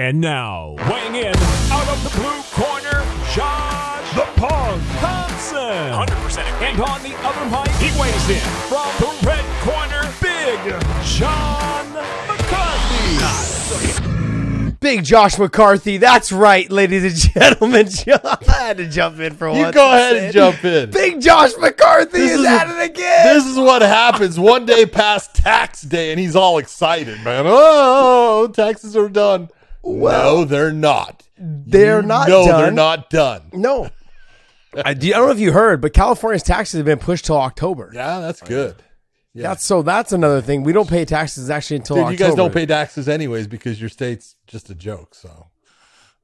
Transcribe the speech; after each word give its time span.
And 0.00 0.18
now, 0.18 0.76
weighing 0.88 1.14
in 1.14 1.36
out 1.70 1.86
of 1.86 2.02
the 2.02 2.08
blue 2.18 2.40
corner, 2.52 3.04
Josh 3.34 4.14
the 4.14 4.24
Punk 4.40 4.82
Thompson. 4.98 5.58
100% 5.60 6.38
And 6.62 6.80
on 6.80 7.02
the 7.02 7.14
other 7.18 7.44
mic, 7.50 7.68
he 7.76 7.90
weighs 8.00 8.30
in 8.30 8.40
from 8.70 8.88
the 8.98 9.12
red 9.26 9.44
corner, 9.60 10.08
Big 10.22 10.58
John 11.04 11.92
McCarthy. 12.26 13.10
Big 14.80 15.04
Josh 15.04 15.38
McCarthy. 15.38 15.98
That's 15.98 16.32
right, 16.32 16.70
ladies 16.72 17.04
and 17.04 17.14
gentlemen. 17.34 17.86
I 18.08 18.38
had 18.48 18.78
to 18.78 18.88
jump 18.88 19.20
in 19.20 19.34
for 19.34 19.50
You 19.50 19.70
go 19.70 19.86
ahead 19.92 20.16
and 20.16 20.32
jump 20.32 20.64
in. 20.64 20.92
Big 20.92 21.20
Josh 21.20 21.50
McCarthy 21.58 22.20
This 22.20 22.32
is, 22.32 22.40
is 22.40 22.46
at 22.46 22.70
it 22.70 22.90
again. 22.90 23.34
This 23.34 23.44
is 23.44 23.58
what 23.58 23.82
happens 23.82 24.40
one 24.40 24.64
day 24.64 24.86
past 24.86 25.34
tax 25.34 25.82
day, 25.82 26.10
and 26.10 26.18
he's 26.18 26.34
all 26.34 26.56
excited, 26.56 27.22
man. 27.22 27.44
Oh, 27.46 28.50
taxes 28.50 28.96
are 28.96 29.10
done. 29.10 29.50
No, 29.84 30.44
they're 30.44 30.72
not. 30.72 31.22
they're 31.38 32.02
not 32.02 32.28
know 32.28 32.46
done. 32.46 32.62
they're 32.62 32.70
not 32.70 33.10
done. 33.10 33.42
No. 33.52 33.90
I, 34.84 34.94
do- 34.94 35.08
I 35.08 35.16
don't 35.16 35.26
know 35.26 35.32
if 35.32 35.40
you 35.40 35.52
heard, 35.52 35.80
but 35.80 35.92
California's 35.92 36.42
taxes 36.42 36.78
have 36.78 36.86
been 36.86 36.98
pushed 36.98 37.24
till 37.24 37.36
October. 37.36 37.90
Yeah, 37.92 38.20
that's 38.20 38.42
oh, 38.42 38.46
good. 38.46 38.76
Yeah. 39.32 39.48
That's 39.48 39.64
so. 39.64 39.82
That's 39.82 40.12
another 40.12 40.40
thing. 40.40 40.64
We 40.64 40.72
don't 40.72 40.88
pay 40.88 41.04
taxes 41.04 41.50
actually 41.50 41.76
until 41.76 41.96
Dude, 41.96 42.02
October. 42.04 42.12
you 42.12 42.28
guys 42.30 42.34
don't 42.34 42.52
pay 42.52 42.66
taxes 42.66 43.08
anyways 43.08 43.46
because 43.46 43.80
your 43.80 43.88
state's 43.88 44.34
just 44.48 44.70
a 44.70 44.74
joke. 44.74 45.14
So 45.14 45.46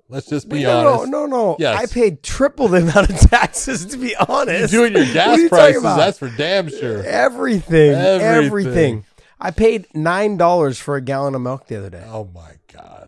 let's 0.09 0.29
just 0.29 0.49
be 0.49 0.65
no, 0.65 0.97
honest. 0.97 1.11
no, 1.11 1.27
no, 1.27 1.27
no. 1.27 1.57
Yes. 1.59 1.79
I 1.79 1.87
paid 1.93 2.25
triple 2.25 2.67
the 2.67 2.79
amount 2.83 3.11
of 3.11 3.17
taxes 3.31 3.87
to 3.87 3.97
be 3.97 4.17
honest. 4.17 4.73
You're 4.73 4.89
doing 4.89 5.05
your 5.05 5.15
gas 5.15 5.39
you 5.39 5.49
prices. 5.49 5.83
That's 5.83 6.19
for 6.19 6.31
damn 6.31 6.69
sure. 6.69 7.05
everything, 7.05 7.93
everything. 7.93 8.45
Everything. 8.47 9.05
I 9.39 9.51
paid 9.53 9.87
nine 9.95 10.37
dollars 10.37 10.79
for 10.79 10.97
a 10.97 11.01
gallon 11.01 11.37
of 11.37 11.43
milk 11.43 11.69
the 11.69 11.77
other 11.77 11.91
day. 11.91 12.05
Oh 12.07 12.29
my 12.35 12.55
god. 12.73 13.06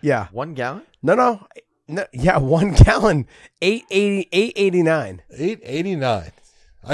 Yeah, 0.00 0.28
One 0.32 0.54
gallon? 0.54 0.82
no, 1.02 1.14
no, 1.14 1.46
no 1.88 2.06
yeah, 2.12 2.38
one 2.38 2.72
gallon, 2.72 3.26
eight 3.62 3.84
eighty, 3.90 4.28
eight 4.32 4.52
eighty 4.56 4.82
nine. 4.82 5.22
Eight 5.36 5.60
eighty 5.62 5.96
nine. 5.96 6.32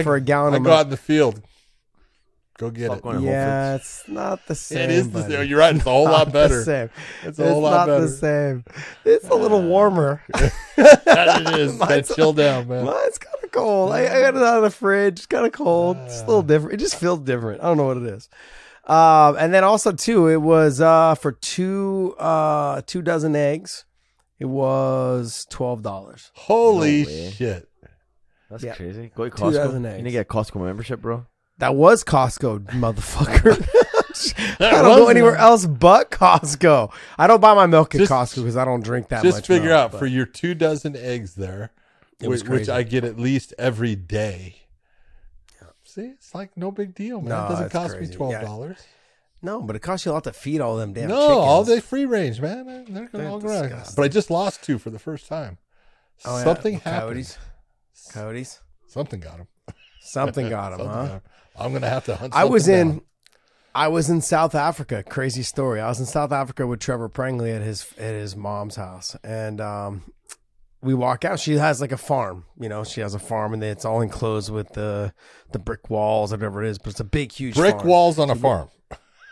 For 0.02 0.16
a 0.16 0.20
gallon 0.20 0.55
I 0.55 0.56
of 0.56 0.62
go 0.64 0.70
milk. 0.70 0.78
out 0.80 0.86
in 0.86 0.91
the 0.91 0.97
field. 0.97 1.42
Go 2.56 2.70
get 2.70 2.88
Fuck 2.88 3.16
it. 3.16 3.20
Yeah, 3.22 3.75
it's 3.75 4.05
not 4.08 4.47
the 4.47 4.55
same. 4.55 4.78
It 4.78 4.91
is 4.91 5.10
the 5.10 5.20
buddy. 5.22 5.34
same. 5.34 5.48
You're 5.48 5.58
right. 5.58 5.75
It's 5.75 5.84
a 5.84 5.91
whole 5.91 6.05
Not 6.05 6.12
lot 6.12 6.27
the 6.27 6.32
better. 6.32 6.62
same. 6.62 6.91
It's 7.25 7.38
a 7.41 7.48
whole 7.48 7.60
lot 7.60 7.70
not 7.78 7.86
better. 7.86 8.00
the 8.02 8.08
same. 8.08 8.64
It's 9.05 9.28
a 9.28 9.34
little 9.34 9.62
warmer. 9.69 10.22
That 10.77 11.42
it 11.47 11.58
is. 11.58 11.78
that 11.78 12.06
chill 12.14 12.32
down, 12.32 12.69
man. 12.69 12.84
Mine's 12.84 13.19
kind 13.19 13.34
of 13.42 13.50
cold. 13.50 13.92
I, 13.92 14.05
I 14.05 14.20
got 14.20 14.36
it 14.36 14.42
out 14.42 14.58
of 14.58 14.62
the 14.62 14.70
fridge. 14.70 15.19
It's 15.19 15.27
kind 15.27 15.44
of 15.44 15.50
cold. 15.52 15.97
It's 16.02 16.19
a 16.22 16.27
little 16.27 16.38
ah. 16.38 16.42
different. 16.42 16.75
It 16.75 16.77
just 16.78 16.94
feels 16.94 17.19
different. 17.20 17.60
I 17.60 17.64
don't 17.64 17.77
know 17.77 17.86
what 17.86 17.97
it 17.97 18.05
is. 18.05 18.28
Um, 18.86 19.36
and 19.38 19.52
then 19.54 19.64
also 19.64 19.92
too, 19.92 20.28
it 20.28 20.42
was 20.42 20.80
uh 20.80 21.14
for 21.14 21.32
two 21.32 22.14
uh 22.18 22.82
two 22.86 23.00
dozen 23.02 23.34
eggs. 23.34 23.84
It 24.38 24.46
was 24.46 25.46
twelve 25.48 25.82
dollars. 25.82 26.30
Holy 26.34 27.02
No 27.02 27.08
way. 27.08 27.30
shit. 27.30 27.68
That's 28.50 28.62
Yeah. 28.62 28.74
crazy. 28.74 29.10
Go 29.14 29.24
to 29.24 29.30
Two 29.30 29.36
Costco. 29.42 29.52
dozen 29.54 29.82
You 29.84 29.88
eggs. 29.88 29.96
need 29.98 30.04
to 30.04 30.10
get 30.10 30.20
a 30.26 30.28
Costco 30.28 30.62
membership, 30.64 31.00
bro. 31.00 31.26
That 31.58 31.74
was 31.76 32.04
Costco, 32.04 32.66
motherfucker. 32.72 33.66
I 34.60 34.70
don't 34.82 34.98
go 34.98 35.08
anywhere 35.08 35.36
else 35.36 35.66
but 35.66 36.10
Costco. 36.10 36.92
I 37.19 37.26
don't 37.26 37.41
buy 37.41 37.54
my 37.54 37.66
milk 37.66 37.94
at 37.94 38.00
Just- 38.00 38.12
Costco 38.12 38.36
because 38.36 38.56
I 38.56 38.64
don't 38.64 38.82
drink 38.84 39.08
that 39.08 39.16
much. 39.16 39.24
Just 39.24 39.36
much. 39.38 39.46
figure 39.46 39.70
milk, 39.70 39.78
out 39.80 39.92
but- 39.92 39.98
for 39.98 40.06
your 40.06 40.26
two 40.26 40.54
dozen 40.54 40.94
eggs 40.96 41.36
there, 41.36 41.72
It 42.20 42.28
was 42.28 42.42
which, 42.42 42.50
which 42.50 42.58
crazy. 42.66 42.72
I 42.72 42.82
get 42.82 43.04
at 43.04 43.19
least 43.19 43.54
every 43.58 43.96
day. 43.96 44.63
See, 45.95 46.06
it's 46.06 46.34
like 46.34 46.56
no 46.56 46.73
big 46.73 46.95
deal, 46.95 47.20
man. 47.20 47.28
No, 47.28 47.47
it 47.47 47.48
doesn't 47.50 47.70
cost 47.70 47.95
crazy. 47.95 48.11
me 48.11 48.17
twelve 48.17 48.41
dollars. 48.42 48.78
no, 49.42 49.62
but 49.62 49.77
it 49.77 49.81
costs 49.83 50.05
you 50.05 50.11
a 50.11 50.14
lot 50.14 50.25
to 50.25 50.33
feed 50.33 50.61
all 50.61 50.77
them 50.77 50.92
damn 50.92 51.09
No, 51.09 51.20
chickens. 51.20 51.39
all 51.39 51.64
day 51.64 51.78
free 51.81 52.05
range, 52.05 52.41
man. 52.41 52.67
They're 52.67 52.84
They're 52.89 53.09
gonna 53.09 53.31
all 53.31 53.47
around. 53.47 53.70
But 53.95 54.03
I 54.03 54.09
just 54.09 54.28
lost 54.28 54.65
two 54.65 54.78
for 54.78 54.91
the 54.91 54.98
first 54.98 55.28
time. 55.28 55.59
Oh, 56.25 56.37
yeah. 56.39 56.45
Something 56.45 56.75
happened. 56.81 57.00
Coyotes. 57.12 57.39
Coyotes. 58.12 58.61
Something 58.89 59.20
got 59.20 59.37
him. 59.39 59.47
Something 60.00 60.48
got 60.48 60.77
them, 60.77 60.87
huh? 60.88 61.21
I'm 61.56 61.72
gonna 61.72 61.88
have 61.88 62.04
to 62.06 62.16
hunt. 62.16 62.34
I 62.34 62.44
was 62.44 62.66
in 62.66 62.88
down. 62.88 63.00
I 63.77 63.88
was 63.88 64.10
in 64.10 64.21
South 64.21 64.54
Africa. 64.56 65.03
Crazy 65.04 65.43
story. 65.43 65.81
I 65.81 65.88
was 65.88 66.00
in 66.00 66.06
South 66.06 66.33
Africa 66.33 66.66
with 66.66 66.81
Trevor 66.81 67.09
Prangley 67.09 67.53
at 67.53 67.62
his 67.62 67.87
at 67.99 68.15
his 68.15 68.34
mom's 68.34 68.77
house, 68.77 69.16
and 69.22 69.60
um, 69.60 70.03
we 70.84 70.95
walk 70.95 71.25
out. 71.25 71.41
She 71.41 71.55
has 71.55 71.81
like 71.81 71.93
a 71.93 71.97
farm. 71.97 72.45
You 72.61 72.69
know, 72.69 72.84
she 72.84 73.00
has 73.00 73.15
a 73.15 73.19
farm, 73.19 73.55
and 73.55 73.65
it's 73.65 73.84
all 73.84 74.00
enclosed 74.00 74.50
with 74.50 74.72
the 74.75 75.12
the 75.53 75.59
brick 75.59 75.91
walls, 75.91 76.33
or 76.33 76.37
whatever 76.37 76.62
it 76.62 76.69
is. 76.69 76.78
But 76.78 76.91
it's 76.91 77.00
a 77.00 77.05
big, 77.05 77.33
huge 77.33 77.55
brick 77.55 77.77
farm. 77.77 77.89
walls 77.89 78.19
on 78.19 78.31
a 78.31 78.37
farm. 78.37 78.69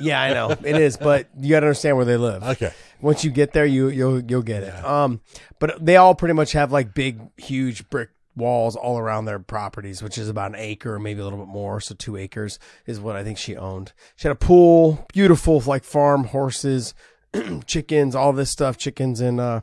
Yeah, 0.01 0.21
I 0.21 0.33
know 0.33 0.51
it 0.51 0.77
is, 0.77 0.97
but 0.97 1.29
you 1.39 1.51
got 1.51 1.61
to 1.61 1.67
understand 1.67 1.97
where 1.97 2.07
they 2.07 2.17
live. 2.17 2.43
Okay. 2.43 2.73
Once 3.01 3.25
you 3.25 3.31
get 3.31 3.53
there, 3.53 3.67
you 3.67 3.89
you'll 3.89 4.21
you'll 4.21 4.43
get 4.43 4.65
it. 4.65 4.85
Um, 4.85 5.21
but 5.59 5.85
they 5.85 5.97
all 5.97 6.15
pretty 6.15 6.35
much 6.35 6.53
have 6.53 6.73
like 6.73 6.95
big, 6.95 7.21
huge 7.37 7.89
brick 7.89 8.11
walls 8.34 8.77
all 8.77 8.99
around 8.99 9.27
their 9.27 9.39
properties, 9.39 10.03
which 10.03 10.19
is 10.19 10.29
about 10.29 10.51
an 10.51 10.57
acre, 10.57 10.99
maybe 10.99 11.21
a 11.21 11.25
little 11.25 11.39
bit 11.39 11.49
more. 11.49 11.81
So 11.81 11.95
two 11.95 12.17
acres 12.17 12.59
is 12.87 12.99
what 12.99 13.17
I 13.17 13.23
think 13.23 13.39
she 13.39 13.57
owned. 13.57 13.93
She 14.17 14.27
had 14.27 14.33
a 14.33 14.39
pool, 14.39 15.07
beautiful 15.13 15.61
like 15.67 15.84
farm, 15.84 16.25
horses, 16.25 16.95
chickens, 17.67 18.15
all 18.15 18.33
this 18.33 18.51
stuff, 18.51 18.77
chickens, 18.77 19.21
and 19.21 19.41
uh, 19.41 19.61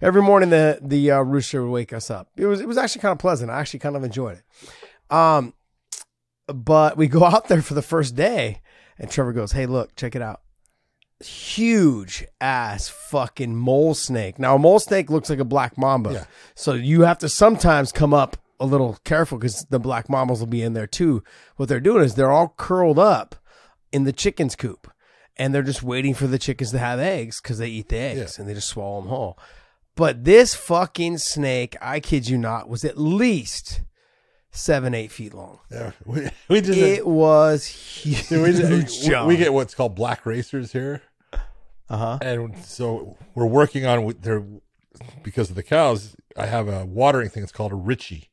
every 0.00 0.22
morning 0.22 0.50
the 0.50 0.78
the 0.82 1.10
uh, 1.10 1.20
rooster 1.20 1.62
would 1.62 1.72
wake 1.72 1.92
us 1.92 2.10
up. 2.10 2.28
It 2.36 2.46
was 2.46 2.60
it 2.60 2.68
was 2.68 2.78
actually 2.78 3.02
kind 3.02 3.12
of 3.12 3.18
pleasant. 3.18 3.50
I 3.50 3.60
actually 3.60 3.80
kind 3.80 3.96
of 3.96 4.04
enjoyed 4.04 4.38
it. 4.38 5.14
Um, 5.14 5.54
but 6.46 6.96
we 6.96 7.08
go 7.08 7.24
out 7.24 7.48
there 7.48 7.62
for 7.62 7.74
the 7.74 7.82
first 7.82 8.14
day, 8.14 8.62
and 8.98 9.10
Trevor 9.10 9.32
goes, 9.32 9.52
"Hey, 9.52 9.66
look, 9.66 9.94
check 9.96 10.14
it 10.14 10.22
out." 10.22 10.40
huge 11.20 12.24
ass 12.40 12.88
fucking 12.88 13.56
mole 13.56 13.94
snake. 13.94 14.38
Now 14.38 14.54
a 14.54 14.58
mole 14.58 14.78
snake 14.78 15.10
looks 15.10 15.28
like 15.28 15.40
a 15.40 15.44
black 15.44 15.76
mamba. 15.76 16.12
Yeah. 16.12 16.24
So 16.54 16.74
you 16.74 17.02
have 17.02 17.18
to 17.18 17.28
sometimes 17.28 17.92
come 17.92 18.14
up 18.14 18.36
a 18.60 18.66
little 18.66 18.98
careful 19.04 19.38
because 19.38 19.64
the 19.70 19.80
black 19.80 20.08
mambas 20.08 20.40
will 20.40 20.46
be 20.46 20.62
in 20.62 20.74
there 20.74 20.86
too. 20.86 21.22
What 21.56 21.68
they're 21.68 21.80
doing 21.80 22.04
is 22.04 22.14
they're 22.14 22.30
all 22.30 22.54
curled 22.56 22.98
up 22.98 23.34
in 23.92 24.04
the 24.04 24.12
chicken's 24.12 24.56
coop 24.56 24.90
and 25.36 25.54
they're 25.54 25.62
just 25.62 25.82
waiting 25.82 26.14
for 26.14 26.26
the 26.26 26.38
chickens 26.38 26.70
to 26.72 26.78
have 26.78 26.98
eggs 26.98 27.40
because 27.40 27.58
they 27.58 27.68
eat 27.68 27.88
the 27.88 27.98
eggs 27.98 28.38
and 28.38 28.48
they 28.48 28.54
just 28.54 28.68
swallow 28.68 29.00
them 29.00 29.08
whole. 29.08 29.38
But 29.98 30.22
this 30.22 30.54
fucking 30.54 31.18
snake, 31.18 31.76
I 31.82 31.98
kid 31.98 32.28
you 32.28 32.38
not, 32.38 32.68
was 32.68 32.84
at 32.84 32.96
least 32.96 33.80
seven, 34.52 34.94
eight 34.94 35.10
feet 35.10 35.34
long. 35.34 35.58
Yeah, 35.72 35.90
we, 36.06 36.28
we 36.48 36.60
just 36.60 36.78
It 36.78 37.04
was 37.04 37.66
huge. 37.66 38.30
We, 38.30 38.52
just- 38.52 39.08
we- 39.08 39.26
we 39.26 39.36
get 39.36 39.52
what's 39.52 39.74
called 39.74 39.96
black 39.96 40.24
racers 40.24 40.70
here, 40.70 41.02
uh-huh. 41.90 42.18
and 42.22 42.56
so 42.58 43.16
we're 43.34 43.46
working 43.46 43.86
on 43.86 44.14
their 44.20 44.44
because 45.24 45.50
of 45.50 45.56
the 45.56 45.64
cows. 45.64 46.14
I 46.36 46.46
have 46.46 46.68
a 46.68 46.86
watering 46.86 47.28
thing. 47.28 47.42
It's 47.42 47.50
called 47.50 47.72
a 47.72 47.74
Ritchie, 47.74 48.30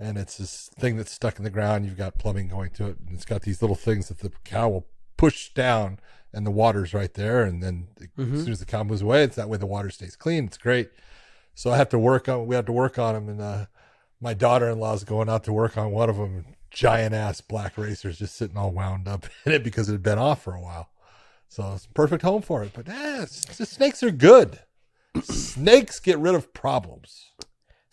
and 0.00 0.18
it's 0.18 0.38
this 0.38 0.68
thing 0.80 0.96
that's 0.96 1.12
stuck 1.12 1.38
in 1.38 1.44
the 1.44 1.50
ground. 1.50 1.86
You've 1.86 1.96
got 1.96 2.18
plumbing 2.18 2.48
going 2.48 2.70
to 2.70 2.88
it, 2.88 2.96
and 3.06 3.14
it's 3.14 3.24
got 3.24 3.42
these 3.42 3.62
little 3.62 3.76
things 3.76 4.08
that 4.08 4.18
the 4.18 4.32
cow 4.42 4.68
will 4.68 4.88
push 5.16 5.50
down, 5.50 6.00
and 6.34 6.46
the 6.46 6.50
water's 6.50 6.92
right 6.92 7.12
there. 7.14 7.42
And 7.42 7.62
then 7.62 7.88
Mm-hmm. 8.18 8.34
as 8.34 8.42
soon 8.44 8.52
as 8.52 8.58
the 8.60 8.66
cow 8.66 8.84
moves 8.84 9.02
away, 9.02 9.22
it's 9.24 9.36
that 9.36 9.48
way 9.48 9.56
the 9.58 9.66
water 9.66 9.90
stays 9.90 10.14
clean. 10.16 10.44
It's 10.44 10.58
great. 10.58 10.90
So 11.54 11.70
I 11.70 11.76
have 11.76 11.88
to 11.90 11.98
work 11.98 12.28
on. 12.28 12.46
We 12.46 12.54
have 12.54 12.66
to 12.66 12.72
work 12.72 12.98
on 12.98 13.14
them, 13.14 13.28
and 13.28 13.40
uh, 13.40 13.66
my 14.20 14.34
daughter-in-law 14.34 14.94
is 14.94 15.04
going 15.04 15.28
out 15.28 15.44
to 15.44 15.52
work 15.52 15.76
on 15.78 15.90
one 15.92 16.10
of 16.10 16.16
them. 16.16 16.44
Giant 16.70 17.14
ass 17.14 17.40
black 17.40 17.78
racers 17.78 18.18
just 18.18 18.34
sitting 18.36 18.56
all 18.56 18.72
wound 18.72 19.06
up 19.08 19.26
in 19.46 19.52
it 19.52 19.62
because 19.64 19.88
it 19.88 19.92
had 19.92 20.02
been 20.02 20.18
off 20.18 20.42
for 20.42 20.54
a 20.54 20.60
while. 20.60 20.90
So 21.48 21.72
it's 21.74 21.86
a 21.86 21.90
perfect 21.90 22.22
home 22.22 22.42
for 22.42 22.64
it. 22.64 22.72
But 22.74 22.88
eh, 22.88 23.26
the 23.56 23.66
snakes 23.66 24.02
are 24.02 24.10
good. 24.10 24.58
snakes 25.22 26.00
get 26.00 26.18
rid 26.18 26.34
of 26.34 26.52
problems. 26.52 27.30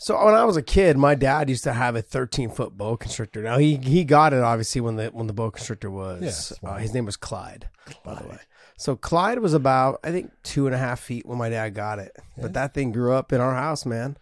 So 0.01 0.25
when 0.25 0.33
I 0.33 0.45
was 0.45 0.57
a 0.57 0.63
kid, 0.63 0.97
my 0.97 1.13
dad 1.13 1.47
used 1.47 1.63
to 1.65 1.73
have 1.73 1.95
a 1.95 2.01
13 2.01 2.49
foot 2.49 2.75
boa 2.75 2.97
constrictor. 2.97 3.43
Now 3.43 3.59
he 3.59 3.75
he 3.75 4.03
got 4.03 4.33
it 4.33 4.41
obviously 4.41 4.81
when 4.81 4.95
the 4.95 5.09
when 5.09 5.27
the 5.27 5.33
boa 5.33 5.51
constrictor 5.51 5.91
was. 5.91 6.57
Yeah, 6.63 6.69
uh, 6.71 6.77
his 6.77 6.91
name 6.91 7.05
was 7.05 7.17
Clyde, 7.17 7.69
by 8.03 8.15
the 8.15 8.27
way. 8.27 8.39
So 8.77 8.95
Clyde 8.95 9.37
was 9.39 9.53
about 9.53 9.99
I 10.03 10.09
think 10.11 10.31
two 10.41 10.65
and 10.65 10.73
a 10.73 10.77
half 10.79 10.99
feet 11.01 11.27
when 11.27 11.37
my 11.37 11.49
dad 11.49 11.75
got 11.75 11.99
it. 11.99 12.17
But 12.35 12.53
that 12.53 12.73
thing 12.73 12.91
grew 12.91 13.13
up 13.13 13.31
in 13.31 13.39
our 13.41 13.53
house, 13.53 13.85
man. 13.85 14.17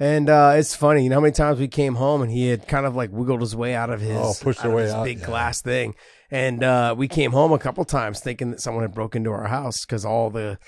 And 0.00 0.28
uh, 0.28 0.54
it's 0.56 0.74
funny, 0.74 1.04
you 1.04 1.10
know 1.10 1.16
how 1.16 1.20
many 1.20 1.32
times 1.32 1.60
we 1.60 1.68
came 1.68 1.94
home 1.94 2.22
and 2.22 2.32
he 2.32 2.48
had 2.48 2.66
kind 2.66 2.86
of 2.86 2.96
like 2.96 3.12
wiggled 3.12 3.40
his 3.42 3.54
way 3.54 3.74
out 3.74 3.90
of 3.90 4.00
his, 4.00 4.16
Oh, 4.16 4.32
pushed 4.40 4.60
out 4.60 4.68
of 4.68 4.72
way 4.72 4.84
his 4.84 4.92
out, 4.92 5.04
big 5.04 5.20
yeah. 5.20 5.26
glass 5.26 5.60
thing. 5.62 5.94
And 6.30 6.64
uh, 6.64 6.94
we 6.96 7.06
came 7.06 7.32
home 7.32 7.52
a 7.52 7.58
couple 7.58 7.84
times 7.84 8.18
thinking 8.18 8.50
that 8.50 8.60
someone 8.60 8.82
had 8.82 8.94
broken 8.94 9.20
into 9.20 9.30
our 9.30 9.46
house 9.46 9.84
because 9.84 10.04
all 10.04 10.30
the 10.30 10.58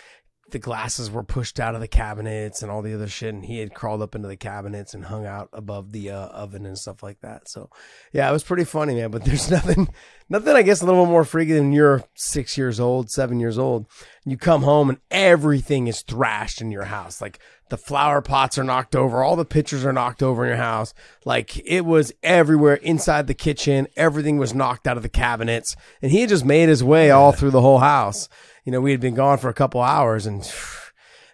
the 0.53 0.59
glasses 0.59 1.11
were 1.11 1.23
pushed 1.23 1.59
out 1.59 1.75
of 1.75 1.81
the 1.81 1.89
cabinets 1.89 2.63
and 2.63 2.71
all 2.71 2.83
the 2.83 2.95
other 2.95 3.09
shit 3.09 3.35
and 3.35 3.45
he 3.45 3.59
had 3.59 3.75
crawled 3.75 4.03
up 4.03 4.15
into 4.15 4.29
the 4.29 4.37
cabinets 4.37 4.95
and 4.95 5.07
hung 5.07 5.27
out 5.27 5.49
above 5.53 5.93
the 5.93 6.11
uh, 6.11 6.27
oven 6.29 6.65
and 6.65 6.79
stuff 6.79 7.03
like 7.03 7.21
that. 7.21 7.49
So 7.49 7.69
yeah 8.13 8.29
it 8.29 8.33
was 8.33 8.45
pretty 8.45 8.65
funny 8.65 8.95
man 8.95 9.11
but 9.11 9.25
there's 9.27 9.51
nothing 9.51 9.89
nothing 10.29 10.55
i 10.55 10.63
guess 10.63 10.81
a 10.81 10.87
little 10.87 11.07
more 11.07 11.25
freaky 11.25 11.53
than 11.53 11.73
you're 11.73 12.05
six 12.15 12.57
years 12.57 12.81
old 12.81 13.11
seven 13.11 13.41
years 13.41 13.59
old 13.59 13.87
you 14.25 14.37
come 14.37 14.63
home 14.63 14.89
and 14.89 14.99
everything 15.11 15.89
is 15.89 16.03
thrashed 16.03 16.61
in 16.61 16.71
your 16.71 16.85
house. 16.85 17.21
Like 17.21 17.41
the 17.71 17.77
flower 17.77 18.23
pots 18.23 18.57
are 18.57 18.65
knocked 18.65 18.95
over 18.95 19.23
all 19.23 19.35
the 19.35 19.45
pictures 19.45 19.85
are 19.85 19.93
knocked 19.93 20.23
over 20.23 20.45
in 20.45 20.51
your 20.51 20.59
house. 20.59 20.95
Like 21.25 21.61
it 21.67 21.85
was 21.85 22.13
everywhere 22.23 22.75
inside 22.75 23.27
the 23.27 23.35
kitchen. 23.35 23.89
Everything 23.97 24.37
was 24.39 24.55
knocked 24.55 24.87
out 24.87 24.97
of 24.97 25.03
the 25.03 25.09
cabinets 25.09 25.75
and 26.01 26.13
he 26.13 26.21
had 26.21 26.29
just 26.29 26.45
made 26.45 26.69
his 26.69 26.85
way 26.85 27.11
all 27.11 27.33
through 27.33 27.51
the 27.51 27.61
whole 27.61 27.81
house 27.81 28.29
you 28.65 28.73
know, 28.73 28.81
we 28.81 28.91
had 28.93 29.01
been 29.01 29.15
gone 29.15 29.39
for 29.39 29.49
a 29.49 29.55
couple 29.55 29.81
hours 29.81 30.27
and 30.27 30.45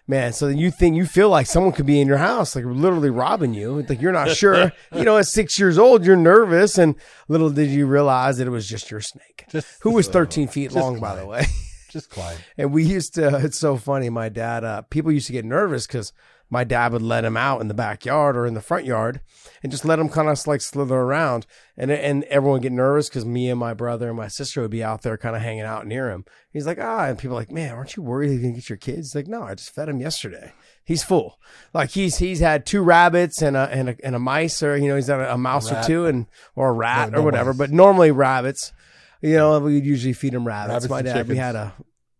Man, 0.09 0.33
so 0.33 0.47
you 0.47 0.71
think 0.71 0.95
you 0.95 1.05
feel 1.05 1.29
like 1.29 1.45
someone 1.45 1.71
could 1.71 1.85
be 1.85 2.01
in 2.01 2.07
your 2.07 2.17
house, 2.17 2.55
like 2.55 2.65
literally 2.65 3.11
robbing 3.11 3.53
you. 3.53 3.85
Like 3.87 4.01
you're 4.01 4.11
not 4.11 4.31
sure. 4.31 4.71
you 4.95 5.03
know, 5.03 5.19
at 5.19 5.27
six 5.27 5.59
years 5.59 5.77
old, 5.77 6.03
you're 6.03 6.15
nervous, 6.15 6.79
and 6.79 6.95
little 7.27 7.51
did 7.51 7.69
you 7.69 7.85
realize 7.85 8.39
that 8.39 8.47
it 8.47 8.49
was 8.49 8.67
just 8.67 8.89
your 8.89 9.01
snake, 9.01 9.45
Just- 9.51 9.67
who 9.83 9.91
was 9.91 10.09
uh, 10.09 10.13
13 10.13 10.47
feet 10.47 10.71
long, 10.71 10.99
by 10.99 11.15
the 11.15 11.27
way. 11.27 11.45
Just 11.91 12.09
Clyde. 12.09 12.37
And 12.57 12.73
we 12.73 12.83
used 12.83 13.13
to, 13.15 13.37
it's 13.37 13.59
so 13.59 13.77
funny. 13.77 14.09
My 14.09 14.29
dad, 14.29 14.63
uh, 14.63 14.81
people 14.81 15.11
used 15.11 15.27
to 15.27 15.33
get 15.33 15.45
nervous 15.45 15.85
because 15.85 16.11
my 16.49 16.63
dad 16.63 16.91
would 16.91 17.03
let 17.03 17.23
him 17.23 17.37
out 17.37 17.61
in 17.61 17.67
the 17.67 17.75
backyard 17.75 18.35
or 18.35 18.47
in 18.47 18.55
the 18.55 18.61
front 18.61 18.85
yard 18.85 19.21
and 19.61 19.71
just 19.71 19.85
let 19.85 19.99
him 19.99 20.09
kind 20.09 20.29
of 20.29 20.47
like 20.47 20.61
slither 20.61 20.95
around. 20.95 21.45
And, 21.77 21.91
and 21.91 22.23
everyone 22.25 22.61
get 22.61 22.71
nervous 22.71 23.09
because 23.09 23.25
me 23.25 23.49
and 23.49 23.59
my 23.59 23.73
brother 23.73 24.07
and 24.09 24.17
my 24.17 24.27
sister 24.27 24.61
would 24.61 24.71
be 24.71 24.83
out 24.83 25.01
there 25.01 25.17
kind 25.17 25.35
of 25.35 25.41
hanging 25.41 25.61
out 25.63 25.85
near 25.87 26.09
him. 26.09 26.25
He's 26.51 26.65
like, 26.65 26.77
ah, 26.79 27.05
and 27.05 27.17
people 27.17 27.35
are 27.37 27.39
like, 27.39 27.51
man, 27.51 27.73
aren't 27.75 27.95
you 27.95 28.03
worried 28.03 28.31
you're 28.31 28.41
going 28.41 28.53
to 28.53 28.59
get 28.59 28.69
your 28.69 28.77
kids? 28.77 29.09
He's 29.09 29.15
like, 29.15 29.27
no, 29.27 29.43
I 29.43 29.55
just 29.55 29.73
fed 29.73 29.89
him 29.89 29.99
yesterday. 29.99 30.53
He's 30.83 31.03
full. 31.03 31.39
Like 31.73 31.91
he's, 31.91 32.17
he's 32.17 32.39
had 32.39 32.65
two 32.65 32.81
rabbits 32.81 33.41
and 33.41 33.55
a, 33.55 33.69
and 33.71 33.89
a, 33.89 33.95
and 34.03 34.15
a 34.15 34.19
mice 34.19 34.63
or, 34.63 34.75
you 34.75 34.87
know, 34.87 34.95
he's 34.95 35.07
had 35.07 35.19
a, 35.19 35.33
a 35.33 35.37
mouse 35.37 35.71
or 35.71 35.81
two 35.83 36.05
and, 36.05 36.25
or 36.55 36.69
a 36.69 36.73
rat 36.73 37.11
No, 37.11 37.19
or 37.19 37.21
whatever, 37.21 37.51
mice. 37.53 37.57
but 37.59 37.71
normally 37.71 38.11
rabbits. 38.11 38.73
You 39.21 39.35
know, 39.35 39.59
we'd 39.59 39.85
usually 39.85 40.13
feed 40.13 40.33
him 40.33 40.47
rabbits. 40.47 40.85
Rabbits 40.85 40.89
my 40.89 41.01
dad, 41.01 41.27
we 41.27 41.35
had 41.35 41.55
a, 41.55 41.73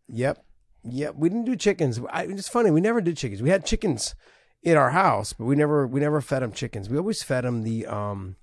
Yep. 0.10 0.44
Yep. 0.84 1.16
We 1.16 1.30
didn't 1.30 1.46
do 1.46 1.56
chickens. 1.56 2.00
I, 2.10 2.24
it's 2.24 2.48
funny. 2.48 2.72
We 2.72 2.82
never 2.82 3.02
did 3.02 3.18
chickens. 3.18 3.42
We 3.42 3.50
had 3.50 3.66
chickens 3.66 4.16
in 4.64 4.76
our 4.78 4.90
house, 4.92 5.34
but 5.34 5.46
we 5.46 5.56
never 5.56 5.88
we 5.88 6.00
never 6.00 6.22
fed 6.22 6.42
them 6.42 6.52
chickens. 6.52 6.90
We 6.90 6.98
always 6.98 7.24
fed 7.24 7.44
them 7.46 7.64
the 7.64 7.86
um 7.88 8.36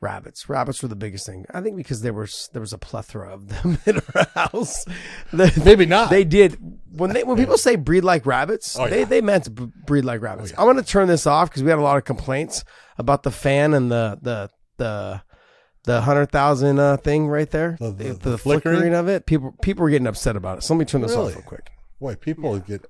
rabbits. 0.00 0.48
Rabbits 0.48 0.82
were 0.82 0.88
the 0.88 0.96
biggest 0.96 1.26
thing. 1.26 1.46
I 1.52 1.60
think 1.60 1.76
because 1.76 2.02
there 2.02 2.12
was 2.12 2.48
there 2.52 2.60
was 2.60 2.72
a 2.72 2.78
plethora 2.78 3.32
of 3.32 3.48
them 3.48 3.78
in 3.86 4.00
our 4.14 4.26
house. 4.34 4.84
They, 5.32 5.50
Maybe 5.64 5.86
not. 5.86 6.10
they 6.10 6.24
did 6.24 6.58
when 6.92 7.12
they 7.12 7.24
when 7.24 7.36
people 7.36 7.58
say 7.58 7.76
breed 7.76 8.04
like 8.04 8.26
rabbits, 8.26 8.78
Oh, 8.78 8.88
they 8.88 9.00
yeah. 9.00 9.04
they 9.06 9.20
meant 9.20 9.44
to 9.44 9.50
b- 9.50 9.72
breed 9.86 10.04
like 10.04 10.20
rabbits. 10.22 10.50
yeah. 10.50 10.60
I'm 10.60 10.66
going 10.66 10.76
to 10.76 10.82
turn 10.82 11.08
this 11.08 11.26
off 11.26 11.50
because 11.50 11.62
we 11.62 11.70
had 11.70 11.78
a 11.78 11.82
lot 11.82 11.96
of 11.96 12.04
complaints 12.04 12.64
about 12.98 13.22
the 13.22 13.30
fan 13.30 13.74
and 13.74 13.90
the 13.90 14.18
the 14.22 14.50
the 14.78 15.22
the 15.84 16.00
hundred 16.00 16.30
thousand 16.32 16.78
uh, 16.78 16.96
thing 16.96 17.28
right 17.28 17.50
there, 17.50 17.76
The- 17.78 17.90
the, 17.92 18.38
flickering? 18.38 18.76
flickering? 18.78 18.94
of 18.94 19.08
it. 19.08 19.26
People 19.26 19.54
people 19.62 19.82
were 19.82 19.90
getting 19.90 20.06
upset 20.06 20.36
about 20.36 20.58
it. 20.58 20.62
So 20.62 20.74
let 20.74 20.78
me 20.78 20.84
turn 20.86 21.02
this 21.02 21.12
Really? 21.12 21.32
off 21.32 21.36
real 21.36 21.44
quick. 21.44 21.70
Boy, 22.00 22.14
people 22.16 22.58
get 22.60 22.84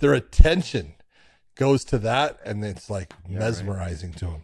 their 0.00 0.14
attention 0.14 0.94
goes 1.56 1.84
to 1.86 1.98
that, 1.98 2.38
and 2.44 2.64
it's 2.64 2.88
like 2.88 3.12
mesmerizing 3.28 4.12
to 4.14 4.26
them. 4.26 4.42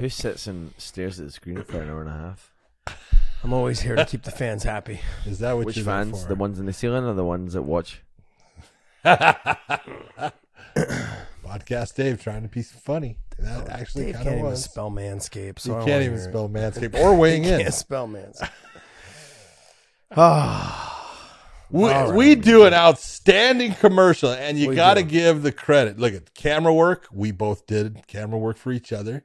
Who 0.00 0.08
sits 0.08 0.48
and 0.48 0.74
stares 0.78 1.20
at 1.20 1.26
the 1.26 1.32
screen 1.32 1.62
for 1.62 1.80
an 1.80 1.88
hour 1.88 2.00
and 2.00 2.10
a 2.10 2.12
half? 2.12 2.52
I'm 3.44 3.52
always 3.52 3.78
here 3.80 3.94
to 3.94 4.04
keep 4.04 4.24
the 4.24 4.32
fans 4.32 4.64
happy. 4.64 4.98
Is 5.24 5.38
that 5.38 5.52
what 5.56 5.66
Which 5.66 5.76
you're 5.76 5.84
there 5.84 6.02
fans? 6.04 6.22
for? 6.24 6.28
The 6.30 6.34
ones 6.34 6.58
in 6.58 6.66
the 6.66 6.72
ceiling 6.72 7.04
or 7.04 7.14
the 7.14 7.24
ones 7.24 7.52
that 7.52 7.62
watch? 7.62 8.02
Podcast 11.44 11.94
Dave 11.94 12.20
trying 12.22 12.42
to 12.42 12.48
be 12.48 12.62
funny. 12.62 13.18
That 13.38 13.68
actually 13.68 14.06
Dave 14.06 14.14
kind 14.16 14.24
can't 14.24 14.34
of 14.34 14.38
even 14.40 14.50
was. 14.50 14.64
spell 14.64 14.90
manscape. 14.90 15.58
So 15.60 15.70
You 15.70 15.76
I 15.76 15.78
don't 15.78 15.88
can't 15.88 16.02
even 16.04 16.18
hear 16.18 16.28
it. 16.28 16.30
spell 16.30 16.48
manscape 16.50 16.94
or 16.94 17.16
weighing 17.16 17.44
in. 17.44 17.60
Can't 17.60 17.74
spell 17.74 18.08
manscape. 18.08 18.50
Ah, 20.16 20.97
We, 21.70 21.84
right. 21.84 22.14
we 22.14 22.34
do 22.34 22.64
an 22.64 22.72
outstanding 22.72 23.74
commercial, 23.74 24.30
and 24.30 24.58
you 24.58 24.74
got 24.74 24.94
to 24.94 25.02
give 25.02 25.42
the 25.42 25.52
credit. 25.52 25.98
Look 25.98 26.14
at 26.14 26.34
camera 26.34 26.72
work. 26.72 27.06
We 27.12 27.30
both 27.30 27.66
did 27.66 28.06
camera 28.06 28.38
work 28.38 28.56
for 28.56 28.72
each 28.72 28.92
other. 28.92 29.24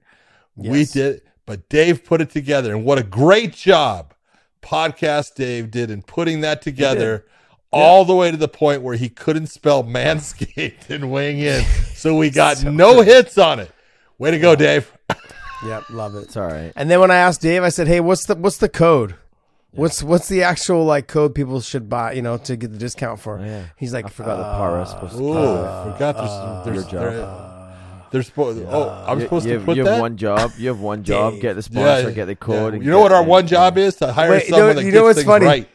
We 0.56 0.86
did, 0.86 1.22
but 1.46 1.70
Dave 1.70 2.04
put 2.04 2.22
it 2.22 2.30
together, 2.30 2.76
and 2.76 2.86
what 2.86 2.98
a 2.98 3.04
great 3.04 3.54
job 3.54 4.14
podcast 4.62 5.36
Dave 5.36 5.72
did 5.72 5.90
in 5.90 6.02
putting 6.02 6.42
that 6.42 6.62
together. 6.62 7.26
All 7.72 8.06
the 8.06 8.14
way 8.14 8.30
to 8.30 8.38
the 8.38 8.48
point 8.48 8.84
where 8.84 8.96
he 8.96 9.10
couldn't 9.10 9.48
spell 9.48 9.84
manscaped 9.84 10.92
and 10.92 11.12
weighing 11.12 11.40
in, 11.40 11.64
so 11.96 12.16
we 12.16 12.30
got 12.30 12.64
no 12.64 13.02
hits 13.02 13.40
on 13.40 13.60
it. 13.60 13.72
Way 14.20 14.30
to 14.30 14.38
go, 14.38 14.56
Dave! 14.56 14.96
yep, 15.66 15.90
love 15.90 16.16
it. 16.16 16.26
It's 16.26 16.38
all 16.38 16.46
right. 16.46 16.72
And 16.76 16.88
then 16.88 17.00
when 17.00 17.10
I 17.10 17.16
asked 17.16 17.42
Dave, 17.42 17.64
I 17.64 17.70
said, 17.70 17.88
"Hey, 17.88 18.00
what's 18.00 18.26
the 18.26 18.36
what's 18.36 18.58
the 18.58 18.70
code? 18.70 19.16
What's 19.76 20.04
what's 20.04 20.28
the 20.28 20.44
actual 20.44 20.86
like 20.86 21.08
code 21.08 21.34
people 21.36 21.60
should 21.62 21.90
buy? 21.90 22.14
You 22.14 22.22
know, 22.22 22.38
to 22.38 22.56
get 22.56 22.72
the 22.72 22.78
discount 22.78 23.20
for?" 23.20 23.40
Oh, 23.40 23.44
yeah. 23.44 23.64
He's 23.76 23.94
like, 23.94 24.06
I 24.06 24.10
forgot 24.10 24.38
the 24.38 24.44
power 24.44 24.76
I 24.78 24.80
was 24.80 24.90
uh, 24.90 24.94
supposed 24.94 25.18
to. 25.18 25.24
Oh, 25.24 25.92
forgot 25.94 26.64
there's, 26.66 26.66
there's, 26.86 26.92
your 26.94 27.02
job. 27.02 27.14
there- 27.14 27.50
there's 28.12 28.28
supposed. 28.28 28.64
oh, 28.70 29.06
I'm 29.08 29.18
You- 29.20 29.26
supposed 29.26 29.48
you, 29.48 29.58
to 29.58 29.66
put 29.66 29.76
you 29.76 29.84
that. 29.86 29.94
have 29.94 30.02
one 30.02 30.18
job. 30.18 30.52
You 30.60 30.68
have 30.68 30.80
one 30.80 31.04
job. 31.04 31.40
Get 31.42 31.56
the 31.56 31.64
sponsor. 31.64 32.10
Yeah, 32.10 32.12
get 32.16 32.26
the 32.26 32.36
code. 32.36 32.76
and 32.76 32.84
You 32.84 32.92
know 32.92 32.98
get- 33.00 33.04
what 33.04 33.12
our 33.12 33.22
and- 33.22 33.28
one 33.28 33.48
job 33.48 33.78
is 33.80 33.96
to 33.96 34.14
hire 34.14 34.30
Wait, 34.30 34.46
you 34.46 34.52
know- 34.52 34.58
someone 34.58 34.76
that 34.76 34.82
you 34.86 34.92
gets 34.92 34.96
know 35.00 35.04
what's 35.06 35.18
things 35.18 35.26
funny? 35.28 35.46
right. 35.48 35.70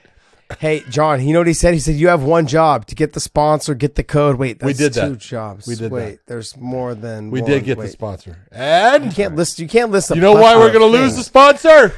Hey, 0.60 0.82
John, 0.88 1.20
you 1.26 1.34
know 1.34 1.40
what 1.40 1.46
he 1.46 1.52
said? 1.52 1.74
He 1.74 1.80
said 1.80 1.96
you 1.96 2.08
have 2.08 2.22
one 2.22 2.46
job 2.46 2.86
to 2.86 2.94
get 2.94 3.12
the 3.12 3.20
sponsor, 3.20 3.74
get 3.74 3.96
the 3.96 4.02
code. 4.02 4.36
Wait, 4.36 4.58
that's 4.60 4.66
We 4.66 4.72
did 4.72 4.94
that. 4.94 5.08
two 5.08 5.16
jobs. 5.16 5.66
We 5.66 5.74
did 5.74 5.90
Wait, 5.92 6.10
that. 6.12 6.26
there's 6.26 6.56
more 6.56 6.94
than 6.94 7.30
We 7.30 7.42
one. 7.42 7.50
did 7.50 7.64
get 7.64 7.76
Wait. 7.76 7.86
the 7.86 7.90
sponsor, 7.92 8.38
and 8.50 9.04
You 9.04 9.10
can't 9.10 9.36
list. 9.36 9.58
You 9.58 9.68
can't 9.68 9.90
list. 9.90 10.10
A 10.10 10.14
you 10.14 10.22
know 10.22 10.32
why 10.32 10.56
we're 10.56 10.72
going 10.72 10.90
to 10.90 10.98
lose 10.98 11.16
the 11.16 11.22
sponsor 11.22 11.92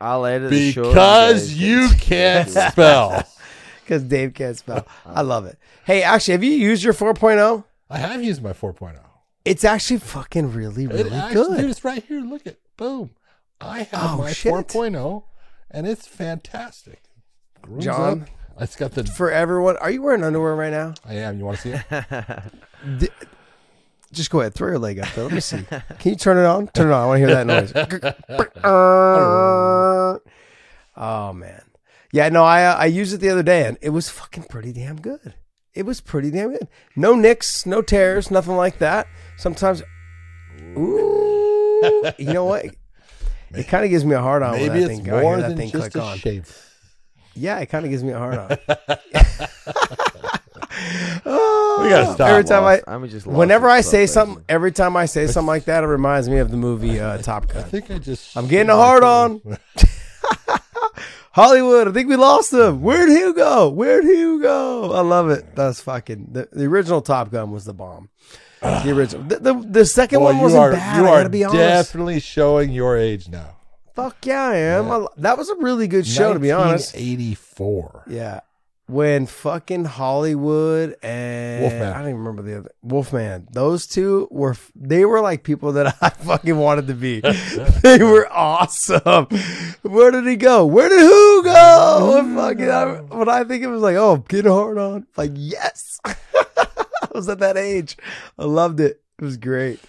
I'll 0.00 0.26
edit 0.26 0.50
the 0.50 0.72
show. 0.72 0.88
because 0.88 1.52
you 1.54 1.88
can't 1.98 2.48
spell. 2.72 3.22
because 3.82 4.02
Dave 4.02 4.34
can't 4.34 4.56
spell. 4.56 4.86
I 5.06 5.22
love 5.22 5.46
it. 5.46 5.58
Hey, 5.84 6.02
actually, 6.02 6.32
have 6.32 6.44
you 6.44 6.50
used 6.52 6.82
your 6.82 6.92
4.0? 6.92 7.64
I 7.88 7.98
have 7.98 8.22
used 8.22 8.42
my 8.42 8.52
4.0. 8.52 8.98
It's 9.44 9.64
actually 9.64 9.98
fucking 10.00 10.52
really, 10.52 10.84
It 10.84 10.90
really 10.90 11.10
actually, 11.12 11.32
good. 11.56 11.60
dude, 11.60 11.70
it's 11.70 11.84
right 11.84 12.02
here. 12.04 12.20
Look 12.20 12.46
at 12.46 12.56
boom. 12.76 13.10
I 13.60 13.84
have 13.84 13.88
Oh, 13.92 14.18
my 14.18 14.32
shit. 14.32 14.52
4.0, 14.52 15.22
and 15.70 15.86
it's 15.86 16.06
fantastic. 16.06 17.02
Grooms 17.62 17.84
John? 17.84 18.22
up. 18.22 18.28
it's 18.62 18.74
got 18.76 18.92
the. 18.92 19.04
For 19.04 19.30
everyone, 19.30 19.76
are 19.78 19.90
you 19.90 20.02
wearing 20.02 20.24
underwear 20.24 20.54
right 20.56 20.72
now? 20.72 20.94
I 21.04 21.14
am. 21.14 21.38
You 21.38 21.44
want 21.44 21.58
to 21.58 21.62
see 21.62 21.80
it? 21.96 23.20
Just 24.16 24.30
go 24.30 24.40
ahead, 24.40 24.54
throw 24.54 24.68
your 24.68 24.78
leg 24.78 24.98
up 24.98 25.08
there. 25.14 25.24
Let 25.24 25.32
me 25.34 25.40
see. 25.40 25.62
Can 25.98 26.12
you 26.12 26.16
turn 26.16 26.38
it 26.38 26.46
on? 26.46 26.68
Turn 26.68 26.88
it 26.88 26.92
on. 26.92 27.02
I 27.02 27.06
want 27.06 27.20
to 27.20 27.26
hear 27.26 27.44
that 27.44 27.46
noise. 27.46 27.72
oh 30.96 31.32
man, 31.34 31.62
yeah. 32.12 32.28
No, 32.30 32.42
I 32.44 32.64
uh, 32.64 32.76
I 32.76 32.86
used 32.86 33.12
it 33.14 33.18
the 33.18 33.28
other 33.28 33.42
day 33.42 33.66
and 33.66 33.76
it 33.82 33.90
was 33.90 34.08
fucking 34.08 34.44
pretty 34.44 34.72
damn 34.72 35.00
good. 35.00 35.34
It 35.74 35.84
was 35.84 36.00
pretty 36.00 36.30
damn 36.30 36.52
good. 36.52 36.68
No 36.96 37.14
nicks, 37.14 37.66
no 37.66 37.82
tears, 37.82 38.30
nothing 38.30 38.56
like 38.56 38.78
that. 38.78 39.06
Sometimes, 39.36 39.82
ooh, 40.78 42.02
you 42.18 42.32
know 42.32 42.46
what? 42.46 42.64
It 43.54 43.64
kind 43.68 43.84
of 43.84 43.90
gives 43.90 44.04
me 44.04 44.14
a 44.14 44.20
hard 44.20 44.42
on 44.42 44.52
when 44.52 44.60
Maybe 44.68 44.80
that 44.80 44.90
it's 44.92 45.00
thing, 45.02 45.10
more 45.20 45.40
than 45.40 45.68
just 45.68 45.94
a 45.94 46.02
on. 46.02 46.16
shape. 46.18 46.44
Yeah, 47.34 47.58
it 47.58 47.66
kind 47.66 47.84
of 47.84 47.90
gives 47.90 48.02
me 48.02 48.12
a 48.12 48.18
hard 48.18 48.38
on. 48.38 48.56
We 50.76 51.90
gotta 51.90 52.12
stop. 52.14 52.28
Every 52.28 52.44
time 52.44 52.64
I, 52.64 52.74
Lost. 52.74 52.84
I'm 52.86 53.08
just 53.08 53.26
lost 53.26 53.38
whenever 53.38 53.68
I 53.68 53.80
say 53.80 54.02
guys. 54.02 54.12
something, 54.12 54.44
every 54.48 54.72
time 54.72 54.96
I 54.96 55.06
say 55.06 55.26
something 55.26 55.46
like 55.46 55.64
that, 55.66 55.84
it 55.84 55.86
reminds 55.86 56.28
me 56.28 56.38
of 56.38 56.50
the 56.50 56.56
movie 56.56 57.00
uh, 57.00 57.18
Top 57.18 57.48
Gun. 57.48 57.58
I 57.58 57.62
think 57.62 57.90
I 57.90 57.98
just. 57.98 58.36
I'm 58.36 58.46
getting 58.48 58.70
a 58.70 58.76
hard 58.76 59.02
on. 59.02 59.40
Hollywood, 61.32 61.86
I 61.88 61.92
think 61.92 62.08
we 62.08 62.16
lost 62.16 62.52
him. 62.52 62.80
Where'd 62.80 63.10
Hugh 63.10 63.34
go? 63.34 63.68
Where'd 63.68 64.04
Hugh 64.04 64.40
go? 64.40 64.92
I 64.92 65.00
love 65.02 65.28
it. 65.28 65.54
That's 65.54 65.80
fucking 65.82 66.28
the, 66.32 66.48
the 66.50 66.64
original 66.64 67.02
Top 67.02 67.30
Gun 67.30 67.50
was 67.50 67.64
the 67.64 67.74
bomb. 67.74 68.08
The 68.62 68.90
original, 68.90 69.22
the, 69.24 69.38
the, 69.38 69.54
the 69.54 69.84
second 69.86 70.20
Boy, 70.20 70.24
one 70.32 70.38
wasn't 70.38 70.62
are 70.62 70.72
bad. 70.72 70.96
you 70.96 71.04
I 71.06 71.10
are 71.10 71.16
gotta 71.18 71.28
be 71.28 71.44
honest. 71.44 71.58
definitely 71.58 72.20
showing 72.20 72.72
your 72.72 72.96
age 72.96 73.28
now. 73.28 73.58
Fuck 73.94 74.24
yeah, 74.26 74.44
I 74.44 74.56
am. 74.56 74.90
I, 74.90 75.06
that 75.18 75.36
was 75.38 75.50
a 75.50 75.56
really 75.56 75.86
good 75.88 76.06
show, 76.06 76.32
to 76.32 76.38
be 76.40 76.50
honest. 76.50 76.96
84. 76.96 78.04
Yeah. 78.08 78.40
When 78.88 79.26
fucking 79.26 79.84
Hollywood 79.84 80.96
and 81.02 81.62
Wolfman. 81.62 81.88
I 81.88 81.98
don't 81.98 82.08
even 82.10 82.18
remember 82.18 82.42
the 82.42 82.58
other 82.58 82.70
Wolfman. 82.82 83.48
Those 83.50 83.88
two 83.88 84.28
were 84.30 84.56
they 84.76 85.04
were 85.04 85.20
like 85.20 85.42
people 85.42 85.72
that 85.72 85.96
I 86.00 86.10
fucking 86.10 86.56
wanted 86.56 86.86
to 86.86 86.94
be. 86.94 87.20
they 87.82 87.98
were 87.98 88.28
awesome. 88.30 89.26
Where 89.82 90.12
did 90.12 90.26
he 90.26 90.36
go? 90.36 90.64
Where 90.66 90.88
did 90.88 91.00
who 91.00 91.42
go? 91.42 92.16
And 92.20 92.36
fucking, 92.36 92.70
I, 92.70 93.00
when 93.00 93.28
I 93.28 93.42
think 93.42 93.64
it 93.64 93.68
was 93.68 93.82
like, 93.82 93.96
oh, 93.96 94.18
get 94.28 94.46
hard 94.46 94.78
on. 94.78 95.06
Like 95.16 95.32
yes, 95.34 95.98
I 96.04 96.14
was 97.12 97.28
at 97.28 97.40
that 97.40 97.56
age. 97.56 97.96
I 98.38 98.44
loved 98.44 98.78
it. 98.78 99.02
It 99.18 99.24
was 99.24 99.36
great. 99.36 99.80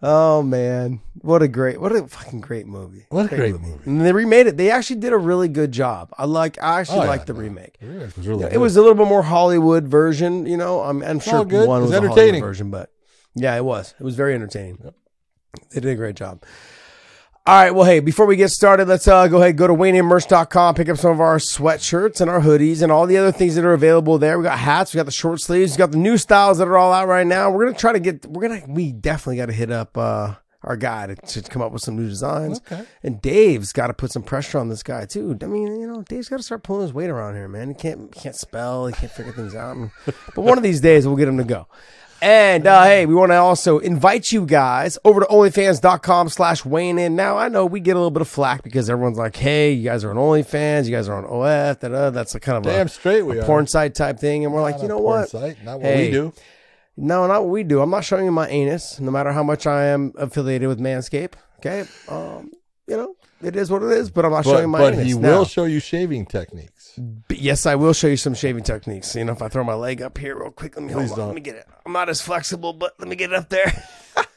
Oh 0.00 0.42
man, 0.44 1.00
what 1.22 1.42
a 1.42 1.48
great, 1.48 1.80
what 1.80 1.90
a 1.90 2.06
fucking 2.06 2.40
great 2.40 2.66
movie. 2.68 3.06
What 3.08 3.32
a 3.32 3.36
great 3.36 3.60
movie. 3.60 3.82
And 3.84 4.00
they 4.00 4.12
remade 4.12 4.46
it. 4.46 4.56
They 4.56 4.70
actually 4.70 5.00
did 5.00 5.12
a 5.12 5.18
really 5.18 5.48
good 5.48 5.72
job. 5.72 6.10
I 6.16 6.24
like. 6.24 6.56
I 6.62 6.80
actually 6.80 7.00
Oh, 7.00 7.02
yeah, 7.02 7.08
like 7.08 7.26
the 7.26 7.32
no. 7.32 7.40
remake. 7.40 7.78
Yeah, 7.80 7.88
it 8.02 8.16
was 8.16 8.28
really 8.28 8.44
It 8.52 8.58
was 8.60 8.76
a 8.76 8.80
little 8.80 8.94
bit 8.94 9.08
more 9.08 9.22
Hollywood 9.24 9.88
version, 9.88 10.46
you 10.46 10.56
know. 10.56 10.80
I'm, 10.82 11.02
I'm 11.02 11.18
sure 11.18 11.44
good. 11.44 11.66
one 11.66 11.80
was 11.82 11.90
was 11.90 11.96
a 11.98 12.00
Hollywood 12.00 12.16
entertaining. 12.18 12.40
version, 12.42 12.70
but 12.70 12.92
yeah, 13.34 13.56
it 13.56 13.64
was. 13.64 13.94
It 13.98 14.04
was 14.04 14.14
very 14.14 14.34
entertaining. 14.34 14.78
They 15.72 15.80
did 15.80 15.90
a 15.90 15.96
great 15.96 16.14
job. 16.14 16.44
All 17.48 17.54
right, 17.54 17.74
well, 17.74 17.86
hey, 17.86 18.00
before 18.00 18.26
we 18.26 18.36
get 18.36 18.50
started, 18.50 18.88
let's 18.88 19.08
uh, 19.08 19.26
go 19.26 19.40
ahead 19.40 19.56
go 19.56 19.66
to 19.66 19.72
WayneMerch.com, 19.72 20.74
pick 20.74 20.90
up 20.90 20.98
some 20.98 21.12
of 21.12 21.20
our 21.22 21.38
sweatshirts 21.38 22.20
and 22.20 22.28
our 22.28 22.42
hoodies 22.42 22.82
and 22.82 22.92
all 22.92 23.06
the 23.06 23.16
other 23.16 23.32
things 23.32 23.54
that 23.54 23.64
are 23.64 23.72
available 23.72 24.18
there. 24.18 24.36
We 24.36 24.44
got 24.44 24.58
hats, 24.58 24.92
we 24.92 24.98
got 24.98 25.06
the 25.06 25.12
short 25.12 25.40
sleeves, 25.40 25.72
we 25.72 25.78
got 25.78 25.90
the 25.90 25.96
new 25.96 26.18
styles 26.18 26.58
that 26.58 26.68
are 26.68 26.76
all 26.76 26.92
out 26.92 27.08
right 27.08 27.26
now. 27.26 27.50
We're 27.50 27.64
gonna 27.64 27.78
try 27.78 27.94
to 27.94 28.00
get, 28.00 28.26
we're 28.26 28.48
gonna, 28.48 28.64
we 28.68 28.92
definitely 28.92 29.38
got 29.38 29.46
to 29.46 29.54
hit 29.54 29.70
up 29.70 29.96
uh, 29.96 30.34
our 30.62 30.76
guy 30.76 31.06
to, 31.06 31.14
to 31.14 31.40
come 31.40 31.62
up 31.62 31.72
with 31.72 31.80
some 31.80 31.96
new 31.96 32.06
designs. 32.06 32.60
Okay. 32.70 32.84
And 33.02 33.22
Dave's 33.22 33.72
got 33.72 33.86
to 33.86 33.94
put 33.94 34.12
some 34.12 34.24
pressure 34.24 34.58
on 34.58 34.68
this 34.68 34.82
guy 34.82 35.06
too. 35.06 35.34
I 35.40 35.46
mean, 35.46 35.80
you 35.80 35.86
know, 35.86 36.02
Dave's 36.02 36.28
got 36.28 36.36
to 36.36 36.42
start 36.42 36.62
pulling 36.62 36.82
his 36.82 36.92
weight 36.92 37.08
around 37.08 37.36
here, 37.36 37.48
man. 37.48 37.68
He 37.68 37.74
can't 37.74 38.14
he 38.14 38.20
can't 38.20 38.36
spell, 38.36 38.86
he 38.88 38.92
can't 38.92 39.10
figure 39.10 39.32
things 39.32 39.54
out. 39.54 39.74
but 40.34 40.42
one 40.42 40.58
of 40.58 40.62
these 40.62 40.82
days 40.82 41.06
we'll 41.06 41.16
get 41.16 41.28
him 41.28 41.38
to 41.38 41.44
go. 41.44 41.66
And 42.20 42.66
uh, 42.66 42.82
hey, 42.84 43.06
we 43.06 43.14
want 43.14 43.30
to 43.30 43.36
also 43.36 43.78
invite 43.78 44.32
you 44.32 44.44
guys 44.44 44.98
over 45.04 45.20
to 45.20 45.26
onlyfans.com 45.26 46.28
slash 46.30 46.64
weighing 46.64 46.98
in. 46.98 47.14
Now, 47.14 47.36
I 47.38 47.48
know 47.48 47.64
we 47.64 47.78
get 47.78 47.92
a 47.92 47.98
little 47.98 48.10
bit 48.10 48.22
of 48.22 48.28
flack 48.28 48.62
because 48.64 48.90
everyone's 48.90 49.18
like, 49.18 49.36
hey, 49.36 49.72
you 49.72 49.84
guys 49.84 50.02
are 50.04 50.10
on 50.10 50.16
OnlyFans, 50.16 50.86
you 50.86 50.90
guys 50.90 51.08
are 51.08 51.16
on 51.16 51.24
OF, 51.24 51.78
da, 51.78 51.88
da. 51.88 52.10
that's 52.10 52.34
a 52.34 52.40
kind 52.40 52.58
of 52.58 52.64
Damn 52.64 52.86
a, 52.86 52.88
straight 52.90 53.22
we 53.22 53.38
a 53.38 53.42
are. 53.42 53.46
porn 53.46 53.66
site 53.68 53.94
type 53.94 54.18
thing. 54.18 54.44
And 54.44 54.52
we're 54.52 54.62
like, 54.62 54.82
you 54.82 54.88
know 54.88 54.98
what? 54.98 55.28
Site, 55.30 55.62
not 55.64 55.76
what 55.76 55.84
Hey, 55.86 56.06
we 56.06 56.10
do. 56.12 56.32
No, 56.96 57.28
not 57.28 57.42
what 57.42 57.50
we 57.50 57.62
do. 57.62 57.80
I'm 57.80 57.90
not 57.90 58.04
showing 58.04 58.24
you 58.24 58.32
my 58.32 58.48
anus, 58.48 58.98
no 58.98 59.12
matter 59.12 59.30
how 59.30 59.44
much 59.44 59.68
I 59.68 59.84
am 59.86 60.12
affiliated 60.18 60.66
with 60.68 60.80
Manscaped. 60.80 61.34
Okay, 61.58 61.84
um, 62.08 62.50
you 62.88 62.96
know 62.96 63.14
it 63.42 63.54
is 63.54 63.70
what 63.70 63.82
it 63.84 63.92
is, 63.92 64.10
but 64.10 64.24
I'm 64.24 64.32
not 64.32 64.42
But, 64.44 64.50
showing 64.50 64.70
my 64.70 64.78
but 64.78 64.94
anus. 64.94 65.06
he 65.06 65.14
now. 65.18 65.38
will 65.38 65.44
show 65.44 65.64
you 65.66 65.78
shaving 65.78 66.26
techniques. 66.26 66.77
But 66.98 67.38
yes, 67.38 67.66
I 67.66 67.74
will 67.74 67.92
show 67.92 68.08
you 68.08 68.16
some 68.16 68.34
shaving 68.34 68.64
techniques. 68.64 69.14
You 69.14 69.24
know, 69.24 69.32
if 69.32 69.42
I 69.42 69.48
throw 69.48 69.64
my 69.64 69.74
leg 69.74 70.02
up 70.02 70.18
here 70.18 70.38
real 70.38 70.50
quick, 70.50 70.76
let 70.76 70.84
me 70.84 70.92
hold 70.92 71.04
Please 71.04 71.12
on. 71.12 71.18
don't. 71.18 71.26
Let 71.28 71.34
me 71.34 71.40
get 71.40 71.56
it. 71.56 71.66
I'm 71.86 71.92
not 71.92 72.08
as 72.08 72.20
flexible, 72.20 72.72
but 72.72 72.94
let 72.98 73.08
me 73.08 73.16
get 73.16 73.30
it 73.30 73.36
up 73.36 73.48
there. 73.48 73.84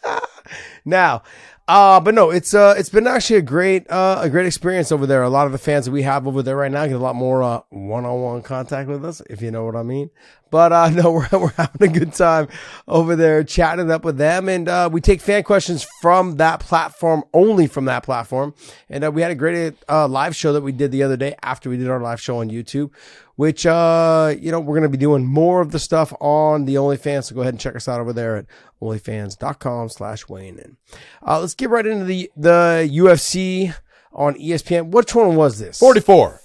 now, 0.86 1.24
uh, 1.68 2.00
but 2.00 2.14
no, 2.14 2.30
it's 2.32 2.54
uh, 2.54 2.76
it's 2.78 2.90
been 2.90 3.08
actually 3.08 3.38
a 3.38 3.42
great 3.42 3.90
uh, 3.90 4.20
a 4.22 4.30
great 4.30 4.46
experience 4.46 4.92
over 4.92 5.06
there. 5.06 5.24
A 5.24 5.30
lot 5.30 5.46
of 5.46 5.52
the 5.52 5.58
fans 5.58 5.86
that 5.86 5.92
we 5.92 6.04
have 6.04 6.28
over 6.28 6.44
there 6.44 6.56
right 6.56 6.72
now 6.72 6.86
get 6.86 6.96
a 6.96 7.00
lot 7.00 7.16
more 7.16 7.44
uh, 7.44 7.62
one-on-one 7.70 8.42
contact 8.42 8.90
with 8.90 9.06
us, 9.06 9.22
if 9.30 9.42
you 9.42 9.52
know 9.52 9.66
what 9.66 9.76
I 9.76 9.84
mean. 9.84 10.10
But 10.52 10.74
uh, 10.74 10.90
no, 10.94 11.12
we're 11.12 11.28
we're 11.32 11.50
having 11.52 11.90
a 11.90 12.00
good 12.00 12.14
time 12.14 12.50
over 12.88 13.16
there 13.16 13.44
chatting 13.44 13.90
up 13.90 14.06
with 14.06 14.18
them, 14.18 14.48
and 14.48 14.70
uh, 14.70 14.90
we 14.92 15.02
take 15.02 15.22
fan 15.22 15.44
questions 15.44 15.88
from 16.02 16.38
that 16.38 16.60
platform 16.60 17.24
only 17.34 17.66
from 17.66 17.86
that 17.86 18.04
platform. 18.04 18.54
And 18.90 19.04
uh, 19.04 19.12
we 19.12 19.24
had 19.24 19.32
a 19.32 19.36
great 19.36 19.74
uh, 19.90 20.08
live 20.08 20.36
show 20.36 20.54
that 20.54 20.62
we 20.62 20.74
did 20.74 20.92
the 20.92 21.02
other 21.02 21.18
day 21.18 21.36
after 21.42 21.70
we 21.70 21.78
did 21.78 21.90
our 21.90 22.02
live 22.02 22.22
show 22.22 22.40
on 22.40 22.50
YouTube, 22.50 22.92
which 23.38 23.66
uh, 23.66 24.36
you 24.38 24.52
know 24.52 24.60
we're 24.60 24.76
going 24.76 24.84
to 24.84 24.90
be 24.90 24.98
doing 24.98 25.26
more 25.26 25.62
of 25.62 25.72
the 25.72 25.80
stuff 25.80 26.14
on 26.20 26.66
the 26.66 26.76
OnlyFans. 26.76 27.26
So 27.26 27.36
go 27.36 27.42
ahead 27.42 27.54
and 27.54 27.60
check 27.60 27.76
us 27.76 27.88
out 27.88 28.02
over 28.02 28.14
there 28.14 28.36
at 28.36 28.46
onlyfans.com/slash 28.82 30.28
weighing 30.28 30.58
in. 30.58 30.78
Uh, 31.26 31.40
let's 31.40 31.56
get 31.56 31.70
right 31.70 31.88
into 31.88 32.06
the 32.06 32.30
the 32.36 32.90
UFC 32.92 33.74
on 34.12 34.36
ESPN. 34.36 34.92
Which 34.92 35.16
one 35.16 35.38
was 35.38 35.60
this? 35.60 35.80
44 35.80 36.42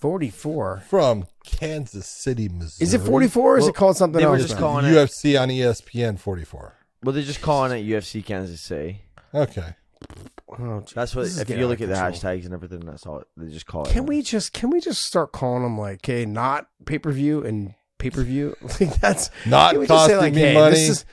44. 0.00 0.84
from 0.88 1.26
Kansas 1.44 2.06
City, 2.06 2.48
Missouri. 2.48 2.84
Is 2.84 2.94
it 2.94 3.00
44 3.00 3.54
or 3.54 3.58
is 3.58 3.66
it 3.68 3.74
called 3.74 3.96
something 3.96 4.20
they 4.20 4.26
were 4.26 4.32
else? 4.34 4.42
just 4.42 4.54
now? 4.54 4.60
calling 4.60 4.86
it. 4.86 4.90
UFC 4.90 5.40
on 5.40 5.48
ESPN 5.48 6.18
44. 6.18 6.74
Well, 7.02 7.12
they're 7.12 7.22
just 7.22 7.40
calling 7.42 7.72
it 7.72 7.86
UFC 7.88 8.24
Kansas 8.24 8.60
City. 8.60 9.02
Okay. 9.34 9.74
Oh, 10.58 10.80
gee. 10.80 10.92
That's 10.94 11.14
what. 11.14 11.22
This 11.24 11.32
is 11.34 11.38
If 11.40 11.48
getting 11.48 11.60
you 11.60 11.66
out 11.66 11.70
look 11.70 11.80
of 11.80 11.90
at 11.90 11.94
the 11.94 12.00
control. 12.12 12.32
hashtags 12.34 12.44
and 12.44 12.54
everything, 12.54 12.80
that's 12.80 13.06
all. 13.06 13.22
They 13.36 13.50
just 13.52 13.66
call 13.66 13.84
it. 13.84 13.90
Can 13.92 14.06
we 14.06 14.22
just 14.22 14.52
can 14.52 14.70
we 14.70 14.80
just 14.80 15.02
start 15.04 15.32
calling 15.32 15.62
them 15.62 15.78
like, 15.78 16.04
hey, 16.04 16.24
not 16.26 16.66
pay 16.86 16.98
per 16.98 17.10
view 17.12 17.44
and 17.44 17.74
pay 17.98 18.10
per 18.10 18.22
view? 18.22 18.56
Like 18.80 18.98
that's 19.00 19.30
Not 19.46 19.72
can 19.72 19.80
we 19.80 19.86
just 19.86 20.06
say, 20.06 20.12
costing 20.14 20.34
me 20.34 20.40
hey, 20.40 20.54
money. 20.54 20.74
This 20.74 20.88
is, 20.88 21.04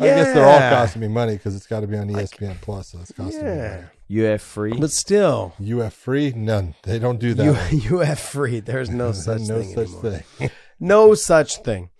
I 0.00 0.04
guess 0.06 0.34
they're 0.34 0.44
all 0.46 0.58
Yeah. 0.58 0.70
costing 0.70 1.00
me 1.02 1.08
money 1.08 1.34
because 1.36 1.54
it's 1.56 1.66
got 1.66 1.80
to 1.80 1.86
be 1.86 1.96
on 1.96 2.08
ESPN 2.08 2.60
Plus, 2.60 2.88
so 2.88 2.98
it's 3.00 3.12
costing 3.12 3.44
me 3.44 3.50
Yeah, 3.50 3.70
money. 3.76 3.86
UF 4.10 4.40
free? 4.42 4.74
but 4.78 4.90
still, 4.90 5.54
UF 5.60 5.92
free? 5.94 6.32
None. 6.36 6.74
They 6.82 6.98
don't 6.98 7.18
do 7.18 7.34
that. 7.34 7.72
you 7.72 7.98
have 7.98 8.18
free. 8.34 8.60
There's 8.60 8.90
no 8.90 9.12
such 9.12 9.42
no 9.42 9.62
thing 9.62 9.74
such 9.74 10.22
thing. 10.38 10.50
No 10.80 11.14
such 11.14 11.58
thing. 11.58 11.90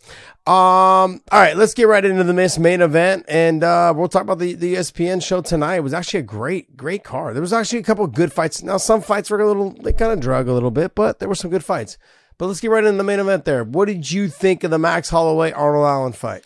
Um. 0.46 1.22
All 1.30 1.40
right, 1.40 1.56
let's 1.56 1.72
get 1.74 1.86
right 1.88 2.04
into 2.04 2.24
the 2.24 2.34
Miss 2.34 2.58
main 2.58 2.82
event, 2.82 3.24
and 3.28 3.62
uh, 3.64 3.94
we'll 3.96 4.08
talk 4.08 4.22
about 4.22 4.40
the 4.40 4.54
the 4.54 4.74
ESPN 4.74 5.24
show 5.24 5.40
tonight. 5.40 5.76
It 5.76 5.84
was 5.84 5.94
actually 5.94 6.20
a 6.20 6.24
great, 6.24 6.76
great 6.76 7.02
card. 7.04 7.34
There 7.34 7.40
was 7.40 7.52
actually 7.52 7.78
a 7.78 7.82
couple 7.84 8.04
of 8.04 8.12
good 8.12 8.32
fights. 8.32 8.62
Now, 8.62 8.76
some 8.76 9.00
fights 9.00 9.30
were 9.30 9.40
a 9.40 9.46
little, 9.46 9.70
they 9.70 9.92
kind 9.92 10.12
of 10.12 10.20
drug 10.20 10.48
a 10.48 10.52
little 10.52 10.72
bit, 10.72 10.94
but 10.94 11.18
there 11.18 11.28
were 11.28 11.34
some 11.36 11.50
good 11.50 11.64
fights. 11.64 11.96
But 12.36 12.46
let's 12.48 12.60
get 12.60 12.70
right 12.72 12.84
into 12.84 12.98
the 12.98 13.04
main 13.04 13.20
event. 13.20 13.44
There. 13.46 13.62
What 13.64 13.86
did 13.86 14.10
you 14.10 14.28
think 14.28 14.64
of 14.64 14.70
the 14.70 14.78
Max 14.78 15.08
Holloway 15.08 15.52
Arnold 15.52 15.86
Allen 15.86 16.12
fight? 16.12 16.44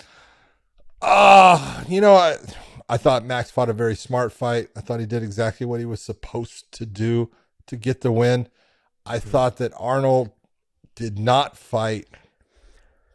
Ah, 1.00 1.83
you 1.88 2.00
know, 2.00 2.15
I, 2.15 2.37
I 2.88 2.97
thought 2.97 3.25
Max 3.25 3.50
fought 3.50 3.68
a 3.68 3.75
very 3.75 3.95
smart 3.95 4.33
fight. 4.33 4.68
I 4.76 4.80
thought 4.80 5.00
he 5.00 5.07
did 5.07 5.23
exactly 5.23 5.66
what 5.66 5.80
he 5.80 5.87
was 5.87 6.00
supposed 6.00 6.73
to 6.73 6.87
do 6.87 7.30
to 7.66 7.76
get 7.76 8.00
the 8.00 8.12
win. 8.12 8.49
I 9.04 9.18
hmm. 9.18 9.28
thought 9.28 9.57
that 9.59 9.73
Arnold 9.76 10.30
did 10.95 11.18
not 11.18 11.57
fight 11.57 12.09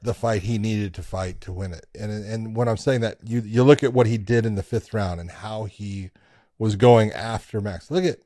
the 0.02 0.14
fight 0.14 0.44
he 0.44 0.58
needed 0.58 0.94
to 0.94 1.04
fight 1.04 1.40
to 1.42 1.52
win 1.52 1.74
it. 1.74 1.86
And 1.98 2.12
and 2.12 2.56
when 2.56 2.68
I'm 2.68 2.78
saying 2.78 3.02
that, 3.02 3.18
you 3.24 3.42
you 3.42 3.64
look 3.64 3.84
at 3.84 3.94
what 3.94 4.06
he 4.06 4.18
did 4.18 4.46
in 4.46 4.56
the 4.56 4.64
fifth 4.64 4.94
round 4.94 5.20
and 5.20 5.32
how 5.32 5.64
he 5.64 6.12
was 6.60 6.76
going 6.76 7.12
after 7.12 7.62
Max. 7.62 7.90
Look 7.90 8.04
at 8.04 8.20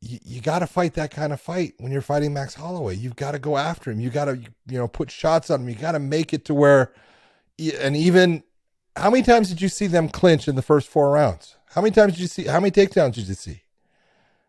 you, 0.00 0.18
you 0.24 0.40
got 0.40 0.60
to 0.60 0.66
fight 0.66 0.94
that 0.94 1.10
kind 1.10 1.32
of 1.32 1.40
fight 1.40 1.74
when 1.78 1.92
you're 1.92 2.00
fighting 2.00 2.32
Max 2.32 2.54
Holloway. 2.54 2.96
You've 2.96 3.16
got 3.16 3.32
to 3.32 3.38
go 3.38 3.56
after 3.56 3.90
him. 3.90 4.00
You 4.00 4.10
got 4.10 4.26
to 4.26 4.36
you 4.66 4.78
know 4.78 4.88
put 4.88 5.10
shots 5.10 5.50
on 5.50 5.62
him. 5.62 5.68
You 5.68 5.74
got 5.74 5.92
to 5.92 5.98
make 5.98 6.32
it 6.32 6.44
to 6.46 6.54
where 6.54 6.92
and 7.80 7.96
even 7.96 8.44
how 8.96 9.10
many 9.10 9.22
times 9.22 9.48
did 9.48 9.60
you 9.60 9.68
see 9.68 9.86
them 9.86 10.08
clinch 10.08 10.48
in 10.48 10.54
the 10.54 10.62
first 10.62 10.88
four 10.88 11.10
rounds? 11.10 11.56
How 11.70 11.80
many 11.80 11.94
times 11.94 12.14
did 12.14 12.20
you 12.20 12.26
see? 12.26 12.44
How 12.44 12.60
many 12.60 12.70
takedowns 12.70 13.14
did 13.14 13.28
you 13.28 13.34
see? 13.34 13.62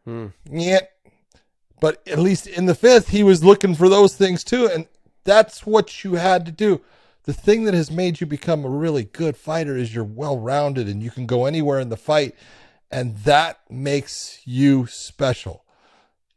Hmm. 0.03 0.27
Yeah, 0.50 0.81
but 1.79 2.01
at 2.07 2.19
least 2.19 2.47
in 2.47 2.65
the 2.65 2.75
fifth, 2.75 3.09
he 3.09 3.23
was 3.23 3.43
looking 3.43 3.75
for 3.75 3.89
those 3.89 4.15
things 4.15 4.43
too, 4.43 4.67
and 4.67 4.88
that's 5.23 5.65
what 5.65 6.03
you 6.03 6.15
had 6.15 6.45
to 6.45 6.51
do. 6.51 6.81
The 7.23 7.33
thing 7.33 7.63
that 7.63 7.73
has 7.73 7.89
made 7.89 8.19
you 8.19 8.27
become 8.27 8.65
a 8.65 8.69
really 8.69 9.05
good 9.05 9.38
fighter 9.38 9.77
is 9.77 9.95
you're 9.95 10.03
well 10.03 10.38
rounded 10.38 10.89
and 10.89 11.01
you 11.01 11.09
can 11.09 11.25
go 11.25 11.45
anywhere 11.45 11.79
in 11.79 11.88
the 11.88 11.97
fight, 11.97 12.35
and 12.91 13.17
that 13.19 13.59
makes 13.69 14.41
you 14.45 14.88
special. 14.88 15.63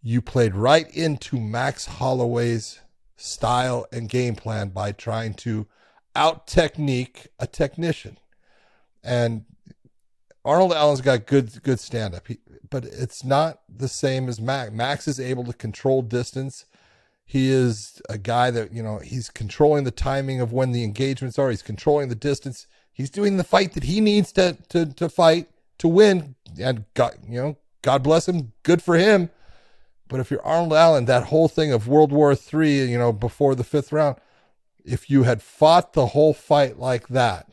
You 0.00 0.22
played 0.22 0.54
right 0.54 0.88
into 0.94 1.40
Max 1.40 1.86
Holloway's 1.86 2.80
style 3.16 3.86
and 3.92 4.08
game 4.08 4.36
plan 4.36 4.68
by 4.68 4.92
trying 4.92 5.34
to 5.34 5.66
out 6.16 6.46
technique 6.46 7.28
a 7.38 7.46
technician. 7.46 8.18
And 9.04 9.44
Arnold 10.44 10.72
Allen's 10.72 11.00
got 11.00 11.26
good 11.26 11.62
good 11.62 11.78
stand 11.78 12.14
up, 12.14 12.26
but 12.70 12.84
it's 12.84 13.24
not 13.24 13.60
the 13.68 13.88
same 13.88 14.28
as 14.28 14.40
Max. 14.40 14.72
Max 14.72 15.06
is 15.06 15.20
able 15.20 15.44
to 15.44 15.52
control 15.52 16.02
distance. 16.02 16.64
He 17.24 17.50
is 17.50 18.00
a 18.08 18.18
guy 18.18 18.52
that, 18.52 18.72
you 18.72 18.82
know, 18.82 18.98
he's 18.98 19.28
controlling 19.30 19.82
the 19.82 19.90
timing 19.90 20.40
of 20.40 20.52
when 20.52 20.70
the 20.70 20.84
engagements 20.84 21.38
are. 21.38 21.50
He's 21.50 21.62
controlling 21.62 22.08
the 22.08 22.14
distance. 22.14 22.68
He's 22.92 23.10
doing 23.10 23.36
the 23.36 23.44
fight 23.44 23.74
that 23.74 23.84
he 23.84 24.00
needs 24.00 24.32
to 24.32 24.56
to 24.70 24.86
to 24.86 25.08
fight 25.08 25.48
to 25.78 25.88
win. 25.88 26.36
And 26.58 26.84
God, 26.94 27.16
you 27.28 27.42
know, 27.42 27.56
God 27.82 28.02
bless 28.02 28.28
him. 28.28 28.52
Good 28.62 28.82
for 28.82 28.96
him. 28.96 29.30
But 30.08 30.20
if 30.20 30.30
you're 30.30 30.46
Arnold 30.46 30.72
Allen, 30.72 31.04
that 31.06 31.24
whole 31.24 31.48
thing 31.48 31.72
of 31.72 31.88
World 31.88 32.12
War 32.12 32.34
Three, 32.36 32.84
you 32.84 32.98
know, 32.98 33.12
before 33.12 33.56
the 33.56 33.64
fifth 33.64 33.92
round, 33.92 34.16
if 34.86 35.10
you 35.10 35.24
had 35.24 35.42
fought 35.42 35.92
the 35.92 36.06
whole 36.06 36.32
fight 36.32 36.78
like 36.78 37.08
that, 37.08 37.48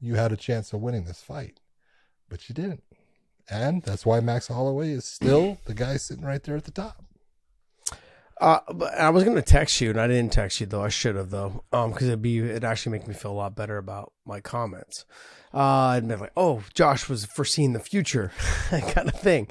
you 0.00 0.14
had 0.14 0.32
a 0.32 0.36
chance 0.36 0.72
of 0.72 0.80
winning 0.80 1.04
this 1.04 1.20
fight. 1.20 1.60
But 2.28 2.48
you 2.48 2.54
didn't. 2.54 2.82
And 3.48 3.82
that's 3.82 4.06
why 4.06 4.20
Max 4.20 4.48
Holloway 4.48 4.90
is 4.90 5.04
still 5.04 5.58
the 5.66 5.74
guy 5.74 5.96
sitting 5.96 6.24
right 6.24 6.42
there 6.42 6.56
at 6.56 6.64
the 6.64 6.70
top. 6.70 7.04
Uh, 8.38 8.60
but 8.74 8.92
I 8.94 9.08
was 9.10 9.24
gonna 9.24 9.40
text 9.40 9.80
you, 9.80 9.88
and 9.90 10.00
I 10.00 10.06
didn't 10.06 10.32
text 10.32 10.60
you 10.60 10.66
though. 10.66 10.84
I 10.84 10.90
should 10.90 11.16
have 11.16 11.30
though, 11.30 11.64
um, 11.72 11.92
because 11.92 12.08
it'd 12.08 12.20
be 12.20 12.38
it 12.38 12.64
actually 12.64 12.92
make 12.92 13.08
me 13.08 13.14
feel 13.14 13.30
a 13.30 13.32
lot 13.32 13.56
better 13.56 13.78
about 13.78 14.12
my 14.26 14.40
comments. 14.40 15.06
Uh, 15.54 15.94
I'd 15.94 16.06
be 16.06 16.16
like, 16.16 16.32
oh, 16.36 16.62
Josh 16.74 17.08
was 17.08 17.24
foreseeing 17.24 17.72
the 17.72 17.80
future, 17.80 18.32
kind 18.68 19.08
of 19.08 19.14
thing. 19.14 19.48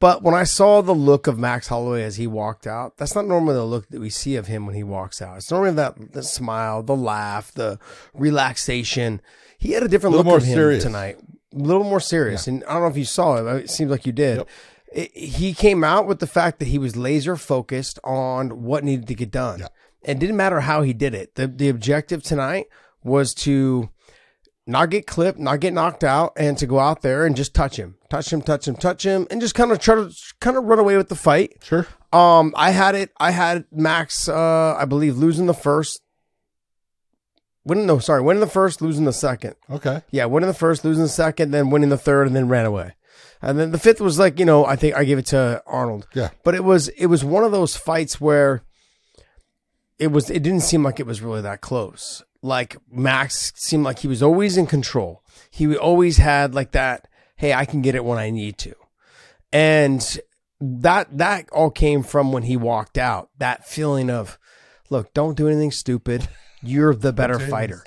But 0.00 0.22
when 0.22 0.34
I 0.34 0.44
saw 0.44 0.80
the 0.80 0.94
look 0.94 1.26
of 1.26 1.38
Max 1.38 1.68
Holloway 1.68 2.02
as 2.02 2.16
he 2.16 2.26
walked 2.26 2.66
out, 2.66 2.96
that's 2.96 3.14
not 3.14 3.26
normally 3.26 3.54
the 3.54 3.64
look 3.64 3.88
that 3.90 4.00
we 4.00 4.08
see 4.10 4.34
of 4.36 4.46
him 4.46 4.64
when 4.64 4.74
he 4.74 4.82
walks 4.82 5.20
out. 5.20 5.36
It's 5.36 5.50
normally 5.50 5.72
that 5.74 6.12
the 6.12 6.22
smile, 6.22 6.82
the 6.82 6.96
laugh, 6.96 7.52
the 7.52 7.78
relaxation. 8.14 9.20
He 9.58 9.72
had 9.72 9.82
a 9.82 9.88
different 9.88 10.14
A 10.14 10.16
look 10.18 10.26
more 10.26 10.38
of 10.38 10.42
him 10.44 10.54
serious. 10.54 10.82
tonight, 10.82 11.18
a 11.54 11.58
little 11.58 11.84
more 11.84 12.00
serious. 12.00 12.46
And 12.46 12.64
I 12.64 12.72
don't 12.72 12.82
know 12.82 12.88
if 12.88 12.96
you 12.96 13.04
saw 13.04 13.36
it. 13.36 13.42
But 13.44 13.56
it 13.56 13.70
seems 13.70 13.90
like 13.90 14.06
you 14.06 14.12
did 14.12 14.38
Yep. 14.38 14.48
it, 14.92 15.16
he 15.16 15.52
came 15.52 15.84
out 15.84 16.06
with 16.06 16.18
the 16.18 16.26
fact 16.26 16.60
that 16.60 16.68
he 16.68 16.78
was 16.78 16.96
laser 16.96 17.36
focused 17.36 17.98
on 18.02 18.62
what 18.62 18.84
needed 18.84 19.06
to 19.08 19.14
get 19.14 19.30
done. 19.30 19.60
Yeah. 19.60 19.66
It 20.02 20.18
didn't 20.18 20.36
matter 20.36 20.60
how 20.60 20.80
he 20.80 20.94
did 20.94 21.14
it. 21.14 21.34
The 21.34 21.46
the 21.46 21.68
objective 21.68 22.22
tonight 22.22 22.68
was 23.04 23.34
to 23.34 23.90
not 24.66 24.88
get 24.88 25.06
clipped, 25.06 25.38
not 25.38 25.60
get 25.60 25.74
knocked 25.74 26.04
out, 26.04 26.32
and 26.36 26.56
to 26.56 26.66
go 26.66 26.78
out 26.78 27.02
there 27.02 27.26
and 27.26 27.36
just 27.36 27.54
touch 27.54 27.76
him, 27.76 27.96
touch 28.10 28.32
him, 28.32 28.42
touch 28.42 28.68
him, 28.68 28.76
touch 28.76 29.04
him, 29.06 29.26
and 29.30 29.40
just 29.40 29.54
kind 29.54 29.72
of 29.72 29.78
try 29.78 29.94
to 29.94 30.12
kind 30.40 30.56
of 30.56 30.64
run 30.64 30.78
away 30.78 30.96
with 30.96 31.08
the 31.08 31.14
fight. 31.14 31.54
Sure. 31.62 31.86
Um, 32.12 32.52
I 32.56 32.72
had 32.72 32.94
it. 32.94 33.10
I 33.18 33.30
had 33.30 33.64
Max. 33.72 34.28
Uh, 34.28 34.76
I 34.76 34.84
believe 34.84 35.16
losing 35.16 35.46
the 35.46 35.54
first. 35.54 36.02
Winning 37.64 37.86
no, 37.86 37.98
sorry, 37.98 38.22
winning 38.22 38.40
the 38.40 38.46
first, 38.46 38.82
losing 38.82 39.04
the 39.04 39.12
second. 39.12 39.54
Okay. 39.70 40.02
Yeah, 40.10 40.24
winning 40.24 40.48
the 40.48 40.54
first, 40.54 40.84
losing 40.84 41.04
the 41.04 41.08
second, 41.08 41.50
then 41.50 41.70
winning 41.70 41.90
the 41.90 41.98
third, 41.98 42.26
and 42.26 42.34
then 42.34 42.48
ran 42.48 42.66
away. 42.66 42.94
And 43.42 43.58
then 43.58 43.70
the 43.70 43.78
fifth 43.78 44.00
was 44.00 44.18
like, 44.18 44.38
you 44.38 44.44
know, 44.44 44.64
I 44.66 44.76
think 44.76 44.96
I 44.96 45.04
gave 45.04 45.18
it 45.18 45.26
to 45.26 45.62
Arnold. 45.66 46.06
Yeah. 46.14 46.30
But 46.42 46.54
it 46.54 46.64
was 46.64 46.88
it 46.88 47.06
was 47.06 47.24
one 47.24 47.44
of 47.44 47.52
those 47.52 47.76
fights 47.76 48.20
where 48.20 48.62
it 49.98 50.08
was 50.08 50.30
it 50.30 50.42
didn't 50.42 50.60
seem 50.60 50.82
like 50.82 51.00
it 51.00 51.06
was 51.06 51.22
really 51.22 51.42
that 51.42 51.60
close. 51.60 52.22
Like 52.42 52.76
Max 52.90 53.52
seemed 53.56 53.84
like 53.84 54.00
he 54.00 54.08
was 54.08 54.22
always 54.22 54.56
in 54.56 54.66
control. 54.66 55.22
He 55.50 55.76
always 55.76 56.16
had 56.16 56.54
like 56.54 56.72
that 56.72 57.06
hey, 57.40 57.54
I 57.54 57.64
can 57.64 57.80
get 57.80 57.94
it 57.94 58.04
when 58.04 58.18
I 58.18 58.28
need 58.28 58.58
to. 58.58 58.74
And 59.50 60.20
that 60.60 61.16
that 61.16 61.48
all 61.52 61.70
came 61.70 62.02
from 62.02 62.32
when 62.32 62.42
he 62.42 62.56
walked 62.56 62.98
out. 62.98 63.30
That 63.38 63.66
feeling 63.66 64.10
of, 64.10 64.38
look, 64.90 65.14
don't 65.14 65.38
do 65.38 65.48
anything 65.48 65.70
stupid. 65.70 66.28
You're 66.62 66.94
the 66.94 67.14
better 67.14 67.38
Don't 67.38 67.48
do 67.48 67.54
anything 67.54 67.78
fighter. 67.78 67.84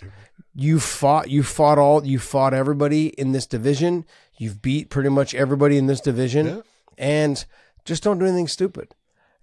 You 0.56 0.80
fought 0.80 1.30
you 1.30 1.44
fought 1.44 1.78
all 1.78 2.04
you 2.04 2.18
fought 2.18 2.56
everybody 2.56 3.10
in 3.10 3.32
this 3.32 3.46
division. 3.46 4.06
You've 4.38 4.60
beat 4.60 4.90
pretty 4.90 5.10
much 5.10 5.36
everybody 5.36 5.78
in 5.78 5.86
this 5.86 6.02
division. 6.02 6.48
Yeah. 6.48 6.62
And 6.98 7.46
just 7.86 8.02
don't 8.02 8.18
do 8.18 8.26
anything 8.26 8.48
stupid. 8.48 8.96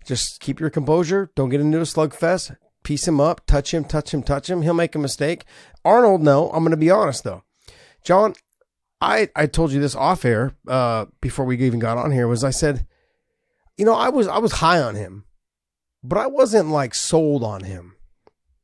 Just 0.05 0.41
keep 0.41 0.59
your 0.59 0.71
composure. 0.71 1.31
Don't 1.37 1.51
get 1.51 1.61
into 1.61 1.79
a 1.79 1.83
slugfest. 1.83 2.57
Piece 2.83 3.07
him 3.07 3.21
up. 3.21 3.47
Touch 3.47 3.73
him, 3.73 3.85
touch 3.85 4.13
him, 4.13 4.25
touch 4.25 4.51
him. 4.51 4.63
He'll 4.63 4.75
make 4.75 4.97
a 4.97 4.99
mistake. 4.99 5.45
Arnold, 5.85 6.21
no. 6.21 6.51
I'm 6.51 6.65
going 6.65 6.71
to 6.73 6.77
be 6.77 6.91
honest, 6.91 7.23
though. 7.23 7.45
John, 8.03 8.35
I, 9.01 9.29
I 9.35 9.47
told 9.47 9.73
you 9.73 9.81
this 9.81 9.95
off 9.95 10.25
air 10.25 10.55
uh, 10.69 11.07
before 11.21 11.45
we 11.45 11.57
even 11.59 11.79
got 11.79 11.99
on 11.99 12.11
here 12.11 12.29
was 12.29 12.45
I 12.45 12.51
said, 12.51 12.87
you 13.77 13.85
know, 13.85 13.95
I 13.95 14.11
was 14.11 14.27
I 14.27 14.39
was 14.39 14.53
high 14.53 14.81
on 14.81 14.95
him, 14.95 15.25
but 16.03 16.19
I 16.19 16.27
wasn't 16.27 16.69
like 16.69 16.95
sold 16.95 17.43
on 17.43 17.65
him. 17.65 17.97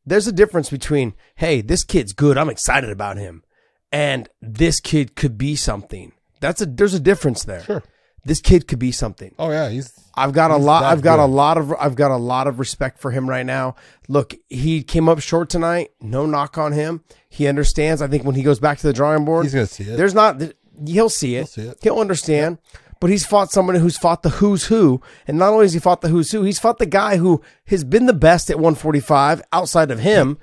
There's 0.05 0.27
a 0.27 0.33
difference 0.33 0.71
between, 0.71 1.15
hey, 1.37 1.63
this 1.63 1.85
kid's 1.85 2.13
good. 2.13 2.39
I'm 2.39 2.51
excited 2.51 2.91
about 2.91 3.17
him. 3.17 3.43
And 3.91 4.29
this 4.41 4.79
kid 4.79 5.17
could 5.17 5.39
be 5.39 5.57
something. 5.57 6.13
That's 6.41 6.61
a 6.61 6.67
there's 6.67 6.95
a 6.95 7.01
difference 7.01 7.45
there. 7.45 7.63
Sure. 7.63 7.83
This 8.27 8.41
kid 8.41 8.67
could 8.67 8.81
be 8.81 8.91
something. 8.93 9.35
Oh 9.39 9.51
yeah, 9.51 9.69
he's 9.69 9.93
I've 10.17 10.33
got 10.33 10.51
a 10.51 10.57
lot. 10.57 10.83
I've 10.83 11.01
got 11.03 11.19
a 11.19 11.27
lot 11.27 11.59
of. 11.59 11.73
I've 11.79 11.95
got 11.95 12.11
a 12.11 12.17
lot 12.17 12.47
of 12.47 12.59
respect 12.59 12.99
for 12.99 13.11
him 13.11 13.29
right 13.29 13.47
now. 13.47 13.77
Look, 14.09 14.35
he 14.49 14.83
came 14.83 15.09
up 15.09 15.21
short 15.21 15.49
tonight. 15.49 15.93
No 16.01 16.27
knock 16.27 16.59
on 16.59 16.73
him. 16.73 17.05
He 17.29 17.47
understands. 17.47 18.03
I 18.03 18.09
think 18.09 18.25
when 18.25 18.35
he 18.35 18.43
goes 18.43 18.59
back 18.59 18.79
to 18.79 18.87
the 18.87 18.93
drawing 18.93 19.25
board, 19.25 19.45
he's 19.45 19.55
gonna 19.55 19.67
see 19.67 19.85
it. 19.85 19.97
there's 19.97 20.15
not. 20.15 20.43
He'll 20.87 21.09
see 21.09 21.37
it. 21.37 21.41
He'll 21.41 21.47
see 21.47 21.63
it. 21.63 21.79
He'll 21.83 21.99
understand. 22.01 22.59
But 22.99 23.11
he's 23.11 23.27
fought 23.27 23.53
someone 23.53 23.77
who's 23.77 23.99
fought 23.99 24.23
the 24.23 24.31
who's 24.31 24.65
who, 24.67 25.03
and 25.29 25.39
not 25.39 25.53
only 25.53 25.67
has 25.67 25.75
he 25.75 25.79
fought 25.79 26.01
the 26.01 26.09
who's 26.09 26.33
who, 26.33 26.43
he's 26.43 26.59
fought 26.59 26.79
the 26.79 26.87
guy 26.87 27.19
who 27.19 27.43
has 27.67 27.85
been 27.85 28.07
the 28.07 28.15
best 28.15 28.49
at 28.49 28.57
145 28.57 29.43
outside 29.53 29.91
of 29.91 29.99
him, 29.99 30.39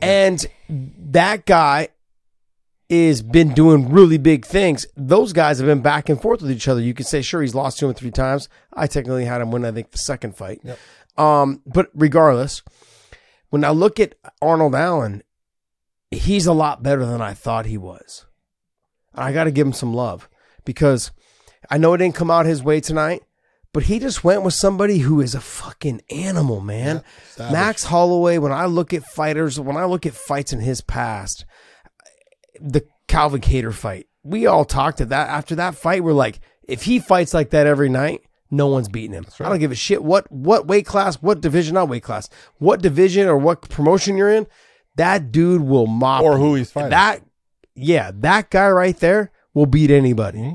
and 0.00 0.46
that 0.68 1.44
guy 1.44 1.88
is 2.88 3.22
been 3.22 3.52
doing 3.52 3.90
really 3.90 4.18
big 4.18 4.46
things. 4.46 4.86
Those 4.96 5.32
guys 5.32 5.58
have 5.58 5.66
been 5.66 5.82
back 5.82 6.08
and 6.08 6.20
forth 6.20 6.40
with 6.40 6.50
each 6.50 6.68
other. 6.68 6.80
You 6.80 6.94
could 6.94 7.06
say, 7.06 7.20
sure, 7.20 7.42
he's 7.42 7.54
lost 7.54 7.78
two 7.78 7.88
or 7.88 7.92
three 7.92 8.10
times. 8.10 8.48
I 8.72 8.86
technically 8.86 9.26
had 9.26 9.40
him 9.40 9.50
win, 9.50 9.64
I 9.64 9.72
think, 9.72 9.90
the 9.90 9.98
second 9.98 10.36
fight. 10.36 10.60
Yep. 10.64 10.78
Um, 11.18 11.62
but 11.66 11.90
regardless, 11.94 12.62
when 13.50 13.64
I 13.64 13.70
look 13.70 14.00
at 14.00 14.14
Arnold 14.40 14.74
Allen, 14.74 15.22
he's 16.10 16.46
a 16.46 16.52
lot 16.52 16.82
better 16.82 17.04
than 17.04 17.20
I 17.20 17.34
thought 17.34 17.66
he 17.66 17.76
was. 17.76 18.24
I 19.14 19.32
got 19.32 19.44
to 19.44 19.50
give 19.50 19.66
him 19.66 19.72
some 19.72 19.92
love 19.92 20.28
because 20.64 21.10
I 21.70 21.76
know 21.76 21.92
it 21.92 21.98
didn't 21.98 22.14
come 22.14 22.30
out 22.30 22.46
his 22.46 22.62
way 22.62 22.80
tonight, 22.80 23.22
but 23.74 23.84
he 23.84 23.98
just 23.98 24.24
went 24.24 24.42
with 24.42 24.54
somebody 24.54 24.98
who 24.98 25.20
is 25.20 25.34
a 25.34 25.40
fucking 25.40 26.00
animal, 26.10 26.60
man. 26.60 27.02
Max 27.38 27.84
Holloway, 27.84 28.38
when 28.38 28.52
I 28.52 28.66
look 28.66 28.94
at 28.94 29.04
fighters, 29.04 29.60
when 29.60 29.76
I 29.76 29.84
look 29.84 30.06
at 30.06 30.14
fights 30.14 30.52
in 30.52 30.60
his 30.60 30.80
past, 30.80 31.44
the 32.60 32.86
Calvin 33.06 33.40
Kattar 33.40 33.72
fight, 33.74 34.06
we 34.22 34.46
all 34.46 34.64
talked 34.64 35.00
at 35.00 35.08
that 35.10 35.28
after 35.28 35.54
that 35.56 35.74
fight. 35.74 36.04
We're 36.04 36.12
like, 36.12 36.40
if 36.62 36.82
he 36.84 36.98
fights 36.98 37.32
like 37.32 37.50
that 37.50 37.66
every 37.66 37.88
night, 37.88 38.22
no 38.50 38.66
one's 38.66 38.88
beating 38.88 39.12
him. 39.12 39.26
I 39.40 39.48
don't 39.48 39.58
give 39.58 39.72
a 39.72 39.76
shit 39.76 40.02
what 40.02 40.30
what 40.30 40.66
weight 40.66 40.86
class, 40.86 41.16
what 41.16 41.40
division, 41.40 41.74
not 41.74 41.88
weight 41.88 42.02
class, 42.02 42.28
what 42.58 42.82
division 42.82 43.28
or 43.28 43.36
what 43.36 43.68
promotion 43.68 44.16
you're 44.16 44.32
in. 44.32 44.46
That 44.96 45.30
dude 45.30 45.62
will 45.62 45.86
mop 45.86 46.22
Or 46.22 46.38
who 46.38 46.54
he's 46.54 46.70
fighting. 46.70 46.90
That 46.90 47.22
yeah, 47.74 48.10
that 48.14 48.50
guy 48.50 48.68
right 48.68 48.98
there 48.98 49.30
will 49.54 49.66
beat 49.66 49.90
anybody. 49.90 50.38
Mm-hmm. 50.38 50.54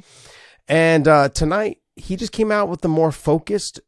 And 0.68 1.08
uh, 1.08 1.30
tonight 1.30 1.80
he 1.96 2.16
just 2.16 2.32
came 2.32 2.52
out 2.52 2.70
with 2.70 2.82
the 2.82 2.90
more 2.90 3.12
focused 3.12 3.80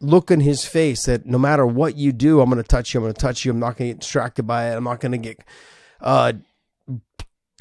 look 0.00 0.30
in 0.30 0.40
his 0.40 0.64
face 0.64 1.06
that 1.06 1.24
no 1.26 1.38
matter 1.38 1.66
what 1.66 1.96
you 1.96 2.12
do, 2.12 2.40
I'm 2.40 2.50
going 2.50 2.62
to 2.62 2.68
touch 2.68 2.92
you. 2.92 3.00
I'm 3.00 3.04
going 3.04 3.14
to 3.14 3.20
touch 3.20 3.44
you. 3.44 3.52
I'm 3.52 3.58
not 3.58 3.76
going 3.76 3.88
to 3.88 3.94
get 3.94 4.00
distracted 4.00 4.42
by 4.44 4.70
it. 4.70 4.76
I'm 4.76 4.84
not 4.84 5.00
going 5.00 5.12
to 5.12 5.18
get 5.18 5.42
uh, 6.00 6.34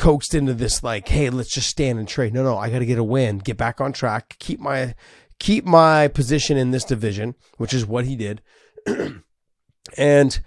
coaxed 0.03 0.35
into 0.35 0.53
this 0.53 0.83
like, 0.83 1.07
hey, 1.07 1.29
let's 1.29 1.49
just 1.49 1.69
stand 1.69 1.97
and 1.97 2.07
trade. 2.07 2.33
No, 2.33 2.43
no, 2.43 2.57
I 2.57 2.69
got 2.69 2.79
to 2.79 2.85
get 2.85 2.97
a 2.97 3.03
win, 3.03 3.37
get 3.37 3.55
back 3.55 3.79
on 3.79 3.93
track, 3.93 4.35
keep 4.37 4.59
my 4.59 4.95
keep 5.39 5.63
my 5.65 6.09
position 6.09 6.57
in 6.57 6.71
this 6.71 6.83
division, 6.83 7.35
which 7.57 7.73
is 7.73 7.85
what 7.85 8.03
he 8.05 8.17
did, 8.17 8.41
and 9.97 10.39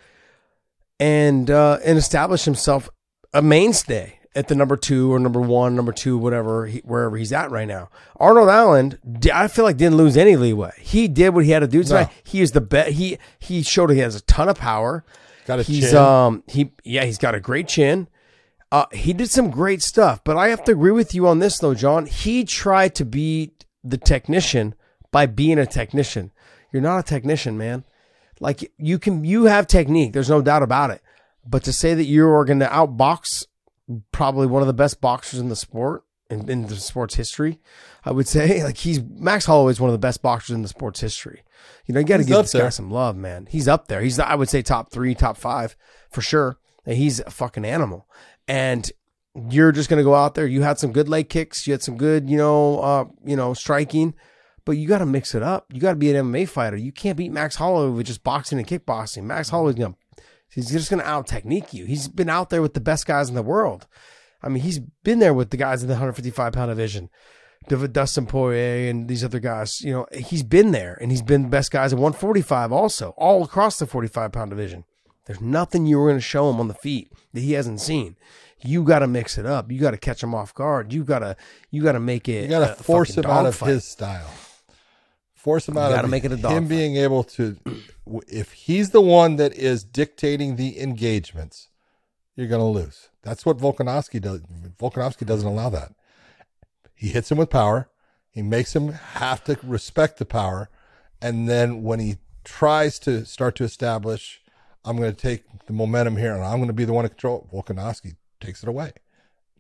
and 1.01 1.51
uh, 1.51 1.79
and 1.83 1.97
establish 1.97 2.45
himself 2.45 2.91
a 3.33 3.41
mainstay 3.41 4.19
at 4.35 4.49
the 4.49 4.55
number 4.55 4.77
two 4.77 5.11
or 5.11 5.19
number 5.19 5.41
one, 5.41 5.75
number 5.75 5.93
two, 5.93 6.19
whatever, 6.19 6.67
he, 6.67 6.81
wherever 6.81 7.17
he's 7.17 7.33
at 7.33 7.51
right 7.51 7.67
now. 7.67 7.89
Arnold 8.17 8.51
Allen, 8.51 8.99
I 9.33 9.49
feel 9.49 9.65
like 9.65 9.79
didn't 9.79 9.97
lose 9.97 10.19
any 10.19 10.37
leeway. 10.37 10.73
He 10.79 11.09
did 11.09 11.31
what 11.31 11.47
he 11.47 11.53
had 11.53 11.61
to 11.61 11.67
do 11.67 11.83
tonight. 11.83 12.09
No. 12.09 12.13
He 12.25 12.43
is 12.43 12.53
the 12.53 12.61
bet. 12.61 12.89
He 12.93 13.17
he 13.39 13.63
showed 13.63 13.91
he 13.91 14.01
has 14.01 14.15
a 14.15 14.21
ton 14.21 14.51
of 14.51 14.59
power. 14.59 15.03
got 15.47 15.61
a 15.61 15.63
He's 15.63 15.89
chin. 15.91 15.97
um 15.97 16.43
he 16.47 16.73
yeah 16.85 17.05
he's 17.07 17.17
got 17.17 17.35
a 17.35 17.41
great 17.41 17.69
chin. 17.69 18.09
Uh, 18.73 18.87
he 18.93 19.13
did 19.13 19.31
some 19.31 19.51
great 19.51 19.83
stuff, 19.83 20.23
but 20.25 20.37
I 20.37 20.49
have 20.49 20.65
to 20.65 20.73
agree 20.73 20.91
with 20.91 21.15
you 21.15 21.27
on 21.29 21.39
this 21.39 21.59
though, 21.59 21.75
John. 21.75 22.07
He 22.07 22.45
tried 22.45 22.95
to 22.97 23.05
be 23.05 23.53
the 23.85 23.97
technician 23.97 24.75
by 25.13 25.27
being 25.27 25.59
a 25.59 25.67
technician. 25.67 26.33
You're 26.73 26.83
not 26.83 26.99
a 26.99 27.03
technician, 27.03 27.57
man. 27.57 27.85
Like 28.41 28.73
you 28.77 28.99
can 28.99 29.25
you 29.25 29.45
have 29.45 29.67
technique. 29.67 30.13
There's 30.13 30.29
no 30.29 30.43
doubt 30.43 30.63
about 30.63 30.91
it. 30.91 31.01
But 31.47 31.63
to 31.65 31.73
say 31.73 31.95
that 31.95 32.05
you 32.05 32.29
are 32.29 32.45
going 32.45 32.59
to 32.59 32.67
outbox 32.67 33.47
probably 34.11 34.47
one 34.47 34.63
of 34.63 34.67
the 34.67 34.75
best 34.75 35.01
boxers 35.01 35.39
in 35.39 35.49
the 35.49 35.57
sport 35.57 36.05
in, 36.29 36.51
in 36.51 36.67
the 36.67 36.75
sport's 36.77 37.15
history, 37.15 37.61
I 38.05 38.11
would 38.11 38.27
say 38.27 38.63
like 38.65 38.79
he's 38.79 39.01
Max 39.01 39.47
Holloway 39.47 39.71
is 39.71 39.81
one 39.81 39.91
of 39.91 39.95
the 39.95 39.99
best 39.99 40.23
boxers 40.23 40.55
in 40.55 40.63
the 40.63 40.69
sport's 40.69 41.01
history. 41.01 41.45
You 41.87 41.95
know, 41.95 42.01
you 42.01 42.07
got 42.07 42.19
to 42.19 42.25
give 42.25 42.37
this 42.37 42.53
guy 42.53 42.69
some 42.69 42.91
love, 42.91 43.17
man. 43.17 43.47
He's 43.49 43.69
up 43.69 43.87
there. 43.87 44.01
He's 44.03 44.19
I 44.19 44.35
would 44.35 44.49
say 44.49 44.61
top 44.61 44.91
three, 44.91 45.15
top 45.15 45.37
five 45.37 45.77
for 46.11 46.21
sure. 46.21 46.59
And 46.85 46.97
he's 46.97 47.19
a 47.21 47.31
fucking 47.31 47.65
animal. 47.65 48.07
And 48.49 48.91
you're 49.51 49.73
just 49.73 49.91
gonna 49.91 50.03
go 50.03 50.15
out 50.15 50.35
there. 50.35 50.47
You 50.47 50.63
had 50.63 50.79
some 50.79 50.93
good 50.93 51.09
leg 51.09 51.29
kicks. 51.29 51.67
You 51.67 51.73
had 51.73 51.83
some 51.83 51.97
good, 51.97 52.31
you 52.31 52.37
know, 52.37 52.81
uh, 52.81 53.05
you 53.25 53.37
know, 53.37 53.55
striking. 53.55 54.15
But 54.67 54.73
you 54.73 54.89
got 54.89 54.99
to 54.99 55.07
mix 55.07 55.33
it 55.37 55.45
up. 55.45 55.73
You 55.73 55.81
got 55.81 55.91
to 55.91 55.97
be 55.97 56.13
an 56.13 56.27
MMA 56.27 56.49
fighter. 56.49 56.77
You 56.77 56.91
can't 56.91 57.17
beat 57.17 57.31
Max 57.31 57.55
Holloway 57.55 57.97
with 57.97 58.07
just 58.09 58.25
boxing 58.25 58.59
and 58.59 58.67
kickboxing. 58.67 59.23
Max 59.23 59.49
Holloway's 59.49 59.77
gonna, 59.77 59.95
he's 60.51 60.73
just 60.73 60.91
gonna 60.91 61.05
out 61.05 61.29
technique 61.29 61.73
you. 61.73 61.85
He's 61.87 62.09
been 62.09 62.29
out 62.29 62.51
there 62.51 62.61
with 62.61 62.75
the 62.75 62.81
best 62.81 63.07
guys 63.07 63.29
in 63.29 63.37
the 63.37 63.43
world. 63.43 63.87
I 64.43 64.49
mean, 64.49 64.65
he's 64.65 64.81
been 64.81 65.21
there 65.21 65.33
with 65.33 65.51
the 65.51 65.57
guys 65.57 65.83
in 65.83 65.89
the 65.89 65.95
155 65.95 66.53
pound 66.53 66.71
division, 66.71 67.11
Dustin 67.69 68.27
Poirier 68.27 68.91
and 68.91 69.09
these 69.09 69.23
other 69.23 69.39
guys. 69.39 69.81
You 69.83 69.93
know, 69.93 70.07
he's 70.13 70.43
been 70.43 70.73
there, 70.73 70.99
and 71.01 71.13
he's 71.13 71.23
been 71.23 71.45
the 71.45 71.49
best 71.49 71.71
guys 71.71 71.93
at 71.93 71.99
145 72.01 72.73
also, 72.73 73.11
all 73.17 73.45
across 73.45 73.79
the 73.79 73.87
45 73.87 74.33
pound 74.33 74.51
division. 74.51 74.85
There's 75.27 75.41
nothing 75.41 75.87
you 75.87 75.99
were 75.99 76.07
going 76.09 76.19
to 76.19 76.23
show 76.23 76.49
him 76.51 76.61
on 76.61 76.69
the 76.69 76.75
feet 76.75 77.13
that 77.35 77.41
he 77.41 77.53
hasn't 77.53 77.81
seen. 77.81 78.17
You 78.63 78.85
got 78.85 79.01
to 79.01 79.07
mix 79.07 79.37
it 79.39 79.45
up. 79.47 79.71
You 79.71 79.79
got 79.81 79.91
to 79.91 79.99
catch 79.99 80.23
him 80.23 80.35
off 80.35 80.55
guard. 80.55 80.93
You 80.93 81.05
got 81.05 81.19
to 81.21 81.37
you 81.71 81.83
got 81.83 81.93
to 81.93 82.01
make 82.01 82.29
it. 82.29 82.45
You 82.45 82.49
got 82.49 82.77
to 82.79 82.83
force 82.83 83.17
him 83.17 83.27
out 83.27 83.45
of 83.47 83.55
dogfight. 83.55 83.69
his 83.69 83.85
style. 83.85 84.31
Force 85.35 85.69
him 85.69 85.75
You 85.75 85.81
out 85.81 85.91
gotta 85.91 86.05
of 86.05 86.11
make 86.11 86.25
it 86.25 86.33
a 86.33 86.37
him 86.37 86.41
dogfight. 86.43 86.69
being 86.69 86.97
able 86.97 87.23
to. 87.25 87.57
If 88.29 88.53
he's 88.53 88.91
the 88.91 89.01
one 89.01 89.37
that 89.37 89.53
is 89.55 89.85
dictating 89.85 90.57
the 90.57 90.81
engagements, 90.81 91.69
you're 92.35 92.49
going 92.49 92.61
to 92.61 92.65
lose. 92.67 93.09
That's 93.23 93.45
what 93.47 93.59
Volkanovski 93.59 94.21
does. 94.21 94.41
Volkanovski 94.81 95.25
doesn't 95.27 95.47
allow 95.47 95.69
that. 95.71 95.93
He 96.95 97.09
hits 97.09 97.31
him 97.31 97.39
with 97.39 97.51
power. 97.51 97.89
He 98.31 98.43
makes 98.43 98.75
him 98.75 98.93
have 98.93 99.45
to 99.45 99.59
respect 99.63 100.19
the 100.19 100.25
power, 100.27 100.69
and 101.23 101.49
then 101.49 101.83
when 101.83 102.01
he 102.01 102.17
tries 102.45 102.99
to 103.01 103.25
start 103.25 103.55
to 103.57 103.65
establish, 103.65 104.41
I'm 104.87 104.97
going 104.97 105.13
to 105.13 105.21
take 105.21 105.43
the 105.67 105.73
momentum 105.73 106.17
here, 106.17 106.35
and 106.35 106.45
I'm 106.45 106.59
going 106.59 106.69
to 106.69 106.73
be 106.73 106.85
the 106.85 106.93
one 106.93 107.05
to 107.05 107.09
control. 107.09 107.49
it," 107.51 107.55
Volkanovski 107.55 108.17
takes 108.41 108.63
it 108.63 108.69
away. 108.69 108.93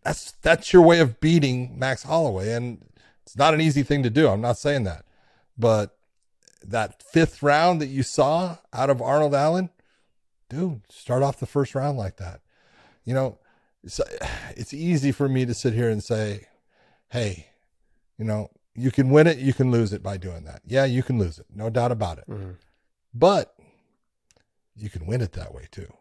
That's 0.02 0.32
that's 0.42 0.72
your 0.72 0.82
way 0.82 1.00
of 1.00 1.20
beating 1.20 1.78
Max 1.78 2.04
Holloway, 2.04 2.52
and 2.52 2.84
it's 3.24 3.36
not 3.36 3.54
an 3.54 3.60
easy 3.60 3.82
thing 3.82 4.02
to 4.04 4.10
do. 4.10 4.28
I'm 4.28 4.40
not 4.40 4.56
saying 4.56 4.84
that, 4.84 5.04
but 5.58 5.96
that 6.64 7.02
fifth 7.02 7.42
round 7.42 7.80
that 7.80 7.88
you 7.88 8.02
saw 8.02 8.58
out 8.72 8.88
of 8.88 9.02
Arnold 9.02 9.34
Allen, 9.34 9.70
dude, 10.48 10.82
start 10.88 11.22
off 11.22 11.40
the 11.40 11.46
first 11.46 11.74
round 11.74 11.98
like 11.98 12.16
that. 12.18 12.40
You 13.04 13.14
know, 13.14 13.38
it's, 13.82 14.00
it's 14.56 14.72
easy 14.72 15.10
for 15.10 15.28
me 15.28 15.44
to 15.44 15.54
sit 15.54 15.74
here 15.74 15.90
and 15.90 16.02
say, 16.02 16.46
hey, 17.10 17.48
you 18.16 18.24
know, 18.24 18.50
you 18.76 18.90
can 18.92 19.10
win 19.10 19.26
it, 19.26 19.38
you 19.38 19.52
can 19.52 19.70
lose 19.72 19.92
it 19.92 20.02
by 20.02 20.16
doing 20.16 20.44
that. 20.44 20.62
Yeah, 20.66 20.84
you 20.84 21.02
can 21.02 21.18
lose 21.18 21.38
it, 21.38 21.46
no 21.52 21.68
doubt 21.70 21.90
about 21.92 22.18
it. 22.18 22.28
Mhm. 22.28 22.56
But 23.14 23.55
you 24.76 24.90
can 24.90 25.06
win 25.06 25.20
it 25.20 25.32
that 25.32 25.54
way 25.54 25.66
too. 25.70 25.92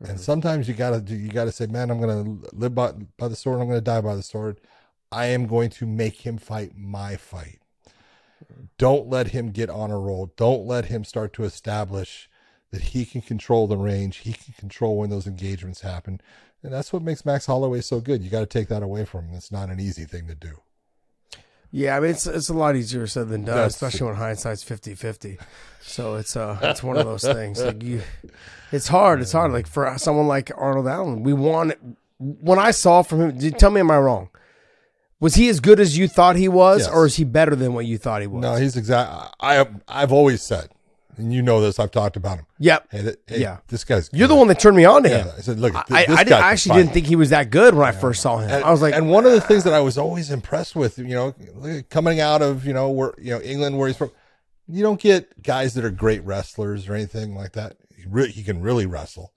And 0.00 0.08
mm-hmm. 0.08 0.16
sometimes 0.18 0.68
you 0.68 0.74
gotta 0.74 1.00
do. 1.00 1.14
You 1.14 1.30
gotta 1.30 1.52
say, 1.52 1.66
man, 1.66 1.90
I'm 1.90 2.00
gonna 2.00 2.38
live 2.52 2.74
by 2.74 2.92
by 3.16 3.28
the 3.28 3.36
sword. 3.36 3.60
I'm 3.60 3.68
gonna 3.68 3.80
die 3.80 4.00
by 4.00 4.14
the 4.14 4.22
sword. 4.22 4.60
I 5.10 5.26
am 5.26 5.46
going 5.46 5.70
to 5.70 5.86
make 5.86 6.26
him 6.26 6.36
fight 6.36 6.72
my 6.76 7.16
fight. 7.16 7.60
Mm-hmm. 8.44 8.64
Don't 8.76 9.08
let 9.08 9.28
him 9.28 9.50
get 9.50 9.70
on 9.70 9.90
a 9.90 9.98
roll. 9.98 10.32
Don't 10.36 10.66
let 10.66 10.86
him 10.86 11.04
start 11.04 11.32
to 11.34 11.44
establish 11.44 12.28
that 12.72 12.82
he 12.82 13.04
can 13.04 13.22
control 13.22 13.66
the 13.66 13.76
range. 13.76 14.18
He 14.18 14.32
can 14.32 14.54
control 14.58 14.98
when 14.98 15.10
those 15.10 15.26
engagements 15.26 15.80
happen. 15.80 16.20
And 16.62 16.72
that's 16.72 16.92
what 16.92 17.02
makes 17.02 17.24
Max 17.24 17.46
Holloway 17.46 17.80
so 17.80 18.00
good. 18.00 18.22
You 18.22 18.30
got 18.30 18.40
to 18.40 18.46
take 18.46 18.68
that 18.68 18.82
away 18.82 19.04
from 19.04 19.28
him. 19.28 19.34
It's 19.34 19.52
not 19.52 19.70
an 19.70 19.78
easy 19.78 20.04
thing 20.04 20.26
to 20.26 20.34
do. 20.34 20.60
Yeah, 21.70 21.96
I 21.96 22.00
mean 22.00 22.10
it's 22.10 22.26
it's 22.26 22.48
a 22.48 22.54
lot 22.54 22.76
easier 22.76 23.06
said 23.06 23.28
than 23.28 23.44
done, 23.44 23.56
That's- 23.56 23.74
especially 23.74 24.06
when 24.06 24.16
hindsight's 24.16 24.64
50-50. 24.64 25.38
So 25.82 26.14
it's 26.16 26.36
uh 26.36 26.58
it's 26.62 26.82
one 26.82 26.96
of 26.96 27.04
those 27.06 27.22
things. 27.22 27.62
Like 27.62 27.82
you 27.82 28.02
it's 28.72 28.88
hard. 28.88 29.20
It's 29.20 29.32
hard. 29.32 29.52
Like 29.52 29.66
for 29.66 29.92
someone 29.98 30.26
like 30.26 30.50
Arnold 30.56 30.86
Allen, 30.88 31.22
we 31.22 31.32
want 31.32 31.74
when 32.18 32.58
I 32.58 32.70
saw 32.70 33.02
from 33.02 33.30
him, 33.38 33.52
tell 33.52 33.70
me 33.70 33.80
am 33.80 33.90
I 33.90 33.98
wrong? 33.98 34.30
Was 35.20 35.34
he 35.34 35.48
as 35.48 35.60
good 35.60 35.80
as 35.80 35.96
you 35.96 36.08
thought 36.08 36.36
he 36.36 36.48
was, 36.48 36.80
Yes. 36.82 36.90
or 36.90 37.06
is 37.06 37.16
he 37.16 37.24
better 37.24 37.56
than 37.56 37.72
what 37.74 37.86
you 37.86 37.96
thought 37.98 38.20
he 38.20 38.26
was? 38.26 38.42
No, 38.42 38.54
he's 38.56 38.76
exact. 38.76 39.34
I 39.40 39.66
I've 39.88 40.12
always 40.12 40.42
said, 40.42 40.68
and 41.16 41.32
you 41.32 41.42
know 41.42 41.60
this. 41.60 41.78
I've 41.78 41.90
talked 41.90 42.16
about 42.16 42.38
him. 42.38 42.46
Yep. 42.58 42.88
Hey, 42.90 43.02
th- 43.02 43.16
hey, 43.26 43.40
Yeah. 43.40 43.58
this 43.68 43.84
guy's. 43.84 44.10
You're 44.12 44.28
the 44.28 44.34
one 44.34 44.48
that 44.48 44.60
turned 44.60 44.76
me 44.76 44.84
on 44.84 45.02
to 45.02 45.08
him. 45.08 45.26
Yeah, 45.26 45.32
I 45.36 45.40
said, 45.40 45.58
look, 45.58 45.72
th- 45.72 45.84
I, 45.90 46.04
this 46.06 46.18
I, 46.18 46.24
did, 46.24 46.32
I 46.34 46.52
actually 46.52 46.76
didn't 46.78 46.92
think 46.92 47.06
he 47.06 47.16
was 47.16 47.30
that 47.30 47.50
good 47.50 47.74
when 47.74 47.86
I 47.86 47.92
first 47.92 48.22
saw 48.22 48.38
him. 48.38 48.50
And, 48.50 48.64
I 48.64 48.70
was 48.70 48.82
like, 48.82 48.94
and 48.94 49.10
one 49.10 49.26
of 49.26 49.32
the 49.32 49.40
things 49.40 49.64
that 49.64 49.72
I 49.72 49.80
was 49.80 49.98
always 49.98 50.30
impressed 50.30 50.76
with, 50.76 50.98
you 50.98 51.04
know, 51.06 51.34
coming 51.90 52.20
out 52.20 52.42
of 52.42 52.66
you 52.66 52.72
know 52.72 52.90
where 52.90 53.14
you 53.18 53.30
know 53.30 53.40
England, 53.40 53.78
where 53.78 53.88
he's 53.88 53.96
from, 53.96 54.10
you 54.68 54.82
don't 54.82 55.00
get 55.00 55.42
guys 55.42 55.74
that 55.74 55.84
are 55.84 55.90
great 55.90 56.22
wrestlers 56.24 56.88
or 56.88 56.94
anything 56.94 57.34
like 57.34 57.52
that. 57.52 57.76
He, 57.96 58.04
re- 58.08 58.30
he 58.30 58.42
can 58.42 58.60
really 58.60 58.86
wrestle. 58.86 59.32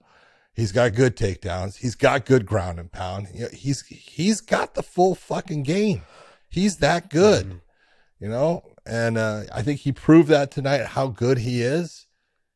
He's 0.52 0.72
got 0.72 0.94
good 0.94 1.16
takedowns. 1.16 1.76
He's 1.76 1.94
got 1.94 2.26
good 2.26 2.44
ground 2.44 2.78
and 2.78 2.90
pound. 2.90 3.28
You 3.32 3.42
know, 3.42 3.48
he's 3.52 3.86
he's 3.86 4.40
got 4.40 4.74
the 4.74 4.82
full 4.82 5.14
fucking 5.14 5.62
game. 5.62 6.02
He's 6.48 6.78
that 6.78 7.08
good, 7.08 7.46
mm-hmm. 7.46 8.24
you 8.24 8.28
know. 8.28 8.64
And 8.86 9.18
uh, 9.18 9.42
I 9.52 9.62
think 9.62 9.80
he 9.80 9.92
proved 9.92 10.28
that 10.28 10.50
tonight. 10.50 10.84
How 10.86 11.08
good 11.08 11.38
he 11.38 11.62
is. 11.62 12.06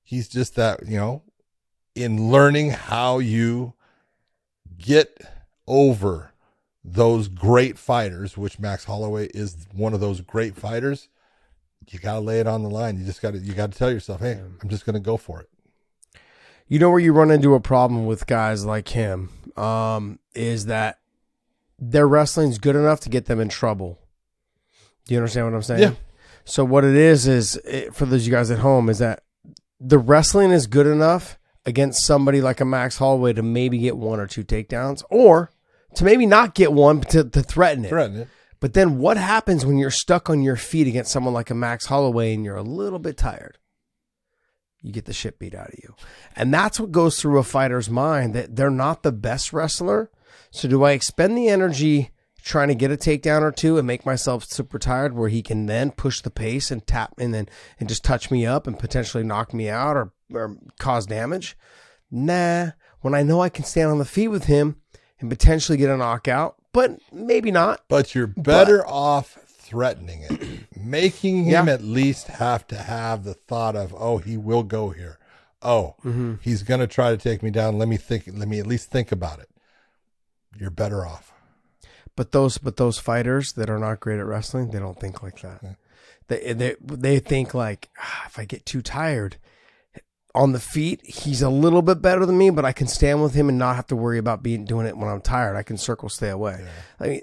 He's 0.02 0.28
just 0.28 0.56
that 0.56 0.86
you 0.86 0.96
know, 0.96 1.22
in 1.94 2.30
learning 2.30 2.70
how 2.70 3.18
you 3.18 3.74
get 4.78 5.20
over 5.66 6.32
those 6.84 7.28
great 7.28 7.78
fighters, 7.78 8.36
which 8.36 8.58
Max 8.58 8.84
Holloway 8.84 9.26
is 9.28 9.66
one 9.72 9.94
of 9.94 10.00
those 10.00 10.20
great 10.20 10.54
fighters, 10.56 11.08
you 11.90 11.98
gotta 11.98 12.20
lay 12.20 12.40
it 12.40 12.46
on 12.46 12.62
the 12.62 12.68
line. 12.70 12.98
You 12.98 13.04
just 13.06 13.22
gotta 13.22 13.38
you 13.38 13.54
gotta 13.54 13.76
tell 13.76 13.90
yourself, 13.90 14.20
hey, 14.20 14.40
I'm 14.62 14.68
just 14.68 14.84
gonna 14.84 15.00
go 15.00 15.16
for 15.16 15.40
it. 15.40 15.48
you 16.68 16.78
know 16.78 16.90
where 16.90 17.00
you 17.00 17.12
run 17.12 17.30
into 17.30 17.54
a 17.54 17.60
problem 17.60 18.06
with 18.06 18.26
guys 18.26 18.64
like 18.64 18.88
him 18.88 19.30
um, 19.56 20.18
is 20.34 20.66
that 20.66 20.98
their 21.78 22.08
wrestling's 22.08 22.58
good 22.58 22.76
enough 22.76 23.00
to 23.00 23.08
get 23.08 23.26
them 23.26 23.40
in 23.40 23.48
trouble. 23.48 23.98
Do 25.06 25.14
you 25.14 25.20
understand 25.20 25.46
what 25.46 25.54
I'm 25.54 25.62
saying? 25.62 25.80
Yeah. 25.82 25.92
So 26.44 26.64
what 26.64 26.84
it 26.84 26.94
is 26.94 27.26
is 27.26 27.56
it, 27.64 27.94
for 27.94 28.06
those 28.06 28.22
of 28.22 28.26
you 28.26 28.32
guys 28.32 28.50
at 28.50 28.58
home 28.58 28.88
is 28.88 28.98
that 28.98 29.22
the 29.80 29.98
wrestling 29.98 30.50
is 30.50 30.66
good 30.66 30.86
enough 30.86 31.38
against 31.66 32.04
somebody 32.04 32.40
like 32.40 32.60
a 32.60 32.64
Max 32.64 32.98
Holloway 32.98 33.32
to 33.32 33.42
maybe 33.42 33.78
get 33.78 33.96
one 33.96 34.20
or 34.20 34.26
two 34.26 34.44
takedowns, 34.44 35.02
or 35.10 35.50
to 35.94 36.04
maybe 36.04 36.26
not 36.26 36.54
get 36.54 36.72
one 36.72 36.98
but 36.98 37.10
to, 37.10 37.24
to 37.24 37.42
threaten 37.42 37.84
it. 37.84 37.88
Threaten 37.88 38.16
it. 38.18 38.28
But 38.60 38.74
then 38.74 38.98
what 38.98 39.16
happens 39.16 39.66
when 39.66 39.78
you're 39.78 39.90
stuck 39.90 40.30
on 40.30 40.42
your 40.42 40.56
feet 40.56 40.86
against 40.86 41.12
someone 41.12 41.34
like 41.34 41.50
a 41.50 41.54
Max 41.54 41.86
Holloway 41.86 42.34
and 42.34 42.44
you're 42.44 42.56
a 42.56 42.62
little 42.62 42.98
bit 42.98 43.16
tired? 43.16 43.58
You 44.82 44.92
get 44.92 45.06
the 45.06 45.12
shit 45.14 45.38
beat 45.38 45.54
out 45.54 45.68
of 45.68 45.78
you. 45.82 45.94
And 46.36 46.52
that's 46.52 46.78
what 46.78 46.92
goes 46.92 47.18
through 47.18 47.38
a 47.38 47.42
fighter's 47.42 47.88
mind 47.88 48.34
that 48.34 48.56
they're 48.56 48.70
not 48.70 49.02
the 49.02 49.12
best 49.12 49.52
wrestler. 49.52 50.10
So 50.50 50.68
do 50.68 50.82
I 50.82 50.92
expend 50.92 51.36
the 51.36 51.48
energy 51.48 52.10
trying 52.44 52.68
to 52.68 52.74
get 52.74 52.90
a 52.92 52.96
takedown 52.96 53.40
or 53.40 53.50
two 53.50 53.78
and 53.78 53.86
make 53.86 54.04
myself 54.04 54.44
super 54.44 54.78
tired 54.78 55.14
where 55.14 55.30
he 55.30 55.42
can 55.42 55.64
then 55.66 55.90
push 55.90 56.20
the 56.20 56.30
pace 56.30 56.70
and 56.70 56.86
tap 56.86 57.14
and 57.18 57.32
then 57.32 57.48
and 57.80 57.88
just 57.88 58.04
touch 58.04 58.30
me 58.30 58.44
up 58.44 58.66
and 58.66 58.78
potentially 58.78 59.24
knock 59.24 59.54
me 59.54 59.68
out 59.70 59.96
or, 59.96 60.12
or 60.32 60.56
cause 60.78 61.06
damage? 61.06 61.56
Nah. 62.10 62.70
When 63.00 63.14
I 63.14 63.22
know 63.22 63.40
I 63.40 63.48
can 63.48 63.64
stand 63.64 63.90
on 63.90 63.98
the 63.98 64.04
feet 64.04 64.28
with 64.28 64.44
him 64.44 64.76
and 65.20 65.28
potentially 65.30 65.78
get 65.78 65.90
a 65.90 65.96
knockout, 65.96 66.56
but 66.72 66.98
maybe 67.12 67.50
not. 67.50 67.82
But 67.88 68.14
you're 68.14 68.26
better 68.26 68.86
off 68.86 69.38
threatening 69.46 70.22
it, 70.28 70.60
making 70.76 71.44
him 71.44 71.66
Yeah. 71.66 71.72
at 71.74 71.82
least 71.82 72.26
have 72.28 72.66
to 72.68 72.76
have 72.76 73.24
the 73.24 73.34
thought 73.34 73.74
of, 73.76 73.94
oh, 73.98 74.18
he 74.18 74.36
will 74.36 74.62
go 74.62 74.90
here. 74.90 75.18
Oh, 75.62 75.96
Mm-hmm. 76.04 76.34
he's 76.42 76.62
gonna 76.62 76.86
try 76.86 77.10
to 77.10 77.16
take 77.16 77.42
me 77.42 77.50
down. 77.50 77.78
Let 77.78 77.88
me 77.88 77.96
think. 77.96 78.24
Let 78.30 78.48
me 78.48 78.58
at 78.60 78.66
least 78.66 78.90
think 78.90 79.10
about 79.10 79.38
it. 79.38 79.48
You're 80.58 80.70
better 80.70 81.06
off. 81.06 81.32
But 82.16 82.32
those 82.32 82.58
but 82.58 82.76
those 82.76 82.98
fighters 82.98 83.52
that 83.54 83.68
are 83.68 83.78
not 83.78 84.00
great 84.00 84.20
at 84.20 84.26
wrestling, 84.26 84.70
they 84.70 84.78
don't 84.78 84.98
think 84.98 85.22
like 85.22 85.40
that. 85.40 85.76
They 86.28 86.52
they 86.52 86.76
they 86.80 87.18
think 87.18 87.54
like 87.54 87.90
ah, 87.98 88.24
if 88.26 88.38
I 88.38 88.44
get 88.44 88.64
too 88.64 88.82
tired 88.82 89.36
on 90.34 90.52
the 90.52 90.60
feet, 90.60 91.00
he's 91.04 91.42
a 91.42 91.50
little 91.50 91.82
bit 91.82 92.02
better 92.02 92.26
than 92.26 92.36
me, 92.36 92.50
but 92.50 92.64
I 92.64 92.72
can 92.72 92.88
stand 92.88 93.22
with 93.22 93.34
him 93.34 93.48
and 93.48 93.58
not 93.58 93.76
have 93.76 93.86
to 93.88 93.96
worry 93.96 94.18
about 94.18 94.42
being 94.42 94.64
doing 94.64 94.86
it 94.86 94.96
when 94.96 95.08
I'm 95.08 95.20
tired. 95.20 95.56
I 95.56 95.62
can 95.62 95.76
circle 95.76 96.08
stay 96.08 96.30
away. 96.30 96.64
I 96.98 97.06
mean, 97.06 97.20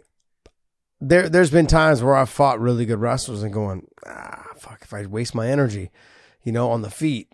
there 1.00 1.28
there's 1.28 1.52
been 1.52 1.68
times 1.68 2.04
where 2.04 2.16
I've 2.16 2.30
fought 2.30 2.60
really 2.60 2.86
good 2.86 3.00
wrestlers 3.00 3.44
and 3.44 3.52
going 3.52 3.88
ah 4.06 4.46
fuck 4.58 4.80
if 4.82 4.94
I 4.94 5.06
waste 5.06 5.34
my 5.34 5.48
energy, 5.48 5.90
you 6.44 6.52
know, 6.52 6.70
on 6.70 6.84
the 6.84 6.92
feet. 6.92 7.30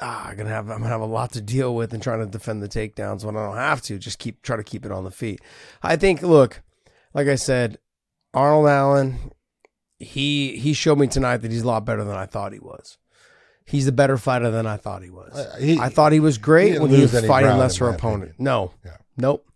Ah, 0.00 0.28
I'm 0.28 0.36
gonna 0.36 0.50
have 0.50 0.70
I'm 0.70 0.78
gonna 0.78 0.90
have 0.90 1.00
a 1.00 1.06
lot 1.06 1.32
to 1.32 1.40
deal 1.40 1.74
with 1.74 1.94
and 1.94 2.02
trying 2.02 2.20
to 2.20 2.26
defend 2.26 2.62
the 2.62 2.68
takedowns 2.68 3.24
when 3.24 3.36
I 3.36 3.46
don't 3.46 3.56
have 3.56 3.80
to. 3.82 3.98
Just 3.98 4.18
keep 4.18 4.42
try 4.42 4.56
to 4.56 4.64
keep 4.64 4.84
it 4.84 4.92
on 4.92 5.04
the 5.04 5.10
feet. 5.10 5.40
I 5.82 5.96
think. 5.96 6.20
Look, 6.20 6.62
like 7.16 7.26
I 7.28 7.34
said, 7.34 7.78
Arnold 8.34 8.68
Allen, 8.68 9.32
he 9.98 10.56
he 10.58 10.74
showed 10.74 10.98
me 10.98 11.06
tonight 11.06 11.38
that 11.38 11.50
he's 11.50 11.62
a 11.62 11.66
lot 11.66 11.84
better 11.84 12.04
than 12.04 12.14
I 12.16 12.26
thought 12.26 12.52
he 12.52 12.58
was. 12.60 12.98
He's 13.64 13.88
a 13.88 13.92
better 13.92 14.16
fighter 14.18 14.50
than 14.50 14.66
I 14.66 14.76
thought 14.76 15.02
he 15.02 15.10
was. 15.10 15.34
Uh, 15.34 15.56
he- 15.58 15.80
I 15.80 15.88
thought 15.88 16.12
he 16.12 16.20
was 16.20 16.38
great 16.38 16.68
didn't 16.72 16.82
when 16.82 16.90
he 16.92 17.00
was 17.00 17.26
fighting 17.26 17.56
lesser 17.56 17.88
opponent. 17.88 18.22
opinion. 18.32 18.34
No, 18.38 18.72
Yeah. 18.84 18.96
nope, 19.16 19.46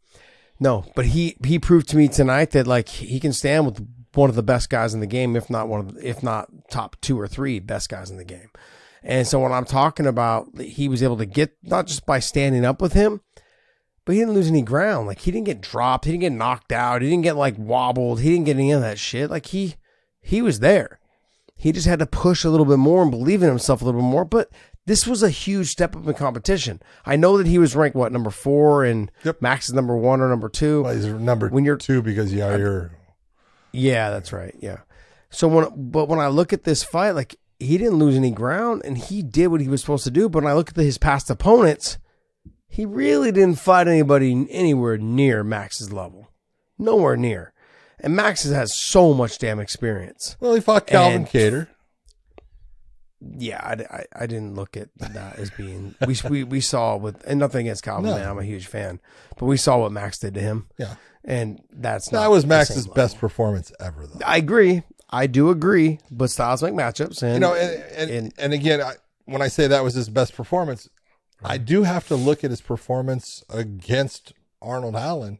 no. 0.58 0.84
But 0.96 1.06
he 1.06 1.36
he 1.44 1.58
proved 1.58 1.88
to 1.90 1.96
me 1.96 2.08
tonight 2.08 2.50
that 2.52 2.66
like 2.66 2.88
he 2.88 3.20
can 3.20 3.32
stand 3.32 3.66
with 3.66 3.86
one 4.14 4.28
of 4.30 4.34
the 4.36 4.42
best 4.42 4.70
guys 4.70 4.94
in 4.94 5.00
the 5.00 5.06
game, 5.06 5.36
if 5.36 5.48
not 5.50 5.68
one 5.68 5.80
of 5.80 5.94
the, 5.94 6.08
if 6.08 6.22
not 6.22 6.48
top 6.70 6.96
two 7.00 7.20
or 7.20 7.28
three 7.28 7.60
best 7.60 7.88
guys 7.88 8.10
in 8.10 8.16
the 8.16 8.24
game. 8.24 8.48
And 9.02 9.26
so 9.26 9.38
when 9.40 9.52
I'm 9.52 9.64
talking 9.64 10.06
about 10.06 10.58
he 10.60 10.88
was 10.88 11.02
able 11.02 11.16
to 11.18 11.26
get 11.26 11.56
not 11.62 11.86
just 11.86 12.04
by 12.06 12.18
standing 12.18 12.64
up 12.64 12.82
with 12.82 12.92
him, 12.94 13.20
but 14.10 14.14
he 14.14 14.18
didn't 14.18 14.34
lose 14.34 14.48
any 14.48 14.62
ground. 14.62 15.06
Like 15.06 15.20
he 15.20 15.30
didn't 15.30 15.46
get 15.46 15.60
dropped, 15.60 16.04
he 16.04 16.10
didn't 16.10 16.22
get 16.22 16.32
knocked 16.32 16.72
out, 16.72 17.00
he 17.00 17.08
didn't 17.08 17.22
get 17.22 17.36
like 17.36 17.54
wobbled, 17.56 18.20
he 18.20 18.30
didn't 18.30 18.46
get 18.46 18.56
any 18.56 18.72
of 18.72 18.80
that 18.80 18.98
shit. 18.98 19.30
Like 19.30 19.46
he 19.46 19.76
he 20.20 20.42
was 20.42 20.58
there. 20.58 20.98
He 21.54 21.70
just 21.70 21.86
had 21.86 22.00
to 22.00 22.06
push 22.06 22.42
a 22.42 22.50
little 22.50 22.66
bit 22.66 22.78
more 22.78 23.02
and 23.02 23.10
believe 23.12 23.40
in 23.42 23.48
himself 23.48 23.82
a 23.82 23.84
little 23.84 24.00
bit 24.00 24.06
more. 24.06 24.24
But 24.24 24.50
this 24.86 25.06
was 25.06 25.22
a 25.22 25.30
huge 25.30 25.68
step 25.68 25.94
up 25.94 26.08
in 26.08 26.14
competition. 26.14 26.80
I 27.06 27.14
know 27.14 27.38
that 27.38 27.46
he 27.46 27.58
was 27.58 27.76
ranked 27.76 27.94
what 27.96 28.10
number 28.10 28.30
four 28.30 28.82
and 28.84 29.12
Yep. 29.24 29.40
Max 29.42 29.68
is 29.68 29.74
number 29.74 29.96
one 29.96 30.20
or 30.20 30.28
number 30.28 30.48
two. 30.48 30.82
Well, 30.82 30.94
he's 30.94 31.06
number 31.06 31.48
When 31.50 31.64
you're- 31.64 31.78
two 31.78 32.02
because 32.02 32.32
yeah, 32.34 32.56
you're 32.56 32.90
Yeah, 33.72 34.10
that's 34.10 34.32
right. 34.32 34.56
Yeah. 34.58 34.78
So 35.30 35.46
when 35.46 35.66
but 35.76 36.08
when 36.08 36.18
I 36.18 36.26
look 36.26 36.52
at 36.52 36.64
this 36.64 36.82
fight, 36.82 37.12
like 37.12 37.36
he 37.60 37.78
didn't 37.78 37.98
lose 37.98 38.16
any 38.16 38.30
ground 38.32 38.82
and 38.84 38.98
he 38.98 39.22
did 39.22 39.48
what 39.48 39.60
he 39.60 39.68
was 39.68 39.80
supposed 39.80 40.04
to 40.04 40.10
do. 40.10 40.28
But 40.28 40.42
when 40.42 40.50
I 40.50 40.56
look 40.56 40.70
at 40.70 40.76
his 40.76 40.98
past 40.98 41.30
opponents, 41.30 41.98
he 42.70 42.86
really 42.86 43.32
didn't 43.32 43.58
fight 43.58 43.88
anybody 43.88 44.46
anywhere 44.48 44.96
near 44.96 45.42
Max's 45.44 45.92
level. 45.92 46.30
Nowhere 46.78 47.16
near. 47.16 47.52
And 47.98 48.16
Max 48.16 48.44
has 48.44 48.74
so 48.74 49.12
much 49.12 49.36
damn 49.38 49.60
experience. 49.60 50.36
well. 50.40 50.54
He 50.54 50.60
fought 50.62 50.86
Calvin 50.86 51.22
And- 51.22 51.26
Kattar. 51.26 51.66
Yeah, 53.36 53.60
I, 53.62 53.96
I, 53.98 54.04
I 54.22 54.26
didn't 54.26 54.54
look 54.54 54.78
at 54.78 54.88
that 54.98 55.38
as 55.38 55.50
being 55.50 55.94
we 56.06 56.16
we, 56.30 56.42
we 56.44 56.60
saw 56.62 56.96
with 56.96 57.22
and 57.26 57.38
nothing 57.38 57.66
against 57.66 57.82
Calvin, 57.82 58.06
No. 58.08 58.16
man, 58.16 58.26
I'm 58.26 58.38
a 58.38 58.44
huge 58.44 58.66
fan, 58.66 58.98
but 59.36 59.44
we 59.44 59.58
saw 59.58 59.76
what 59.76 59.92
Max 59.92 60.18
did 60.18 60.32
to 60.34 60.40
him, 60.40 60.68
Yeah, 60.78 60.94
and 61.22 61.60
that's 61.70 62.10
not 62.12 62.20
that 62.22 62.30
was 62.30 62.46
Max's 62.46 62.86
best 62.86 63.18
performance 63.18 63.72
ever, 63.78 64.06
though. 64.06 64.20
I 64.24 64.38
agree, 64.38 64.84
I 65.10 65.26
do 65.26 65.50
agree, 65.50 65.98
but 66.10 66.30
styles 66.30 66.62
make 66.62 66.72
matchups, 66.72 67.22
and 67.22 67.34
you 67.34 67.40
know, 67.40 67.54
and 67.54 67.82
and, 67.94 68.10
and- 68.10 68.32
and 68.38 68.52
again, 68.54 68.80
I, 68.80 68.94
when 69.26 69.42
I 69.42 69.48
say 69.48 69.66
that 69.66 69.84
was 69.84 69.92
his 69.92 70.08
best 70.08 70.34
performance, 70.34 70.88
I 71.42 71.58
do 71.58 71.82
have 71.84 72.06
to 72.08 72.16
look 72.16 72.44
at 72.44 72.50
his 72.50 72.60
performance 72.60 73.44
against 73.48 74.32
Arnold 74.60 74.96
Allen, 74.96 75.38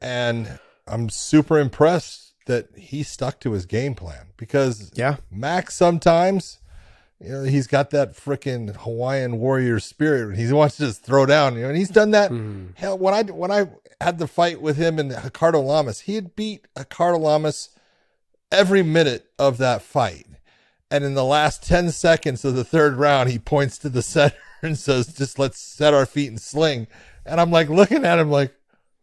and 0.00 0.58
I'm 0.86 1.08
super 1.08 1.58
impressed 1.58 2.34
that 2.46 2.68
he 2.76 3.02
stuck 3.02 3.40
to 3.40 3.52
his 3.52 3.66
game 3.66 3.94
plan 3.94 4.26
because 4.36 4.90
yeah, 4.94 5.16
Max 5.30 5.74
sometimes, 5.74 6.58
you 7.20 7.30
know, 7.30 7.42
he's 7.44 7.66
got 7.66 7.90
that 7.90 8.14
freaking 8.14 8.76
Hawaiian 8.76 9.38
warrior 9.38 9.80
spirit. 9.80 10.36
He 10.36 10.52
wants 10.52 10.76
to 10.76 10.86
just 10.86 11.02
throw 11.02 11.26
down, 11.26 11.54
you 11.54 11.62
know, 11.62 11.68
and 11.68 11.78
he's 11.78 11.90
done 11.90 12.10
that. 12.10 12.30
Mm-hmm. 12.30 12.72
Hell, 12.74 12.98
when 12.98 13.14
I 13.14 13.22
when 13.22 13.50
I 13.50 13.68
had 14.00 14.18
the 14.18 14.26
fight 14.26 14.60
with 14.60 14.76
him 14.76 14.98
and 14.98 15.10
Ricardo 15.24 15.60
Lamas, 15.60 16.00
he 16.00 16.16
had 16.16 16.36
beat 16.36 16.66
Ricardo 16.76 17.18
Lamas 17.18 17.70
every 18.50 18.82
minute 18.82 19.30
of 19.38 19.58
that 19.58 19.82
fight. 19.82 20.26
And 20.90 21.02
in 21.02 21.14
the 21.14 21.24
last 21.24 21.64
10 21.64 21.90
seconds 21.90 22.44
of 22.44 22.54
the 22.54 22.62
third 22.62 22.94
round, 22.94 23.30
he 23.30 23.38
points 23.38 23.78
to 23.78 23.88
the 23.88 24.02
center 24.02 24.36
and 24.66 24.78
says, 24.78 25.06
just 25.08 25.38
let's 25.38 25.58
set 25.58 25.94
our 25.94 26.06
feet 26.06 26.28
and 26.28 26.40
sling. 26.40 26.86
And 27.26 27.40
I'm 27.40 27.50
like 27.50 27.68
looking 27.68 28.04
at 28.04 28.18
him 28.18 28.30
like, 28.30 28.54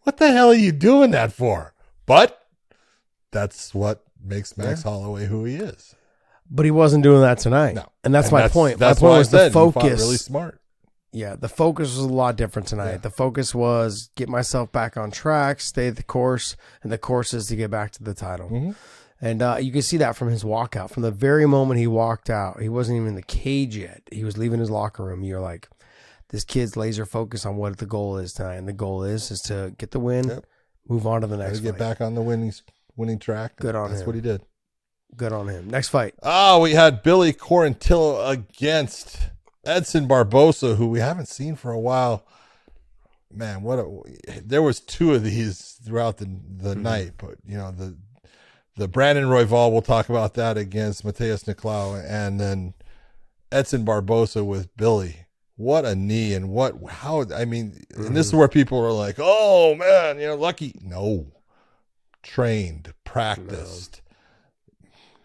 what 0.03 0.17
the 0.17 0.31
hell 0.31 0.49
are 0.49 0.53
you 0.55 0.71
doing 0.71 1.11
that 1.11 1.31
for? 1.33 1.73
But 2.05 2.39
that's 3.31 3.73
what 3.73 4.03
makes 4.23 4.57
Max 4.57 4.83
Holloway 4.83 5.25
who 5.25 5.45
he 5.45 5.55
is. 5.55 5.95
but 6.49 6.65
he 6.65 6.71
wasn't 6.71 7.03
doing 7.03 7.21
that 7.21 7.37
tonight, 7.39 7.75
No. 7.75 7.87
and 8.03 8.13
that's 8.13 8.27
And 8.27 8.33
my 8.33 8.47
point. 8.47 8.77
That's 8.77 9.01
my 9.01 9.07
point 9.07 9.17
was 9.19 9.29
the 9.31 9.49
focus. 9.51 10.01
really 10.01 10.17
smart. 10.17 10.59
yeah, 11.13 11.35
the 11.35 11.47
focus 11.49 11.89
was 11.95 12.05
a 12.05 12.07
lot 12.07 12.35
different 12.35 12.67
tonight. 12.67 12.91
Yeah. 12.91 12.97
The 12.97 13.09
focus 13.09 13.55
was 13.55 14.09
get 14.15 14.27
myself 14.29 14.71
back 14.71 14.97
on 14.97 15.11
track, 15.11 15.61
stay 15.61 15.89
the 15.89 16.03
course, 16.03 16.55
and 16.83 16.91
the 16.91 16.97
course 16.97 17.33
is 17.33 17.47
to 17.47 17.55
get 17.55 17.71
back 17.71 17.91
to 17.91 18.03
the 18.03 18.13
title. 18.13 18.49
Mhm. 18.49 18.75
And 19.23 19.41
uh, 19.43 19.57
you 19.61 19.71
can 19.71 19.83
see 19.83 19.97
that 19.97 20.15
from 20.15 20.29
his 20.29 20.43
walkout. 20.43 20.89
From 20.89 21.03
the 21.03 21.11
very 21.11 21.45
moment 21.45 21.79
he 21.79 21.85
walked 21.87 22.29
out, 22.29 22.59
he 22.59 22.69
wasn't 22.69 22.95
even 22.97 23.09
in 23.09 23.15
the 23.15 23.21
cage 23.21 23.77
yet. 23.77 24.01
He 24.11 24.23
was 24.23 24.37
leaving 24.37 24.59
his 24.59 24.71
locker 24.71 25.03
room. 25.03 25.23
You're 25.23 25.39
like, 25.39 25.69
this 26.29 26.43
kid's 26.43 26.75
laser 26.75 27.05
focused 27.05 27.45
on 27.45 27.55
what 27.57 27.77
the 27.77 27.85
goal 27.85 28.17
is 28.17 28.33
tonight. 28.33 28.55
And 28.55 28.67
the 28.67 28.73
goal 28.73 29.03
is 29.03 29.29
is 29.29 29.41
to 29.43 29.75
get 29.77 29.91
the 29.91 29.99
win, 29.99 30.27
Yep. 30.27 30.45
move 30.89 31.05
on 31.05 31.21
to 31.21 31.27
the 31.27 31.37
next 31.37 31.59
get 31.59 31.71
fight. 31.73 31.79
back 31.79 32.01
on 32.01 32.15
the 32.15 32.21
winning 32.21 32.51
winning 32.95 33.19
track. 33.19 33.57
Good 33.57 33.75
on 33.75 33.89
That's 33.91 34.01
him. 34.01 34.07
what 34.07 34.15
he 34.15 34.21
did. 34.21 34.41
Good 35.15 35.33
on 35.33 35.49
him. 35.49 35.69
Next 35.69 35.89
fight. 35.89 36.15
Oh, 36.23 36.61
we 36.61 36.71
had 36.71 37.03
Billy 37.03 37.31
Quarantillo 37.33 38.27
against 38.29 39.29
Edson 39.65 40.07
Barboza, 40.07 40.75
who 40.75 40.87
we 40.87 40.99
haven't 40.99 41.27
seen 41.27 41.55
for 41.55 41.71
a 41.71 41.79
while. 41.79 42.25
Man, 43.31 43.61
what 43.61 43.77
a 43.79 44.41
there 44.43 44.61
was 44.63 44.79
two 44.79 45.13
of 45.13 45.23
these 45.23 45.77
throughout 45.85 46.17
the 46.17 46.27
the 46.57 46.75
night, 46.75 47.11
but 47.17 47.35
you 47.45 47.55
know 47.57 47.71
the 47.71 47.95
the 48.75 48.87
Brandon 48.87 49.25
Royval. 49.25 49.71
We'll 49.71 49.81
talk 49.81 50.09
about 50.09 50.33
that 50.35 50.57
against 50.57 51.03
Matheus 51.03 51.43
Nicolau, 51.43 52.03
and 52.07 52.39
then 52.39 52.73
Edson 53.51 53.83
Barboza 53.83 54.43
with 54.43 54.75
Billy. 54.77 55.25
What 55.55 55.85
a 55.85 55.93
knee 55.95 56.33
and 56.33 56.49
what 56.49 56.75
how 56.89 57.25
I 57.33 57.45
mean, 57.45 57.83
and 57.95 58.15
this 58.15 58.27
is 58.27 58.31
mm-hmm. 58.31 58.39
where 58.39 58.47
people 58.47 58.79
are 58.79 58.91
like, 58.91 59.17
"Oh 59.19 59.75
man, 59.75 60.19
you 60.19 60.27
know, 60.27 60.35
lucky." 60.35 60.75
No, 60.81 61.27
trained, 62.23 62.93
practiced 63.03 64.01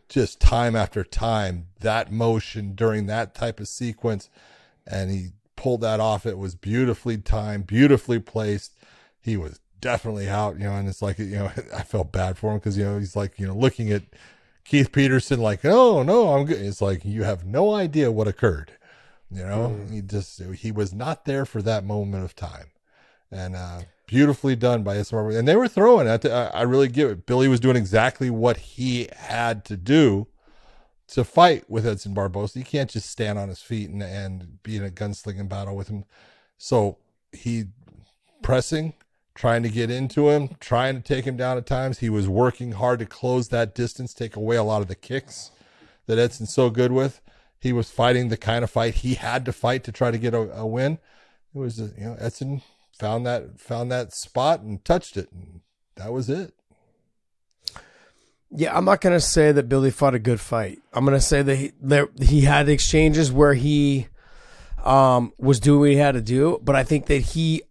just 0.09 0.40
time 0.40 0.76
after 0.76 1.02
time 1.02 1.66
that 1.80 2.12
motion 2.12 2.74
during 2.74 3.06
that 3.06 3.35
type 3.35 3.61
of 3.61 3.68
sequence 3.68 4.28
and 4.87 5.11
he 5.11 5.28
pulled 5.56 5.80
that 5.80 6.00
off 6.00 6.26
it 6.26 6.38
was 6.38 6.54
beautifully 6.54 7.18
timed 7.18 7.66
beautifully 7.66 8.18
placed 8.18 8.74
he 9.20 9.37
was 9.37 9.61
definitely 9.80 10.28
out 10.28 10.58
you 10.58 10.64
know 10.64 10.72
and 10.72 10.88
it's 10.88 11.02
like 11.02 11.18
you 11.18 11.36
know 11.36 11.50
i 11.76 11.82
felt 11.82 12.12
bad 12.12 12.38
for 12.38 12.52
him 12.52 12.58
because 12.58 12.76
you 12.76 12.84
know 12.84 12.98
he's 12.98 13.16
like 13.16 13.38
you 13.38 13.46
know 13.46 13.54
looking 13.54 13.90
at 13.90 14.02
keith 14.64 14.90
peterson 14.92 15.40
like 15.40 15.64
oh 15.64 16.02
no 16.02 16.30
i'm 16.30 16.44
good 16.44 16.60
it's 16.60 16.82
like 16.82 17.04
you 17.04 17.22
have 17.22 17.44
no 17.44 17.74
idea 17.74 18.10
what 18.10 18.26
occurred 18.26 18.72
you 19.30 19.42
know 19.42 19.78
he 19.90 20.00
just 20.00 20.42
he 20.54 20.72
was 20.72 20.92
not 20.92 21.24
there 21.24 21.44
for 21.44 21.62
that 21.62 21.84
moment 21.84 22.24
of 22.24 22.34
time 22.34 22.66
and 23.30 23.54
uh 23.54 23.80
beautifully 24.06 24.56
done 24.56 24.82
by 24.82 24.96
SMR. 24.96 25.36
And 25.36 25.46
they 25.46 25.56
were 25.56 25.68
throwing 25.68 26.06
it. 26.06 26.24
I 26.26 26.46
I 26.46 26.62
really 26.62 26.88
give 26.88 27.10
it. 27.10 27.26
Billy 27.26 27.48
was 27.48 27.60
doing 27.60 27.76
exactly 27.76 28.30
what 28.30 28.56
he 28.56 29.08
had 29.16 29.64
to 29.66 29.76
do 29.76 30.28
to 31.08 31.24
fight 31.24 31.68
with 31.68 31.86
Edson 31.86 32.14
Barboza. 32.14 32.58
You 32.58 32.64
can't 32.64 32.90
just 32.90 33.10
stand 33.10 33.38
on 33.38 33.48
his 33.48 33.60
feet 33.60 33.90
and, 33.90 34.02
and 34.02 34.62
be 34.62 34.76
in 34.76 34.84
a 34.84 34.90
gunslinging 34.90 35.48
battle 35.48 35.76
with 35.76 35.88
him. 35.88 36.04
So 36.58 36.98
he 37.32 37.66
pressing, 38.42 38.94
trying 39.37 39.62
to 39.62 39.68
get 39.68 39.90
into 39.90 40.31
him, 40.31 40.57
trying 40.59 40.96
to 40.96 41.03
take 41.03 41.25
him 41.25 41.37
down 41.37 41.59
at 41.59 41.66
times. 41.66 41.99
He 41.99 42.09
was 42.09 42.27
working 42.27 42.72
hard 42.72 42.99
to 42.99 43.07
close 43.07 43.49
that 43.49 43.75
distance, 43.75 44.12
take 44.12 44.35
away 44.35 44.57
a 44.57 44.64
lot 44.64 44.83
of 44.83 44.88
the 44.88 44.94
kicks 44.94 45.51
that 46.07 46.18
Edson's 46.18 46.53
so 46.53 46.70
good 46.70 46.90
with. 46.90 47.20
He 47.61 47.72
was 47.72 47.90
fighting 47.90 48.29
the 48.29 48.37
kind 48.37 48.64
of 48.64 48.70
fight 48.70 48.96
he 48.96 49.14
had 49.14 49.44
to 49.44 49.53
fight 49.53 49.85
to 49.85 49.92
try 49.92 50.11
to 50.11 50.18
get 50.18 50.35
a, 50.35 50.51
a 50.59 50.66
win. 50.66 50.99
It 51.55 51.59
was, 51.59 51.79
you 51.79 51.92
know, 51.99 52.16
Edson 52.18 52.62
found 52.99 53.27
that 53.27 53.61
found 53.61 53.92
that 53.92 54.12
spot 54.14 54.61
and 54.61 54.85
touched 54.85 55.16
it, 55.16 55.31
and 55.33 55.61
that 55.96 56.12
was 56.12 56.29
it. 56.29 56.55
Yeah, 58.51 58.77
I'm 58.77 58.85
not 58.85 59.01
gonna 59.01 59.20
say 59.20 59.53
that 59.53 59.68
Billy 59.68 59.90
fought 59.90 60.14
a 60.14 60.18
good 60.18 60.40
fight. 60.40 60.79
I'm 60.92 61.05
gonna 61.05 61.20
say 61.20 61.42
that 61.42 61.57
he, 61.57 61.72
there 61.81 62.09
he 62.20 62.42
had 62.42 62.68
exchanges 62.68 63.33
where 63.33 63.55
he 63.55 64.09
um, 64.85 65.33
was 65.38 65.59
doing 65.59 65.81
what 65.81 65.90
he 65.90 65.96
had 65.96 66.12
to 66.12 66.20
do, 66.20 66.61
but 66.62 66.77
I 66.77 66.85
think 66.85 67.07
that 67.07 67.18
he, 67.18 67.62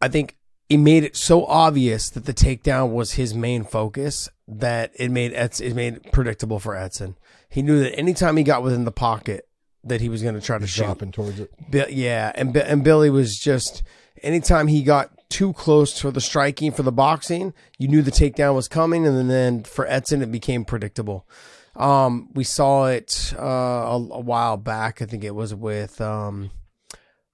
I 0.00 0.08
think 0.08 0.36
he 0.72 0.78
made 0.78 1.04
it 1.04 1.14
so 1.14 1.44
obvious 1.44 2.08
that 2.08 2.24
the 2.24 2.32
takedown 2.32 2.92
was 2.92 3.12
his 3.12 3.34
main 3.34 3.62
focus 3.62 4.30
that 4.48 4.90
it 4.94 5.10
made 5.10 5.34
Eds, 5.34 5.60
it 5.60 5.74
made 5.74 5.96
it 5.96 6.12
predictable 6.12 6.58
for 6.58 6.74
Edson. 6.74 7.14
He 7.50 7.60
knew 7.60 7.80
that 7.80 7.94
anytime 7.94 8.38
he 8.38 8.42
got 8.42 8.62
within 8.62 8.86
the 8.86 8.90
pocket, 8.90 9.46
that 9.84 10.00
he 10.00 10.08
was 10.08 10.22
going 10.22 10.34
to 10.34 10.40
try 10.40 10.56
to 10.56 10.66
shoot. 10.66 11.12
Towards 11.12 11.40
it. 11.40 11.52
Yeah, 11.90 12.32
and 12.34 12.56
and 12.56 12.82
Billy 12.82 13.10
was 13.10 13.38
just 13.38 13.82
anytime 14.22 14.66
he 14.66 14.82
got 14.82 15.10
too 15.28 15.52
close 15.52 16.00
for 16.00 16.10
the 16.10 16.22
striking 16.22 16.72
for 16.72 16.82
the 16.82 16.90
boxing, 16.90 17.52
you 17.76 17.86
knew 17.86 18.00
the 18.00 18.10
takedown 18.10 18.54
was 18.54 18.66
coming, 18.66 19.06
and 19.06 19.28
then 19.28 19.64
for 19.64 19.86
Edson 19.86 20.22
it 20.22 20.32
became 20.32 20.64
predictable. 20.64 21.28
Um, 21.76 22.30
we 22.32 22.44
saw 22.44 22.86
it 22.86 23.34
uh, 23.38 23.42
a, 23.42 23.96
a 23.96 24.20
while 24.20 24.56
back. 24.56 25.02
I 25.02 25.04
think 25.04 25.22
it 25.22 25.34
was 25.34 25.54
with 25.54 26.00
um, 26.00 26.50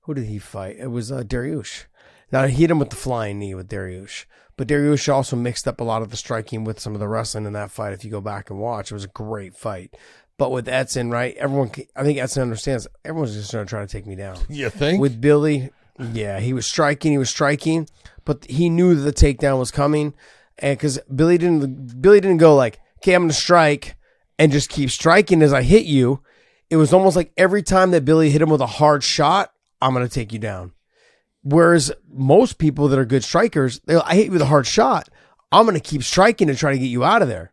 who 0.01 0.15
did 0.15 0.25
he 0.25 0.41
fight? 0.41 0.75
It 0.81 0.89
was 0.89 1.13
uh, 1.13 1.23
Dariush. 1.23 1.85
Now 2.31 2.47
he 2.47 2.55
hit 2.55 2.71
him 2.71 2.79
with 2.79 2.91
the 2.91 2.97
flying 2.97 3.39
knee 3.39 3.55
with 3.55 3.69
Dariush, 3.69 4.25
but 4.57 4.69
Dariush 4.69 5.13
also 5.13 5.37
mixed 5.37 5.67
up 5.67 5.81
a 5.81 5.85
lot 5.85 6.03
of 6.03 6.11
the 6.11 6.17
striking 6.17 6.65
with 6.65 6.81
some 6.81 6.95
of 6.95 7.01
the 7.01 7.09
wrestling 7.09 7.47
in 7.47 7.53
that 7.55 7.71
fight. 7.71 7.93
If 7.93 8.05
you 8.05 8.11
go 8.11 8.21
back 8.21 8.51
and 8.51 8.59
watch, 8.59 8.91
it 8.91 8.95
was 8.95 9.05
a 9.05 9.09
great 9.09 9.57
fight. 9.57 9.97
But 10.37 10.53
with 10.53 10.69
Edson, 10.69 11.11
right? 11.11 11.35
Everyone, 11.37 11.71
I 11.97 12.05
think 12.05 12.19
Edson 12.19 12.43
understands. 12.43 12.87
Everyone's 13.05 13.35
just 13.35 13.53
going 13.53 13.67
to 13.67 13.69
try 13.69 13.81
to 13.81 13.89
take 13.89 14.07
me 14.07 14.15
down. 14.15 14.39
You 14.49 14.71
think? 14.71 15.01
With 15.01 15.21
Billy, 15.21 15.71
yeah, 16.13 16.39
he 16.39 16.53
was 16.53 16.67
striking, 16.67 17.13
he 17.13 17.19
was 17.19 17.31
striking, 17.31 17.89
but 18.25 18.45
he 18.45 18.71
knew 18.71 18.95
that 18.95 19.03
the 19.03 19.13
takedown 19.13 19.59
was 19.59 19.71
coming, 19.71 20.15
and 20.59 20.79
because 20.79 20.99
Billy 21.13 21.39
didn't, 21.39 22.01
Billy 22.01 22.21
didn't 22.21 22.37
go 22.37 22.55
like, 22.55 22.79
"Okay, 22.99 23.15
I'm 23.15 23.23
going 23.23 23.31
to 23.31 23.35
strike," 23.35 23.97
and 24.39 24.53
just 24.53 24.71
keep 24.71 24.91
striking 24.91 25.43
as 25.43 25.53
I 25.53 25.63
hit 25.63 25.87
you. 25.87 26.23
It 26.71 26.77
was 26.77 26.93
almost 26.93 27.17
like 27.17 27.33
every 27.37 27.63
time 27.63 27.91
that 27.91 28.05
Billy 28.05 28.31
hit 28.31 28.43
him 28.43 28.51
with 28.51 28.61
a 28.61 28.67
hard 28.67 29.03
shot, 29.03 29.53
I'm 29.81 29.93
going 29.95 30.07
to 30.07 30.13
take 30.13 30.33
you 30.33 30.39
down. 30.39 30.73
Whereas 31.51 31.91
most 32.13 32.59
people 32.59 32.89
that 32.89 32.99
are 32.99 33.07
good 33.07 33.25
strikers, 33.25 33.81
they 33.87 33.97
I 33.97 34.17
hit 34.17 34.27
you 34.27 34.33
with 34.33 34.43
a 34.43 34.47
hard 34.47 34.67
shot, 34.67 35.09
I'm 35.51 35.65
going 35.65 35.81
to 35.81 35.81
keep 35.81 36.03
striking 36.03 36.49
to 36.49 36.55
try 36.55 36.73
to 36.73 36.79
get 36.79 36.87
you 36.87 37.05
out 37.05 37.23
of 37.23 37.29
there. 37.29 37.53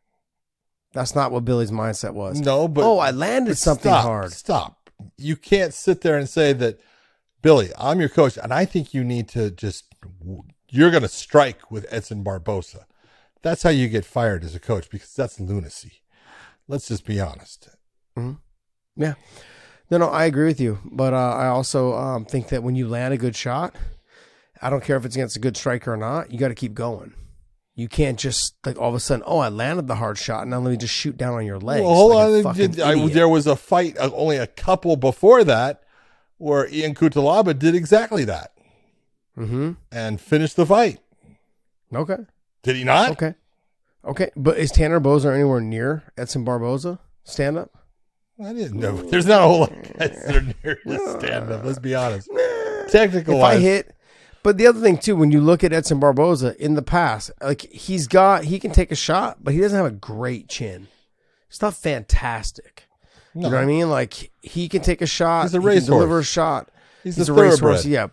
That's 0.91 1.15
not 1.15 1.31
what 1.31 1.45
Billy's 1.45 1.71
mindset 1.71 2.13
was. 2.13 2.41
no, 2.41 2.67
but 2.67 2.84
oh, 2.84 2.99
I 2.99 3.12
landed 3.12 3.58
something 3.58 3.91
stop, 3.91 4.03
hard. 4.03 4.31
Stop. 4.34 4.89
You 5.17 5.38
can't 5.38 5.73
sit 5.73 6.01
there 6.01 6.17
and 6.17 6.27
say 6.27 6.51
that, 6.53 6.81
Billy. 7.41 7.69
I'm 7.77 8.01
your 8.01 8.10
coach, 8.10 8.38
and 8.38 8.53
I 8.53 8.65
think 8.65 8.93
you 8.93 9.03
need 9.03 9.29
to 9.29 9.49
just. 9.51 9.86
You're 10.69 10.91
going 10.91 11.03
to 11.03 11.10
strike 11.10 11.71
with 11.71 11.86
Edson 11.89 12.21
Barboza. 12.21 12.86
That's 13.43 13.63
how 13.63 13.69
you 13.69 13.88
get 13.88 14.03
fired 14.03 14.43
as 14.43 14.55
a 14.55 14.60
coach 14.60 14.89
because 14.89 15.13
that's 15.13 15.39
lunacy. 15.39 16.01
Let's 16.67 16.88
just 16.89 17.05
be 17.05 17.19
honest. 17.21 17.69
Mm-hmm. 18.17 19.01
Yeah. 19.01 19.13
No, 19.89 19.98
no, 19.98 20.08
I 20.08 20.26
agree 20.26 20.48
with 20.48 20.60
you. 20.60 20.80
But 20.86 21.13
uh, 21.13 21.34
I 21.36 21.48
also 21.48 21.93
um, 21.93 22.26
think 22.26 22.50
that 22.50 22.63
when 22.63 22.76
you 22.76 22.88
land 22.88 23.13
a 23.13 23.17
good 23.17 23.36
shot, 23.36 23.76
I 24.62 24.69
don't 24.69 24.84
care 24.84 24.98
if 24.98 25.06
it's 25.06 25.15
against 25.15 25.38
a 25.38 25.39
good 25.39 25.58
striker 25.58 25.93
or 25.93 25.98
not, 25.98 26.32
you 26.32 26.39
got 26.39 26.48
to 26.50 26.56
keep 26.56 26.74
going. 26.74 27.13
You 27.76 27.89
can't 27.89 28.17
just 28.17 28.56
like 28.65 28.80
all 28.80 28.89
of 28.89 28.95
a 28.95 29.00
sudden, 29.02 29.24
oh, 29.28 29.39
I 29.39 29.50
landed 29.50 29.88
the 29.88 29.95
hard 29.95 30.17
shot, 30.17 30.43
and 30.43 30.52
now 30.52 30.60
let 30.60 30.71
me 30.71 30.78
just 30.78 30.93
shoot 30.93 31.17
down 31.17 31.34
on 31.34 31.45
your 31.45 31.60
legs. 31.60 31.84
Well, 31.84 31.93
hold 31.93 32.13
like 32.13 32.45
on. 32.45 32.82
I- 32.82 33.08
there 33.10 33.28
was 33.28 33.48
a 33.48 33.58
fight, 33.58 33.98
uh, 33.98 34.10
only 34.13 34.38
a 34.38 34.48
couple 34.48 34.95
before 34.95 35.43
that, 35.43 35.84
where 36.38 36.67
Ion 36.67 36.95
Cutelaba 36.95 37.58
did 37.58 37.76
exactly 37.76 38.24
that 38.26 38.54
mm-hmm. 39.38 39.74
and 39.91 40.21
finished 40.21 40.56
the 40.56 40.65
fight. 40.65 41.00
Okay. 41.93 42.17
Did 42.63 42.78
he 42.78 42.84
not? 42.84 43.12
Okay. 43.12 43.36
Okay. 44.04 44.32
But 44.36 44.58
is 44.58 44.71
Tanner 44.71 45.00
Boser 45.00 45.34
anywhere 45.34 45.62
near 45.62 46.04
Edson 46.17 46.43
Barboza? 46.43 47.00
Stand 47.24 47.58
up? 47.58 47.85
I 48.43 48.54
didn't 48.54 48.80
know. 48.80 48.95
There's 49.10 49.26
not 49.26 49.41
a 49.41 49.48
whole 49.48 49.60
lot 49.62 49.71
of 49.71 49.84
guys 49.98 50.24
that 50.26 50.56
are 50.65 51.19
stand 51.19 51.52
up. 51.52 51.63
Let's 51.63 51.80
be 51.80 51.95
honest. 51.95 52.30
Technical 52.89 53.38
if 53.38 53.43
I 53.43 53.58
hit. 53.58 53.95
But 54.43 54.58
the 54.58 54.67
other 54.67 54.80
thing 54.80 54.98
too, 54.98 55.15
when 55.15 55.32
you 55.32 55.41
look 55.41 55.63
at 55.63 55.74
Edson 55.74 56.00
Barboza 56.00 56.56
in 56.63 56.76
the 56.76 56.82
past, 56.84 57.32
like 57.41 57.62
he's 57.62 58.08
got, 58.08 58.43
he 58.43 58.60
can 58.60 58.71
take 58.71 58.91
a 58.91 58.95
shot, 58.95 59.38
but 59.43 59.54
he 59.54 59.60
doesn't 59.60 59.76
have 59.76 59.88
a 59.88 59.91
great 59.91 60.48
chin. 60.50 60.88
It's 61.50 61.62
not 61.62 61.74
fantastic. 61.74 62.84
no, 63.34 63.48
You 63.48 63.52
know 63.52 63.58
what 63.58 63.63
I 63.63 63.67
mean? 63.67 63.89
Like 63.89 64.32
he 64.43 64.67
can 64.69 64.82
take 64.82 65.02
a 65.02 65.08
shot. 65.08 65.43
He's 65.43 65.54
a 65.56 65.58
he 65.58 65.62
can 65.62 65.67
racehorse. 65.67 65.88
deliver 65.88 66.19
a 66.19 66.24
shot. 66.24 66.69
he's, 67.04 67.15
He's 67.15 67.30
a 67.30 67.34
a 67.34 67.36
racehorse. 67.36 67.86
Yeah. 67.86 68.08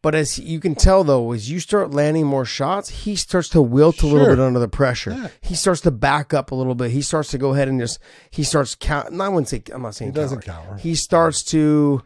But 0.00 0.14
as 0.14 0.38
you 0.38 0.60
can 0.60 0.74
tell 0.76 1.02
though, 1.02 1.32
as 1.32 1.50
you 1.50 1.58
start 1.58 1.90
landing 1.90 2.24
more 2.26 2.44
shots, 2.44 2.88
he 2.88 3.16
starts 3.16 3.48
to 3.50 3.60
wilt 3.60 4.02
a 4.02 4.06
little 4.06 4.26
Sure. 4.26 4.36
bit 4.36 4.40
under 4.42 4.60
the 4.60 4.68
pressure. 4.68 5.10
Yeah. 5.10 5.28
He 5.40 5.54
starts 5.56 5.80
to 5.82 5.90
back 5.90 6.32
up 6.32 6.52
a 6.52 6.54
little 6.54 6.76
bit. 6.76 6.92
He 6.92 7.02
starts 7.02 7.30
to 7.32 7.38
go 7.38 7.52
ahead 7.54 7.68
and 7.68 7.80
just 7.80 7.98
he 8.30 8.44
starts 8.44 8.76
count. 8.78 9.20
I 9.20 9.28
wouldn't 9.28 9.48
say 9.48 9.62
I'm 9.72 9.82
not 9.82 9.96
saying 9.96 10.12
He 10.12 10.14
doesn't 10.14 10.42
cower. 10.44 10.76
He 10.76 10.94
starts 10.94 11.42
to 11.44 12.02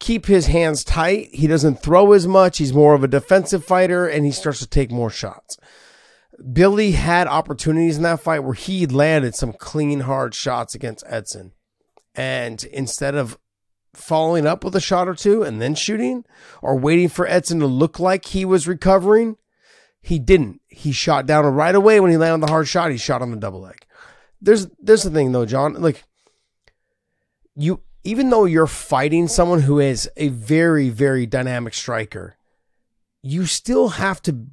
keep 0.00 0.26
his 0.26 0.46
hands 0.46 0.82
tight. 0.82 1.28
He 1.32 1.46
doesn't 1.46 1.80
throw 1.82 2.12
as 2.12 2.26
much. 2.26 2.58
He's 2.58 2.72
more 2.72 2.94
of 2.94 3.04
a 3.04 3.08
defensive 3.08 3.64
fighter, 3.64 4.06
and 4.06 4.24
he 4.26 4.32
starts 4.32 4.58
to 4.60 4.66
take 4.66 4.90
more 4.90 5.10
shots. 5.10 5.56
Billy 6.52 6.92
had 6.92 7.26
opportunities 7.26 7.96
in 7.96 8.04
that 8.04 8.20
fight 8.20 8.40
where 8.40 8.54
he 8.54 8.86
landed 8.86 9.34
some 9.34 9.52
clean, 9.52 10.00
hard 10.00 10.34
shots 10.34 10.74
against 10.74 11.04
Edson. 11.08 11.52
And 12.14 12.62
instead 12.64 13.14
of 13.16 13.38
following 13.98 14.46
up 14.46 14.64
with 14.64 14.74
a 14.76 14.80
shot 14.80 15.08
or 15.08 15.14
two 15.14 15.42
and 15.42 15.60
then 15.60 15.74
shooting 15.74 16.24
or 16.62 16.78
waiting 16.78 17.08
for 17.08 17.26
Edson 17.26 17.60
to 17.60 17.66
look 17.66 17.98
like 17.98 18.26
he 18.26 18.44
was 18.44 18.68
recovering, 18.68 19.36
he 20.00 20.18
didn't. 20.18 20.60
He 20.68 20.92
shot 20.92 21.26
down 21.26 21.44
right 21.44 21.74
away 21.74 22.00
when 22.00 22.10
he 22.10 22.16
landed 22.16 22.46
the 22.46 22.50
hard 22.50 22.68
shot. 22.68 22.90
He 22.90 22.96
shot 22.96 23.22
on 23.22 23.30
the 23.30 23.36
double 23.36 23.60
leg. 23.60 23.84
There's 24.40 24.68
there's 24.80 25.02
the 25.02 25.10
thing 25.10 25.32
though, 25.32 25.46
John. 25.46 25.74
Like 25.74 26.04
you, 27.56 27.82
even 28.04 28.30
though 28.30 28.44
you're 28.44 28.68
fighting 28.68 29.26
someone 29.28 29.62
who 29.62 29.80
is 29.80 30.08
a 30.16 30.28
very 30.28 30.88
very 30.88 31.26
dynamic 31.26 31.74
striker, 31.74 32.36
you 33.22 33.46
still 33.46 33.88
have 33.88 34.22
to 34.22 34.46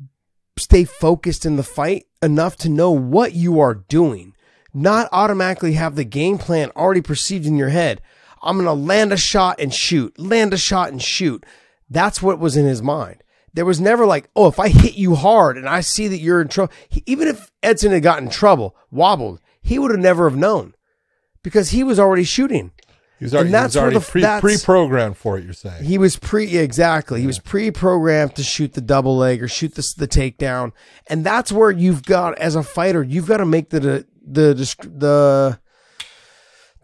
stay 0.57 0.85
focused 0.85 1.45
in 1.45 1.57
the 1.57 1.63
fight 1.63 2.07
enough 2.21 2.55
to 2.55 2.69
know 2.69 2.91
what 2.91 3.33
you 3.33 3.59
are 3.59 3.75
doing. 3.75 4.33
not 4.73 5.07
automatically 5.13 5.73
have 5.73 5.95
the 5.95 6.03
game 6.03 6.37
plan 6.37 6.69
already 6.75 7.01
perceived 7.01 7.45
in 7.45 7.55
your 7.55 7.69
head. 7.69 8.01
I'm 8.45 8.55
going 8.57 8.65
to 8.67 8.73
land 8.73 9.11
a 9.11 9.17
shot 9.17 9.59
and 9.59 9.73
shoot, 9.73 10.17
land 10.19 10.53
a 10.53 10.57
shot 10.57 10.91
and 10.91 11.01
shoot. 11.01 11.45
That's 11.89 12.21
what 12.21 12.39
was 12.39 12.55
in 12.55 12.65
his 12.65 12.81
mind. 12.81 13.23
There 13.53 13.65
was 13.65 13.79
never 13.81 14.05
like, 14.05 14.29
oh, 14.35 14.47
if 14.47 14.59
I 14.59 14.67
hit 14.69 14.95
you 14.95 15.15
hard 15.15 15.57
and 15.57 15.67
I 15.67 15.79
see 15.81 16.07
that 16.09 16.19
you're 16.19 16.41
in 16.41 16.47
trouble, 16.49 16.73
even 17.05 17.27
if 17.27 17.51
Edson 17.63 17.91
had 17.91 18.03
gotten 18.03 18.25
in 18.25 18.29
trouble, 18.31 18.75
wobbled, 18.91 19.39
he 19.61 19.79
would 19.79 19.91
have 19.91 19.99
never 19.99 20.29
have 20.29 20.37
known 20.37 20.75
because 21.41 21.69
he 21.69 21.83
was 21.83 21.99
already 21.99 22.23
shooting. 22.25 22.71
He 23.17 23.23
was 23.25 23.33
already, 23.33 23.47
And 23.47 23.53
that's 23.53 23.73
he 23.75 23.77
was 23.79 23.81
already 23.81 23.99
the- 23.99 24.05
pre, 24.11 24.21
that's- 24.21 24.41
pre-programmed 24.41 25.15
for 25.15 25.37
it. 25.37 25.45
You're 25.45 25.53
saying 25.53 25.85
He 25.85 25.97
was 25.97 26.17
pre 26.17 26.57
exactly. 26.57 27.21
He 27.21 27.27
was 27.27 27.39
pre-programmed 27.39 28.35
to 28.35 28.43
shoot 28.43 28.73
the 28.73 28.81
double 28.81 29.15
leg 29.17 29.41
or 29.41 29.47
shoot 29.47 29.75
the 29.75 29.93
the 29.97 30.07
takedown, 30.07 30.73
and 31.07 31.23
that's 31.25 31.49
where 31.51 31.71
you've 31.71 32.03
got 32.03 32.37
as 32.37 32.55
a 32.55 32.63
fighter, 32.63 33.01
you've 33.03 33.27
got 33.27 33.37
to 33.37 33.45
make 33.45 33.69
the 33.69 34.05
the 34.27 34.53
disc- 34.53 34.81
the 34.83 35.59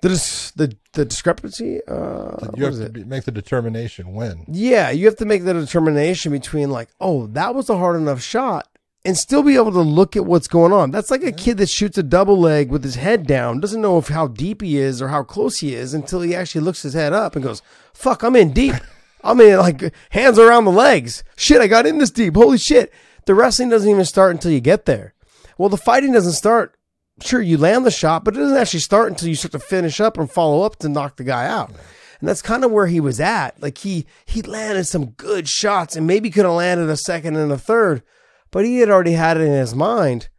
the 0.01 0.09
the, 0.55 0.75
the 0.93 1.05
discrepancy. 1.05 1.79
Uh, 1.87 2.35
you 2.55 2.65
have 2.65 2.75
to 2.75 2.89
be, 2.89 3.03
make 3.03 3.23
the 3.23 3.31
determination 3.31 4.13
when. 4.13 4.45
Yeah, 4.47 4.89
you 4.89 5.05
have 5.05 5.15
to 5.17 5.25
make 5.25 5.45
the 5.45 5.53
determination 5.53 6.31
between 6.31 6.69
like, 6.69 6.89
oh, 6.99 7.27
that 7.27 7.55
was 7.55 7.69
a 7.69 7.77
hard 7.77 7.95
enough 7.95 8.21
shot, 8.21 8.67
and 9.05 9.17
still 9.17 9.43
be 9.43 9.55
able 9.55 9.71
to 9.71 9.81
look 9.81 10.15
at 10.15 10.25
what's 10.25 10.47
going 10.47 10.73
on. 10.73 10.91
That's 10.91 11.11
like 11.11 11.23
a 11.23 11.31
kid 11.31 11.57
that 11.57 11.69
shoots 11.69 11.97
a 11.97 12.03
double 12.03 12.39
leg 12.39 12.69
with 12.69 12.83
his 12.83 12.95
head 12.95 13.25
down, 13.27 13.59
doesn't 13.59 13.81
know 13.81 13.97
if 13.97 14.07
how 14.07 14.27
deep 14.27 14.61
he 14.61 14.77
is 14.77 15.01
or 15.01 15.09
how 15.09 15.23
close 15.23 15.59
he 15.59 15.75
is 15.75 15.93
until 15.93 16.21
he 16.21 16.35
actually 16.35 16.61
looks 16.61 16.81
his 16.81 16.93
head 16.93 17.13
up 17.13 17.35
and 17.35 17.45
goes, 17.45 17.61
"Fuck, 17.93 18.23
I'm 18.23 18.35
in 18.35 18.51
deep. 18.51 18.75
I'm 19.23 19.39
in 19.39 19.57
like 19.57 19.93
hands 20.09 20.39
around 20.39 20.65
the 20.65 20.71
legs. 20.71 21.23
Shit, 21.37 21.61
I 21.61 21.67
got 21.67 21.85
in 21.85 21.99
this 21.99 22.11
deep. 22.11 22.35
Holy 22.35 22.57
shit." 22.57 22.91
The 23.27 23.35
wrestling 23.35 23.69
doesn't 23.69 23.89
even 23.89 24.05
start 24.05 24.31
until 24.31 24.51
you 24.51 24.59
get 24.59 24.85
there. 24.85 25.13
Well, 25.57 25.69
the 25.69 25.77
fighting 25.77 26.11
doesn't 26.11 26.31
start. 26.33 26.75
Sure, 27.21 27.41
you 27.41 27.57
land 27.57 27.85
the 27.85 27.91
shot, 27.91 28.23
but 28.23 28.35
it 28.35 28.39
doesn't 28.39 28.57
actually 28.57 28.79
start 28.79 29.09
until 29.09 29.27
you 29.27 29.35
start 29.35 29.51
to 29.51 29.59
finish 29.59 29.99
up 29.99 30.17
and 30.17 30.31
follow 30.31 30.63
up 30.63 30.77
to 30.77 30.89
knock 30.89 31.17
the 31.17 31.23
guy 31.23 31.45
out. 31.45 31.69
And 31.69 32.29
that's 32.29 32.41
kind 32.41 32.63
of 32.63 32.71
where 32.71 32.87
he 32.87 32.99
was 32.99 33.19
at. 33.19 33.61
Like 33.61 33.79
he 33.79 34.05
he 34.25 34.41
landed 34.41 34.85
some 34.85 35.11
good 35.11 35.49
shots 35.49 35.95
and 35.95 36.07
maybe 36.07 36.29
could 36.29 36.45
have 36.45 36.53
landed 36.53 36.89
a 36.89 36.95
second 36.97 37.35
and 37.35 37.51
a 37.51 37.57
third, 37.57 38.03
but 38.51 38.63
he 38.63 38.77
had 38.77 38.89
already 38.89 39.13
had 39.13 39.37
it 39.37 39.43
in 39.43 39.51
his 39.51 39.75
mind. 39.75 40.29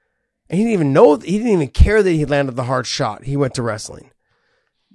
And 0.49 0.59
he 0.59 0.65
didn't 0.65 0.75
even 0.75 0.93
know 0.93 1.17
he 1.17 1.39
didn't 1.39 1.53
even 1.53 1.69
care 1.69 2.03
that 2.03 2.11
he 2.11 2.25
landed 2.25 2.57
the 2.57 2.65
hard 2.65 2.87
shot. 2.87 3.25
He 3.25 3.37
went 3.37 3.55
to 3.55 3.63
wrestling. 3.63 4.13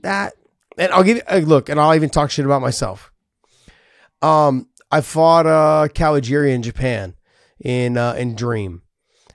That 0.02 0.34
and 0.78 0.92
I'll 0.92 1.04
give 1.04 1.18
you 1.18 1.24
a 1.28 1.42
look, 1.42 1.70
and 1.70 1.80
I'll 1.80 1.96
even 1.96 2.10
talk 2.10 2.32
shit 2.32 2.46
about 2.46 2.62
myself. 2.62 3.12
Um, 4.22 4.68
I 4.92 5.02
fought 5.02 5.46
uh 5.46 5.88
Kawajiri 5.94 6.54
in 6.54 6.64
Japan 6.64 7.16
in 7.60 7.98
uh 7.98 8.14
in 8.14 8.36
Dream. 8.36 8.84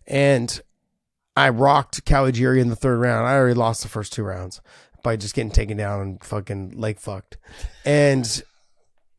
And 0.06 0.60
I 1.36 1.48
rocked 1.48 2.04
Kawajiri 2.04 2.60
in 2.60 2.68
the 2.68 2.76
third 2.76 2.98
round. 2.98 3.26
I 3.26 3.34
already 3.34 3.54
lost 3.54 3.82
the 3.82 3.88
first 3.88 4.12
two 4.12 4.22
rounds 4.22 4.60
by 5.02 5.16
just 5.16 5.34
getting 5.34 5.50
taken 5.50 5.76
down 5.76 6.00
and 6.00 6.24
fucking 6.24 6.78
leg 6.78 6.98
fucked. 6.98 7.38
And 7.84 8.42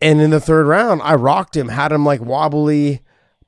and 0.01 0.21
in 0.21 0.31
the 0.31 0.39
third 0.39 0.67
round, 0.67 1.01
I 1.01 1.15
rocked 1.15 1.55
him, 1.55 1.69
had 1.69 1.91
him 1.91 2.05
like 2.05 2.21
wobbly, 2.21 3.01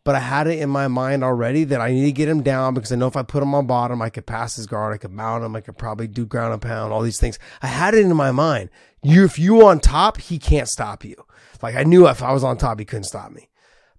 but 0.06 0.16
I 0.16 0.20
had 0.20 0.48
it 0.48 0.60
in 0.60 0.70
my 0.70 0.88
mind 0.88 1.24
already 1.24 1.66
that 1.66 1.82
I 1.82 1.92
need 1.92 2.06
to 2.06 2.12
get 2.12 2.30
him 2.30 2.44
down 2.44 2.74
because 2.74 2.92
I 2.92 2.96
know 2.96 3.08
if 3.08 3.18
I 3.18 3.24
put 3.24 3.44
him 3.44 3.54
on 3.54 3.68
bottom, 3.68 4.02
I 4.02 4.10
could 4.10 4.26
pass 4.26 4.56
his 4.56 4.66
guard, 4.66 4.94
I 4.94 4.98
could 4.98 5.12
mount 5.12 5.44
him, 5.44 5.56
I 5.56 5.62
could 5.62 5.78
probably 5.78 6.08
do 6.08 6.26
ground 6.26 6.54
and 6.54 6.62
pound, 6.62 6.94
all 6.94 7.02
these 7.02 7.20
things. 7.20 7.38
I 7.62 7.68
had 7.68 7.94
it 7.94 8.06
in 8.06 8.16
my 8.16 8.32
mind. 8.32 8.70
You, 9.04 9.26
if 9.26 9.38
you 9.38 9.66
on 9.68 9.80
top, 9.80 10.18
he 10.18 10.40
can't 10.40 10.70
stop 10.70 11.04
you. 11.04 11.16
Like 11.62 11.76
I 11.76 11.84
knew 11.84 12.08
if 12.08 12.24
I 12.24 12.32
was 12.32 12.44
on 12.44 12.58
top, 12.58 12.80
he 12.80 12.86
couldn't 12.86 13.04
stop 13.04 13.32
me. 13.32 13.50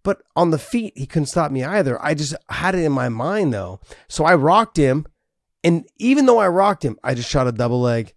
But 0.06 0.22
on 0.36 0.52
the 0.52 0.58
feet, 0.58 0.92
he 0.94 1.04
couldn't 1.04 1.26
stop 1.26 1.50
me 1.50 1.64
either. 1.64 2.00
I 2.00 2.14
just 2.14 2.36
had 2.48 2.76
it 2.76 2.84
in 2.84 2.92
my 2.92 3.08
mind 3.08 3.52
though. 3.52 3.80
So 4.06 4.24
I 4.24 4.36
rocked 4.36 4.76
him. 4.76 5.04
And 5.64 5.84
even 5.96 6.26
though 6.26 6.38
I 6.38 6.46
rocked 6.46 6.84
him, 6.84 6.96
I 7.02 7.14
just 7.14 7.28
shot 7.28 7.48
a 7.48 7.52
double 7.52 7.80
leg, 7.80 8.14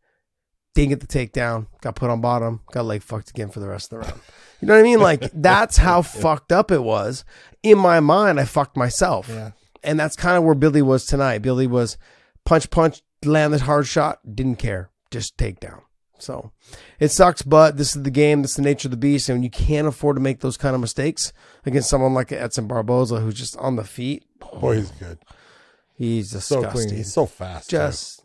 didn't 0.75 0.89
get 0.89 0.99
the 0.99 1.07
takedown, 1.07 1.65
got 1.81 1.95
put 1.95 2.11
on 2.11 2.21
bottom, 2.21 2.61
got 2.71 2.85
leg 2.85 3.01
fucked 3.01 3.31
again 3.31 3.49
for 3.49 3.59
the 3.59 3.67
rest 3.67 3.91
of 3.91 4.01
the 4.01 4.07
round. 4.07 4.21
You 4.61 4.67
know 4.67 4.75
what 4.75 4.81
I 4.81 4.83
mean? 4.83 4.99
Like 4.99 5.31
that's 5.33 5.77
how 5.77 6.03
fucked 6.03 6.51
up 6.51 6.69
it 6.69 6.83
was. 6.83 7.25
In 7.63 7.79
my 7.79 7.99
mind, 7.99 8.39
I 8.39 8.45
fucked 8.45 8.77
myself. 8.77 9.27
Yeah. 9.27 9.53
And 9.83 9.99
that's 9.99 10.15
kind 10.15 10.37
of 10.37 10.43
where 10.43 10.53
Billy 10.53 10.83
was 10.83 11.07
tonight. 11.07 11.39
Billy 11.39 11.65
was 11.65 11.97
punch, 12.45 12.69
punch, 12.69 13.01
land 13.25 13.51
the 13.51 13.63
hard 13.63 13.87
shot, 13.87 14.19
didn't 14.35 14.57
care, 14.57 14.91
just 15.09 15.37
takedown. 15.37 15.81
So 16.21 16.51
it 16.99 17.09
sucks, 17.09 17.41
but 17.41 17.77
this 17.77 17.95
is 17.95 18.03
the 18.03 18.11
game. 18.11 18.41
This 18.41 18.51
is 18.51 18.57
the 18.57 18.61
nature 18.63 18.87
of 18.87 18.91
the 18.91 18.97
beast. 18.97 19.29
And 19.29 19.43
you 19.43 19.49
can't 19.49 19.87
afford 19.87 20.15
to 20.17 20.21
make 20.21 20.39
those 20.41 20.57
kind 20.57 20.75
of 20.75 20.81
mistakes 20.81 21.31
against 21.65 21.89
someone 21.89 22.13
like 22.13 22.31
Edson 22.31 22.67
Barboza, 22.67 23.19
who's 23.19 23.35
just 23.35 23.55
on 23.57 23.75
the 23.75 23.83
feet. 23.83 24.25
Boy, 24.39 24.77
he's 24.77 24.91
good. 24.91 25.17
He's 25.95 26.29
So 26.31 26.61
disgusting. 26.61 26.71
clean. 26.89 26.97
He's 26.97 27.13
so 27.13 27.25
fast. 27.25 27.69
too. 27.69 27.77
just, 27.77 28.21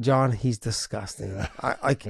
John, 0.00 0.32
he's 0.32 0.58
disgusting. 0.58 1.44
I 1.62 1.76
like. 1.82 2.06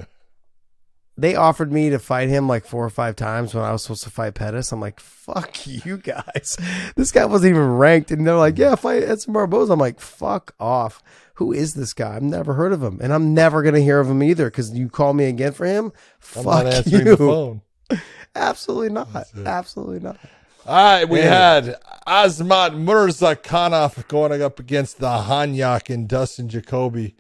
They 1.17 1.35
offered 1.35 1.71
me 1.71 1.91
to 1.91 1.99
fight 1.99 2.31
him 2.31 2.49
like 2.49 2.65
four 2.65 2.83
or 2.83 2.89
five 2.89 3.15
times 3.15 3.53
when 3.53 3.63
I 3.63 3.73
was 3.73 3.83
supposed 3.83 4.05
to 4.05 4.11
fight 4.11 4.33
Pettis. 4.35 4.73
I'm 4.73 4.81
like, 4.81 4.99
fuck 5.01 5.67
you 5.67 5.99
guys. 5.99 6.57
This 6.97 7.13
guy 7.13 7.27
wasn't 7.27 7.51
even 7.51 7.77
ranked. 7.77 8.11
And 8.11 8.27
they're 8.27 8.37
like, 8.37 8.57
yeah, 8.59 8.75
fight 8.75 9.03
Edson 9.03 9.33
Barboza. 9.35 9.73
I'm 9.75 9.79
like, 9.79 10.01
fuck 10.01 10.55
off. 10.59 11.03
Who 11.41 11.55
is 11.55 11.73
this 11.73 11.95
guy? 11.95 12.17
I've 12.17 12.23
never 12.23 12.53
heard 12.53 12.71
of 12.75 12.83
him. 12.83 12.99
And 13.03 13.15
I'm 13.15 13.33
never 13.33 13.63
going 13.63 13.75
to 13.75 13.81
hear 13.83 13.99
of 13.99 14.11
him 14.11 14.23
either 14.23 14.45
because 14.51 14.73
you 14.77 14.91
call 14.91 15.15
me 15.15 15.25
again 15.25 15.53
for 15.53 15.65
him. 15.65 15.91
I'm 16.37 16.45
not 16.45 16.65
Fuck 16.65 16.75
answering 16.75 17.07
you. 17.07 17.11
the 17.13 17.17
phone. 17.17 17.63
Absolutely 18.35 18.91
not. 18.91 19.09
Absolutely 19.47 20.01
not. 20.01 20.19
All 20.67 20.77
right, 20.99 21.09
we 21.09 21.21
Yeah. 21.21 21.55
had 21.55 21.77
Azmat 22.07 22.73
Murzakhanov 22.75 24.07
going 24.09 24.43
up 24.43 24.61
against 24.61 24.99
the 24.99 25.07
Hanyak 25.09 25.89
and 25.93 26.07
Dustin 26.07 26.51
Jacoby. 26.51 27.17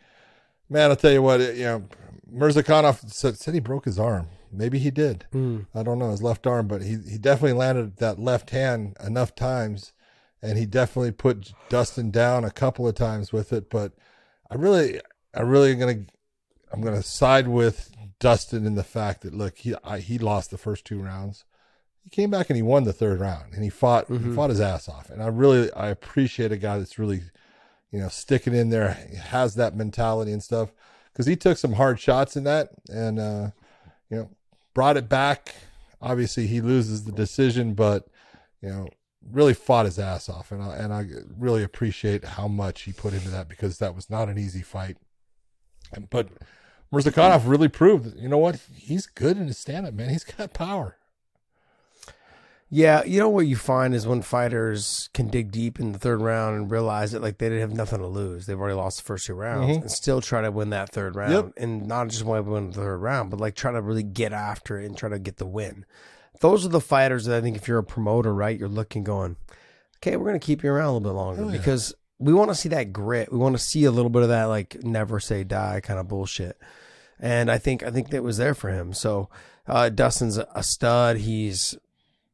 Man, 0.68 0.90
I'll 0.90 0.96
tell 0.96 1.12
you 1.12 1.22
what, 1.22 1.40
you 1.40 1.64
know, 1.64 1.84
Murzakhanov 2.30 3.10
said, 3.10 3.38
said 3.38 3.54
he 3.54 3.60
broke 3.60 3.86
his 3.86 3.98
arm. 3.98 4.28
Maybe 4.52 4.78
he 4.78 4.90
did. 4.90 5.24
Hmm. 5.32 5.60
I 5.74 5.82
don't 5.82 5.98
know 5.98 6.10
his 6.10 6.22
left 6.22 6.46
arm, 6.46 6.68
but 6.68 6.82
he, 6.82 6.98
he 7.08 7.16
definitely 7.16 7.54
landed 7.56 7.96
that 7.96 8.18
left 8.18 8.50
hand 8.50 8.98
enough 9.02 9.34
times, 9.34 9.94
and 10.42 10.58
he 10.58 10.66
definitely 10.66 11.12
put 11.12 11.54
Dustin 11.70 12.10
down 12.10 12.44
a 12.44 12.50
couple 12.50 12.86
of 12.86 12.94
times 12.94 13.32
with 13.32 13.50
it. 13.52 13.70
But 13.70 13.92
I 14.50 14.56
really, 14.56 15.00
I 15.34 15.42
really 15.42 15.74
gonna, 15.76 16.04
I'm 16.72 16.82
gonna 16.82 17.02
side 17.02 17.48
with 17.48 17.90
Dustin 18.18 18.66
in 18.66 18.74
the 18.74 18.84
fact 18.84 19.22
that 19.22 19.34
look, 19.34 19.58
he 19.58 19.74
I, 19.82 19.98
he 19.98 20.18
lost 20.18 20.50
the 20.50 20.58
first 20.58 20.84
two 20.84 21.00
rounds. 21.00 21.44
He 22.02 22.10
came 22.10 22.30
back 22.30 22.50
and 22.50 22.56
he 22.56 22.62
won 22.62 22.84
the 22.84 22.92
third 22.92 23.20
round 23.20 23.54
and 23.54 23.62
he 23.64 23.70
fought 23.70 24.08
he 24.08 24.34
fought 24.34 24.50
his 24.50 24.60
ass 24.60 24.88
off. 24.88 25.10
And 25.10 25.22
i 25.22 25.26
really 25.26 25.72
i 25.72 25.88
appreciate 25.88 26.50
a 26.52 26.56
guy 26.56 26.78
that's 26.78 26.98
really 26.98 27.22
you 27.90 27.98
know 28.00 28.08
sticking 28.08 28.54
in 28.54 28.70
there 28.70 28.92
has 29.22 29.54
that 29.56 29.76
mentality 29.76 30.32
and 30.32 30.42
stuff. 30.42 30.72
Because 31.12 31.26
he 31.26 31.36
took 31.36 31.58
some 31.58 31.74
hard 31.74 31.98
shots 32.00 32.36
in 32.36 32.44
that 32.44 32.70
and 32.88 33.18
uh 33.18 33.50
you 34.10 34.16
know 34.16 34.30
brought 34.74 34.96
it 34.96 35.08
back. 35.08 35.54
Obviously 36.02 36.46
he 36.46 36.60
loses 36.60 37.04
the 37.04 37.12
decision 37.12 37.74
but 37.74 38.06
you 38.62 38.68
know 38.68 38.88
really 39.28 39.54
fought 39.54 39.84
his 39.86 39.98
ass 39.98 40.28
off 40.28 40.50
and 40.52 40.62
I, 40.62 40.76
and 40.76 40.92
I 40.92 41.06
really 41.38 41.62
appreciate 41.62 42.24
how 42.24 42.48
much 42.48 42.82
he 42.82 42.92
put 42.92 43.12
into 43.12 43.28
that 43.30 43.48
because 43.48 43.78
that 43.78 43.94
was 43.94 44.08
not 44.10 44.28
an 44.28 44.38
easy 44.38 44.62
fight 44.62 44.96
And- 45.92 46.08
but 46.10 46.28
Murzakhanov 46.92 47.42
really 47.48 47.68
proved, 47.68 48.16
you 48.18 48.28
know 48.28 48.38
what? 48.38 48.60
He's 48.74 49.06
good 49.06 49.36
in 49.36 49.46
his 49.46 49.58
stand-up, 49.58 49.94
man. 49.94 50.08
He's 50.10 50.24
got 50.24 50.52
power. 50.52 50.96
Yeah, 52.72 53.02
you 53.02 53.18
know 53.18 53.28
what 53.28 53.46
you 53.48 53.56
find 53.56 53.94
is 53.94 54.06
when 54.06 54.22
fighters 54.22 55.08
can 55.12 55.26
dig 55.28 55.50
deep 55.50 55.80
in 55.80 55.90
the 55.90 55.98
third 55.98 56.20
round 56.20 56.56
and 56.56 56.70
realize 56.70 57.10
that 57.10 57.20
like 57.22 57.38
they 57.38 57.48
didn't 57.48 57.62
have 57.62 57.72
nothing 57.76 57.98
to 57.98 58.06
lose. 58.06 58.46
They've 58.46 58.58
already 58.58 58.76
lost 58.76 58.98
the 58.98 59.02
first 59.02 59.26
two 59.26 59.34
rounds 59.34 59.76
Mhm. 59.78 59.80
and 59.82 59.90
still 59.90 60.20
try 60.20 60.40
to 60.42 60.52
win 60.52 60.70
that 60.70 60.90
third 60.92 61.16
round. 61.16 61.32
Yep. 61.32 61.52
And 61.56 61.86
not 61.88 62.08
just 62.08 62.24
want 62.24 62.44
to 62.44 62.50
win 62.50 62.70
the 62.70 62.76
third 62.76 62.98
round, 62.98 63.30
but 63.30 63.40
like 63.40 63.56
try 63.56 63.72
to 63.72 63.80
really 63.82 64.04
get 64.04 64.32
after 64.32 64.78
it 64.80 64.86
and 64.86 64.96
try 64.96 65.08
to 65.08 65.18
get 65.18 65.38
the 65.38 65.46
win. 65.46 65.84
Those 66.40 66.64
are 66.66 66.70
the 66.70 66.80
fighters 66.80 67.24
that 67.26 67.36
I 67.36 67.40
think 67.40 67.56
if 67.56 67.68
you're 67.68 67.78
a 67.78 67.84
promoter, 67.84 68.34
right, 68.34 68.58
you're 68.58 68.68
looking 68.68 69.04
going, 69.04 69.36
okay, 69.98 70.16
we're 70.16 70.26
gonna 70.26 70.38
keep 70.38 70.62
you 70.62 70.70
around 70.70 70.86
a 70.88 70.92
little 70.92 71.08
bit 71.10 71.16
longer 71.16 71.42
Oh, 71.44 71.48
yeah. 71.48 71.56
because 71.58 71.94
we 72.18 72.32
want 72.34 72.50
to 72.50 72.54
see 72.54 72.68
that 72.70 72.92
grit. 72.92 73.32
We 73.32 73.38
want 73.38 73.56
to 73.56 73.62
see 73.62 73.84
a 73.84 73.90
little 73.90 74.10
bit 74.10 74.22
of 74.22 74.28
that 74.28 74.44
like 74.44 74.82
never 74.82 75.20
say 75.20 75.44
die 75.44 75.80
kind 75.82 75.98
of 75.98 76.08
bullshit. 76.08 76.58
And 77.18 77.50
I 77.50 77.58
think 77.58 77.82
I 77.82 77.90
think 77.90 78.10
that 78.10 78.22
was 78.22 78.36
there 78.38 78.54
for 78.54 78.70
him. 78.70 78.92
So 78.92 79.28
uh, 79.66 79.88
Dustin's 79.90 80.36
a 80.38 80.62
stud. 80.62 81.18
He's 81.18 81.76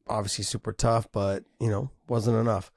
obviously 0.07 0.43
super 0.45 0.71
tough, 0.73 1.07
but 1.11 1.43
you 1.59 1.69
know, 1.69 1.89
wasn't 2.07 2.37
enough. 2.37 2.71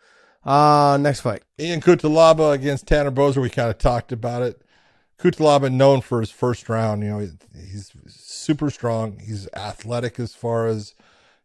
Uh 0.44 0.98
next 1.00 1.20
fight. 1.20 1.42
Ion 1.60 1.80
Cutelaba 1.80 2.52
against 2.54 2.86
Tanner 2.86 3.10
Boser. 3.10 3.42
We 3.42 3.50
kind 3.50 3.70
of 3.70 3.78
talked 3.78 4.10
about 4.12 4.42
it. 4.42 4.62
Cutelaba 5.18 5.70
known 5.70 6.00
for 6.00 6.20
his 6.20 6.30
first 6.30 6.68
round. 6.68 7.02
You 7.02 7.08
know, 7.10 7.18
he's 7.54 7.92
super 8.06 8.70
strong. 8.70 9.18
He's 9.18 9.48
athletic 9.54 10.18
as 10.18 10.34
far 10.34 10.66
as 10.66 10.94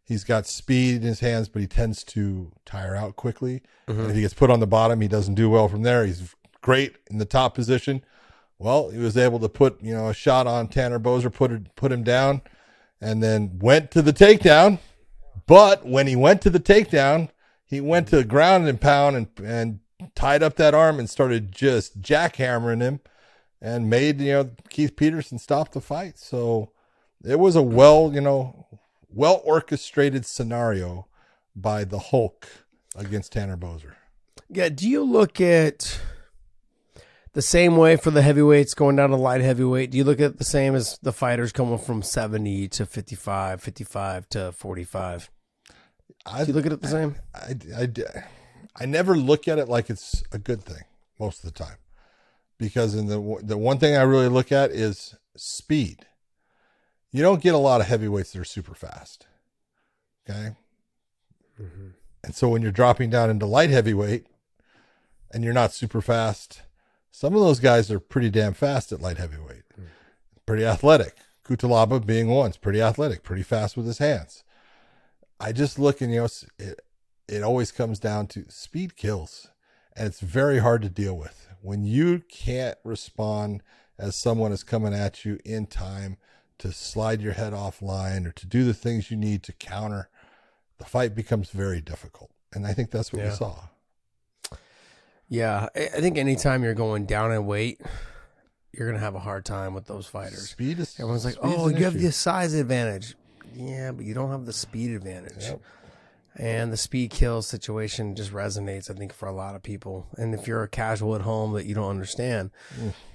he's 0.06 0.24
got 0.24 0.46
speed 0.46 0.96
in 0.96 1.02
his 1.02 1.20
hands, 1.20 1.48
but 1.48 1.60
he 1.60 1.68
tends 1.68 2.04
to 2.04 2.52
tire 2.64 2.94
out 2.94 3.16
quickly. 3.16 3.62
Mm-hmm. 3.88 4.00
And 4.00 4.10
if 4.10 4.16
he 4.16 4.22
gets 4.22 4.34
put 4.34 4.50
on 4.50 4.60
the 4.60 4.66
bottom, 4.66 5.00
he 5.00 5.08
doesn't 5.08 5.34
do 5.34 5.50
well 5.50 5.68
from 5.68 5.82
there. 5.82 6.06
He's 6.06 6.34
great 6.62 6.96
in 7.10 7.18
the 7.18 7.24
top 7.24 7.54
position. 7.54 8.02
Well, 8.58 8.88
he 8.90 8.98
was 8.98 9.16
able 9.16 9.38
to 9.40 9.48
put 9.48 9.82
you 9.82 9.92
know 9.92 10.08
a 10.08 10.14
shot 10.14 10.46
on 10.46 10.68
Tanner 10.68 10.98
Boser, 10.98 11.32
put 11.32 11.50
it, 11.52 11.74
put 11.76 11.92
him 11.92 12.02
down, 12.02 12.40
and 13.00 13.22
then 13.22 13.58
went 13.58 13.90
to 13.90 14.00
the 14.02 14.12
takedown. 14.12 14.78
But 15.46 15.84
when 15.84 16.06
he 16.06 16.16
went 16.16 16.40
to 16.42 16.50
the 16.50 16.58
takedown, 16.60 17.28
he 17.66 17.80
went 17.80 18.08
to 18.08 18.16
the 18.16 18.24
ground 18.24 18.66
and 18.66 18.80
pound 18.80 19.16
and 19.16 19.28
and 19.44 19.80
tied 20.14 20.42
up 20.42 20.56
that 20.56 20.74
arm 20.74 20.98
and 20.98 21.08
started 21.10 21.52
just 21.52 22.00
jackhammering 22.00 22.80
him. 22.80 23.00
and 23.60 23.90
made 23.90 24.20
you 24.20 24.32
know 24.32 24.50
Keith 24.68 24.96
Peterson 24.96 25.38
stop 25.38 25.72
the 25.72 25.80
fight. 25.80 26.18
So 26.18 26.70
it 27.24 27.38
was 27.38 27.56
a 27.56 27.62
well 27.62 28.10
you 28.14 28.20
know 28.20 28.66
well 29.16 29.40
orchestrated 29.44 30.26
scenario 30.26 31.08
by 31.56 31.84
the 31.84 31.98
Hulk 31.98 32.46
against 32.94 33.32
Tanner 33.32 33.56
Boser. 33.56 33.94
Yeah. 34.48 34.68
Do 34.68 34.88
you 34.88 35.02
look 35.02 35.40
at 35.40 35.98
the 37.32 37.42
same 37.42 37.76
way 37.76 37.96
for 37.96 38.10
the 38.10 38.22
heavyweights 38.22 38.74
going 38.74 38.96
down 38.96 39.10
to 39.10 39.16
light 39.16 39.40
heavyweight? 39.40 39.90
Do 39.90 39.98
you 39.98 40.04
look 40.04 40.20
at 40.20 40.32
it 40.32 40.38
the 40.38 40.44
same 40.44 40.74
as 40.74 40.98
the 41.02 41.12
fighters 41.12 41.50
coming 41.52 41.78
from 41.78 42.02
70 42.02 42.68
to 42.68 42.86
55, 42.86 43.60
55 43.60 44.28
to 44.28 44.52
45? 44.52 45.30
I, 46.26 46.44
Do 46.44 46.48
you 46.48 46.54
look 46.54 46.66
at 46.66 46.72
it 46.72 46.82
the 46.82 46.88
same? 46.88 47.16
I, 47.34 47.56
I, 47.76 47.88
I 48.76 48.86
never 48.86 49.16
look 49.16 49.48
at 49.48 49.58
it 49.58 49.68
like 49.68 49.90
it's 49.90 50.22
a 50.32 50.38
good 50.38 50.62
thing 50.62 50.84
most 51.18 51.42
of 51.42 51.52
the 51.52 51.58
time 51.58 51.76
because 52.58 52.94
in 52.94 53.06
the 53.06 53.40
the 53.42 53.56
one 53.56 53.78
thing 53.78 53.96
I 53.96 54.02
really 54.02 54.28
look 54.28 54.52
at 54.52 54.70
is 54.70 55.14
speed. 55.36 56.06
You 57.16 57.22
don't 57.22 57.42
get 57.42 57.54
a 57.54 57.58
lot 57.58 57.80
of 57.80 57.86
heavyweights 57.86 58.32
that 58.32 58.40
are 58.40 58.44
super 58.44 58.74
fast. 58.74 59.26
Okay. 60.28 60.54
Mm-hmm. 61.60 61.88
And 62.22 62.34
so 62.34 62.48
when 62.48 62.60
you're 62.60 62.72
dropping 62.72 63.08
down 63.08 63.30
into 63.30 63.46
light 63.46 63.70
heavyweight 63.70 64.26
and 65.30 65.42
you're 65.42 65.54
not 65.54 65.72
super 65.72 66.02
fast, 66.02 66.62
some 67.10 67.34
of 67.34 67.40
those 67.40 67.60
guys 67.60 67.90
are 67.90 68.00
pretty 68.00 68.28
damn 68.28 68.52
fast 68.52 68.92
at 68.92 69.00
light 69.00 69.16
heavyweight. 69.16 69.62
Mm. 69.80 69.86
Pretty 70.44 70.66
athletic. 70.66 71.16
Cutelaba 71.42 72.04
being 72.04 72.28
one, 72.28 72.50
is 72.50 72.56
pretty 72.58 72.82
athletic, 72.82 73.22
pretty 73.22 73.44
fast 73.44 73.76
with 73.76 73.86
his 73.86 73.98
hands. 73.98 74.44
I 75.40 75.52
just 75.52 75.78
look 75.78 76.00
and 76.02 76.12
you 76.12 76.20
know 76.20 76.28
it, 76.58 76.80
it 77.28 77.42
always 77.42 77.72
comes 77.72 77.98
down 77.98 78.26
to 78.28 78.44
speed 78.48 78.96
kills 78.96 79.48
and 79.96 80.06
it's 80.06 80.20
very 80.20 80.58
hard 80.58 80.82
to 80.82 80.90
deal 80.90 81.16
with 81.16 81.48
when 81.62 81.84
you 81.84 82.22
can't 82.28 82.76
respond 82.84 83.62
as 83.98 84.16
someone 84.16 84.52
is 84.52 84.62
coming 84.62 84.92
at 84.92 85.24
you 85.24 85.38
in 85.44 85.66
time 85.66 86.18
to 86.58 86.72
slide 86.72 87.20
your 87.20 87.32
head 87.34 87.52
offline 87.52 88.26
or 88.26 88.32
to 88.32 88.46
do 88.46 88.64
the 88.64 88.74
things 88.74 89.10
you 89.10 89.16
need 89.16 89.42
to 89.42 89.52
counter 89.52 90.08
the 90.78 90.84
fight 90.84 91.14
becomes 91.14 91.50
very 91.50 91.80
difficult 91.80 92.30
and 92.52 92.66
i 92.66 92.72
think 92.72 92.90
that's 92.90 93.12
what 93.12 93.22
Yeah. 93.22 93.30
we 93.30 93.36
saw 93.36 93.56
Yeah. 95.28 95.68
I 95.74 96.00
think 96.00 96.18
anytime 96.18 96.62
you're 96.62 96.74
going 96.74 97.04
down 97.06 97.32
in 97.32 97.46
weight, 97.46 97.80
you're 98.72 98.86
going 98.86 98.98
to 98.98 99.04
have 99.04 99.16
a 99.16 99.18
hard 99.20 99.44
time 99.44 99.74
with 99.74 99.86
those 99.86 100.06
fighters. 100.06 100.50
speed 100.50 100.78
is 100.78 100.94
Everyone's 101.00 101.24
like, 101.24 101.36
oh, 101.42 101.68
you 101.68 101.82
have 101.84 101.94
the 102.00 102.12
size 102.12 102.54
advantage. 102.54 103.16
Yeah, 103.54 103.90
but 103.90 104.04
you 104.04 104.14
don't 104.14 104.30
have 104.30 104.44
the 104.46 104.52
speed 104.52 104.92
advantage. 104.92 105.44
Yep. 105.48 105.60
And 106.38 106.70
the 106.70 106.76
speed 106.76 107.10
kill 107.10 107.40
situation 107.40 108.14
just 108.14 108.30
resonates, 108.30 108.90
I 108.90 108.94
think, 108.94 109.12
for 109.14 109.26
a 109.26 109.32
lot 109.32 109.54
of 109.54 109.62
people. 109.62 110.06
And 110.18 110.34
if 110.34 110.46
you're 110.46 110.62
a 110.62 110.68
casual 110.68 111.14
at 111.14 111.22
home 111.22 111.54
that 111.54 111.64
you 111.64 111.74
don't 111.74 111.88
understand, 111.88 112.50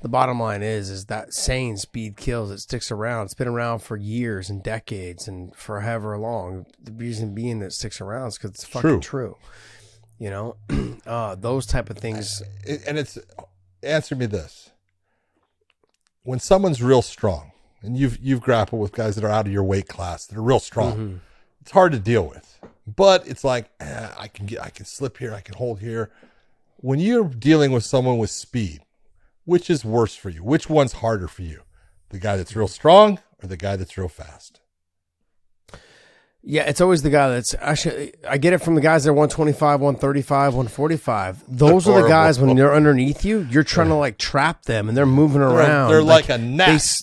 the 0.01 0.09
bottom 0.09 0.39
line 0.39 0.63
is, 0.63 0.89
is 0.89 1.05
that 1.05 1.33
saying 1.33 1.77
speed 1.77 2.17
kills, 2.17 2.49
it 2.49 2.59
sticks 2.59 2.89
around. 2.91 3.25
It's 3.25 3.33
been 3.35 3.47
around 3.47 3.79
for 3.79 3.95
years 3.95 4.49
and 4.49 4.63
decades 4.63 5.27
and 5.27 5.55
forever 5.55 6.17
long. 6.17 6.65
The 6.81 6.91
reason 6.91 7.35
being 7.35 7.59
that 7.59 7.67
it 7.67 7.73
sticks 7.73 8.01
around 8.01 8.29
is 8.29 8.37
because 8.37 8.51
it's 8.51 8.65
fucking 8.65 9.01
true. 9.01 9.37
You 10.17 10.29
know, 10.31 10.55
uh, 11.05 11.35
those 11.35 11.65
type 11.67 11.89
of 11.91 11.97
things. 11.99 12.41
And 12.87 12.97
it's 12.97 13.19
answer 13.83 14.15
me 14.15 14.25
this 14.25 14.71
when 16.23 16.39
someone's 16.39 16.81
real 16.83 17.01
strong 17.01 17.51
and 17.81 17.97
you've 17.97 18.17
you've 18.19 18.41
grappled 18.41 18.81
with 18.81 18.91
guys 18.91 19.15
that 19.15 19.23
are 19.23 19.29
out 19.29 19.47
of 19.47 19.51
your 19.51 19.63
weight 19.63 19.87
class 19.87 20.25
that 20.27 20.37
are 20.37 20.41
real 20.43 20.59
strong 20.59 20.91
Mm-hmm. 20.93 21.17
it's 21.61 21.71
hard 21.71 21.91
to 21.93 21.99
deal 21.99 22.27
with 22.27 22.59
but 22.87 23.27
it's 23.27 23.43
like 23.43 23.69
eh, 23.79 24.09
i 24.17 24.27
can 24.27 24.45
get 24.45 24.61
i 24.61 24.69
can 24.69 24.85
slip 24.85 25.17
here 25.17 25.33
i 25.33 25.41
can 25.41 25.55
hold 25.55 25.79
here 25.79 26.09
when 26.77 26.99
you're 26.99 27.25
dealing 27.29 27.71
with 27.71 27.83
someone 27.83 28.17
with 28.17 28.29
speed 28.31 28.81
which 29.45 29.69
is 29.69 29.85
worse 29.85 30.15
for 30.15 30.29
you 30.29 30.43
which 30.43 30.69
one's 30.69 30.93
harder 30.93 31.27
for 31.27 31.43
you 31.43 31.61
the 32.09 32.19
guy 32.19 32.35
that's 32.37 32.55
real 32.55 32.67
strong 32.67 33.19
or 33.43 33.47
the 33.47 33.57
guy 33.57 33.75
that's 33.75 33.97
real 33.97 34.07
fast 34.09 34.59
Yeah, 36.43 36.63
it's 36.63 36.81
always 36.81 37.03
the 37.03 37.11
guy 37.11 37.29
that's 37.29 37.53
actually. 37.61 38.13
I 38.27 38.39
get 38.39 38.53
it 38.53 38.57
from 38.63 38.73
the 38.73 38.81
guys 38.81 39.03
that 39.03 39.11
are 39.11 39.13
125, 39.13 39.79
135, 39.79 40.55
145. 40.55 41.43
Those 41.47 41.87
are 41.87 42.01
the 42.01 42.07
guys 42.07 42.39
when 42.39 42.55
they're 42.55 42.73
underneath 42.73 43.23
you, 43.23 43.47
you're 43.51 43.63
trying 43.63 43.89
to 43.89 43.95
like 43.95 44.17
trap 44.17 44.63
them 44.63 44.89
and 44.89 44.97
they're 44.97 45.05
moving 45.05 45.41
around. 45.41 45.91
they're 45.91 46.01
like 46.01 46.29
a 46.29 46.39
They, 46.39 46.43
gnat. 46.43 47.01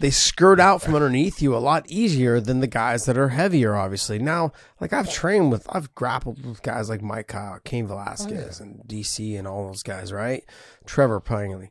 They 0.00 0.10
skirt 0.10 0.58
out 0.58 0.82
from 0.82 0.94
underneath 0.94 1.40
you 1.40 1.54
a 1.54 1.58
lot 1.58 1.88
easier 1.88 2.40
than 2.40 2.60
the 2.60 2.66
guys 2.66 3.04
that 3.04 3.18
are 3.18 3.28
heavier, 3.28 3.76
obviously. 3.76 4.18
Now, 4.18 4.52
like 4.80 4.92
I've 4.92 5.12
trained 5.12 5.52
with, 5.52 5.66
I've 5.68 5.94
grappled 5.94 6.44
with 6.44 6.62
guys 6.62 6.88
like 6.88 7.02
Mike 7.02 7.28
Kyle, 7.28 7.60
Cain 7.64 7.86
Velasquez, 7.86 8.60
oh, 8.60 8.64
and 8.64 8.82
DC 8.86 9.38
and 9.38 9.46
all 9.46 9.66
those 9.66 9.82
guys, 9.82 10.12
right? 10.12 10.42
Trevor 10.86 11.20
Prangley. 11.20 11.70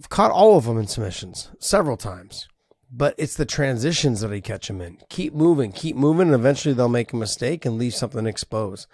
I've 0.00 0.10
caught 0.10 0.32
all 0.32 0.58
of 0.58 0.64
them 0.64 0.76
in 0.76 0.88
submissions 0.88 1.50
several 1.60 1.96
times 1.96 2.48
but 2.92 3.14
it's 3.16 3.36
the 3.36 3.46
transitions 3.46 4.20
that 4.20 4.30
I 4.30 4.40
catch 4.40 4.68
them 4.68 4.82
in. 4.82 4.98
Keep 5.08 5.32
moving, 5.32 5.72
keep 5.72 5.96
moving, 5.96 6.28
and 6.28 6.34
eventually 6.34 6.74
they'll 6.74 6.90
make 6.90 7.12
a 7.12 7.16
mistake 7.16 7.64
and 7.64 7.78
leave 7.78 7.94
something 7.94 8.26
exposed. 8.26 8.86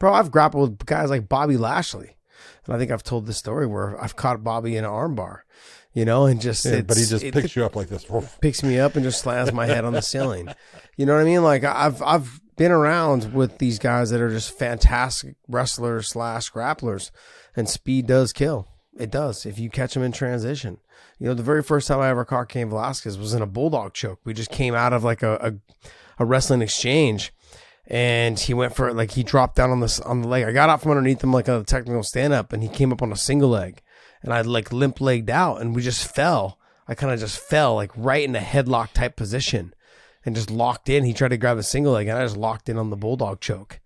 Bro, 0.00 0.12
I've 0.12 0.32
grappled 0.32 0.70
with 0.70 0.86
guys 0.86 1.08
like 1.08 1.28
Bobby 1.28 1.56
Lashley, 1.56 2.16
and 2.66 2.74
I 2.74 2.78
think 2.78 2.90
I've 2.90 3.04
told 3.04 3.26
this 3.26 3.38
story 3.38 3.66
where 3.66 4.02
I've 4.02 4.16
caught 4.16 4.42
Bobby 4.42 4.76
in 4.76 4.84
an 4.84 4.90
armbar, 4.90 5.40
you 5.94 6.04
know, 6.04 6.26
and 6.26 6.40
just 6.40 6.64
Yeah, 6.66 6.82
but 6.82 6.96
he 6.98 7.04
just 7.06 7.24
it- 7.24 7.32
picks 7.32 7.56
you 7.56 7.64
up 7.64 7.74
like 7.76 7.88
this 7.88 8.04
picks 8.40 8.62
me 8.62 8.78
up 8.78 8.94
and 8.96 9.04
just 9.04 9.20
slams 9.22 9.52
my 9.52 9.66
head 9.66 9.84
on 9.84 9.94
the 9.94 10.02
ceiling. 10.02 10.48
You 10.96 11.06
know 11.06 11.14
what 11.14 11.22
I 11.22 11.24
mean? 11.24 11.42
Like 11.42 11.64
I've 11.64 12.02
I've 12.02 12.40
been 12.56 12.70
around 12.72 13.32
with 13.32 13.58
these 13.58 13.78
guys 13.78 14.10
that 14.10 14.20
are 14.20 14.30
just 14.30 14.56
fantastic 14.58 15.36
wrestlers 15.48 16.08
slash 16.08 16.52
grapplers, 16.52 17.10
and 17.56 17.68
speed 17.68 18.06
does 18.06 18.32
kill. 18.32 18.68
It 18.98 19.10
does 19.10 19.44
if 19.46 19.58
you 19.58 19.70
catch 19.70 19.94
them 19.94 20.02
in 20.02 20.12
transition. 20.12 20.78
You 21.18 21.28
know, 21.28 21.34
the 21.34 21.42
very 21.42 21.62
first 21.62 21.88
time 21.88 22.00
I 22.00 22.08
ever 22.10 22.24
caught 22.24 22.48
Cain 22.48 22.68
Velasquez 22.68 23.16
was 23.18 23.34
in 23.34 23.42
a 23.42 23.46
bulldog 23.46 23.94
choke. 23.94 24.20
We 24.24 24.34
just 24.34 24.50
came 24.50 24.74
out 24.74 24.92
of 24.92 25.02
like 25.04 25.22
a 25.22 25.34
a, 25.80 25.92
a 26.22 26.24
wrestling 26.26 26.62
exchange. 26.62 27.32
And 27.86 28.40
he 28.40 28.54
went 28.54 28.74
for 28.74 28.94
like 28.94 29.10
he 29.10 29.22
dropped 29.22 29.56
down 29.56 29.70
on 29.70 29.80
this 29.80 30.00
on 30.00 30.22
the 30.22 30.28
leg. 30.28 30.44
I 30.44 30.52
got 30.52 30.70
out 30.70 30.80
from 30.80 30.92
underneath 30.92 31.22
him 31.22 31.32
like 31.34 31.48
a 31.48 31.62
technical 31.64 32.02
stand 32.02 32.32
up, 32.32 32.52
and 32.52 32.62
he 32.62 32.68
came 32.70 32.92
up 32.92 33.02
on 33.02 33.12
a 33.12 33.16
single 33.16 33.50
leg, 33.50 33.82
and 34.24 34.34
I 34.34 34.40
like 34.40 34.72
limp 34.72 35.00
legged 35.00 35.30
out, 35.30 35.60
and 35.60 35.76
we 35.76 35.82
just 35.82 36.12
fell. 36.12 36.58
I 36.88 36.94
kind 36.94 37.12
of 37.12 37.20
just 37.20 37.38
fell 37.38 37.76
like 37.76 37.92
right 37.94 38.24
in 38.24 38.34
a 38.34 38.40
headlock 38.40 38.92
type 38.92 39.16
position 39.16 39.74
and 40.24 40.34
just 40.34 40.50
locked 40.50 40.88
in. 40.88 41.04
He 41.04 41.12
tried 41.12 41.28
to 41.28 41.36
grab 41.36 41.58
a 41.58 41.62
single 41.62 41.92
leg 41.92 42.08
and 42.08 42.18
I 42.18 42.24
just 42.24 42.36
locked 42.36 42.68
in 42.68 42.78
on 42.78 42.90
the 42.90 42.96
bulldog 42.96 43.40
choke. 43.40 43.80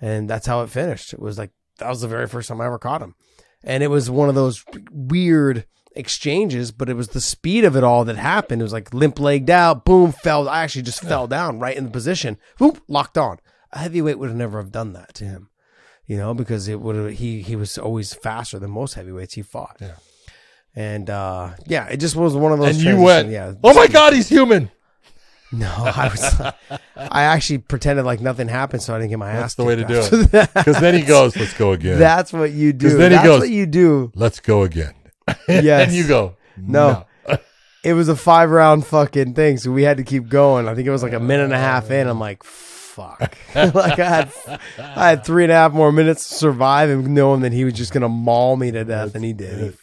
And 0.00 0.28
that's 0.28 0.46
how 0.46 0.62
it 0.62 0.70
finished. 0.70 1.12
It 1.12 1.20
was 1.20 1.38
like, 1.38 1.50
that 1.78 1.88
was 1.88 2.00
the 2.00 2.08
very 2.08 2.26
first 2.26 2.48
time 2.48 2.60
I 2.60 2.66
ever 2.66 2.78
caught 2.78 3.02
him. 3.02 3.14
And 3.64 3.82
it 3.82 3.88
was 3.88 4.10
one 4.10 4.28
of 4.28 4.34
those 4.34 4.64
weird 4.90 5.64
exchanges, 5.94 6.72
but 6.72 6.88
it 6.88 6.94
was 6.94 7.08
the 7.08 7.20
speed 7.20 7.64
of 7.64 7.76
it 7.76 7.84
all 7.84 8.04
that 8.04 8.16
happened. 8.16 8.60
It 8.60 8.64
was 8.64 8.72
like 8.72 8.92
limp 8.92 9.18
legged 9.20 9.50
out, 9.50 9.84
boom, 9.84 10.12
fell. 10.12 10.48
I 10.48 10.62
actually 10.62 10.82
just 10.82 11.02
fell 11.02 11.26
down 11.26 11.60
right 11.60 11.76
in 11.76 11.84
the 11.84 11.90
position, 11.90 12.38
whoop, 12.58 12.82
locked 12.88 13.16
on. 13.16 13.38
A 13.72 13.78
heavyweight 13.78 14.18
would 14.18 14.28
have 14.28 14.36
never 14.36 14.58
have 14.58 14.72
done 14.72 14.92
that 14.92 15.14
to 15.14 15.24
him, 15.24 15.48
you 16.12 16.18
know, 16.22 16.32
because 16.34 16.68
it 16.68 16.78
would 16.80 16.96
have, 16.96 17.10
he, 17.22 17.40
he 17.42 17.56
was 17.56 17.78
always 17.78 18.12
faster 18.12 18.58
than 18.58 18.70
most 18.70 18.92
heavyweights 18.94 19.34
he 19.34 19.42
fought. 19.42 19.76
Yeah. 19.80 19.94
And, 20.74 21.08
uh, 21.08 21.50
yeah, 21.66 21.86
it 21.88 21.98
just 21.98 22.16
was 22.16 22.34
one 22.34 22.52
of 22.52 22.58
those. 22.58 22.76
and 22.76 22.84
you 22.84 22.96
went 23.00 23.28
yeah. 23.30 23.54
oh 23.64 23.74
my 23.74 23.86
god 23.86 24.12
he's 24.14 24.28
human 24.28 24.70
No, 25.52 25.68
I 26.02 26.08
was. 26.08 26.22
I 26.96 27.22
actually 27.34 27.58
pretended 27.58 28.04
like 28.06 28.20
nothing 28.22 28.48
happened, 28.48 28.82
so 28.82 28.94
I 28.94 28.98
didn't 28.98 29.10
get 29.10 29.18
my 29.18 29.30
ass. 29.30 29.40
that's 29.42 29.54
the 29.56 29.64
way 29.64 29.76
to 29.76 29.84
do 29.84 30.00
it 30.00 30.30
because 30.54 30.80
then 30.80 30.94
he 30.94 31.02
goes 31.02 31.36
let's 31.36 31.52
go 31.64 31.72
again 31.72 31.98
That's 31.98 32.32
what 32.32 32.52
you 32.52 32.72
do. 32.72 32.88
then 32.96 33.10
he 33.10 33.16
That's 33.16 33.26
goes- 33.26 33.40
what 33.40 33.50
you 33.50 33.66
do. 33.66 34.12
let's 34.14 34.40
go 34.40 34.62
again 34.62 34.94
Yes. 35.48 35.88
and 35.88 35.92
you 35.96 36.06
go 36.08 36.36
No. 36.56 37.04
It 37.84 37.94
was 37.94 38.08
a 38.08 38.14
five 38.16 38.48
round 38.50 38.86
fucking 38.86 39.34
thing, 39.34 39.58
so 39.58 39.72
we 39.72 39.82
had 39.82 39.96
to 39.96 40.04
keep 40.04 40.28
going. 40.28 40.68
I 40.68 40.74
think 40.76 40.86
it 40.86 40.92
was 40.92 41.02
like 41.02 41.14
a 41.14 41.18
minute 41.20 41.44
and 41.50 41.52
a 41.52 41.58
half 41.58 41.90
in. 41.90 42.06
I'm 42.06 42.20
like, 42.20 42.44
fuck. 42.92 43.36
like 43.54 43.98
I 43.98 44.08
had, 44.08 44.32
I 44.78 45.08
had 45.10 45.24
three 45.24 45.44
and 45.44 45.52
a 45.52 45.54
half 45.54 45.72
more 45.72 45.92
minutes 45.92 46.28
to 46.28 46.34
survive, 46.34 46.90
and 46.90 47.08
knowing 47.14 47.40
that 47.40 47.52
he 47.52 47.64
was 47.64 47.74
just 47.74 47.92
gonna 47.92 48.08
maul 48.08 48.56
me 48.56 48.70
to 48.70 48.84
death, 48.84 49.14
and 49.14 49.24
he 49.24 49.32
did. 49.32 49.74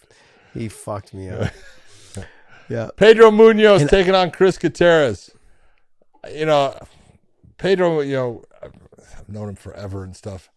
He, 0.53 0.60
he 0.62 0.68
fucked 0.70 1.14
me 1.14 1.30
up. 1.30 1.51
Yeah. 2.70 2.89
Pedro 2.97 3.32
Munhoz 3.32 3.89
taking 3.89 4.14
on 4.14 4.30
Chris 4.30 4.60
Gutierrez. 4.60 5.32
You 6.32 6.45
know, 6.45 6.78
Pedro, 7.57 8.01
you 8.01 8.14
know, 8.16 8.43
I've 8.62 9.28
known 9.28 9.49
him 9.49 9.55
forever 9.55 10.03
and 10.03 10.16
stuff. 10.16 10.51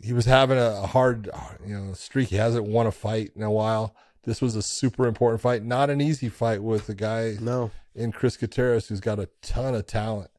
He 0.00 0.14
was 0.14 0.24
having 0.24 0.56
a, 0.56 0.86
hard, 0.86 1.28
you 1.66 1.78
know, 1.78 1.92
streak. 1.92 2.28
He 2.30 2.36
hasn't 2.36 2.64
won 2.64 2.86
a 2.86 2.90
fight 2.90 3.32
in 3.36 3.42
a 3.42 3.50
while. 3.50 3.94
This 4.24 4.40
was 4.40 4.56
a 4.56 4.62
super 4.62 5.06
important 5.06 5.42
fight, 5.42 5.62
not 5.62 5.90
an 5.90 6.00
easy 6.00 6.30
fight 6.30 6.62
with 6.62 6.88
a 6.88 6.94
guy 6.94 7.36
No. 7.38 7.70
in 7.94 8.12
Chris 8.12 8.38
Gutierrez 8.38 8.88
who's 8.88 9.00
got 9.00 9.18
a 9.18 9.28
ton 9.42 9.74
of 9.74 9.86
talent, 9.86 10.30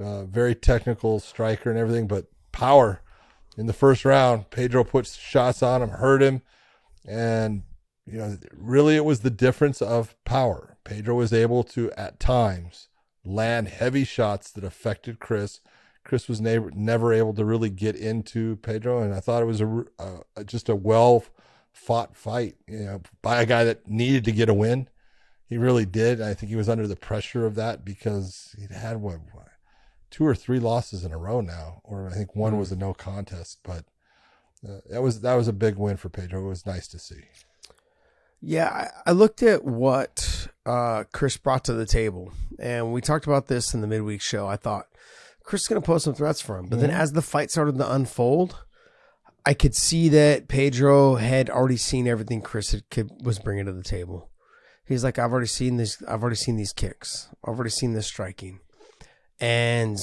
uh, 0.00 0.24
very 0.24 0.54
technical 0.54 1.20
striker 1.20 1.70
and 1.70 1.78
everything, 1.78 2.06
but 2.06 2.26
power. 2.52 3.00
In 3.56 3.66
the 3.66 3.72
first 3.72 4.04
round, 4.04 4.50
Pedro 4.50 4.82
put 4.82 5.06
shots 5.06 5.62
on 5.62 5.80
him, 5.80 5.90
hurt 5.90 6.22
him, 6.22 6.42
and 7.06 7.62
you 8.06 8.18
know, 8.18 8.36
really 8.52 8.96
it 8.96 9.04
was 9.04 9.20
the 9.20 9.30
difference 9.30 9.80
of 9.80 10.16
power. 10.24 10.76
Pedro 10.84 11.14
was 11.14 11.32
able 11.32 11.62
to 11.64 11.90
at 11.92 12.20
times 12.20 12.88
land 13.24 13.68
heavy 13.68 14.04
shots 14.04 14.50
that 14.50 14.64
affected 14.64 15.18
Chris. 15.18 15.60
Chris 16.04 16.28
was 16.28 16.40
never 16.40 16.70
never 16.72 17.12
able 17.12 17.32
to 17.34 17.44
really 17.44 17.70
get 17.70 17.96
into 17.96 18.56
Pedro, 18.56 19.00
and 19.00 19.14
I 19.14 19.20
thought 19.20 19.42
it 19.42 19.46
was 19.46 19.60
a, 19.60 19.84
a 20.36 20.44
just 20.44 20.68
a 20.68 20.74
well 20.74 21.24
fought 21.72 22.16
fight, 22.16 22.56
you 22.66 22.80
know, 22.80 23.00
by 23.22 23.40
a 23.40 23.46
guy 23.46 23.64
that 23.64 23.88
needed 23.88 24.24
to 24.24 24.32
get 24.32 24.48
a 24.48 24.54
win. 24.54 24.88
He 25.48 25.56
really 25.56 25.86
did. 25.86 26.20
I 26.20 26.34
think 26.34 26.50
he 26.50 26.56
was 26.56 26.68
under 26.68 26.86
the 26.86 26.96
pressure 26.96 27.46
of 27.46 27.54
that 27.54 27.84
because 27.84 28.54
he'd 28.58 28.70
had 28.70 28.98
what 28.98 29.20
two 30.14 30.24
or 30.24 30.34
three 30.34 30.60
losses 30.60 31.04
in 31.04 31.10
a 31.10 31.18
row 31.18 31.40
now, 31.40 31.80
or 31.82 32.08
I 32.08 32.14
think 32.14 32.36
one 32.36 32.56
was 32.56 32.70
a 32.70 32.76
no 32.76 32.94
contest. 32.94 33.58
But 33.64 33.84
uh, 34.66 34.78
that 34.90 35.02
was 35.02 35.22
that 35.22 35.34
was 35.34 35.48
a 35.48 35.52
big 35.52 35.76
win 35.76 35.96
for 35.96 36.08
Pedro. 36.08 36.44
It 36.44 36.48
was 36.48 36.64
nice 36.64 36.86
to 36.88 37.00
see. 37.00 37.22
Yeah, 38.40 38.68
I, 38.68 39.10
I 39.10 39.12
looked 39.12 39.42
at 39.42 39.64
what 39.64 40.46
uh, 40.64 41.04
Chris 41.12 41.36
brought 41.36 41.64
to 41.64 41.72
the 41.72 41.86
table, 41.86 42.32
and 42.60 42.92
we 42.92 43.00
talked 43.00 43.26
about 43.26 43.48
this 43.48 43.74
in 43.74 43.80
the 43.80 43.88
midweek 43.88 44.20
show. 44.20 44.46
I 44.46 44.56
thought 44.56 44.86
Chris 45.42 45.62
is 45.62 45.68
going 45.68 45.82
to 45.82 45.86
pose 45.86 46.04
some 46.04 46.14
threats 46.14 46.40
for 46.40 46.58
him, 46.58 46.66
but 46.66 46.78
then 46.78 46.90
as 46.90 47.12
the 47.12 47.22
fight 47.22 47.50
started 47.50 47.76
to 47.78 47.92
unfold, 47.92 48.62
I 49.44 49.54
could 49.54 49.74
see 49.74 50.08
that 50.10 50.46
Pedro 50.46 51.16
had 51.16 51.50
already 51.50 51.76
seen 51.76 52.06
everything 52.06 52.40
Chris 52.40 52.70
had, 52.70 52.88
could, 52.88 53.10
was 53.24 53.40
bringing 53.40 53.66
to 53.66 53.72
the 53.72 53.82
table. 53.82 54.30
He's 54.86 55.02
like, 55.02 55.18
I've 55.18 55.32
already 55.32 55.48
seen 55.48 55.76
this. 55.78 56.02
I've 56.06 56.22
already 56.22 56.36
seen 56.36 56.56
these 56.56 56.72
kicks. 56.72 57.28
I've 57.42 57.54
already 57.54 57.70
seen 57.70 57.94
this 57.94 58.06
striking, 58.06 58.60
and 59.40 59.98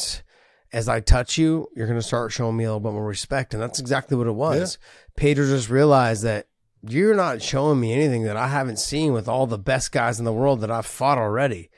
as 0.74 0.88
I 0.88 1.00
touch 1.02 1.38
you, 1.38 1.68
you're 1.76 1.88
going 1.88 2.00
to 2.00 2.06
start 2.06 2.32
showing 2.32 2.56
me 2.58 2.64
a 2.64 2.68
little 2.68 2.80
bit 2.80 2.94
more 2.94 3.06
respect, 3.06 3.54
and 3.54 3.62
that's 3.62 3.80
exactly 3.80 4.16
what 4.18 4.28
it 4.28 4.32
was. 4.32 4.78
Pedro 5.18 5.46
just 5.46 5.70
realized 5.70 6.24
that 6.24 6.48
you're 6.88 7.16
not 7.16 7.42
showing 7.42 7.80
me 7.80 7.94
anything 7.94 8.24
that 8.24 8.38
I 8.38 8.48
haven't 8.48 8.80
seen 8.80 9.14
with 9.14 9.28
all 9.28 9.46
the 9.48 9.58
best 9.60 9.92
guys 9.92 10.18
in 10.20 10.26
the 10.26 10.34
world 10.34 10.62
that 10.62 10.72
I've 10.72 10.86
fought 10.86 11.18
already. 11.18 11.70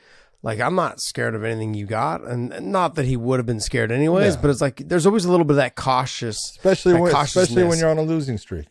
Like 0.44 0.60
I'm 0.60 0.76
not 0.76 1.00
scared 1.00 1.36
of 1.36 1.44
anything 1.44 1.74
you 1.74 1.86
got, 1.86 2.22
and 2.24 2.52
and 2.54 2.72
not 2.72 2.96
that 2.96 3.06
he 3.06 3.16
would 3.16 3.40
have 3.40 3.46
been 3.46 3.62
scared 3.62 3.92
anyways. 3.94 4.36
Yeah. 4.36 4.42
But 4.42 4.52
it's 4.52 4.60
like 4.62 4.78
there's 4.90 5.06
always 5.06 5.24
a 5.26 5.32
little 5.32 5.46
bit 5.46 5.52
of 5.54 5.58
that 5.58 5.76
cautious, 5.76 6.38
Especially 6.52 6.94
that 6.94 7.02
when, 7.02 7.16
especially 7.16 7.64
when 7.64 7.80
you're 7.80 7.90
on 7.90 7.98
a 7.98 8.02
losing 8.04 8.38
streak. 8.38 8.68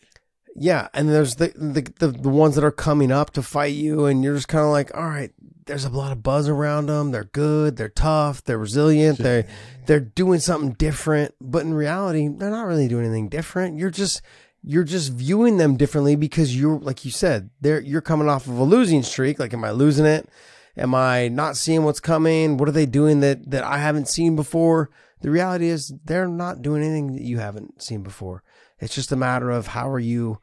yeah. 0.55 0.89
And 0.93 1.09
there's 1.09 1.37
the 1.37 1.49
the, 1.57 1.81
the 1.99 2.09
the 2.09 2.29
ones 2.29 2.57
that 2.57 2.65
are 2.65 2.71
coming 2.71 3.11
up 3.11 3.31
to 3.33 3.43
fight 3.43 3.73
you, 3.75 4.05
and 4.05 4.23
you're 4.23 4.35
just 4.35 4.49
kind 4.49 4.65
of 4.65 4.71
like, 4.71 4.95
all 4.95 5.09
right. 5.09 5.33
There's 5.67 5.85
a 5.85 5.91
lot 5.91 6.13
of 6.13 6.23
buzz 6.23 6.49
around 6.49 6.87
them. 6.87 7.11
They're 7.13 7.25
good. 7.25 7.77
They're 7.77 7.89
tough. 7.89 8.43
They're 8.43 8.59
resilient. 8.59 9.19
They 9.19 9.47
they're 9.87 10.01
doing 10.01 10.41
something 10.41 10.73
different. 10.73 11.35
But 11.41 11.63
in 11.63 11.75
reality, 11.75 12.29
they're 12.29 12.51
not 12.51 12.67
really 12.67 12.89
doing 12.89 13.05
anything 13.05 13.29
different. 13.29 13.79
You're 13.79 13.91
just 13.91 14.23
you're 14.63 14.85
just 14.85 15.13
viewing 15.13 15.57
them 15.57 15.77
differently 15.77 16.17
because 16.17 16.57
you're 16.57 16.79
like 16.79 17.05
you 17.05 17.11
said, 17.11 17.51
they're 17.61 17.81
you're 17.81 18.01
coming 18.01 18.29
off 18.29 18.47
of 18.47 18.59
a 18.59 18.65
losing 18.65 19.03
streak. 19.03 19.39
Like, 19.39 19.53
am 19.53 19.65
I 19.65 19.71
losing 19.71 20.07
it? 20.07 20.29
Am 20.77 20.95
I 20.95 21.29
not 21.29 21.57
seeing 21.57 21.85
what's 21.85 22.01
coming? 22.01 22.57
What 22.57 22.69
are 22.69 22.73
they 22.73 22.87
doing 22.87 23.21
that 23.21 23.51
that 23.51 23.65
I 23.65 23.79
haven't 23.79 24.09
seen 24.09 24.37
before? 24.37 24.91
The 25.21 25.31
reality 25.31 25.69
is 25.69 25.93
they're 26.05 26.29
not 26.29 26.63
doing 26.63 26.83
anything 26.83 27.15
that 27.15 27.23
you 27.23 27.39
haven't 27.39 27.83
seen 27.83 28.03
before. 28.03 28.43
It's 28.79 28.95
just 28.95 29.13
a 29.13 29.17
matter 29.17 29.51
of 29.51 29.69
how 29.69 29.89
are 29.89 30.01
you 30.01 30.41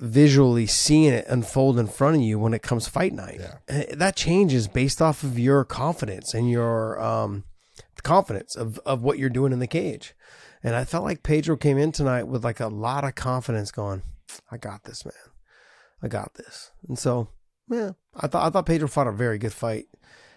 visually 0.00 0.66
seeing 0.66 1.12
it 1.12 1.26
unfold 1.28 1.78
in 1.78 1.86
front 1.86 2.16
of 2.16 2.22
you 2.22 2.38
when 2.38 2.54
it 2.54 2.62
comes 2.62 2.88
fight 2.88 3.12
night. 3.12 3.40
Yeah. 3.40 3.84
That 3.94 4.16
changes 4.16 4.66
based 4.66 5.02
off 5.02 5.22
of 5.22 5.38
your 5.38 5.64
confidence 5.64 6.32
and 6.32 6.50
your 6.50 7.00
um, 7.00 7.44
confidence 8.02 8.56
of, 8.56 8.78
of 8.80 9.02
what 9.02 9.18
you're 9.18 9.28
doing 9.28 9.52
in 9.52 9.58
the 9.58 9.66
cage. 9.66 10.14
And 10.62 10.74
I 10.74 10.84
felt 10.84 11.04
like 11.04 11.22
Pedro 11.22 11.56
came 11.56 11.78
in 11.78 11.92
tonight 11.92 12.24
with 12.24 12.44
like 12.44 12.60
a 12.60 12.68
lot 12.68 13.04
of 13.04 13.14
confidence 13.14 13.70
going, 13.70 14.02
I 14.50 14.56
got 14.56 14.84
this, 14.84 15.04
man. 15.04 15.14
I 16.02 16.08
got 16.08 16.34
this. 16.34 16.70
And 16.88 16.98
so, 16.98 17.28
yeah, 17.68 17.92
I 18.14 18.26
thought 18.26 18.46
I 18.46 18.50
thought 18.50 18.66
Pedro 18.66 18.88
fought 18.88 19.06
a 19.06 19.12
very 19.12 19.38
good 19.38 19.52
fight. 19.52 19.86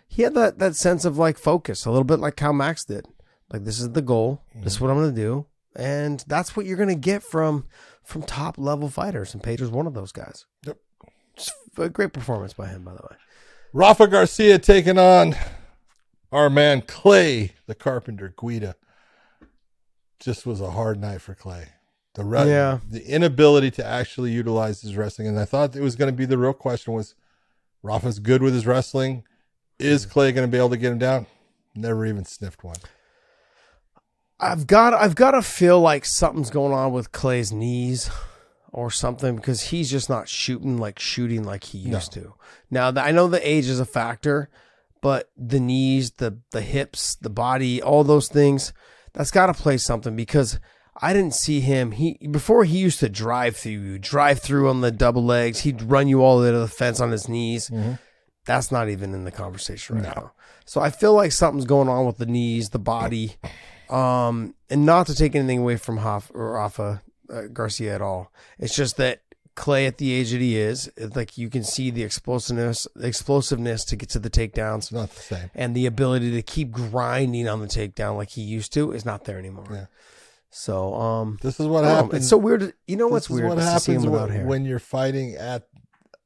He 0.08 0.24
had 0.24 0.36
that 0.36 0.60
that 0.60 0.76
sense 0.76 1.06
of 1.06 1.18
like 1.18 1.38
focus, 1.38 1.86
a 1.86 1.90
little 1.90 2.04
bit 2.04 2.20
like 2.20 2.40
how 2.40 2.52
Max 2.52 2.84
did. 2.86 3.08
Like 3.52 3.64
this 3.64 3.80
is 3.80 3.92
the 3.92 4.02
goal. 4.02 4.44
This 4.56 4.74
is 4.74 4.82
what 4.82 4.92
I'm 4.92 4.98
gonna 4.98 5.12
do. 5.12 5.46
And 5.76 6.24
that's 6.28 6.56
what 6.56 6.66
you're 6.66 6.78
gonna 6.78 6.96
get 6.96 7.24
from 7.24 7.66
from 8.04 8.24
top 8.24 8.58
level 8.58 8.90
fighters. 8.90 9.34
And 9.34 9.42
Pedro's 9.42 9.72
one 9.72 9.88
of 9.88 9.94
those 9.94 10.12
guys. 10.12 10.46
Yep. 10.66 10.78
Just 11.36 11.54
a 11.78 11.90
great 11.90 12.14
performance 12.14 12.54
by 12.54 12.68
him, 12.68 12.84
by 12.84 12.92
the 12.92 13.02
way. 13.02 13.18
Rafa 13.72 14.08
Garcia 14.08 14.60
taking 14.60 15.00
on 15.00 15.36
our 16.32 16.50
man 16.50 16.82
Clay, 16.82 17.54
the 17.66 17.76
Carpenter 17.76 18.34
Guida. 18.38 18.76
Just 20.20 20.46
was 20.46 20.62
a 20.62 20.72
hard 20.72 21.00
night 21.00 21.22
for 21.22 21.34
Clay. 21.34 21.70
The 22.14 22.24
re- 22.24 22.48
Yeah. 22.48 22.80
the 22.88 23.04
inability 23.04 23.72
to 23.72 23.86
actually 23.86 24.32
utilize 24.32 24.82
his 24.82 24.96
wrestling, 24.96 25.28
and 25.28 25.40
I 25.40 25.46
thought 25.46 25.76
it 25.76 25.82
was 25.82 25.96
going 25.96 26.12
to 26.12 26.16
be 26.16 26.26
the 26.26 26.38
real 26.38 26.54
question: 26.54 26.94
was 26.94 27.16
Rafa's 27.82 28.20
good 28.20 28.44
with 28.44 28.54
his 28.54 28.68
wrestling? 28.68 29.24
Is 29.80 30.06
mm. 30.06 30.12
Clay 30.12 30.32
going 30.32 30.48
to 30.48 30.52
be 30.52 30.60
able 30.60 30.70
to 30.70 30.78
get 30.78 30.92
him 30.92 31.00
down? 31.00 31.26
Never 31.76 32.06
even 32.06 32.26
sniffed 32.26 32.64
one. 32.64 32.76
I've 34.44 34.68
got 34.68 34.94
I've 34.94 35.16
got 35.16 35.32
to 35.32 35.42
feel 35.42 35.80
like 35.80 36.06
something's 36.06 36.50
going 36.50 36.74
on 36.74 36.92
with 36.92 37.12
Clay's 37.12 37.52
knees 37.52 38.12
or 38.72 38.92
something 38.92 39.36
because 39.36 39.62
he's 39.62 39.90
just 39.90 40.10
not 40.10 40.28
shooting 40.28 40.78
like 40.78 41.00
shooting 41.00 41.44
like 41.44 41.64
he 41.64 41.78
used 41.78 42.12
to. 42.14 42.34
Now 42.70 42.92
I 42.96 43.12
know 43.12 43.28
the 43.28 43.48
age 43.48 43.68
is 43.68 43.80
a 43.80 43.86
factor, 43.86 44.50
but 45.02 45.32
the 45.38 45.60
knees, 45.60 46.12
the 46.12 46.40
the 46.52 46.62
hips, 46.62 47.16
the 47.16 47.30
body, 47.30 47.82
all 47.82 48.04
those 48.04 48.28
things, 48.28 48.74
that's 49.14 49.32
got 49.32 49.46
to 49.46 49.54
play 49.54 49.78
something 49.78 50.16
because 50.16 50.60
I 51.02 51.14
didn't 51.14 51.36
see 51.36 51.62
him. 51.62 51.92
He 51.92 52.18
before 52.30 52.66
he 52.66 52.80
used 52.80 53.00
to 53.00 53.10
drive 53.10 53.56
through 53.56 53.72
you, 53.72 54.00
drive 54.00 54.40
through 54.40 54.70
on 54.70 54.82
the 54.82 54.92
double 54.92 55.24
legs. 55.24 55.62
He'd 55.62 55.82
run 55.82 56.08
you 56.08 56.22
all 56.22 56.40
the 56.40 56.46
way 56.46 56.52
to 56.52 56.60
the 56.60 56.68
fence 56.68 57.00
on 57.00 57.12
his 57.12 57.30
knees. 57.30 57.70
Mm-hmm. 57.70 57.94
That's 58.46 58.72
not 58.74 58.90
even 58.90 59.14
in 59.14 59.24
the 59.24 59.32
conversation 59.32 59.96
right 59.98 60.04
now. 60.04 60.34
So 60.66 60.82
I 60.82 60.90
feel 60.90 61.14
like 61.14 61.32
something's 61.32 61.66
going 61.66 61.88
on 61.88 62.06
with 62.06 62.18
the 62.18 62.26
knees, 62.26 62.70
the 62.70 62.80
body, 62.80 63.38
um, 63.90 64.54
and 64.70 64.86
not 64.86 65.08
to 65.08 65.16
take 65.16 65.36
anything 65.36 65.60
away 65.60 65.78
from 65.78 65.98
Hoff 65.98 66.32
or 66.34 66.54
Rafa 66.54 67.02
uh, 67.32 67.42
Garcia 67.52 67.96
at 67.96 68.02
all. 68.02 68.32
It's 68.60 68.76
just 68.76 68.98
that 68.98 69.22
Clay, 69.56 69.86
at 69.86 69.98
the 70.00 70.12
age 70.14 70.32
that 70.32 70.42
he 70.42 70.58
is, 70.58 70.90
like 71.16 71.38
you 71.38 71.48
can 71.50 71.64
see 71.64 71.92
the 71.92 72.02
explosiveness, 72.04 72.88
explosiveness 73.00 73.86
to 73.86 73.96
get 73.96 74.10
to 74.10 74.20
the 74.20 74.30
takedowns, 74.30 74.92
not 74.92 75.12
the 75.12 75.22
same. 75.22 75.52
and 75.54 75.76
the 75.76 75.86
ability 75.86 76.32
to 76.32 76.42
keep 76.42 76.72
grinding 76.72 77.48
on 77.48 77.60
the 77.62 77.68
takedown 77.68 78.18
like 78.18 78.30
he 78.30 78.42
used 78.42 78.74
to 78.74 78.92
is 78.92 79.06
not 79.06 79.26
there 79.26 79.38
anymore. 79.38 79.68
Yeah. 79.72 79.86
So, 80.50 80.96
um, 80.96 81.38
This 81.42 81.60
is 81.60 81.68
what 81.68 81.84
I 81.84 81.90
happens. 81.90 82.14
It's 82.16 82.30
so 82.30 82.38
weird. 82.38 82.74
You 82.88 82.96
know 82.98 83.08
what's 83.08 83.30
weird? 83.30 83.50
What 83.50 83.58
is 83.60 83.66
to 83.66 83.80
see 83.80 83.92
happens 83.94 84.08
when, 84.10 84.46
when 84.48 84.66
you're 84.66 84.80
fighting 84.80 85.36
at 85.36 85.68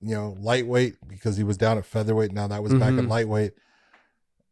you 0.02 0.14
know 0.16 0.36
lightweight 0.40 0.96
because 1.08 1.36
he 1.38 1.44
was 1.44 1.58
down 1.58 1.78
at 1.78 1.86
featherweight. 1.86 2.32
Now 2.32 2.48
that 2.48 2.62
was 2.64 2.74
back 2.74 2.92
Mm-hmm. 2.92 3.00
at 3.00 3.06
lightweight, 3.08 3.54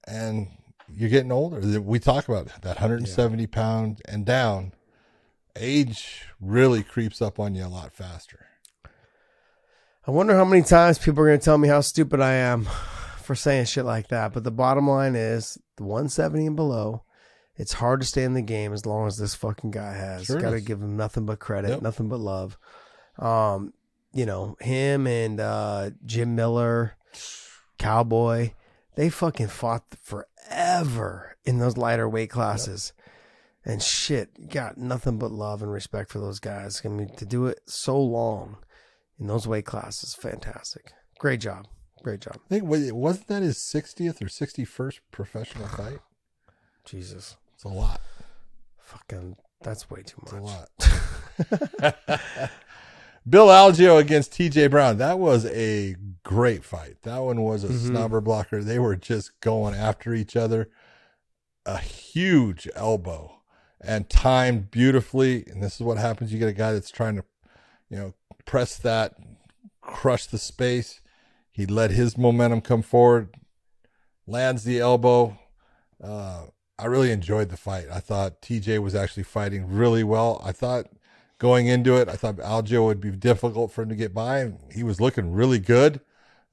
and 0.07 0.47
you're 0.95 1.09
getting 1.09 1.31
older. 1.31 1.81
We 1.81 1.99
talk 1.99 2.27
about 2.27 2.47
that, 2.47 2.61
that 2.61 2.75
170 2.79 3.47
pound 3.47 4.01
and 4.05 4.25
down. 4.25 4.73
Age 5.57 6.23
really 6.41 6.83
creeps 6.83 7.21
up 7.21 7.39
on 7.39 7.55
you 7.55 7.65
a 7.65 7.67
lot 7.67 7.93
faster. 7.93 8.45
I 10.07 10.11
wonder 10.11 10.35
how 10.35 10.45
many 10.45 10.61
times 10.61 10.99
people 10.99 11.23
are 11.23 11.27
going 11.27 11.39
to 11.39 11.45
tell 11.45 11.57
me 11.57 11.67
how 11.67 11.81
stupid 11.81 12.19
I 12.21 12.33
am 12.33 12.65
for 13.21 13.35
saying 13.35 13.65
shit 13.65 13.85
like 13.85 14.09
that. 14.09 14.33
But 14.33 14.43
the 14.43 14.51
bottom 14.51 14.87
line 14.89 15.15
is 15.15 15.57
the 15.77 15.83
170 15.83 16.47
and 16.47 16.55
below, 16.55 17.03
it's 17.55 17.73
hard 17.73 18.01
to 18.01 18.05
stay 18.05 18.23
in 18.23 18.33
the 18.33 18.41
game 18.41 18.73
as 18.73 18.85
long 18.85 19.07
as 19.07 19.17
this 19.17 19.33
fucking 19.33 19.71
guy 19.71 19.93
has. 19.93 20.25
Sure 20.25 20.39
Got 20.39 20.51
to 20.51 20.61
give 20.61 20.81
him 20.81 20.97
nothing 20.97 21.25
but 21.25 21.39
credit, 21.39 21.69
Yep. 21.69 21.81
nothing 21.81 22.09
but 22.09 22.19
love. 22.19 22.57
Um, 23.17 23.73
you 24.13 24.25
know, 24.25 24.57
him 24.59 25.07
and 25.07 25.39
uh, 25.39 25.91
Jim 26.05 26.35
Miller, 26.35 26.95
Cowboy, 27.79 28.51
they 28.95 29.09
fucking 29.09 29.47
fought 29.47 29.83
forever 30.47 31.35
in 31.45 31.59
those 31.59 31.77
lighter 31.77 32.07
weight 32.09 32.29
classes. 32.29 32.93
And 33.63 33.81
shit, 33.81 34.29
you 34.37 34.47
got 34.47 34.77
nothing 34.77 35.17
but 35.17 35.31
love 35.31 35.61
and 35.63 35.71
respect 35.71 36.11
for 36.11 36.19
those 36.19 36.39
guys. 36.39 36.81
I 36.85 36.89
mean, 36.89 37.09
to 37.17 37.25
do 37.25 37.47
it 37.47 37.61
so 37.65 37.99
long 37.99 38.57
in 39.19 39.27
those 39.27 39.47
weight 39.47 39.65
classes, 39.65 40.13
fantastic. 40.13 40.91
Great 41.17 41.39
job. 41.39 41.67
Great 42.03 42.19
job. 42.21 42.35
I 42.45 42.47
think 42.49 42.63
wa- 42.65 42.77
wasn't 42.93 43.27
that 43.27 43.41
his 43.41 43.57
60th 43.57 44.21
or 44.21 44.25
61st 44.25 44.99
professional 45.11 45.67
fight? 45.67 45.97
Jesus. 46.83 47.37
It's 47.55 47.63
a 47.63 47.69
lot. 47.69 47.99
Fucking, 48.79 49.37
that's 49.61 49.89
way 49.89 50.03
too 50.03 50.21
It's 50.23 50.33
a 50.33 50.41
much. 50.41 50.43
lot. 51.81 52.51
Bill 53.27 53.47
Algeo 53.47 53.99
against 53.99 54.33
TJ 54.33 54.69
Brown. 54.69 54.97
That 54.97 55.17
was 55.19 55.45
a 55.47 55.95
great 56.23 56.63
fight. 56.63 57.01
That 57.03 57.19
one 57.19 57.41
was 57.41 57.63
a 57.63 57.69
Mhm. 57.69 57.89
snobber 57.89 58.23
blocker. 58.23 58.63
They 58.63 58.77
were 58.79 58.95
just 58.95 59.39
going 59.39 59.73
after 59.73 60.13
each 60.13 60.35
other. 60.35 60.69
A 61.65 61.79
huge 61.79 62.69
elbow 62.75 63.41
and 63.81 64.09
timed 64.09 64.69
beautifully. 64.69 65.45
And 65.47 65.63
this 65.63 65.75
is 65.75 65.81
what 65.81 65.97
happens. 65.97 66.31
You 66.31 66.39
get 66.39 66.49
a 66.49 66.53
guy 66.53 66.73
that's 66.73 66.91
trying 66.91 67.15
to, 67.15 67.23
you 67.89 67.97
know, 67.97 68.13
press 68.45 68.77
that, 68.77 69.15
crush 69.81 70.27
the 70.27 70.37
space. 70.37 71.01
He 71.51 71.65
let 71.65 71.89
his 71.91 72.17
momentum 72.17 72.61
come 72.61 72.81
forward, 72.83 73.29
lands 74.27 74.63
the 74.63 74.79
elbow. 74.79 75.37
Uh, 76.03 76.47
I 76.77 76.85
really 76.85 77.11
enjoyed 77.11 77.49
the 77.49 77.57
fight. 77.57 77.87
I 77.91 78.01
thought 78.01 78.41
TJ 78.41 78.77
was 78.79 78.93
actually 78.93 79.23
fighting 79.23 79.65
really 79.67 80.03
well. 80.03 80.41
I 80.43 80.51
thought 80.51 80.87
going 81.39 81.67
into 81.67 81.95
it, 81.95 82.07
I 82.09 82.13
thought 82.13 82.37
Algeo 82.37 82.85
would 82.85 83.01
be 83.01 83.11
difficult 83.11 83.71
for 83.71 83.83
him 83.83 83.89
to 83.89 83.95
get 83.95 84.13
by. 84.13 84.39
and 84.39 84.59
He 84.73 84.83
was 84.83 85.01
looking 85.01 85.31
really 85.31 85.59
good. 85.59 86.01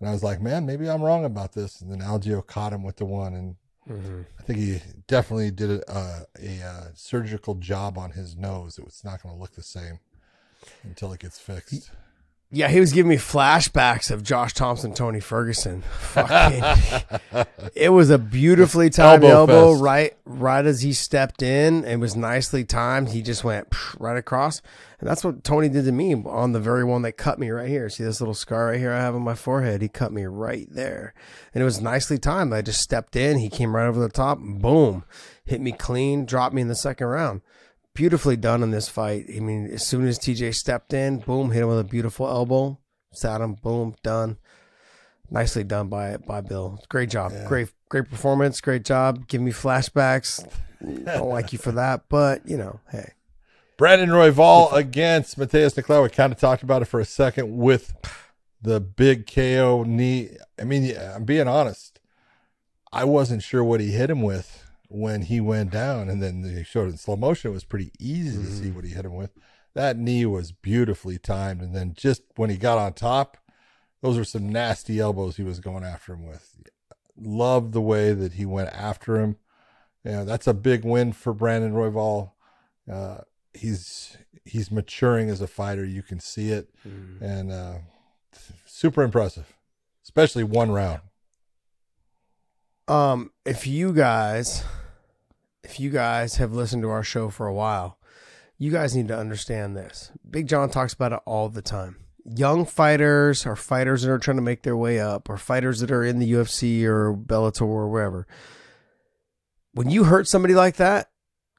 And 0.00 0.08
I 0.08 0.12
was 0.12 0.22
like, 0.24 0.40
man, 0.40 0.66
maybe 0.66 0.88
I'm 0.90 1.02
wrong 1.02 1.24
about 1.24 1.52
this. 1.52 1.80
And 1.80 1.90
then 1.90 2.00
Algeo 2.00 2.44
caught 2.46 2.72
him 2.72 2.82
with 2.82 2.96
the 2.96 3.04
one. 3.04 3.34
And 3.34 3.56
I 4.38 4.42
think 4.42 4.58
he 4.58 4.80
definitely 5.06 5.50
did 5.52 5.70
a, 5.70 5.90
uh, 5.90 6.20
a 6.40 6.62
uh, 6.62 6.84
surgical 6.94 7.54
job 7.54 7.96
on 7.98 8.10
his 8.10 8.36
nose. 8.36 8.78
It 8.78 8.84
was 8.84 9.02
not 9.04 9.22
going 9.22 9.34
to 9.34 9.40
look 9.40 9.54
the 9.54 9.62
same. 9.62 9.98
until 10.84 11.12
it 11.12 11.20
gets 11.20 11.38
fixed. 11.38 11.90
Yeah, 12.54 12.68
he 12.68 12.80
was 12.80 12.92
giving 12.92 13.08
me 13.08 13.16
flashbacks 13.16 14.10
of 14.10 14.22
Josh 14.22 14.52
Thomson, 14.52 14.92
Tony 14.92 15.20
Ferguson. 15.20 15.80
Fucking, 15.80 16.62
it 17.74 17.88
was 17.88 18.10
a 18.10 18.18
beautifully 18.18 18.90
timed 18.90 19.24
Elbow 19.24 19.54
elbow, 19.54 19.80
right, 19.80 20.14
right 20.26 20.66
as 20.66 20.82
he 20.82 20.92
stepped 20.92 21.42
in. 21.42 21.82
It 21.86 21.96
was 21.96 22.14
nicely 22.14 22.62
timed. 22.62 23.08
He 23.08 23.22
just 23.22 23.42
went 23.42 23.68
right 23.98 24.18
across, 24.18 24.60
and 25.00 25.08
that's 25.08 25.24
what 25.24 25.44
Tony 25.44 25.70
did 25.70 25.86
to 25.86 25.92
me 25.92 26.14
on 26.14 26.52
the 26.52 26.60
very 26.60 26.84
one 26.84 27.00
that 27.02 27.12
cut 27.12 27.38
me 27.38 27.48
right 27.48 27.70
here. 27.70 27.88
See 27.88 28.04
this 28.04 28.20
little 28.20 28.34
scar 28.34 28.66
right 28.66 28.78
here 28.78 28.92
I 28.92 29.00
have 29.00 29.14
on 29.14 29.22
my 29.22 29.34
forehead? 29.34 29.80
He 29.80 29.88
cut 29.88 30.12
me 30.12 30.26
right 30.26 30.68
there, 30.70 31.14
and 31.54 31.62
it 31.62 31.64
was 31.64 31.80
nicely 31.80 32.18
timed. 32.18 32.52
I 32.52 32.60
just 32.60 32.82
stepped 32.82 33.16
in. 33.16 33.38
He 33.38 33.48
came 33.48 33.74
right 33.74 33.86
over 33.86 33.98
the 33.98 34.10
top, 34.10 34.38
boom, 34.38 35.04
hit 35.46 35.62
me 35.62 35.72
clean, 35.72 36.26
dropped 36.26 36.54
me 36.54 36.60
in 36.60 36.68
the 36.68 36.74
second 36.74 37.06
round 37.06 37.40
beautifully 37.94 38.36
done 38.36 38.62
in 38.62 38.70
this 38.70 38.88
fight. 38.88 39.26
I 39.34 39.40
mean, 39.40 39.66
as 39.66 39.86
soon 39.86 40.06
as 40.06 40.18
TJ 40.18 40.54
stepped 40.54 40.92
in, 40.92 41.18
boom, 41.18 41.50
hit 41.50 41.62
him 41.62 41.68
with 41.68 41.80
a 41.80 41.84
beautiful 41.84 42.26
elbow, 42.26 42.78
sat 43.12 43.40
him, 43.40 43.54
boom, 43.54 43.94
done. 44.02 44.38
Nicely 45.30 45.64
done 45.64 45.88
by 45.88 46.18
by 46.18 46.42
Bill. 46.42 46.78
Great 46.90 47.08
job. 47.08 47.32
Great 47.46 47.72
great 47.88 48.10
performance. 48.10 48.60
Great 48.60 48.84
job. 48.84 49.26
Give 49.28 49.40
me 49.40 49.50
flashbacks. 49.50 50.46
Don't 50.82 51.30
like 51.30 51.52
you 51.52 51.58
for 51.58 51.72
that, 51.72 52.02
but 52.08 52.46
you 52.46 52.58
know, 52.58 52.80
hey. 52.90 53.12
Brandon 53.78 54.10
Royval 54.10 54.72
against 54.74 55.38
Matheus 55.38 55.74
Nicolau. 55.74 56.02
We 56.02 56.10
kind 56.10 56.32
of 56.32 56.38
talked 56.38 56.62
about 56.62 56.82
it 56.82 56.84
for 56.84 57.00
a 57.00 57.04
second 57.06 57.56
with 57.56 57.94
the 58.60 58.78
big 58.78 59.26
KO 59.26 59.84
knee. 59.84 60.36
I 60.60 60.64
mean, 60.64 60.84
yeah, 60.84 61.14
I'm 61.16 61.24
being 61.24 61.48
honest. 61.48 61.98
I 62.92 63.04
wasn't 63.04 63.42
sure 63.42 63.64
what 63.64 63.80
he 63.80 63.92
hit 63.92 64.10
him 64.10 64.20
with 64.20 64.61
when 64.92 65.22
he 65.22 65.40
went 65.40 65.70
down, 65.70 66.08
and 66.08 66.22
then 66.22 66.42
they 66.42 66.62
showed 66.62 66.88
it 66.88 66.92
in 66.92 66.96
slow 66.98 67.16
motion. 67.16 67.50
It 67.50 67.54
was 67.54 67.64
pretty 67.64 67.92
easy 67.98 68.36
to 68.42 68.50
see 68.50 68.70
what 68.70 68.84
he 68.84 68.90
hit 68.90 69.04
him 69.06 69.14
with. 69.14 69.32
That 69.74 69.96
knee 69.96 70.26
was 70.26 70.52
beautifully 70.52 71.18
timed, 71.18 71.62
and 71.62 71.74
then 71.74 71.94
just 71.94 72.22
when 72.36 72.50
he 72.50 72.58
got 72.58 72.78
on 72.78 72.92
top, 72.92 73.38
those 74.02 74.18
were 74.18 74.24
some 74.24 74.50
nasty 74.50 75.00
elbows 75.00 75.36
he 75.36 75.42
was 75.42 75.60
going 75.60 75.82
after 75.82 76.12
him 76.12 76.26
with. 76.26 76.56
Love 77.16 77.72
the 77.72 77.80
way 77.80 78.12
that 78.12 78.34
he 78.34 78.44
went 78.44 78.68
after 78.70 79.18
him. 79.18 79.36
Yeah, 80.04 80.24
that's 80.24 80.46
a 80.46 80.54
big 80.54 80.84
win 80.84 81.12
for 81.12 81.32
Brandon 81.32 81.72
Royval. 81.72 82.32
Uh, 82.90 83.18
he's 83.54 84.16
he's 84.44 84.70
maturing 84.70 85.30
as 85.30 85.40
a 85.40 85.46
fighter. 85.46 85.84
You 85.84 86.02
can 86.02 86.20
see 86.20 86.50
it, 86.50 86.68
and 87.20 87.50
uh, 87.50 87.78
super 88.66 89.02
impressive, 89.02 89.54
especially 90.04 90.44
one 90.44 90.70
round. 90.70 91.00
Um, 92.88 93.30
if 93.46 93.66
you 93.66 93.92
guys, 93.92 94.64
if 95.64 95.78
you 95.78 95.90
guys 95.90 96.36
have 96.36 96.52
listened 96.52 96.82
to 96.82 96.90
our 96.90 97.02
show 97.02 97.28
for 97.28 97.46
a 97.46 97.54
while, 97.54 97.98
you 98.58 98.70
guys 98.70 98.94
need 98.94 99.08
to 99.08 99.18
understand 99.18 99.76
this. 99.76 100.12
Big 100.28 100.46
John 100.46 100.70
talks 100.70 100.92
about 100.92 101.12
it 101.12 101.20
all 101.24 101.48
the 101.48 101.62
time. 101.62 101.96
Young 102.24 102.64
fighters 102.64 103.44
or 103.44 103.56
fighters 103.56 104.02
that 104.02 104.10
are 104.10 104.18
trying 104.18 104.36
to 104.36 104.42
make 104.42 104.62
their 104.62 104.76
way 104.76 105.00
up 105.00 105.28
or 105.28 105.36
fighters 105.36 105.80
that 105.80 105.90
are 105.90 106.04
in 106.04 106.18
the 106.18 106.32
UFC 106.32 106.84
or 106.84 107.14
Bellator 107.14 107.62
or 107.62 107.88
wherever. 107.88 108.26
When 109.72 109.90
you 109.90 110.04
hurt 110.04 110.28
somebody 110.28 110.54
like 110.54 110.76
that, 110.76 111.10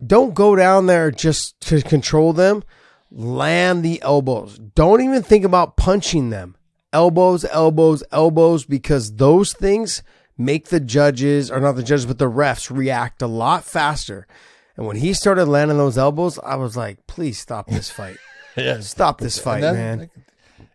don't 0.06 0.34
go 0.34 0.56
down 0.56 0.86
there 0.86 1.12
just 1.12 1.60
to 1.62 1.82
control 1.82 2.34
them. 2.34 2.64
Land 3.12 3.84
the 3.84 4.02
elbows. 4.02 4.58
Don't 4.58 5.02
even 5.02 5.24
think 5.24 5.46
about 5.46 5.78
punching 5.78 6.30
them. 6.30 6.56
Elbows, 6.92 7.44
elbows, 7.46 8.04
elbows, 8.12 8.66
because 8.66 9.16
those 9.16 9.54
things 9.54 10.04
make 10.38 10.70
the 10.70 10.80
judges, 10.80 11.50
or 11.52 11.60
not 11.60 11.74
the 11.74 11.84
judges, 11.84 12.06
but 12.06 12.18
the 12.20 12.30
refs 12.30 12.76
react 12.76 13.22
a 13.22 13.28
lot 13.28 13.64
faster. 13.64 14.28
And 14.76 14.88
when 14.88 14.96
he 14.98 15.14
started 15.14 15.46
landing 15.46 15.78
those 15.78 15.98
elbows, 15.98 16.40
I 16.40 16.56
was 16.56 16.76
like, 16.76 17.06
please 17.08 17.40
stop 17.40 17.68
this 17.68 17.90
fight. 17.90 18.18
Yeah, 18.56 18.82
Stop 18.82 19.18
this 19.20 19.40
fight, 19.40 19.62
that- 19.62 19.74
man. 19.74 20.12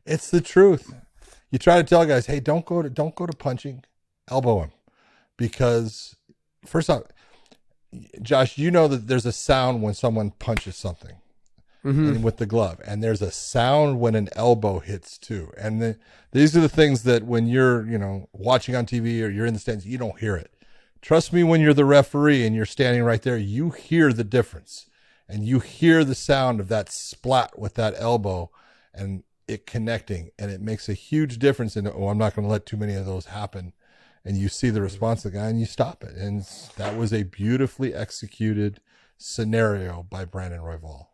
It's 0.05 0.31
the 0.31 0.41
truth. 0.41 0.93
You 1.53 1.59
try 1.61 1.77
to 1.77 1.85
tell 1.85 2.05
guys, 2.05 2.27
hey, 2.27 2.41
don't 2.41 2.67
go 2.67 2.83
to 2.83 2.91
don't 2.91 3.15
go 3.15 3.25
to 3.25 3.37
punching, 3.37 3.85
elbow 4.29 4.63
him, 4.63 4.73
because 5.37 6.17
first 6.67 6.91
off, 6.91 7.03
Josh, 8.21 8.59
you 8.59 8.71
know 8.73 8.89
that 8.89 9.07
there's 9.07 9.25
a 9.27 9.33
sound 9.33 9.83
when 9.83 9.95
someone 9.95 10.33
punches 10.33 10.75
something, 10.77 11.17
and 11.85 11.95
mm-hmm. 11.95 12.23
with 12.23 12.39
the 12.39 12.47
glove, 12.47 12.81
and 12.85 13.03
there's 13.03 13.23
a 13.23 13.31
sound 13.31 14.01
when 14.01 14.15
an 14.15 14.29
elbow 14.35 14.81
hits 14.81 15.17
too. 15.17 15.53
And 15.57 15.81
the, 15.81 15.99
these 16.33 16.57
are 16.57 16.61
the 16.61 16.69
things 16.69 17.05
that 17.05 17.25
when 17.25 17.47
you're 17.47 17.87
you 17.87 17.99
know 17.99 18.29
watching 18.33 18.75
on 18.75 18.87
TV 18.87 19.23
or 19.23 19.29
you're 19.29 19.47
in 19.47 19.55
the 19.55 19.61
stands, 19.61 19.87
you 19.87 19.99
don't 19.99 20.19
hear 20.19 20.37
it. 20.37 20.53
Trust 21.01 21.33
me, 21.33 21.45
when 21.45 21.61
you're 21.61 21.75
the 21.75 21.85
referee 21.85 22.45
and 22.45 22.55
you're 22.55 22.67
standing 22.67 23.05
right 23.05 23.23
there, 23.23 23.39
you 23.39 23.71
hear 23.71 24.13
the 24.13 24.25
difference, 24.25 24.87
and 25.29 25.45
you 25.45 25.61
hear 25.61 26.05
the 26.05 26.15
sound 26.15 26.61
of 26.61 26.69
that 26.69 26.91
splat 26.91 27.59
with 27.59 27.75
that 27.75 27.95
elbow, 27.97 28.51
and 28.93 29.23
it 29.47 29.67
connecting, 29.67 30.31
and 30.39 30.51
it 30.51 30.61
makes 30.61 30.89
a 30.89 30.95
huge 30.95 31.39
difference. 31.39 31.77
In 31.77 31.87
oh, 31.87 32.09
I'm 32.09 32.19
not 32.19 32.35
going 32.35 32.47
to 32.47 32.53
let 32.53 32.67
too 32.67 32.77
many 32.77 32.95
of 32.95 33.07
those 33.07 33.27
happen 33.27 33.73
and 34.25 34.37
you 34.37 34.49
see 34.49 34.69
the 34.69 34.83
response 34.83 35.25
of 35.25 35.33
the 35.33 35.39
guy 35.39 35.47
and 35.47 35.59
you 35.59 35.65
stop 35.65 36.05
it. 36.05 36.15
And 36.15 36.47
that 36.77 36.97
was 36.99 37.15
a 37.15 37.23
beautifully 37.23 37.95
executed 37.95 38.81
scenario 39.17 40.07
by 40.09 40.27
Brandon 40.27 40.61
Royval. 40.61 41.07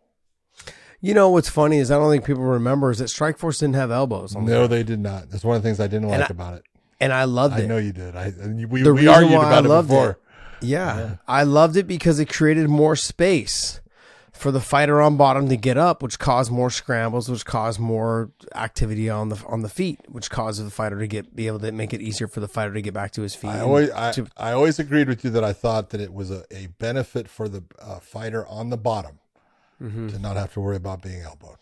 You 1.00 1.14
know 1.14 1.30
what's 1.30 1.48
funny 1.48 1.78
is 1.78 1.90
I 1.90 1.96
don't 1.98 2.10
think 2.10 2.24
people 2.24 2.42
remember 2.44 2.90
is 2.90 2.98
that 2.98 3.04
Strikeforce 3.08 3.60
didn't 3.60 3.74
have 3.76 3.90
elbows. 3.90 4.34
No, 4.34 4.66
they 4.66 4.82
did 4.82 5.00
not. 5.00 5.30
That's 5.30 5.44
one 5.44 5.56
of 5.56 5.62
the 5.62 5.68
things 5.68 5.80
I 5.80 5.86
didn't 5.86 6.10
And 6.10 6.20
like 6.20 6.30
I- 6.30 6.32
about 6.32 6.54
it. 6.54 6.64
and 7.00 7.12
I 7.12 7.24
loved 7.24 7.58
it. 7.58 7.64
I 7.64 7.66
know 7.66 7.76
you 7.78 7.92
did. 7.92 8.16
I 8.16 8.32
we, 8.68 8.82
The 8.82 8.94
we 8.94 9.06
argued 9.06 9.32
about 9.34 9.64
it 9.64 9.68
loved 9.68 9.88
before. 9.88 10.10
it- 10.10 10.16
Yeah, 10.66 11.16
I 11.28 11.42
loved 11.42 11.76
it 11.76 11.86
because 11.86 12.18
it 12.18 12.32
created 12.32 12.68
more 12.68 12.96
space 12.96 13.80
for 14.32 14.50
the 14.50 14.60
fighter 14.60 15.00
on 15.00 15.16
bottom 15.16 15.48
to 15.48 15.56
get 15.56 15.76
up, 15.76 16.02
which 16.02 16.18
caused 16.18 16.50
more 16.50 16.68
scrambles, 16.70 17.28
which 17.28 17.44
caused 17.44 17.78
more 17.78 18.30
activity 18.54 19.08
on 19.10 19.28
the 19.28 19.36
on 19.46 19.60
the 19.62 19.68
feet, 19.68 20.00
which 20.08 20.28
caused 20.30 20.64
the 20.64 20.70
fighter 20.70 20.98
to 20.98 21.06
get 21.06 21.36
be 21.36 21.46
able 21.46 21.58
to 21.60 21.70
make 21.70 21.92
it 21.92 22.00
easier 22.00 22.26
for 22.26 22.40
the 22.40 22.48
fighter 22.48 22.72
to 22.72 22.80
get 22.82 22.94
back 22.94 23.10
to 23.12 23.22
his 23.22 23.34
feet. 23.34 23.50
I 23.50 23.60
always, 23.60 23.90
I, 23.90 24.12
to- 24.12 24.26
I 24.36 24.52
always 24.52 24.78
agreed 24.78 25.06
with 25.08 25.22
you 25.24 25.30
that 25.30 25.44
I 25.44 25.52
thought 25.52 25.90
that 25.90 26.00
it 26.00 26.12
was 26.14 26.30
a, 26.30 26.44
a 26.50 26.66
benefit 26.78 27.28
for 27.28 27.48
the 27.48 27.62
uh, 27.80 27.98
fighter 28.00 28.46
on 28.48 28.70
the 28.70 28.76
bottom 28.78 29.18
to 29.90 30.18
not 30.18 30.36
have 30.36 30.52
to 30.54 30.60
worry 30.60 30.76
about 30.76 31.02
being 31.02 31.20
elbowed. 31.22 31.56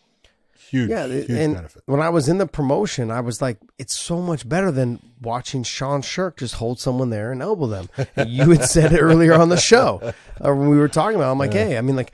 Huge, 0.69 0.89
Mm-hmm. 0.89 0.91
yeah, 0.91 1.05
huge 1.07 1.29
and 1.29 1.53
benefit. 1.55 1.83
when 1.85 1.99
I 2.01 2.09
was 2.09 2.27
in 2.29 2.39
the 2.39 2.47
promotion, 2.47 3.11
I 3.11 3.19
was 3.19 3.41
like, 3.41 3.57
it's 3.77 3.95
so 3.95 4.19
much 4.21 4.47
better 4.49 4.71
than 4.71 4.99
watching 5.21 5.61
Sean 5.63 6.01
Sherk 6.01 6.37
just 6.37 6.55
hold 6.55 6.79
someone 6.79 7.09
there 7.11 7.31
and 7.31 7.41
elbow 7.43 7.67
them. 7.67 7.89
you 8.27 8.49
had 8.51 8.63
said 8.65 8.91
it 8.93 8.99
earlier 8.99 9.33
on 9.35 9.49
the 9.49 9.57
show, 9.57 10.13
or 10.41 10.55
when 10.55 10.69
we 10.69 10.77
were 10.77 10.87
talking 10.87 11.15
about. 11.15 11.29
it. 11.29 11.31
I'm 11.33 11.37
like, 11.37 11.53
hey, 11.53 11.77
I 11.77 11.81
mean, 11.81 11.95
like 11.95 12.11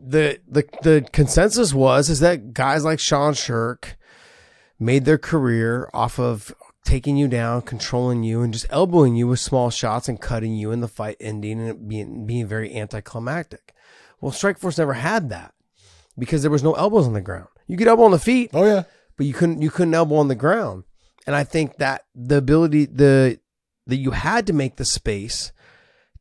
the 0.00 0.38
the 0.48 0.64
the 0.82 1.06
consensus 1.12 1.72
was 1.72 2.08
is 2.08 2.20
that 2.20 2.52
guys 2.54 2.84
like 2.84 2.98
Sean 3.00 3.34
Sherk 3.34 3.94
made 4.78 5.04
their 5.04 5.18
career 5.18 5.88
off 5.94 6.18
of 6.18 6.54
taking 6.84 7.16
you 7.16 7.28
down, 7.28 7.62
controlling 7.62 8.22
you, 8.24 8.42
and 8.42 8.52
just 8.52 8.66
elbowing 8.70 9.14
you 9.16 9.28
with 9.28 9.38
small 9.40 9.70
shots 9.70 10.08
and 10.08 10.20
cutting 10.20 10.54
you 10.54 10.70
in 10.72 10.80
the 10.80 10.88
fight 10.88 11.16
ending 11.20 11.60
and 11.68 11.88
being 11.88 12.26
being 12.26 12.46
very 12.46 12.74
anticlimactic. 12.76 13.74
Well, 14.22 14.32
Strikeforce 14.32 14.78
never 14.78 14.94
had 14.94 15.28
that 15.28 15.52
because 16.16 16.40
there 16.40 16.50
was 16.50 16.62
no 16.62 16.72
elbows 16.72 17.06
on 17.06 17.12
the 17.12 17.20
ground. 17.20 17.48
You 17.66 17.76
could 17.76 17.88
elbow 17.88 18.04
on 18.04 18.12
the 18.12 18.18
feet, 18.18 18.50
Oh 18.54 18.64
yeah, 18.64 18.84
but 19.18 19.26
you 19.26 19.34
couldn't 19.34 19.60
you 19.60 19.70
couldn't 19.70 19.92
elbow 19.92 20.16
on 20.16 20.28
the 20.28 20.34
ground. 20.34 20.84
And 21.26 21.36
I 21.36 21.44
think 21.44 21.76
that 21.76 22.06
the 22.14 22.38
ability 22.38 22.86
the 22.86 23.38
that 23.86 23.96
you 23.96 24.12
had 24.12 24.46
to 24.46 24.52
make 24.54 24.76
the 24.76 24.84
space 24.86 25.52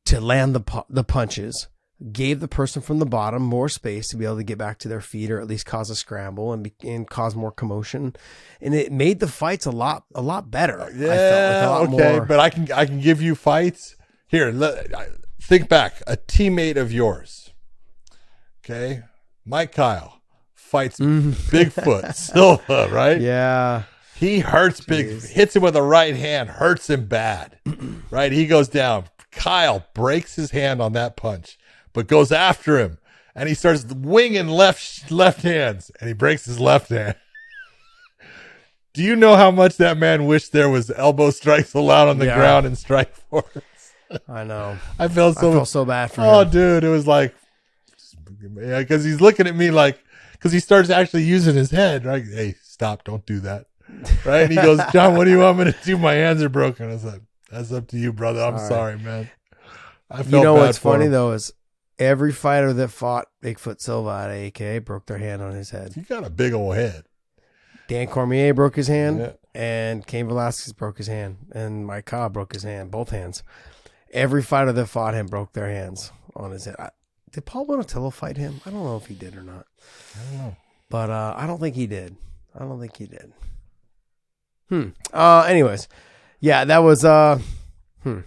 to 0.06 0.20
land 0.20 0.54
the 0.56 0.84
the 0.90 1.04
punches 1.04 1.68
gave 2.12 2.40
the 2.40 2.48
person 2.48 2.82
from 2.82 2.98
the 2.98 3.06
bottom 3.06 3.44
more 3.44 3.70
space 3.70 4.08
to 4.08 4.18
be 4.18 4.26
able 4.26 4.38
to 4.38 4.44
get 4.44 4.58
back 4.58 4.80
to 4.80 4.88
their 4.88 5.02
feet 5.02 5.30
or 5.30 5.40
at 5.40 5.46
least 5.46 5.68
cause 5.68 5.92
a 5.92 5.96
scramble 5.96 6.52
and 6.52 6.64
be, 6.64 6.74
and 6.84 7.08
cause 7.08 7.36
more 7.36 7.52
commotion 7.52 8.16
and 8.60 8.74
it 8.74 8.92
made 8.92 9.20
the 9.20 9.28
fights 9.28 9.68
a 9.68 9.72
lot 9.72 10.06
a 10.16 10.22
lot 10.24 10.50
better. 10.50 10.82
I 10.82 10.86
felt 10.86 10.98
like 10.98 11.08
yeah, 11.08 11.68
a 11.68 11.70
lot 11.70 11.82
okay. 11.94 12.14
more- 12.18 12.26
But 12.26 12.40
I 12.40 12.50
can 12.50 12.72
I 12.72 12.86
can 12.88 13.00
give 13.00 13.22
you 13.22 13.36
fights 13.36 13.96
here. 14.28 14.52
Let, 14.52 14.92
think 15.40 15.70
back. 15.70 16.02
A 16.08 16.18
teammate 16.18 16.78
of 16.78 16.92
yours, 16.92 17.51
okay, 18.64 19.02
Mike 19.46 19.72
Kyle 19.74 20.22
fights 20.56 21.00
mm. 21.00 21.32
Bigfoot 21.52 22.14
Silva, 22.16 22.90
right? 22.92 23.20
Yeah. 23.20 23.84
He 24.16 24.40
hurts 24.40 24.82
big, 24.82 25.22
hits 25.24 25.56
him 25.56 25.64
with 25.64 25.76
a 25.76 25.82
right 25.82 26.16
hand, 26.16 26.50
hurts 26.50 26.90
him 26.90 27.08
bad. 27.08 27.58
right? 28.12 28.32
He 28.32 28.46
goes 28.46 28.68
down. 28.70 29.06
Kyle 29.32 29.86
breaks 29.96 30.36
his 30.36 30.52
hand 30.52 30.82
on 30.82 30.94
that 30.94 31.16
punch, 31.18 31.58
but 31.94 32.08
goes 32.08 32.32
after 32.32 32.78
him. 32.78 33.00
And 33.34 33.48
he 33.50 33.56
starts 33.56 33.86
winging 33.86 34.48
left 34.48 35.10
left 35.10 35.42
hands, 35.42 35.90
and 36.00 36.08
he 36.08 36.14
breaks 36.14 36.46
his 36.46 36.60
left 36.60 36.90
hand. 36.90 37.16
Do 38.94 39.02
you 39.02 39.16
know 39.16 39.38
how 39.38 39.52
much 39.52 39.78
that 39.78 39.98
man 39.98 40.26
wished 40.26 40.52
there 40.52 40.70
was 40.70 40.92
elbow 40.92 41.30
strikes 41.32 41.74
allowed 41.74 42.10
on 42.10 42.20
the 42.20 42.26
Yeah. 42.26 42.36
ground 42.36 42.66
in 42.66 42.76
strike 42.76 43.16
force? 43.16 43.46
I 44.28 44.44
know. 44.44 44.78
I 45.00 45.08
felt 45.08 45.38
I 45.38 45.42
so 45.42 45.52
felt 45.54 45.68
so 45.70 45.86
bad 45.86 46.12
for 46.12 46.22
Oh, 46.22 46.42
him. 46.42 46.48
Oh, 46.48 46.52
dude, 46.52 46.84
it 46.84 46.90
was 46.90 47.08
like, 47.08 47.34
yeah, 48.42 48.80
because 48.80 49.04
he's 49.04 49.22
looking 49.22 49.48
at 49.48 49.56
me 49.56 49.72
like, 49.72 50.00
because 50.34 50.52
he 50.52 50.60
starts 50.60 50.90
actually 50.90 51.24
using 51.24 51.56
his 51.56 51.72
head, 51.72 52.06
right? 52.06 52.24
Hey, 52.24 52.56
stop, 52.64 53.04
don't 53.04 53.26
do 53.26 53.40
that, 53.42 53.68
right? 54.26 54.42
And 54.44 54.52
he 54.52 54.56
goes, 54.58 54.80
John, 54.92 55.16
what 55.16 55.26
do 55.26 55.32
you 55.32 55.40
want 55.40 55.58
me 55.60 55.66
to 55.66 55.76
do? 55.84 55.98
My 55.98 56.14
hands 56.14 56.42
are 56.42 56.50
broken. 56.50 56.90
I 56.90 56.96
like, 56.96 57.22
that's 57.50 57.72
up 57.72 57.88
to 57.90 57.98
you, 57.98 58.12
brother. 58.14 58.42
I'm 58.42 58.58
Sorry. 58.58 58.98
man. 58.98 59.30
I 60.10 60.18
felt 60.24 60.28
You 60.30 60.42
know 60.44 60.54
what's 60.56 60.78
funny 60.78 61.06
him. 61.06 61.12
though 61.12 61.32
is 61.32 61.54
Every 62.00 62.32
fighter 62.32 62.74
that 62.74 62.88
fought 62.88 63.28
Bigfoot 63.44 63.80
Silva 63.80 64.28
at 64.28 64.32
AK 64.32 64.84
broke 64.86 65.06
their 65.06 65.20
hand 65.20 65.44
on 65.44 65.52
his 65.52 65.70
head. 65.70 65.96
You 65.96 66.02
got 66.02 66.26
a 66.26 66.32
big 66.32 66.52
old 66.52 66.74
head. 66.76 67.04
Dan 67.88 68.08
Cormier 68.08 68.56
broke 68.56 68.76
his 68.76 68.88
hand, 68.88 69.20
Yeah. 69.20 69.32
and 69.54 70.08
Cain 70.08 70.28
Velasquez 70.28 70.74
broke 70.74 70.98
his 70.98 71.06
hand, 71.06 71.38
and 71.52 71.86
Mike 71.86 72.06
Cobb 72.06 72.34
broke 72.34 72.54
his 72.54 72.64
hand, 72.64 72.90
both 72.90 73.12
hands. 73.12 73.44
Every 74.12 74.42
fighter 74.42 74.72
that 74.72 74.88
fought 74.88 75.14
him 75.14 75.28
broke 75.28 75.54
their 75.54 75.70
hands 75.70 76.12
on 76.36 76.50
his 76.52 76.66
head. 76.66 76.76
I, 76.80 76.90
did 77.32 77.46
Paul 77.46 77.66
Buentello 77.68 78.12
fight 78.14 78.38
him? 78.38 78.62
I 78.66 78.70
don't 78.70 78.84
know 78.84 78.98
if 78.98 79.06
he 79.08 79.16
did 79.16 79.36
or 79.36 79.44
not, 79.44 79.66
I 80.16 80.24
don't 80.30 80.38
know. 80.38 80.56
but 80.90 81.10
uh, 81.10 81.34
I 81.38 81.48
don't 81.48 81.60
think 81.60 81.76
he 81.76 81.88
did. 81.88 82.16
I 82.56 82.60
don't 82.60 82.80
think 82.80 82.96
he 82.98 83.06
did. 83.06 83.32
Hmm. 84.70 84.90
Uh. 85.14 85.42
Anyways, 85.48 85.88
yeah, 86.40 86.66
that 86.66 86.80
was 86.80 87.04
uh. 87.06 87.40
Hmm. 88.04 88.20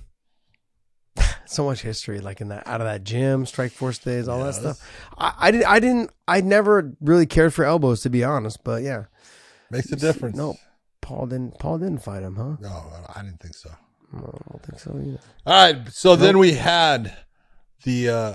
so 1.47 1.65
much 1.65 1.83
history, 1.83 2.21
like 2.21 2.41
in 2.41 2.49
that 2.49 2.67
out 2.67 2.81
of 2.81 2.87
that 2.87 3.05
gym, 3.05 3.47
Strike 3.47 3.73
Force 3.73 3.99
days, 3.99 4.29
all 4.29 4.43
that 4.45 4.55
stuff. 4.55 4.81
I, 5.17 5.35
I 5.39 5.51
did. 5.51 5.65
I 5.65 5.79
didn't. 5.81 6.11
I 6.27 6.41
never 6.41 6.93
really 7.01 7.27
cared 7.27 7.53
for 7.55 7.65
elbows, 7.65 8.03
to 8.03 8.11
be 8.11 8.25
honest. 8.25 8.65
But 8.65 8.83
yeah, 8.83 9.05
Makes 9.71 9.93
a 9.93 9.97
difference. 9.97 10.37
No, 10.37 10.57
Paul 11.01 11.27
didn't. 11.27 11.59
Paul 11.59 11.79
didn't 11.79 11.99
fight 12.03 12.23
him, 12.23 12.37
huh? 12.37 12.57
No, 12.61 12.93
I 13.15 13.23
didn't 13.23 13.41
think 13.41 13.55
so. 13.55 13.71
No, 14.13 14.21
I 14.21 14.51
don't 14.53 14.63
think 14.63 14.79
so 14.79 14.91
either. 15.05 15.19
All 15.47 15.73
right. 15.73 15.89
So 15.93 16.15
then 16.15 16.39
we 16.39 16.53
had 16.53 17.17
the, 17.85 18.09
uh, 18.09 18.35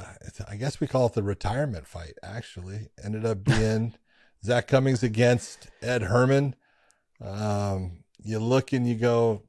I 0.50 0.56
guess 0.56 0.80
we 0.80 0.88
call 0.88 1.08
it 1.08 1.14
the 1.14 1.24
retirement 1.24 1.86
fight, 1.86 2.14
actually. 2.24 2.90
Ended 3.04 3.26
up 3.26 3.44
being 3.44 3.94
Zak 4.44 4.68
Cummings 4.68 5.04
against 5.04 5.68
Ed 5.82 6.04
Herman. 6.04 6.56
Um, 7.22 8.04
you 8.24 8.40
look 8.40 8.72
and 8.74 8.88
you 8.88 8.96
go, 8.96 9.44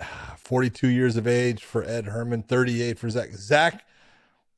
ah, 0.00 0.36
42 0.38 0.88
years 0.88 1.16
of 1.16 1.26
age 1.26 1.64
for 1.64 1.82
Ed 1.82 2.06
Herman, 2.06 2.42
38 2.42 2.98
for 2.98 3.10
Zak. 3.10 3.30
Zak, 3.32 3.84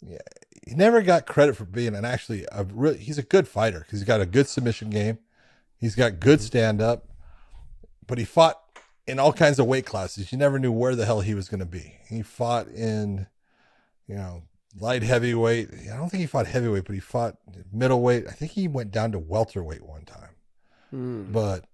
yeah, 0.02 0.18
he 0.66 0.74
never 0.74 1.02
got 1.02 1.26
credit 1.26 1.56
for 1.56 1.64
being 1.64 1.94
an 1.94 2.04
actually 2.04 2.46
a 2.52 2.64
real, 2.64 2.94
he's 2.94 3.18
a 3.18 3.22
good 3.22 3.48
fighter 3.48 3.80
because 3.80 3.98
he's 4.00 4.06
got 4.06 4.20
a 4.20 4.26
good 4.26 4.46
submission 4.48 4.90
game. 4.90 5.18
He's 5.78 5.94
got 5.94 6.20
good 6.20 6.42
stand 6.42 6.82
up, 6.82 7.08
but 8.06 8.18
he 8.18 8.24
fought 8.24 8.60
in 9.06 9.18
all 9.18 9.32
kinds 9.32 9.58
of 9.58 9.66
weight 9.66 9.86
classes. 9.86 10.30
You 10.30 10.38
never 10.38 10.58
knew 10.58 10.72
where 10.72 10.94
the 10.94 11.06
hell 11.06 11.20
he 11.20 11.34
was 11.34 11.48
going 11.48 11.60
to 11.60 11.66
be. 11.66 11.96
He 12.08 12.22
fought 12.22 12.68
in, 12.68 13.26
you 14.10 14.16
know, 14.16 14.42
light 14.80 15.04
heavyweight. 15.04 15.68
I 15.92 15.96
don't 15.96 16.10
think 16.10 16.20
he 16.22 16.26
fought 16.26 16.48
heavyweight, 16.48 16.84
but 16.84 16.94
he 16.94 17.00
fought 17.00 17.36
middleweight. 17.72 18.26
I 18.26 18.32
think 18.32 18.50
he 18.50 18.66
went 18.66 18.90
down 18.90 19.12
to 19.12 19.20
welterweight 19.20 19.86
one 19.86 20.04
time. 20.04 20.34
Hmm. 20.90 21.32
But 21.32 21.64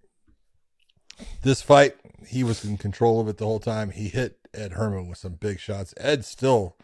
this 1.43 1.63
fight, 1.63 1.97
he 2.27 2.45
was 2.45 2.63
in 2.63 2.77
control 2.77 3.21
of 3.21 3.29
it 3.29 3.39
the 3.39 3.47
whole 3.47 3.59
time. 3.59 3.91
He 3.91 4.09
hit 4.09 4.39
Ed 4.53 4.73
Herman 4.73 5.09
with 5.09 5.17
some 5.17 5.33
big 5.33 5.59
shots. 5.59 5.95
Ed 5.97 6.27
still, 6.27 6.77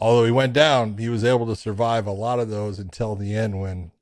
although 0.00 0.24
he 0.24 0.32
went 0.32 0.52
down, 0.52 0.98
he 0.98 1.08
was 1.08 1.22
able 1.22 1.46
to 1.46 1.54
survive 1.54 2.08
a 2.08 2.12
lot 2.12 2.40
of 2.40 2.50
those 2.50 2.80
until 2.80 3.14
the 3.14 3.36
end 3.36 3.60
when 3.60 3.92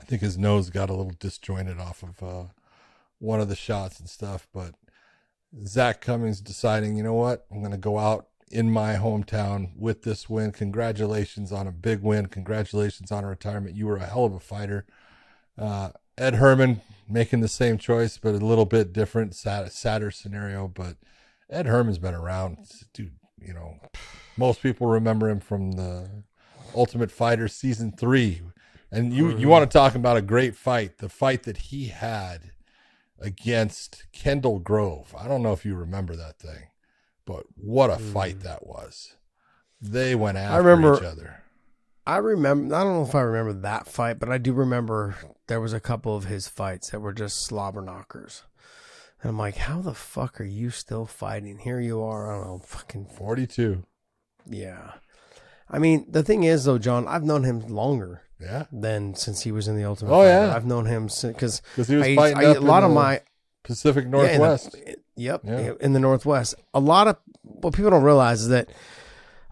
I 0.00 0.04
think 0.04 0.22
his 0.22 0.38
nose 0.38 0.70
got 0.70 0.88
a 0.88 0.94
little 0.94 1.12
disjointed 1.18 1.78
off 1.78 2.02
of 2.02 2.22
uh, 2.22 2.44
one 3.18 3.42
of 3.42 3.50
the 3.50 3.56
shots 3.56 4.00
and 4.00 4.08
stuff. 4.08 4.48
But 4.54 4.76
Zak 5.66 6.00
Cummings 6.00 6.40
deciding, 6.40 6.96
you 6.96 7.02
know 7.02 7.12
what, 7.12 7.44
I'm 7.50 7.58
going 7.58 7.72
to 7.72 7.76
go 7.76 7.98
out 7.98 8.29
in 8.50 8.70
my 8.70 8.94
hometown 8.94 9.70
with 9.76 10.02
this 10.02 10.28
win. 10.28 10.50
Congratulations 10.52 11.52
on 11.52 11.66
a 11.66 11.72
big 11.72 12.02
win. 12.02 12.26
Congratulations 12.26 13.12
on 13.12 13.24
a 13.24 13.28
retirement. 13.28 13.76
You 13.76 13.86
were 13.86 13.96
a 13.96 14.06
hell 14.06 14.24
of 14.24 14.34
a 14.34 14.40
fighter. 14.40 14.86
Uh, 15.56 15.90
Ed 16.18 16.34
Herman 16.34 16.80
making 17.08 17.40
the 17.40 17.48
same 17.48 17.78
choice, 17.78 18.18
but 18.18 18.34
a 18.34 18.38
little 18.38 18.66
bit 18.66 18.92
different, 18.92 19.34
sad, 19.34 19.70
sadder 19.72 20.10
scenario. 20.10 20.68
But 20.68 20.96
Ed 21.48 21.66
Herman's 21.66 21.98
been 21.98 22.14
around, 22.14 22.58
dude. 22.92 23.14
You 23.38 23.54
know, 23.54 23.76
most 24.36 24.62
people 24.62 24.86
remember 24.86 25.30
him 25.30 25.40
from 25.40 25.72
the 25.72 26.24
Ultimate 26.74 27.10
Fighter 27.10 27.48
season 27.48 27.92
three, 27.92 28.42
and 28.90 29.12
you 29.14 29.36
you 29.36 29.48
want 29.48 29.68
to 29.68 29.78
talk 29.78 29.94
about 29.94 30.18
a 30.18 30.22
great 30.22 30.54
fight? 30.54 30.98
The 30.98 31.08
fight 31.08 31.44
that 31.44 31.56
he 31.56 31.86
had 31.86 32.52
against 33.18 34.06
Kendall 34.12 34.58
Grove. 34.58 35.14
I 35.18 35.26
don't 35.26 35.42
know 35.42 35.52
if 35.52 35.64
you 35.64 35.74
remember 35.74 36.16
that 36.16 36.38
thing, 36.38 36.64
but 37.30 37.44
what 37.56 37.90
a 37.90 37.96
fight 37.98 38.38
mm. 38.38 38.42
that 38.42 38.66
was. 38.66 39.14
They 39.80 40.14
went 40.14 40.36
after 40.38 40.62
remember- 40.62 40.96
each 40.96 41.02
other. 41.02 41.36
I 42.06 42.16
remember. 42.16 42.74
I 42.74 42.82
don't 42.82 42.94
know 42.94 43.04
if 43.08 43.14
I 43.14 43.20
remember 43.20 43.52
that 43.60 43.86
fight, 43.86 44.18
but 44.18 44.30
I 44.30 44.38
do 44.38 44.52
remember 44.52 45.14
there 45.46 45.60
was 45.60 45.72
a 45.72 45.78
couple 45.80 46.16
of 46.16 46.24
his 46.24 46.48
fights 46.48 46.90
that 46.90 47.00
were 47.00 47.12
just 47.12 47.44
slobber 47.44 47.82
knockers. 47.82 48.42
And 49.22 49.30
I'm 49.30 49.38
like, 49.38 49.56
how 49.56 49.80
the 49.80 49.94
fuck 49.94 50.40
are 50.40 50.44
you 50.44 50.70
still 50.70 51.04
fighting? 51.06 51.58
Here 51.58 51.78
you 51.78 52.02
are. 52.02 52.32
I 52.32 52.36
don't 52.38 52.46
know, 52.46 52.58
fucking 52.64 53.04
42. 53.16 53.84
yeah. 54.48 54.92
I 55.72 55.78
mean, 55.78 56.06
the 56.10 56.24
thing 56.24 56.42
is 56.42 56.64
though, 56.64 56.78
John, 56.78 57.06
I've 57.06 57.22
known 57.22 57.44
him 57.44 57.60
longer 57.68 58.22
Yeah. 58.40 58.64
than 58.72 59.14
since 59.14 59.42
he 59.42 59.52
was 59.52 59.68
in 59.68 59.76
the 59.76 59.84
Ultimate. 59.84 60.10
Oh, 60.10 60.22
Fighter. 60.22 60.28
yeah. 60.48 60.56
I've 60.56 60.66
known 60.66 60.86
him 60.86 61.08
since 61.08 61.34
because 61.34 61.62
'Cause 61.76 61.86
he 61.86 61.94
was 61.96 62.06
I, 62.08 62.16
fighting 62.16 62.38
I- 62.38 62.54
a 62.54 62.60
lot 62.60 62.82
of 62.82 62.90
my 62.90 63.20
Pacific 63.62 64.02
Yeah, 64.04 64.06
in 64.06 64.10
the- 64.10 64.16
Northwest. 64.38 64.76
Yep, 65.20 65.40
Yeah. 65.44 65.72
in 65.80 65.92
the 65.92 66.00
Northwest. 66.00 66.54
A 66.74 66.80
lot 66.80 67.06
of 67.08 67.16
what 67.42 67.74
people 67.74 67.90
don't 67.90 68.02
realize 68.02 68.42
is 68.42 68.48
that 68.48 68.70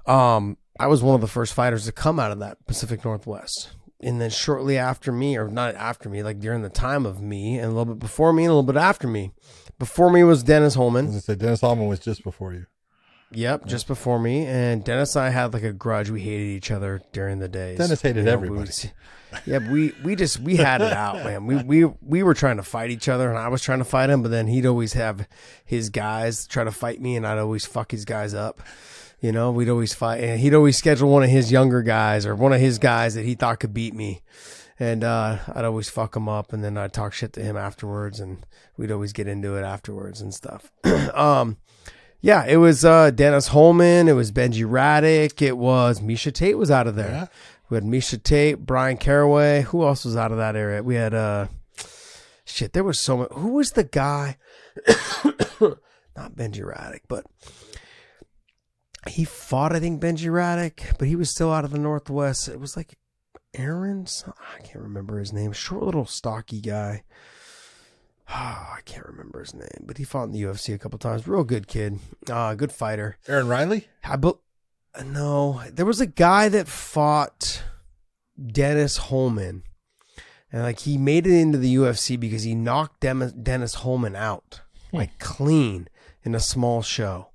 um, 0.07 0.57
I 0.81 0.87
was 0.87 1.03
one 1.03 1.15
of 1.15 1.21
the 1.21 1.27
first 1.27 1.53
fighters 1.55 1.85
to 1.87 1.93
come 1.93 2.19
out 2.19 2.33
of 2.33 2.39
that 2.41 2.65
Pacific 2.67 3.05
Northwest. 3.05 3.71
And 4.01 4.21
then 4.21 4.31
shortly 4.31 4.79
after 4.79 5.11
me, 5.11 5.37
or 5.37 5.49
not 5.49 5.75
after 5.75 6.09
me, 6.09 6.23
like 6.23 6.39
during 6.39 6.63
the 6.63 6.69
time 6.69 7.05
of 7.05 7.21
me, 7.21 7.59
and 7.59 7.67
a 7.67 7.69
little 7.77 7.95
bit 7.95 7.99
before 7.99 8.33
me, 8.33 8.45
and 8.45 8.51
a 8.51 8.55
little 8.55 8.63
bit 8.73 8.77
after 8.77 9.09
me. 9.09 9.33
Before 9.79 10.09
me 10.11 10.23
was 10.25 10.43
Dennis 10.45 10.63
I 10.63 10.65
was 10.67 10.75
Hallman. 10.77 11.07
gonna 11.07 11.21
say 11.21 11.35
Dennis 11.35 11.61
Hallman 11.61 11.89
was 11.89 11.99
just 11.99 12.23
before 12.23 12.53
you. 12.55 12.67
Yep, 13.33 13.67
just 13.67 13.87
before 13.87 14.19
me. 14.19 14.47
And 14.47 14.83
Dennis 14.83 15.15
and 15.17 15.25
I 15.27 15.31
had 15.31 15.53
like 15.53 15.63
a 15.63 15.73
grudge. 15.73 16.09
We 16.11 16.21
hated 16.23 16.47
each 16.47 16.71
other 16.71 17.03
during 17.13 17.39
the 17.41 17.49
days. 17.49 17.79
Dennis 17.79 18.01
hated 18.01 18.25
we 18.25 18.31
everybody. 18.31 18.61
would- 18.61 18.93
yeah, 19.45 19.59
we 19.71 19.93
we 20.03 20.17
just 20.17 20.41
we 20.41 20.57
had 20.57 20.81
it 20.81 20.93
out, 20.93 21.17
man. 21.17 21.45
We 21.47 21.57
we 21.63 21.85
we 22.01 22.23
were 22.23 22.33
trying 22.33 22.57
to 22.57 22.63
fight 22.63 22.91
each 22.91 23.11
other, 23.11 23.29
and 23.29 23.39
I 23.39 23.49
was 23.49 23.61
trying 23.61 23.81
to 23.81 23.85
fight 23.85 24.09
him. 24.09 24.23
But 24.23 24.31
then 24.31 24.47
he'd 24.47 24.65
always 24.65 24.95
have 24.95 25.29
his 25.67 25.91
guys 25.91 26.47
try 26.47 26.65
to 26.65 26.73
fight 26.73 26.99
me, 27.01 27.15
and 27.17 27.27
I'd 27.27 27.37
always 27.39 27.67
fuck 27.67 27.91
his 27.91 28.07
guys 28.07 28.33
up. 28.33 28.63
You 29.21 29.33
know, 29.33 29.51
we'd 29.51 29.69
always 29.69 29.93
fight, 29.93 30.23
and 30.25 30.41
he'd 30.41 30.55
always 30.55 30.79
schedule 30.79 31.11
one 31.11 31.25
of 31.25 31.29
his 31.29 31.53
younger 31.53 31.83
guys 31.83 32.25
or 32.25 32.35
one 32.35 32.55
of 32.55 32.61
his 32.61 32.79
guys 32.79 33.15
that 33.17 33.25
he 33.27 33.35
thought 33.35 33.61
could 33.61 33.75
beat 33.75 33.93
me, 33.93 34.23
and 34.79 35.05
uh, 35.05 35.39
I'd 35.55 35.65
always 35.67 35.91
fuck 35.91 36.17
him 36.17 36.27
up, 36.29 36.55
and 36.55 36.65
then 36.65 36.79
I'd 36.79 36.95
talk 36.95 37.13
shit 37.13 37.35
to 37.35 37.43
him 37.43 37.57
afterwards, 37.57 38.21
and 38.21 38.47
we'd 38.79 38.93
always 38.93 39.13
get 39.13 39.27
into 39.27 39.57
it 39.57 39.63
afterwards 39.63 40.23
and 40.23 40.33
stuff. 40.33 40.73
um, 41.15 41.59
yeah, 42.21 42.45
it 42.47 42.57
was 42.57 42.85
uh, 42.85 43.11
Dennis 43.11 43.49
Hallman, 43.49 44.09
it 44.09 44.15
was 44.15 44.33
Benji 44.33 44.69
Radach, 44.69 45.41
it 45.41 45.57
was 45.57 46.01
Miesha 46.01 46.33
Tate 46.33 46.59
was 46.59 46.71
out 46.71 46.87
of 46.87 46.97
there. 46.97 47.11
Yeah. 47.11 47.27
We 47.71 47.77
had 47.77 47.85
Miesha 47.85 48.23
Tate, 48.23 48.65
Bryan 48.65 48.97
Caraway. 48.97 49.63
Who 49.63 49.85
else 49.85 50.05
was 50.05 50.17
out 50.17 50.33
of 50.33 50.39
that 50.39 50.57
area? 50.57 50.83
We 50.83 50.95
had 50.95 51.13
uh, 51.13 51.49
shit. 52.45 52.73
There 52.73 52.85
was 52.85 52.99
so 52.99 53.19
much. 53.19 53.33
Who 53.33 53.53
was 53.53 53.73
the 53.73 53.85
guy? 53.85 54.39
Not 55.61 56.35
Benji 56.35 56.65
Radach, 56.65 57.03
but 57.09 57.27
he 59.07 59.25
fought. 59.25 59.75
I 59.75 59.81
think 59.81 60.01
Benji 60.01 60.33
Radach, 60.33 60.99
but 60.99 61.09
he 61.09 61.17
was 61.17 61.31
still 61.31 61.53
out 61.53 61.65
of 61.65 61.71
the 61.71 61.79
Northwest. 61.79 62.49
It 62.49 62.59
was 62.59 62.75
like 62.77 62.97
Aaron. 63.55 64.07
I 64.27 64.63
can't 64.63 64.83
remember 64.85 65.19
his 65.19 65.33
name. 65.33 65.53
Short 65.53 65.83
little 65.83 66.07
stocky 66.07 66.61
guy. 66.63 67.05
Oh, 68.31 68.35
I 68.77 68.81
can't 68.85 69.07
remember 69.07 69.41
his 69.41 69.55
name, 69.55 69.85
but 69.85 69.99
he 69.99 70.05
fought 70.05 70.25
in 70.25 70.33
the 70.33 70.43
UFC 70.43 70.75
a 70.75 70.79
couple 70.79 70.99
times. 70.99 71.27
Real 71.27 71.45
good 71.45 71.67
kid. 71.69 71.99
Uh, 72.31 72.55
good 72.55 72.73
fighter. 72.73 73.17
Aaron 73.29 73.49
Riley? 73.49 73.89
I 74.05 74.17
bel 74.17 74.41
no, 75.05 75.63
there 75.73 75.87
was 75.87 76.01
a 76.01 76.07
guy 76.07 76.49
that 76.49 76.67
fought 76.67 77.63
Dennis 78.45 78.97
Hallman, 78.97 79.63
and 80.51 80.63
like 80.63 80.81
he 80.81 80.99
made 80.99 81.27
it 81.27 81.39
into 81.39 81.59
the 81.59 81.75
UFC 81.77 82.19
because 82.19 82.43
he 82.43 82.55
knocked 82.55 83.01
Dem- 83.01 83.43
Dennis 83.43 83.75
Hallman 83.75 84.17
out 84.17 84.61
like 84.93 85.19
clean 85.21 85.89
in 86.25 86.35
a 86.35 86.41
small 86.41 86.83
show. 86.83 87.29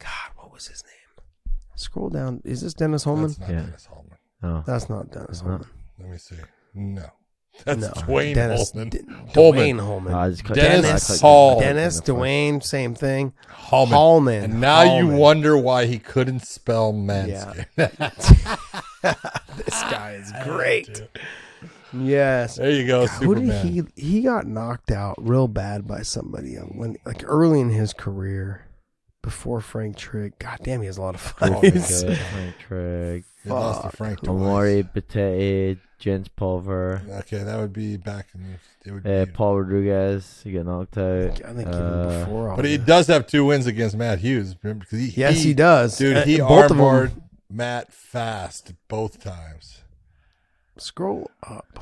God, 0.00 0.32
what 0.36 0.52
was 0.52 0.66
his 0.66 0.82
name? 0.84 1.54
Scroll 1.76 2.08
down. 2.10 2.40
Is 2.44 2.62
this 2.62 2.74
Dennis 2.74 3.04
Hallman? 3.04 3.28
That's 3.28 3.38
not 3.40 3.50
Yeah. 3.50 3.60
Dennis 3.62 3.86
Hallman. 3.86 4.18
Oh, 4.42 4.64
That's 4.66 4.88
not 4.88 5.10
Dennis 5.12 5.40
Hallman. 5.40 5.66
Let 6.00 6.08
me 6.10 6.18
see. 6.18 6.36
No. 6.74 7.06
That's 7.64 7.80
No, 7.80 7.88
Dwayne 7.88 8.34
Dennis, 8.34 8.72
Holman. 8.72 8.88
D- 8.88 9.00
Holman. 9.34 9.60
Dwayne 9.60 9.80
Holman. 9.80 10.14
I 10.14 10.30
just 10.30 10.44
cut- 10.44 10.56
Dennis 10.56 11.20
Hall. 11.20 11.60
Dennis, 11.60 11.98
in 11.98 12.04
the 12.04 12.12
flesh. 12.14 12.18
Dwayne, 12.20 12.62
same 12.62 12.94
thing. 12.94 13.32
Hallman. 13.48 13.92
Hallman. 13.94 14.44
And 14.44 14.60
now 14.60 14.98
you 14.98 15.06
wonder 15.08 15.56
why 15.56 15.86
he 15.86 15.98
couldn't 15.98 16.40
spell 16.46 16.92
manscaped. 16.92 17.66
This 19.56 19.82
guy 19.82 20.12
is 20.12 20.32
great. 20.44 21.02
Yes. 21.92 22.56
there 22.56 22.70
you 22.70 22.86
go, 22.86 23.06
Who 23.06 23.34
did 23.34 23.52
he? 23.64 23.82
He 23.96 24.22
got 24.22 24.46
knocked 24.46 24.90
out 24.90 25.16
real 25.18 25.46
bad 25.48 25.86
by 25.86 26.02
somebody 26.02 26.56
uh, 26.56 26.62
when, 26.62 26.96
like 27.04 27.22
early 27.24 27.60
in 27.60 27.68
his 27.70 27.92
career, 27.92 28.64
before 29.22 29.60
Frank 29.60 29.96
Trigg. 29.96 30.32
God 30.38 30.58
damn, 30.62 30.80
he 30.80 30.86
has 30.86 30.98
a 30.98 31.02
lot 31.02 31.14
of 31.14 31.34
Oh, 31.40 31.60
fights. 31.60 32.02
Okay, 32.02 32.14
Frank 32.14 32.58
Trigg, 32.58 33.24
He 33.44 33.50
lost 33.50 33.82
to 33.90 33.96
Frank 33.96 34.20
twice. 34.20 34.28
Amaury 34.36 34.92
Bitetti, 34.92 35.78
Jens 35.98 36.28
Pulver, 36.28 37.02
Okay, 37.20 37.42
that 37.44 37.56
would 37.58 37.72
be 37.72 37.96
back 37.96 38.28
in 38.34 38.58
it 38.84 38.90
would 38.90 39.06
uh, 39.06 39.24
be, 39.26 39.30
Paul 39.30 39.60
Rodriguez. 39.60 40.40
He 40.42 40.52
got 40.52 40.66
knocked 40.66 40.98
out. 40.98 41.40
I 41.44 41.52
think 41.54 41.68
even 41.68 41.72
Uh, 41.74 42.24
before. 42.24 42.48
all 42.50 42.56
But 42.56 42.64
he 42.64 42.76
that. 42.76 42.86
does 42.86 43.06
have 43.06 43.28
two 43.28 43.44
wins 43.44 43.66
against 43.66 43.96
Matt 43.96 44.18
Hughes. 44.18 44.56
Remember? 44.62 44.84
'Cause 44.84 44.98
he, 44.98 45.06
Yes, 45.10 45.40
he, 45.42 45.54
does. 45.54 45.96
Dude, 45.96 46.16
Uh, 46.16 46.24
he 46.24 46.38
both 46.38 46.70
of 46.72 46.76
them- 46.76 47.22
Matt 47.48 47.92
Fast 47.92 48.72
both 48.88 49.22
times. 49.22 49.82
Scroll 50.78 51.30
up. 51.48 51.78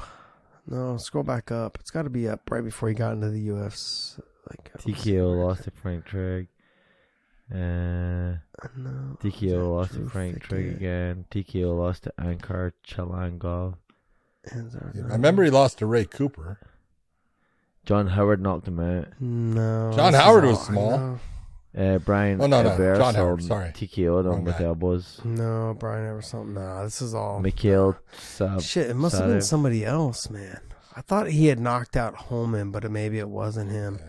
No, 0.66 0.96
scroll 0.98 1.24
back 1.24 1.50
up. 1.50 1.78
It's 1.80 1.90
got 1.90 2.02
to 2.02 2.10
be 2.10 2.28
up 2.28 2.50
right 2.50 2.62
before 2.62 2.88
he 2.90 2.94
got 2.94 3.12
into 3.14 3.30
the 3.30 3.48
UFC. 3.48 4.20
Like 4.50 4.70
uh, 4.74 4.78
TKO 4.78 5.44
lost 5.46 5.64
to 5.64 5.70
Frank 5.70 6.04
Trigg. 6.04 6.48
Uh, 7.52 8.36
No, 8.76 9.16
TKO 9.22 9.74
lost 9.76 9.94
to 9.94 10.08
Frank 10.08 10.40
Trigg 10.40 10.68
again. 10.76 11.24
TKO 11.30 11.76
lost 11.76 12.04
to 12.04 12.12
Ansar 12.20 12.74
Chalangov. 12.86 13.74
Hands 14.52 14.76
I 14.76 15.12
remember 15.14 15.42
he 15.44 15.50
lost 15.50 15.78
to 15.78 15.86
Ray 15.86 16.04
Cooper. 16.04 16.58
John 17.84 18.06
Howard 18.08 18.40
knocked 18.40 18.68
him 18.68 18.78
out. 18.80 19.08
No. 19.20 19.92
John 19.94 20.14
Howard 20.14 20.44
was 20.44 20.64
small. 20.64 20.90
no. 20.98 21.18
Uh, 21.76 21.98
Brian 21.98 22.40
Oh, 22.40 22.46
no, 22.46 22.62
no, 22.62 22.70
Everson 22.70 22.96
John 22.96 23.14
Howard, 23.14 23.44
sorry. 23.44 23.68
TKO'd 23.70 24.26
Wrong 24.26 24.38
him 24.38 24.44
with 24.44 24.60
elbows. 24.60 25.20
No, 25.24 25.76
Brian 25.78 26.08
ever 26.08 26.20
something. 26.20 26.54
No, 26.54 26.82
this 26.84 27.00
is 27.00 27.14
all. 27.14 27.38
Mikhail 27.40 27.96
Sab- 28.18 28.60
Shit, 28.60 28.90
it 28.90 28.94
must 28.94 29.16
have 29.16 29.28
been 29.28 29.40
somebody 29.40 29.84
else, 29.84 30.28
man. 30.30 30.60
I 30.96 31.00
thought 31.02 31.28
he 31.28 31.46
had 31.46 31.60
knocked 31.60 31.96
out 31.96 32.16
Hallman, 32.16 32.72
but 32.72 32.90
maybe 32.90 33.18
it 33.20 33.28
wasn't 33.28 33.70
him. 33.70 34.00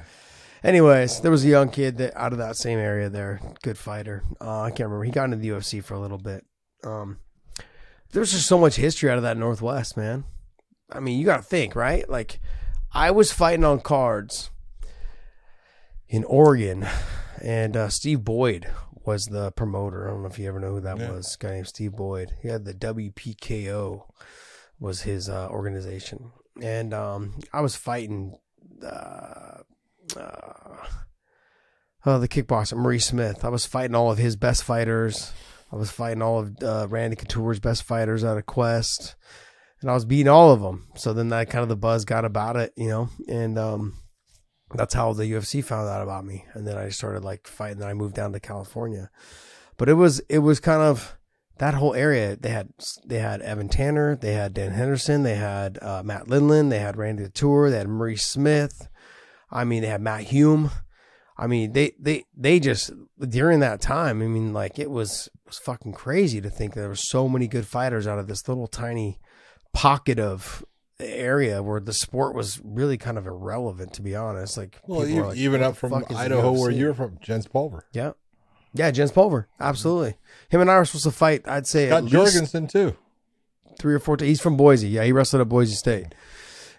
Anyways, 0.63 1.21
there 1.21 1.31
was 1.31 1.43
a 1.43 1.47
young 1.49 1.69
kid 1.69 1.97
that 1.97 2.15
out 2.15 2.33
of 2.33 2.37
that 2.39 2.55
same 2.55 2.77
area 2.77 3.09
there, 3.09 3.39
good 3.63 3.77
fighter. 3.77 4.23
Uh, 4.39 4.61
I 4.61 4.69
can't 4.69 4.89
remember. 4.89 5.03
He 5.05 5.11
got 5.11 5.25
into 5.25 5.37
the 5.37 5.49
UFC 5.49 5.83
for 5.83 5.95
a 5.95 5.99
little 5.99 6.19
bit. 6.19 6.45
Um, 6.83 7.17
there's 8.11 8.31
just 8.31 8.45
so 8.47 8.59
much 8.59 8.75
history 8.75 9.09
out 9.09 9.17
of 9.17 9.23
that 9.23 9.37
Northwest, 9.37 9.97
man. 9.97 10.23
I 10.91 10.99
mean, 10.99 11.17
you 11.19 11.25
got 11.25 11.37
to 11.37 11.43
think, 11.43 11.75
right? 11.75 12.07
Like, 12.07 12.39
I 12.93 13.09
was 13.11 13.31
fighting 13.31 13.63
on 13.65 13.79
cards 13.79 14.51
in 16.07 16.23
Oregon, 16.25 16.85
and 17.41 17.75
uh, 17.75 17.89
Steve 17.89 18.23
Boyd 18.23 18.67
was 19.03 19.25
the 19.25 19.51
promoter. 19.53 20.07
I 20.07 20.11
don't 20.11 20.21
know 20.21 20.27
if 20.29 20.37
you 20.37 20.47
ever 20.47 20.59
know 20.59 20.71
who 20.71 20.81
that 20.81 20.99
Yeah. 20.99 21.11
was. 21.11 21.35
Guy 21.37 21.51
named 21.51 21.67
Steve 21.67 21.93
Boyd. 21.93 22.33
He 22.41 22.49
had 22.49 22.65
the 22.65 22.73
WPKO 22.73 24.03
was 24.79 25.01
his 25.01 25.27
uh, 25.29 25.47
organization, 25.49 26.31
and 26.61 26.93
um, 26.93 27.39
I 27.51 27.61
was 27.61 27.75
fighting. 27.75 28.37
Uh, 28.85 29.61
uh, 30.17 30.85
oh, 32.05 32.19
the 32.19 32.27
kickboxer 32.27 32.77
Maurice 32.77 33.07
Smith. 33.07 33.43
I 33.43 33.49
was 33.49 33.65
fighting 33.65 33.95
all 33.95 34.11
of 34.11 34.17
his 34.17 34.35
best 34.35 34.63
fighters. 34.63 35.31
I 35.71 35.75
was 35.75 35.91
fighting 35.91 36.21
all 36.21 36.39
of 36.39 36.63
uh, 36.63 36.87
Randy 36.89 37.15
Couture's 37.15 37.59
best 37.59 37.83
fighters 37.83 38.23
out 38.23 38.37
of 38.37 38.45
Quest, 38.45 39.15
and 39.81 39.89
I 39.89 39.93
was 39.93 40.05
beating 40.05 40.27
all 40.27 40.51
of 40.51 40.61
them. 40.61 40.87
So 40.95 41.13
then 41.13 41.29
that 41.29 41.49
kind 41.49 41.63
of 41.63 41.69
the 41.69 41.77
buzz 41.77 42.03
got 42.03 42.25
about 42.25 42.57
it, 42.57 42.73
you 42.75 42.89
know, 42.89 43.09
and 43.27 43.57
um, 43.57 43.93
that's 44.73 44.93
how 44.93 45.13
the 45.13 45.25
UFC 45.25 45.63
found 45.63 45.87
out 45.87 46.01
about 46.01 46.25
me. 46.25 46.45
And 46.53 46.67
then 46.67 46.77
I 46.77 46.89
started 46.89 47.23
like 47.23 47.47
fighting. 47.47 47.79
Then 47.79 47.87
I 47.87 47.93
moved 47.93 48.15
down 48.15 48.33
to 48.33 48.39
California, 48.39 49.09
but 49.77 49.89
it 49.89 49.93
was 49.93 50.19
it 50.29 50.39
was 50.39 50.59
kind 50.59 50.81
of 50.81 51.17
that 51.57 51.75
whole 51.75 51.93
area. 51.93 52.35
They 52.35 52.49
had 52.49 52.69
they 53.05 53.19
had 53.19 53.41
Evan 53.41 53.69
Tanner, 53.69 54.15
they 54.15 54.33
had 54.33 54.53
Dan 54.53 54.71
Henderson, 54.71 55.23
they 55.23 55.35
had 55.35 55.77
uh, 55.81 56.01
Matt 56.03 56.25
Lindland, 56.25 56.69
they 56.69 56.79
had 56.79 56.97
Randy 56.97 57.23
Couture, 57.23 57.69
they 57.69 57.77
had 57.77 57.87
Maurice 57.87 58.25
Smith. 58.25 58.89
I 59.51 59.63
mean, 59.63 59.81
they 59.81 59.89
had 59.89 60.01
Matt 60.01 60.21
Hume. 60.21 60.71
I 61.37 61.47
mean, 61.47 61.73
they 61.73 61.93
they 61.99 62.25
they 62.37 62.59
just 62.59 62.91
during 63.19 63.59
that 63.61 63.81
time. 63.81 64.21
I 64.21 64.27
mean, 64.27 64.53
like 64.53 64.77
it 64.79 64.91
was 64.91 65.27
it 65.33 65.47
was 65.47 65.57
fucking 65.59 65.93
crazy 65.93 66.39
to 66.41 66.49
think 66.49 66.73
there 66.73 66.87
were 66.87 66.95
so 66.95 67.27
many 67.27 67.47
good 67.47 67.65
fighters 67.65 68.05
out 68.07 68.19
of 68.19 68.27
this 68.27 68.47
little 68.47 68.67
tiny 68.67 69.19
pocket 69.73 70.19
of 70.19 70.63
area 70.99 71.63
where 71.63 71.79
the 71.79 71.93
sport 71.93 72.35
was 72.35 72.61
really 72.63 72.97
kind 72.97 73.17
of 73.17 73.25
irrelevant, 73.25 73.93
to 73.93 74.01
be 74.01 74.15
honest. 74.15 74.57
Like, 74.57 74.79
Well, 74.85 75.07
e- 75.07 75.19
like, 75.19 75.37
even 75.37 75.63
up 75.63 75.75
from 75.75 75.91
fuck 75.91 76.11
is 76.11 76.17
the 76.17 76.23
Idaho, 76.23 76.51
where 76.51 76.71
you're 76.71 76.93
from, 76.93 77.17
Jens 77.21 77.47
Pulver. 77.47 77.85
Yeah, 77.91 78.11
yeah, 78.73 78.91
Jens 78.91 79.11
Pulver, 79.11 79.47
mm-hmm. 79.53 79.63
absolutely. 79.63 80.15
Him 80.49 80.61
and 80.61 80.69
I 80.69 80.77
were 80.77 80.85
supposed 80.85 81.05
to 81.05 81.11
fight. 81.11 81.47
I'd 81.47 81.67
say 81.67 81.91
least 82.01 82.13
Jorgensen 82.13 82.67
too. 82.67 82.95
three 83.79 83.93
or 83.93 83.99
four. 83.99 84.17
T- 84.17 84.27
he's 84.27 84.41
from 84.41 84.57
Boise. 84.57 84.89
Yeah, 84.89 85.03
he 85.03 85.11
wrestled 85.11 85.41
at 85.41 85.49
Boise 85.49 85.75
State, 85.75 86.13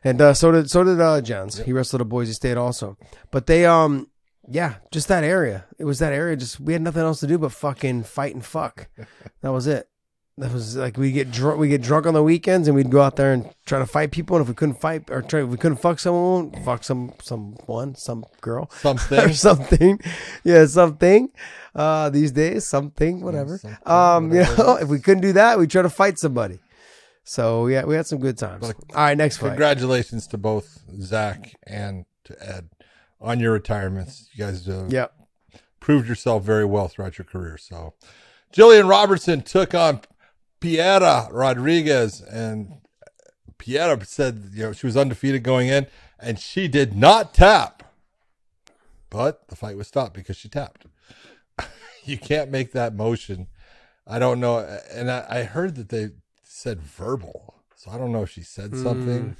and 0.05 0.20
uh, 0.20 0.34
so 0.34 0.50
did 0.53 0.70
so 0.70 0.84
did 0.84 1.00
uh, 1.00 1.20
Jens. 1.20 1.59
He 1.59 1.72
wrestled 1.72 2.03
at 2.03 2.09
Boise 2.09 2.32
State 2.32 2.57
also. 2.57 2.96
But 3.30 3.46
they, 3.46 3.64
um, 3.66 4.09
yeah, 4.48 4.76
just 4.90 5.09
that 5.09 5.24
area. 5.24 5.66
It 5.78 5.84
was 5.84 5.98
that 6.00 6.12
area. 6.12 6.36
Just 6.36 6.61
we 6.61 6.72
had 6.72 6.82
nothing 6.82 7.03
else 7.03 7.20
to 7.20 7.26
do 7.26 7.38
but 7.38 7.53
fucking 7.53 8.05
fight 8.05 8.34
and 8.34 8.44
fuck. 8.44 8.88
That 9.42 9.50
was 9.50 9.66
it. 9.66 9.88
That 10.38 10.53
was 10.53 10.76
like 10.76 10.96
we 10.96 11.12
get 11.12 11.30
drunk. 11.30 11.59
We 11.59 11.68
get 11.68 11.82
drunk 11.82 12.07
on 12.07 12.14
the 12.14 12.22
weekends, 12.22 12.66
and 12.66 12.74
we'd 12.74 12.90
go 12.90 13.03
out 13.03 13.16
there 13.16 13.32
and 13.32 13.53
try 13.66 13.78
to 13.80 13.86
fight 13.86 14.12
people. 14.12 14.36
And 14.36 14.42
if 14.42 14.48
we 14.48 14.55
couldn't 14.55 14.80
fight 14.80 15.11
or 15.11 15.20
try, 15.20 15.42
if 15.42 15.48
we 15.48 15.57
couldn't 15.59 15.78
fuck 15.78 15.98
someone, 15.98 16.53
fuck 16.64 16.84
some 16.84 17.12
someone, 17.20 17.96
some 17.96 18.24
girl 18.40 18.70
or 18.70 18.76
Something. 18.78 19.32
something. 19.34 20.00
Yeah, 20.42 20.64
something. 20.66 21.28
Uh, 21.74 22.09
these 22.09 22.32
days, 22.32 22.64
something, 22.64 23.20
whatever. 23.20 23.59
something, 23.59 23.78
um, 23.84 24.28
whatever 24.30 24.53
you 24.53 24.59
know, 24.59 24.76
if 24.76 24.88
we 24.88 25.00
couldn't 25.00 25.22
do 25.22 25.32
that, 25.34 25.59
we 25.59 25.66
try 25.66 25.82
to 25.82 25.90
fight 25.90 26.18
somebody. 26.18 26.61
So 27.24 27.66
yeah, 27.68 27.84
we 27.84 27.94
had 27.94 28.06
some 28.06 28.18
good 28.18 28.36
times. 28.38 28.64
All 28.64 28.74
right, 28.94 29.16
next 29.16 29.36
fight. 29.38 29.48
Congratulations 29.48 30.26
to 30.28 30.38
both 30.38 30.82
Zak 31.00 31.54
and 31.64 32.04
to 32.24 32.36
Ed 32.44 32.70
on 33.20 33.38
your 33.40 33.52
retirements. 33.52 34.28
You 34.32 34.44
guys 34.44 34.68
uh, 34.68 34.88
Yep. 34.90 35.12
proved 35.80 36.08
yourself 36.08 36.42
very 36.42 36.64
well 36.64 36.88
throughout 36.88 37.18
your 37.18 37.24
career. 37.24 37.56
So, 37.58 37.94
Jillian 38.52 38.88
Robertson 38.88 39.42
took 39.42 39.74
on 39.74 40.00
Piera 40.60 41.28
Rodriguez, 41.32 42.20
and 42.20 42.80
Piera 43.58 44.04
said 44.06 44.50
you 44.52 44.64
know 44.64 44.72
she 44.72 44.86
was 44.86 44.96
undefeated 44.96 45.42
going 45.44 45.68
in, 45.68 45.86
and 46.18 46.38
she 46.38 46.66
did 46.66 46.96
not 46.96 47.34
tap, 47.34 47.84
but 49.10 49.46
the 49.48 49.56
fight 49.56 49.76
was 49.76 49.86
stopped 49.86 50.14
because 50.14 50.36
she 50.36 50.48
tapped. 50.48 50.86
you 52.04 52.18
can't 52.18 52.50
make 52.50 52.72
that 52.72 52.94
motion. 52.94 53.46
I 54.06 54.18
don't 54.18 54.40
know, 54.40 54.58
and 54.92 55.08
I, 55.08 55.24
I 55.28 55.42
heard 55.44 55.76
that 55.76 55.88
they 55.90 56.10
said 56.62 56.80
verbal, 56.82 57.62
so 57.74 57.90
I 57.90 57.98
don't 57.98 58.12
know 58.12 58.22
if 58.22 58.30
she 58.30 58.42
said 58.42 58.76
something 58.76 59.36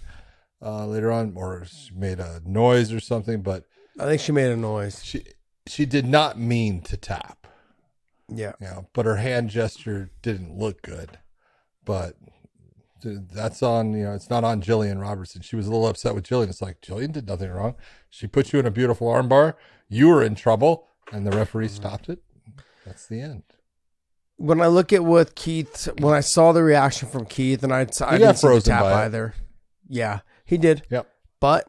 uh, 0.61 0.87
later 0.87 1.11
on 1.13 1.33
or 1.37 1.65
she 1.65 1.95
made 1.95 2.19
a 2.19 2.41
noise 2.45 2.93
or 2.93 3.01
something, 3.01 3.43
but 3.43 3.65
I 3.99 4.05
think 4.07 4.21
she 4.21 4.33
made 4.33 4.51
a 4.51 4.57
noise. 4.57 5.03
she 5.05 5.23
she 5.67 5.87
did 5.87 6.07
not 6.07 6.39
mean 6.39 6.81
to 6.83 6.97
tap 6.97 7.47
Yeah. 8.29 8.53
you 8.61 8.67
know, 8.67 8.89
but 8.93 9.07
her 9.07 9.17
hand 9.17 9.51
gesture 9.51 10.11
didn't 10.23 10.59
look 10.59 10.83
good. 10.83 11.19
But 11.85 12.17
that's 13.05 13.63
on, 13.63 13.93
you 13.95 14.05
know, 14.05 14.13
it's 14.15 14.31
not 14.31 14.45
on 14.45 14.61
Jillian 14.63 15.01
Robertson. 15.01 15.43
She 15.43 15.57
was 15.57 15.67
a 15.67 15.71
little 15.71 15.87
upset 15.89 16.15
with 16.15 16.25
Jillian. 16.25 16.49
It's 16.49 16.63
like, 16.63 16.81
Jillian 16.81 17.13
did 17.13 17.27
nothing 17.29 17.51
wrong. 17.51 17.75
She 18.11 18.27
put 18.27 18.53
you 18.53 18.59
in 18.61 18.67
a 18.67 18.71
beautiful 18.71 19.09
armbar. 19.09 19.55
You 19.89 20.09
were 20.09 20.23
in 20.23 20.35
trouble, 20.37 20.89
and 21.13 21.27
the 21.27 21.37
referee 21.37 21.67
Mm-hmm. 21.67 21.75
stopped 21.77 22.09
it. 22.09 22.21
That's 22.87 23.07
the 23.07 23.21
end. 23.21 23.43
When 24.43 24.61
I 24.61 24.67
look 24.67 24.93
at 24.93 25.05
what 25.05 25.35
Keith, 25.37 25.89
when 25.99 26.15
I 26.15 26.21
saw 26.21 26.51
the 26.53 26.63
reaction 26.65 27.09
from 27.09 27.27
Keith, 27.27 27.63
and 27.63 27.73
I, 27.73 27.81
I 28.01 28.19
didn't 28.19 28.37
see 28.37 28.49
the 28.49 28.61
tap 28.61 28.85
either. 28.85 29.35
Yeah, 29.89 30.21
he 30.45 30.59
did. 30.59 30.83
Yep. 30.91 31.07
But 31.39 31.69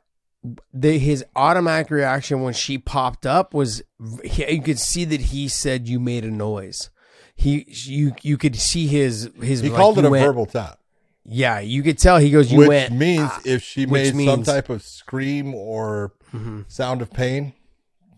the 0.73 0.97
his 0.97 1.23
automatic 1.35 1.91
reaction 1.91 2.41
when 2.41 2.53
she 2.53 2.77
popped 2.77 3.25
up 3.25 3.53
was 3.53 3.81
he, 4.23 4.55
you 4.55 4.61
could 4.61 4.79
see 4.79 5.05
that 5.05 5.21
he 5.21 5.47
said 5.47 5.87
you 5.87 5.99
made 5.99 6.25
a 6.25 6.31
noise. 6.31 6.89
He 7.35 7.65
you 7.67 8.13
you 8.21 8.37
could 8.37 8.55
see 8.55 8.87
his 8.87 9.29
his 9.41 9.61
He 9.61 9.69
like, 9.69 9.77
called 9.79 9.97
it 9.99 10.05
a 10.05 10.09
went- 10.09 10.25
verbal 10.25 10.45
tap, 10.45 10.79
Yeah, 11.25 11.59
you 11.59 11.83
could 11.83 11.97
tell. 11.99 12.17
He 12.17 12.31
goes, 12.31 12.51
"You 12.51 12.57
which 12.59 12.67
went." 12.69 12.93
means 12.93 13.29
ah, 13.31 13.41
if 13.45 13.61
she 13.63 13.85
made 13.85 14.15
some 14.15 14.43
type 14.43 14.69
of 14.69 14.81
scream 14.83 15.53
or 15.53 16.13
Mhm. 16.33 16.65
sound 16.71 17.01
of 17.03 17.11
pain, 17.13 17.53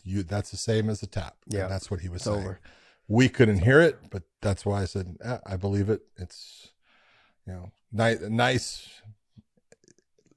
you 0.03 0.23
that's 0.23 0.49
the 0.51 0.57
same 0.57 0.89
as 0.89 1.03
a 1.03 1.07
tap. 1.07 1.35
Yeah. 1.47 1.67
that's 1.67 1.91
what 1.91 1.99
he 1.99 2.07
was 2.09 2.17
It's 2.21 2.25
saying. 2.25 2.39
over. 2.39 2.59
We 3.07 3.29
couldn't 3.29 3.59
hear 3.59 3.81
it, 3.81 4.09
but 4.09 4.23
that's 4.41 4.65
why 4.65 4.81
I 4.81 4.85
said 4.85 5.17
eh, 5.23 5.37
I 5.45 5.57
believe 5.57 5.89
it. 5.89 6.01
It's 6.17 6.69
you 7.45 7.53
know 7.53 7.71
nice, 7.91 8.19
nice. 8.21 8.89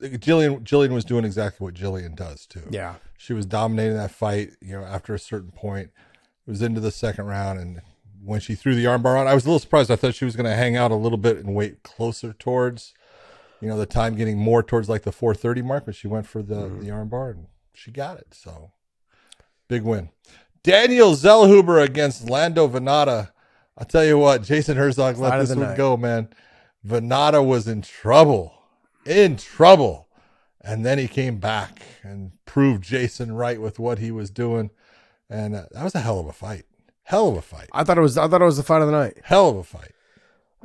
Jillian 0.00 0.62
Jillian 0.62 0.92
was 0.92 1.04
doing 1.04 1.24
exactly 1.24 1.64
what 1.64 1.74
Jillian 1.74 2.14
does 2.14 2.46
too. 2.46 2.62
Yeah, 2.70 2.96
she 3.16 3.32
was 3.32 3.46
dominating 3.46 3.96
that 3.96 4.10
fight. 4.10 4.50
You 4.60 4.78
know, 4.80 4.84
after 4.84 5.14
a 5.14 5.18
certain 5.18 5.50
point, 5.50 5.90
it 6.46 6.50
was 6.50 6.62
into 6.62 6.80
the 6.80 6.90
second 6.90 7.26
round, 7.26 7.58
and 7.58 7.80
when 8.22 8.40
she 8.40 8.54
threw 8.54 8.74
the 8.74 8.84
armbar 8.84 9.18
on, 9.18 9.26
I 9.26 9.34
was 9.34 9.44
a 9.44 9.48
little 9.48 9.58
surprised. 9.58 9.90
I 9.90 9.96
thought 9.96 10.14
she 10.14 10.24
was 10.24 10.36
going 10.36 10.46
to 10.46 10.54
hang 10.54 10.76
out 10.76 10.90
a 10.90 10.96
little 10.96 11.18
bit 11.18 11.38
and 11.38 11.54
wait 11.54 11.82
closer 11.82 12.32
towards, 12.32 12.94
you 13.60 13.68
know, 13.68 13.76
the 13.76 13.86
time 13.86 14.14
getting 14.14 14.38
more 14.38 14.62
towards 14.62 14.88
like 14.88 15.02
the 15.02 15.10
4:30 15.12 15.64
mark, 15.64 15.86
but 15.86 15.94
she 15.94 16.06
went 16.06 16.26
for 16.26 16.42
the 16.42 16.68
the 16.68 16.88
armbar 16.88 17.30
and 17.30 17.46
she 17.72 17.90
got 17.90 18.18
it. 18.18 18.34
So 18.34 18.72
big 19.68 19.82
win. 19.82 20.10
Daniel 20.68 21.12
Zellhuber 21.12 21.82
against 21.82 22.28
Lando 22.28 22.68
Vannata. 22.68 23.30
I'll 23.78 23.86
tell 23.86 24.04
you 24.04 24.18
what, 24.18 24.42
Jason 24.42 24.76
Herzog 24.76 25.16
let 25.16 25.38
this 25.38 25.48
one 25.48 25.60
night. 25.60 25.78
go, 25.78 25.96
man. 25.96 26.28
Vannata 26.86 27.42
was 27.42 27.66
in 27.66 27.80
trouble, 27.80 28.52
in 29.06 29.38
trouble. 29.38 30.08
And 30.60 30.84
then 30.84 30.98
he 30.98 31.08
came 31.08 31.38
back 31.38 31.80
and 32.02 32.32
proved 32.44 32.84
Jason 32.84 33.32
right 33.32 33.58
with 33.58 33.78
what 33.78 33.98
he 33.98 34.10
was 34.10 34.28
doing. 34.28 34.70
And 35.30 35.56
uh, 35.56 35.64
that 35.72 35.84
was 35.84 35.94
a 35.94 36.00
hell 36.00 36.20
of 36.20 36.26
a 36.26 36.34
fight. 36.34 36.66
Hell 37.04 37.28
of 37.30 37.36
a 37.36 37.42
fight. 37.42 37.70
I 37.72 37.82
thought 37.84 37.96
it 37.96 38.02
was. 38.02 38.18
I 38.18 38.28
thought 38.28 38.42
it 38.42 38.44
was 38.44 38.58
the 38.58 38.62
fight 38.62 38.82
of 38.82 38.88
the 38.88 38.92
night. 38.92 39.16
Hell 39.24 39.48
of 39.48 39.56
a 39.56 39.64
fight. 39.64 39.92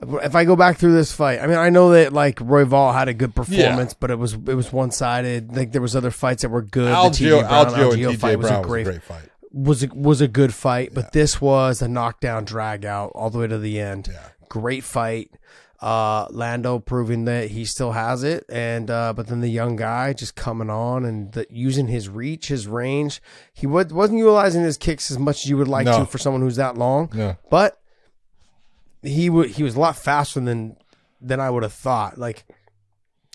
If 0.02 0.36
I 0.36 0.44
go 0.44 0.58
back 0.58 0.78
through 0.78 0.96
this 0.96 1.14
fight, 1.14 1.40
I 1.40 1.48
mean, 1.48 1.56
I 1.56 1.70
know 1.70 1.92
that 1.92 2.12
like 2.12 2.40
Royval 2.40 2.94
had 2.94 3.08
a 3.08 3.14
good 3.14 3.34
performance, 3.34 3.94
but 3.94 4.12
it 4.12 4.20
was 4.20 4.34
it 4.34 4.56
was 4.56 4.74
one 4.74 4.92
sided. 4.92 5.56
Like 5.56 5.72
there 5.72 5.82
was 5.82 5.96
other 5.96 6.12
fights 6.12 6.42
that 6.42 6.50
were 6.50 6.62
good. 6.64 6.94
Algeo, 6.94 7.14
the 7.14 7.26
TJ 7.26 7.48
Brown, 7.48 7.66
Algeo 7.68 7.94
and 7.94 8.02
Algeo 8.02 8.18
fight 8.18 8.38
was 8.38 8.50
a 8.50 8.62
great 8.62 8.86
was 8.86 8.96
a 8.96 9.00
great 9.00 9.04
fight. 9.04 9.30
Was 9.54 9.84
a, 9.84 9.88
was 9.94 10.20
a 10.20 10.28
good 10.28 10.54
fight, 10.54 10.92
but 10.94 11.12
this 11.14 11.40
was 11.40 11.82
a 11.82 11.88
knockdown 11.88 12.44
drag 12.44 12.84
out 12.86 13.12
all 13.16 13.30
the 13.30 13.38
way 13.40 13.48
to 13.48 13.58
the 13.60 13.80
end. 13.80 14.10
Yeah. 14.12 14.30
great 14.50 14.84
fight. 14.84 15.32
Uh, 15.80 16.28
Lando 16.32 16.80
proving 16.80 17.26
that 17.26 17.50
he 17.52 17.66
still 17.66 17.92
has 17.92 18.24
it, 18.24 18.46
and 18.48 18.90
uh, 18.90 19.12
but 19.14 19.28
then 19.28 19.42
the 19.42 19.50
young 19.50 19.76
guy 19.76 20.14
just 20.14 20.34
coming 20.34 20.70
on 20.70 21.04
and 21.04 21.34
the, 21.34 21.46
using 21.50 21.88
his 21.88 22.08
reach, 22.08 22.48
his 22.48 22.68
range. 22.68 23.22
He 23.54 23.68
wa- 23.68 23.84
wasn't 23.92 24.20
utilizing 24.20 24.64
his 24.64 24.78
kicks 24.78 25.12
as 25.12 25.20
much 25.20 25.44
as 25.44 25.50
you 25.50 25.58
would 25.58 25.68
like 25.68 25.86
No. 25.86 26.00
to 26.00 26.06
for 26.06 26.18
someone 26.18 26.42
who's 26.42 26.56
that 26.56 26.78
long, 26.78 27.10
No. 27.14 27.36
but 27.50 27.82
he 29.02 29.28
w- 29.28 29.50
he 29.52 29.62
was 29.62 29.76
a 29.76 29.80
lot 29.80 29.98
faster 29.98 30.40
than 30.40 30.78
than 31.20 31.42
I 31.42 31.50
would 31.50 31.64
have 31.64 31.74
thought. 31.74 32.18
Like 32.18 32.46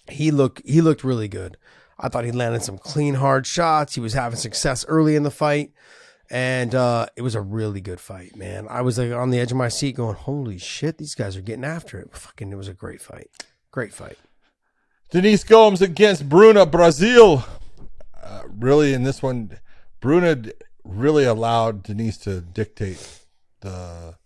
he 0.09 0.31
looked 0.31 0.63
he 0.67 0.81
looked 0.81 1.05
really 1.05 1.29
good. 1.29 1.59
I 1.99 2.09
thought 2.09 2.25
he 2.25 2.33
landed 2.33 2.63
some 2.63 2.79
clean 2.79 3.15
hard 3.17 3.47
shots. 3.47 3.95
He 3.95 4.01
was 4.01 4.15
having 4.15 4.39
success 4.39 4.87
early 4.89 5.17
in 5.17 5.23
the 5.23 5.31
fight. 5.31 5.73
And 6.31 6.75
uh, 6.75 7.07
it 7.17 7.23
was 7.23 7.35
a 7.35 7.41
really 7.41 7.81
good 7.81 8.01
fight, 8.01 8.37
man. 8.37 8.67
I 8.69 8.83
was 8.83 8.99
like 8.99 9.13
on 9.13 9.31
the 9.31 9.41
edge 9.41 9.51
of 9.51 9.57
my 9.57 9.69
seat 9.69 9.97
going, 9.97 10.15
Holy 10.15 10.59
shit, 10.59 10.99
these 10.99 11.15
guys 11.15 11.37
are 11.37 11.43
getting 11.43 11.65
after 11.65 11.99
it. 11.99 12.15
Fucking 12.15 12.53
it 12.53 12.57
was 12.57 12.69
a 12.69 12.75
great 12.75 13.01
fight. 13.01 13.31
Great 13.71 13.95
fight. 13.95 14.19
Denise 15.11 15.43
Gomes 15.45 15.81
against 15.81 16.29
Bruna 16.29 16.67
Brasil. 16.67 17.45
Uh, 18.23 18.43
really, 18.47 18.93
in 18.93 19.05
this 19.05 19.23
one, 19.23 19.59
Bruna 20.01 20.43
really 20.85 21.25
allowed 21.25 21.83
Denise 21.83 22.19
to 22.19 22.41
dictate 22.41 23.21
the 23.61 24.17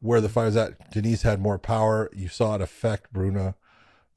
where 0.00 0.20
the 0.20 0.28
fight 0.28 0.46
was 0.46 0.56
at. 0.56 0.90
Denise 0.92 1.22
had 1.22 1.40
more 1.40 1.58
power. 1.58 2.08
You 2.12 2.28
saw 2.28 2.54
it 2.56 2.60
affect 2.60 3.12
Bruna 3.12 3.56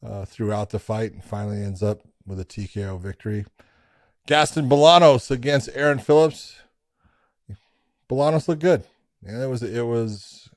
uh, 0.06 0.26
throughout 0.26 0.70
the 0.70 0.80
fight, 0.80 1.14
and 1.14 1.24
finally 1.24 1.64
ends 1.64 1.82
up 1.82 2.02
with 2.26 2.40
a 2.40 2.46
TKO 2.46 3.00
victory. 3.00 3.46
Gaston 4.28 4.68
Bolanos 4.68 5.30
against 5.30 5.70
Aaron 5.74 6.00
Phillips. 6.00 6.58
Bolanos 8.10 8.48
looked 8.48 8.62
good. 8.62 8.84
Yeah, 9.26 9.44
it 9.44 9.48
was 9.48 9.64
it 9.64 9.86
was 9.86 10.50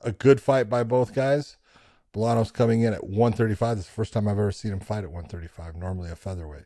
a 0.00 0.12
good 0.12 0.40
fight 0.40 0.68
by 0.68 0.82
both 0.82 1.14
guys. 1.14 1.56
Bolanos 2.14 2.52
coming 2.52 2.82
in 2.82 2.92
at 2.92 3.04
135. 3.04 3.76
This 3.76 3.84
is 3.86 3.90
the 3.90 3.94
first 3.94 4.12
time 4.12 4.28
I've 4.28 4.38
ever 4.38 4.52
seen 4.52 4.72
him 4.72 4.80
fight 4.80 5.04
at 5.04 5.10
135. 5.10 5.76
Normally 5.76 6.10
a 6.10 6.16
featherweight. 6.16 6.64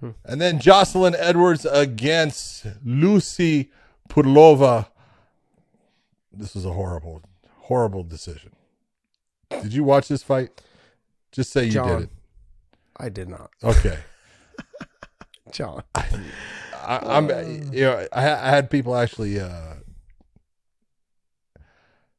Hmm. 0.00 0.10
And 0.24 0.40
then 0.40 0.58
Jocelyn 0.58 1.14
Edwards 1.18 1.66
against 1.66 2.66
Lucie 2.84 3.70
Pudilova. 4.08 4.88
This 6.32 6.54
was 6.54 6.64
a 6.64 6.72
horrible, 6.72 7.22
horrible 7.58 8.02
decision. 8.02 8.52
Did 9.50 9.74
you 9.74 9.84
watch 9.84 10.08
this 10.08 10.22
fight? 10.22 10.62
Just 11.32 11.52
say 11.52 11.64
you 11.64 11.72
John. 11.72 11.88
did 11.88 12.02
it. 12.04 12.10
I 12.96 13.08
did 13.08 13.28
not. 13.28 13.50
Okay. 13.62 13.98
John. 15.52 15.82
I, 15.94 16.06
I'm, 16.86 17.28
you 17.72 17.82
know, 17.82 18.06
I, 18.12 18.30
I 18.30 18.50
had 18.50 18.70
people 18.70 18.96
actually 18.96 19.40
uh, 19.40 19.74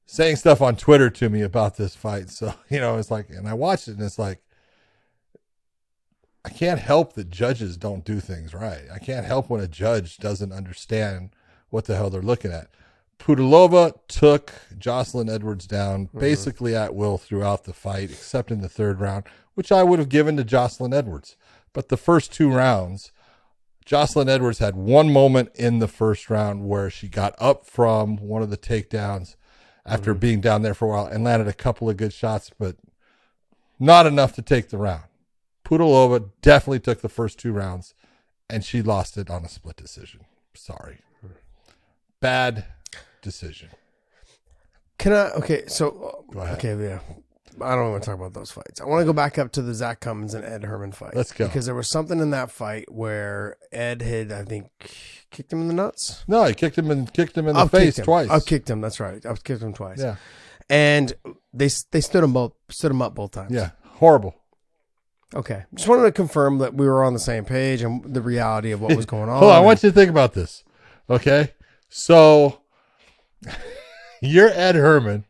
saying 0.05 0.36
stuff 0.36 0.62
on 0.62 0.76
Twitter 0.76 1.09
to 1.09 1.30
me 1.30 1.41
about 1.41 1.78
this 1.78 1.95
fight. 1.95 2.30
So 2.30 2.53
you 2.70 2.80
know, 2.80 2.97
it's 2.97 3.12
like, 3.12 3.30
and 3.30 3.47
I 3.47 3.53
watched 3.53 3.88
it, 3.88 3.97
and 3.97 4.03
it's 4.03 4.20
like, 4.20 4.41
I 6.43 6.49
can't 6.49 6.80
help 6.80 7.14
that 7.14 7.30
judges 7.30 7.78
don't 7.78 8.03
do 8.03 8.20
things 8.20 8.53
right. 8.53 8.84
I 8.93 8.99
can't 8.99 9.26
help 9.26 9.49
when 9.49 9.62
a 9.62 9.68
judge 9.68 10.18
doesn't 10.18 10.51
understand 10.51 11.30
what 11.70 11.86
the 11.86 11.95
hell 11.95 12.09
they're 12.09 12.22
looking 12.22 12.51
at. 12.51 12.70
Pudilova 13.20 13.93
took 14.07 14.51
Jocelyn 14.80 15.30
Edwards 15.30 15.68
down 15.68 16.09
basically 16.18 16.76
at 16.76 16.95
will 16.95 17.20
throughout 17.20 17.66
the 17.66 17.74
fight, 17.74 18.09
except 18.09 18.49
in 18.49 18.62
the 18.62 18.70
third 18.70 18.99
round, 18.99 19.26
which 19.53 19.72
I 19.72 19.84
would 19.84 19.99
have 19.99 20.09
given 20.09 20.36
to 20.38 20.43
Jocelyn 20.43 20.91
Edwards. 20.93 21.38
But 21.72 21.89
the 21.89 21.97
first 21.97 22.34
two 22.34 22.51
rounds, 22.51 23.12
Jocelyn 23.91 24.29
Edwards 24.29 24.59
had 24.59 24.77
one 24.77 25.11
moment 25.11 25.51
in 25.53 25.79
the 25.79 25.87
first 25.89 26.29
round 26.29 26.65
where 26.65 26.89
she 26.89 27.09
got 27.09 27.35
up 27.39 27.65
from 27.65 28.15
one 28.15 28.41
of 28.41 28.49
the 28.49 28.55
takedowns 28.55 29.35
after 29.85 30.11
mm-hmm. 30.11 30.19
being 30.21 30.39
down 30.39 30.61
there 30.61 30.73
for 30.73 30.85
a 30.85 30.91
while 30.91 31.05
and 31.07 31.25
landed 31.25 31.49
a 31.49 31.51
couple 31.51 31.89
of 31.89 31.97
good 31.97 32.13
shots, 32.13 32.51
but 32.57 32.77
not 33.81 34.05
enough 34.07 34.31
to 34.35 34.41
take 34.41 34.69
the 34.69 34.77
round. 34.77 35.03
Pudilova 35.65 36.29
definitely 36.41 36.79
took 36.79 37.01
the 37.01 37.09
first 37.09 37.37
two 37.37 37.51
rounds 37.51 37.93
and 38.49 38.63
she 38.63 38.81
lost 38.81 39.17
it 39.17 39.29
on 39.29 39.43
a 39.43 39.49
split 39.49 39.75
decision. 39.75 40.21
Sorry. 40.53 40.99
Bad 42.21 42.63
decision. 43.21 43.71
Can 44.99 45.11
I? 45.11 45.31
Okay, 45.31 45.63
so 45.67 46.23
Go 46.31 46.39
ahead. 46.39 46.59
okay, 46.59 46.81
yeah. 46.81 46.99
I 47.60 47.76
don't 47.76 47.91
want 47.91 48.04
to 48.04 48.10
talk 48.10 48.18
about 48.18 48.34
those 48.34 48.52
fights. 48.52 48.80
I 48.80 48.86
want 48.86 49.02
to 49.02 49.06
go 49.06 49.14
back 49.14 49.38
up 49.38 49.52
to 49.54 49.62
the 49.62 49.74
Zak 49.74 49.99
Cummings 49.99 50.34
and 50.34 50.45
Ed 50.45 50.64
Herman 50.64 50.91
fight. 50.91 51.16
Let's 51.16 51.32
go. 51.32 51.47
because 51.47 51.66
there 51.66 51.76
was 51.76 51.89
something 51.89 52.20
in 52.20 52.30
that 52.32 52.52
fight 52.52 52.91
where 52.91 53.58
Ed 53.72 54.02
had, 54.02 54.32
I 54.32 54.43
think, 54.43 54.68
kicked 55.32 55.52
him 55.52 55.62
in 55.62 55.68
the 55.68 55.74
nuts. 55.74 56.24
No, 56.28 56.43
he 56.45 56.54
kicked 56.54 56.78
him 56.78 56.89
and 56.91 57.12
kicked 57.14 57.38
him 57.38 57.47
in 57.47 57.54
the 57.56 57.60
oh, 57.60 57.64
I've 57.64 57.72
face 57.72 57.97
twice. 57.97 58.30
I've 58.30 58.45
kicked 58.45 58.70
him. 58.70 58.82
That's 58.82 58.99
right. 58.99 59.26
I've 59.26 59.43
kicked 59.43 59.62
him 59.62 59.74
twice. 59.74 59.99
Yeah. 59.99 60.16
and 60.70 61.14
they 61.54 61.70
they 61.91 62.02
stood 62.02 62.24
him 62.24 62.34
both 62.34 62.54
stood 62.70 62.91
him 62.91 63.02
up 63.02 63.16
both 63.16 63.32
times. 63.32 63.52
Yeah. 63.52 63.72
Horrible. 63.86 64.36
Okay. 65.34 65.64
Just 65.74 65.88
wanted 65.88 66.04
to 66.04 66.12
confirm 66.12 66.58
that 66.58 66.74
we 66.74 66.86
were 66.86 67.04
on 67.04 67.14
the 67.14 67.20
same 67.20 67.45
page 67.45 67.82
and 67.82 68.04
the 68.14 68.22
reality 68.22 68.72
of 68.72 68.82
what 68.82 68.95
was 68.95 69.06
going 69.16 69.30
on. 69.30 69.39
Hold 69.39 69.52
on, 69.52 69.58
I 69.58 69.62
want 69.62 69.82
you 69.84 69.89
to 69.89 69.95
think 69.95 70.10
about 70.10 70.34
this. 70.34 70.64
Okay. 71.10 71.54
So 71.89 72.62
you're 74.22 74.49
Ed 74.49 74.76
Herman 74.76 75.26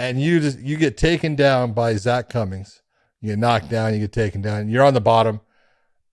and 0.00 0.18
you 0.18 0.40
just 0.40 0.58
you 0.58 0.78
get 0.78 0.96
taken 0.96 1.36
down 1.36 1.72
by 1.72 1.94
Zak 1.94 2.30
Cummings. 2.30 2.80
You 3.20 3.28
get 3.28 3.38
knocked 3.38 3.68
down, 3.68 3.92
you 3.92 4.00
get 4.00 4.12
taken 4.12 4.40
down, 4.40 4.70
you're 4.70 4.82
on 4.82 4.94
the 4.94 5.00
bottom, 5.00 5.42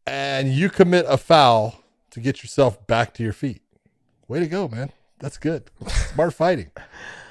and 0.05 0.49
you 0.49 0.69
commit 0.69 1.05
a 1.07 1.15
foul 1.17 1.81
to 2.11 2.19
get 2.19 2.43
yourself 2.43 2.85
back 2.85 3.13
to 3.13 3.23
your 3.23 3.31
feet. 3.31 3.61
Way 4.27 4.41
to 4.41 4.47
go, 4.47 4.67
man. 4.67 4.91
That's 5.19 5.37
good. 5.37 5.71
Smart 5.87 6.33
fighting. 6.33 6.71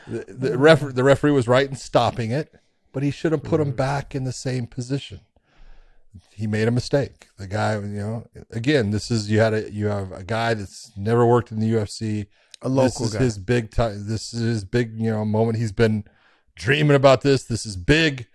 The, 0.07 0.25
the, 0.29 0.57
ref, 0.57 0.81
the 0.95 1.05
referee 1.05 1.33
was 1.33 1.47
right 1.47 1.69
in 1.69 1.77
stopping 1.77 2.31
it, 2.31 2.55
but 2.91 3.03
he 3.03 3.11
should 3.11 3.33
have 3.33 3.43
put 3.43 3.61
him 3.61 3.73
back 3.73 4.15
in 4.15 4.25
the 4.25 4.33
same 4.33 4.67
position 4.67 5.21
he 6.35 6.47
made 6.47 6.69
a 6.69 6.71
mistake. 6.71 7.29
The 7.39 7.47
guy, 7.47 7.75
you 7.75 7.81
know, 7.81 8.27
again, 8.51 8.91
this 8.91 9.11
is 9.11 9.31
you 9.31 9.41
had 9.41 9.53
a 9.53 9.71
you 9.71 9.89
have 9.89 10.13
a 10.13 10.25
guy 10.25 10.55
that's 10.55 10.91
never 10.97 11.27
worked 11.27 11.53
in 11.53 11.61
the 11.61 11.71
UFC. 11.71 12.27
a 12.63 12.69
local 12.71 12.85
this 12.85 13.01
is 13.01 13.13
guy. 13.13 13.19
his 13.19 13.39
big 13.39 13.71
time. 13.71 14.09
This 14.09 14.33
is 14.33 14.41
his 14.41 14.65
big, 14.65 14.99
you 14.99 15.11
know, 15.11 15.25
moment. 15.25 15.59
He's 15.59 15.73
been 15.73 16.05
dreaming 16.57 16.97
about 16.97 17.21
this. 17.23 17.45
This 17.45 17.65
is 17.65 17.77
big, 17.77 18.27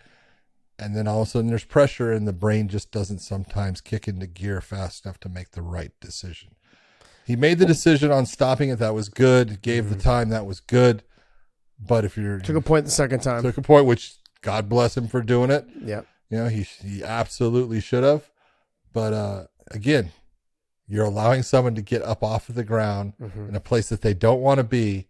and 0.80 0.96
then 0.96 1.08
all 1.08 1.22
of 1.24 1.28
a 1.28 1.32
sudden 1.32 1.50
there's 1.50 1.64
pressure, 1.66 2.12
and 2.14 2.28
the 2.28 2.34
brain 2.34 2.68
just 2.70 2.92
doesn't 2.92 3.20
sometimes 3.20 3.82
kick 3.82 4.08
into 4.08 4.28
gear 4.28 4.62
fast 4.62 5.06
enough 5.06 5.20
to 5.22 5.30
make 5.30 5.52
the 5.52 5.62
right 5.62 5.92
decision. 6.00 6.56
He 7.26 7.36
made 7.36 7.60
the 7.60 7.66
decision 7.66 8.12
on 8.12 8.26
stopping 8.26 8.70
it. 8.70 8.80
That 8.80 8.94
was 8.96 9.10
good. 9.10 9.62
Gave 9.62 9.90
the 9.90 9.96
time. 9.96 10.30
That 10.30 10.46
was 10.46 10.60
good. 10.60 11.04
But 11.80 12.04
if 12.06 12.18
you're 12.18 12.38
Mm-hmm. 12.38 12.46
Took 12.46 12.56
a 12.56 12.62
point 12.62 12.86
the 12.86 12.92
second 12.92 13.22
time. 13.22 13.42
took 13.44 13.58
a 13.58 13.62
point, 13.62 13.86
which 13.86 14.16
God 14.42 14.68
bless 14.70 14.98
him 14.98 15.08
for 15.08 15.22
doing 15.22 15.52
it. 15.52 15.66
Yeah, 15.84 16.02
You 16.30 16.38
know, 16.40 16.48
he 16.48 16.64
he 16.64 17.04
absolutely 17.04 17.80
should 17.80 18.04
have. 18.04 18.30
But 18.94 19.14
uh, 19.14 19.44
again, 19.70 20.12
you're 20.88 21.06
allowing 21.06 21.44
someone 21.44 21.76
to 21.76 21.82
get 21.82 22.02
up 22.02 22.24
off 22.24 22.50
of 22.50 22.56
the 22.56 22.64
ground 22.64 23.14
Mm-hmm. 23.22 23.50
in 23.50 23.56
a 23.56 23.60
place 23.60 23.88
that 23.90 24.02
they 24.02 24.14
don't 24.14 24.42
want 24.42 24.58
to 24.58 24.64
be 24.64 25.08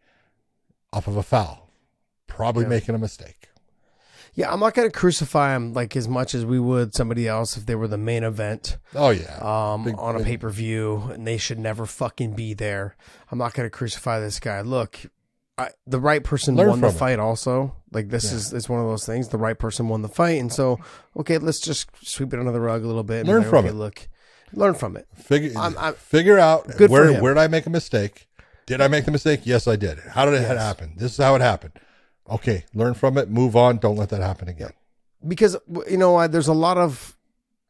off 0.93 1.07
of 1.07 1.15
a 1.17 1.23
foul. 1.23 1.70
Probably 2.35 2.63
Yeah. 2.63 2.69
making 2.69 2.95
a 2.95 2.97
mistake. 2.97 3.49
Yeah, 4.33 4.51
I'm 4.51 4.61
not 4.61 4.73
going 4.73 4.89
to 4.89 4.97
crucify 4.97 5.53
him 5.55 5.73
like 5.73 5.95
as 5.97 6.07
much 6.07 6.33
as 6.33 6.45
we 6.45 6.57
would 6.57 6.95
somebody 6.95 7.27
else 7.27 7.57
if 7.57 7.65
they 7.65 7.75
were 7.75 7.89
the 7.89 7.97
main 7.97 8.23
event 8.23 8.77
Oh 8.95 9.09
yeah. 9.09 9.37
um, 9.73 9.83
Big- 9.83 9.95
on 9.97 10.15
a 10.15 10.23
pay 10.23 10.37
per 10.37 10.49
view 10.49 11.09
and 11.13 11.27
they 11.27 11.37
should 11.37 11.59
never 11.59 11.85
fucking 11.85 12.33
be 12.33 12.53
there. 12.53 12.95
I'm 13.29 13.37
not 13.37 13.53
going 13.53 13.65
to 13.65 13.69
crucify 13.69 14.21
this 14.21 14.39
guy. 14.39 14.61
Look, 14.61 14.99
I, 15.57 15.71
the 15.85 15.99
right 15.99 16.23
person 16.23 16.55
Learn 16.55 16.69
won 16.69 16.81
the 16.81 16.87
it. 16.87 16.93
fight. 16.93 17.19
Also, 17.19 17.75
like 17.91 18.07
this 18.07 18.31
is 18.31 18.53
it's 18.53 18.69
one 18.69 18.79
of 18.79 18.87
those 18.87 19.05
things. 19.05 19.27
The 19.27 19.37
right 19.37 19.59
person 19.59 19.89
won 19.89 20.01
the 20.01 20.07
fight, 20.07 20.39
and 20.39 20.51
so 20.51 20.79
okay, 21.17 21.37
let's 21.37 21.59
just 21.59 21.89
sweep 22.01 22.33
it 22.33 22.39
under 22.39 22.53
the 22.53 22.61
rug 22.61 22.83
a 22.85 22.87
little 22.87 23.03
bit. 23.03 23.19
and 23.19 23.27
Learn 23.27 23.41
like, 23.41 23.49
from 23.49 23.65
okay, 23.65 23.67
it. 23.67 23.73
Look, 23.75 24.07
learn 24.53 24.73
from 24.75 24.95
it. 24.95 25.07
Figure 25.15 25.51
I'm- 25.59 25.75
I'm- 25.77 25.93
figure 25.95 26.39
out 26.39 26.79
where 26.79 27.21
where 27.21 27.33
did 27.33 27.41
I 27.41 27.47
make 27.47 27.65
a 27.65 27.69
mistake? 27.69 28.29
Did 28.65 28.79
I 28.79 28.87
make 28.87 29.03
the 29.03 29.11
mistake? 29.11 29.41
Yes, 29.43 29.67
I 29.67 29.75
did. 29.75 29.99
How 29.99 30.23
did 30.23 30.35
it 30.35 30.45
happen? 30.57 30.93
This 30.95 31.11
is 31.11 31.17
how 31.17 31.35
it 31.35 31.41
happened. 31.41 31.73
Okay, 32.31 32.65
learn 32.73 32.93
from 32.93 33.17
it. 33.17 33.29
Move 33.29 33.55
on. 33.55 33.77
Don't 33.77 33.97
let 33.97 34.09
that 34.09 34.21
happen 34.21 34.47
again. 34.47 34.71
because 35.27 35.55
you 35.89 35.97
know 35.97 36.13
what, 36.13 36.31
there's 36.31 36.47
a 36.47 36.53
lot 36.53 36.77
of 36.77 37.17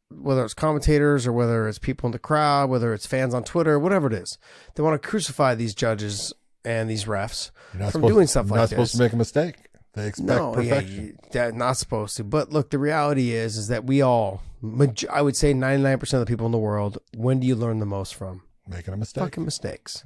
whether 0.09 0.43
it's 0.43 0.53
commentators 0.53 1.25
or 1.25 1.31
whether 1.33 1.67
it's 1.67 1.79
people 1.79 2.05
in 2.07 2.11
the 2.11 2.19
crowd, 2.19 2.69
whether 2.69 2.93
it's 2.93 3.05
fans 3.05 3.33
on 3.33 3.43
Twitter, 3.43 3.79
whatever 3.79 4.07
it 4.07 4.13
is, 4.13 4.37
they 4.75 4.83
want 4.83 5.01
to 5.01 5.07
crucify 5.07 5.55
these 5.55 5.73
judges 5.73 6.33
and 6.65 6.89
these 6.89 7.05
refs 7.05 7.51
from 7.71 7.89
supposed 7.91 8.13
doing 8.13 8.27
stuff 8.27 8.45
you're 8.47 8.51
like 8.51 8.61
not 8.63 8.69
supposed 8.69 8.93
this. 8.93 8.97
to 8.97 9.03
make 9.03 9.13
a 9.13 9.17
mistake. 9.17 9.55
They 9.93 10.07
expect 10.07 10.27
no, 10.27 10.49
yeah, 10.59 10.75
perfection. 10.75 11.17
you, 11.33 11.51
not 11.53 11.77
supposed 11.77 12.17
to. 12.17 12.23
But 12.23 12.51
look, 12.51 12.69
the 12.69 12.77
reality 12.77 13.31
is, 13.31 13.57
is 13.57 13.67
that 13.69 13.85
we 13.85 14.01
all, 14.01 14.41
I 15.09 15.21
would 15.21 15.35
say, 15.35 15.53
ninety 15.53 15.83
nine 15.83 15.97
percent 15.97 16.21
of 16.21 16.27
the 16.27 16.31
people 16.31 16.45
in 16.45 16.51
the 16.51 16.57
world, 16.57 16.97
when 17.15 17.39
do 17.39 17.47
you 17.47 17.55
learn 17.55 17.79
the 17.79 17.85
most 17.85 18.15
from? 18.15 18.43
Making 18.67 18.93
a 18.93 18.97
mistake. 18.97 19.23
Fucking 19.23 19.43
mistakes. 19.43 20.03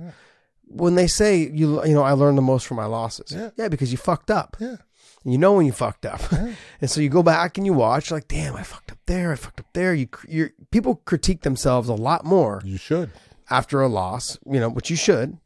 When 0.68 0.96
they 0.96 1.08
say 1.08 1.38
you, 1.40 1.84
you 1.86 1.94
know, 1.94 2.04
I 2.04 2.12
learned 2.14 2.38
the 2.38 2.42
most 2.42 2.66
from 2.68 2.78
my 2.78 2.86
losses. 2.86 3.32
Yeah. 3.32 3.50
yeah 3.56 3.68
because 3.70 3.92
you 3.92 3.98
fucked 3.98 4.30
up. 4.32 4.58
Yeah. 4.60 4.76
And 5.24 5.34
you 5.34 5.38
know 5.40 5.54
when 5.54 5.66
you 5.66 5.72
fucked 5.72 6.06
up, 6.06 6.22
yeah. 6.32 6.54
and 6.82 6.90
so 6.90 7.02
you 7.02 7.10
go 7.10 7.24
back 7.24 7.58
and 7.58 7.66
you 7.66 7.74
watch, 7.74 8.12
like, 8.12 8.28
damn, 8.28 8.56
I 8.56 8.62
fucked 8.62 8.92
up 8.92 9.00
there, 9.08 9.32
I 9.32 9.36
fucked 9.36 9.60
up 9.60 9.66
there. 9.74 9.92
You, 9.94 10.08
you, 10.28 10.50
people 10.70 10.98
critique 11.06 11.42
themselves 11.42 11.90
a 11.90 11.96
lot 11.96 12.26
more 12.26 12.62
You 12.64 12.78
should. 12.78 13.10
after 13.50 13.82
a 13.82 13.88
loss, 13.88 14.38
you 14.46 14.60
know, 14.60 14.70
which 14.70 14.92
you 14.92 14.96
should. 14.96 15.38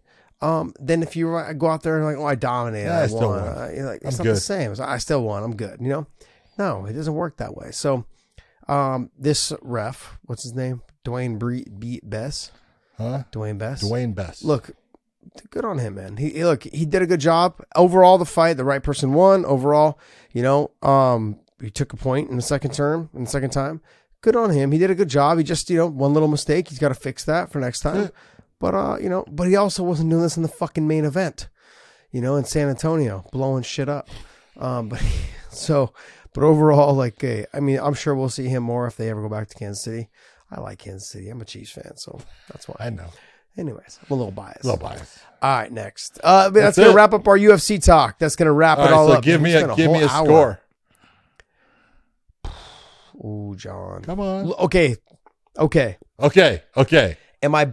Um, 0.41 0.73
then 0.81 1.01
if 1.01 1.15
you 1.15 1.27
go 1.57 1.67
out 1.67 1.83
there 1.83 1.95
and 1.97 2.05
like, 2.05 2.17
oh, 2.17 2.25
I 2.25 2.35
dominated, 2.35 2.87
Yeah, 2.87 2.99
I 2.99 3.03
I, 3.03 3.07
still 3.07 3.29
won. 3.29 3.41
won. 3.45 3.47
Uh, 3.57 3.71
you're 3.73 3.85
like, 3.85 4.01
I'm 4.03 4.09
it's 4.09 4.17
not 4.17 4.23
the 4.25 4.35
same. 4.37 4.71
It's, 4.71 4.79
I 4.81 4.97
still 4.97 5.23
won. 5.23 5.43
I'm 5.43 5.55
good. 5.55 5.79
You 5.79 5.87
know, 5.89 6.07
no, 6.57 6.85
it 6.85 6.93
doesn't 6.93 7.13
work 7.13 7.37
that 7.37 7.55
way. 7.55 7.71
So, 7.71 8.03
um, 8.67 9.11
this 9.17 9.53
ref, 9.61 10.17
what's 10.25 10.43
his 10.43 10.53
name? 10.53 10.81
Dwayne 11.05 11.39
Bre- 11.39 11.69
Be- 11.77 12.01
Bess. 12.03 12.51
Huh? 12.97 13.23
Dwayne 13.31 13.57
Bess. 13.57 13.81
Dwayne 13.83 14.13
Bess. 14.13 14.43
Look, 14.43 14.71
good 15.49 15.65
on 15.65 15.79
him, 15.79 15.95
man. 15.95 16.17
He 16.17 16.29
he- 16.29 16.45
look, 16.45 16.63
he 16.63 16.85
did 16.85 17.01
a 17.01 17.07
good 17.07 17.19
job 17.19 17.61
overall. 17.75 18.17
The 18.17 18.25
fight, 18.25 18.57
the 18.57 18.63
right 18.63 18.83
person 18.83 19.13
won 19.13 19.45
overall. 19.45 19.99
You 20.31 20.43
know, 20.43 20.71
um, 20.81 21.39
he 21.61 21.69
took 21.69 21.93
a 21.93 21.97
point 21.97 22.29
in 22.29 22.35
the 22.35 22.41
second 22.41 22.73
term, 22.73 23.09
in 23.13 23.23
the 23.25 23.29
second 23.29 23.49
time. 23.51 23.81
Good 24.21 24.35
on 24.35 24.49
him. 24.51 24.71
He 24.71 24.77
did 24.79 24.91
a 24.91 24.95
good 24.95 25.07
job. 25.09 25.37
He 25.37 25.43
just, 25.43 25.69
you 25.69 25.77
know, 25.77 25.87
one 25.87 26.13
little 26.13 26.27
mistake. 26.27 26.67
He's 26.67 26.79
got 26.79 26.89
to 26.89 26.93
fix 26.95 27.23
that 27.23 27.51
for 27.51 27.59
next 27.59 27.79
time. 27.79 28.11
But 28.59 28.75
uh, 28.75 28.97
you 29.01 29.07
know, 29.09 29.23
but 29.31 29.47
he 29.47 29.55
also 29.55 29.83
wasn't 29.83 30.09
doing 30.09 30.21
this 30.21 30.35
in 30.35 30.43
the 30.43 30.49
fucking 30.49 30.87
main 30.87 31.05
event. 31.05 31.47
You 32.11 32.21
know, 32.21 32.35
in 32.35 32.43
San 32.43 32.67
Antonio, 32.69 33.25
blowing 33.31 33.63
shit 33.63 33.87
up. 33.87 34.09
Um, 34.57 34.89
but 34.89 35.01
so, 35.51 35.93
but 36.33 36.43
overall, 36.43 36.93
like, 36.93 37.21
hey, 37.21 37.45
I 37.53 37.59
mean, 37.61 37.79
I'm 37.79 37.93
sure 37.93 38.13
we'll 38.15 38.29
see 38.29 38.47
him 38.49 38.63
more 38.63 38.87
if 38.87 38.97
they 38.97 39.09
ever 39.09 39.21
go 39.21 39.29
back 39.29 39.47
to 39.47 39.55
Kansas 39.55 39.83
City. 39.83 40.09
I 40.51 40.59
like 40.59 40.79
Kansas 40.79 41.09
City. 41.09 41.29
I'm 41.29 41.39
a 41.39 41.45
Chiefs 41.45 41.71
fan, 41.71 41.95
so 41.95 42.19
that's 42.49 42.67
why. 42.67 42.75
I 42.79 42.89
know. 42.89 43.07
Anyways, 43.57 43.99
I'm 44.01 44.13
a 44.13 44.15
little 44.15 44.31
biased. 44.31 44.63
A 44.63 44.67
little 44.67 44.79
biased. 44.87 45.19
All 45.41 45.49
right, 45.57 45.71
next. 45.71 46.19
Uh, 46.23 46.49
that's, 46.49 46.53
That's 46.53 46.77
gonna 46.77 46.89
it. 46.91 46.93
wrap 46.95 47.13
up 47.13 47.27
our 47.27 47.37
UFC 47.37 47.83
talk. 47.83 48.19
That's 48.19 48.35
gonna 48.35 48.53
wrap 48.53 48.77
All 48.77 48.85
it 48.85 48.87
right, 48.87 48.93
all 48.95 49.07
so 49.07 49.13
up. 49.13 49.23
give 49.23 49.41
me 49.41 49.53
a 49.53 49.59
spent 49.61 49.77
give 49.77 49.91
me 49.91 50.01
a 50.03 50.07
hour. 50.07 50.25
score. 50.25 50.59
Ooh, 53.25 53.55
John. 53.57 54.01
Come 54.03 54.19
on. 54.19 54.53
Okay, 54.53 54.95
okay. 55.57 55.97
Okay. 56.19 56.61
Okay. 56.77 57.17
Am 57.41 57.55
I? 57.55 57.71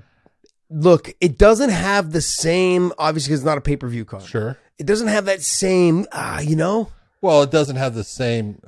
Look, 0.70 1.12
it 1.20 1.39
doesn't 1.39 1.70
have 1.70 2.11
the 2.12 2.20
same. 2.20 2.93
Obviously, 2.99 3.31
'cause 3.33 3.41
it's 3.41 3.47
not 3.47 3.59
a 3.59 3.61
pay 3.61 3.77
per 3.77 3.87
view 3.89 4.05
card. 4.05 4.24
Sure. 4.24 4.57
It 4.79 4.87
doesn't 4.87 5.09
have 5.09 5.24
that 5.27 5.43
same. 5.43 6.07
Ah, 6.12 6.41
you 6.41 6.57
know. 6.57 6.91
Well, 7.20 7.43
it 7.43 7.51
doesn't 7.51 7.77
have 7.77 7.95
the 7.95 8.05
same 8.05 8.61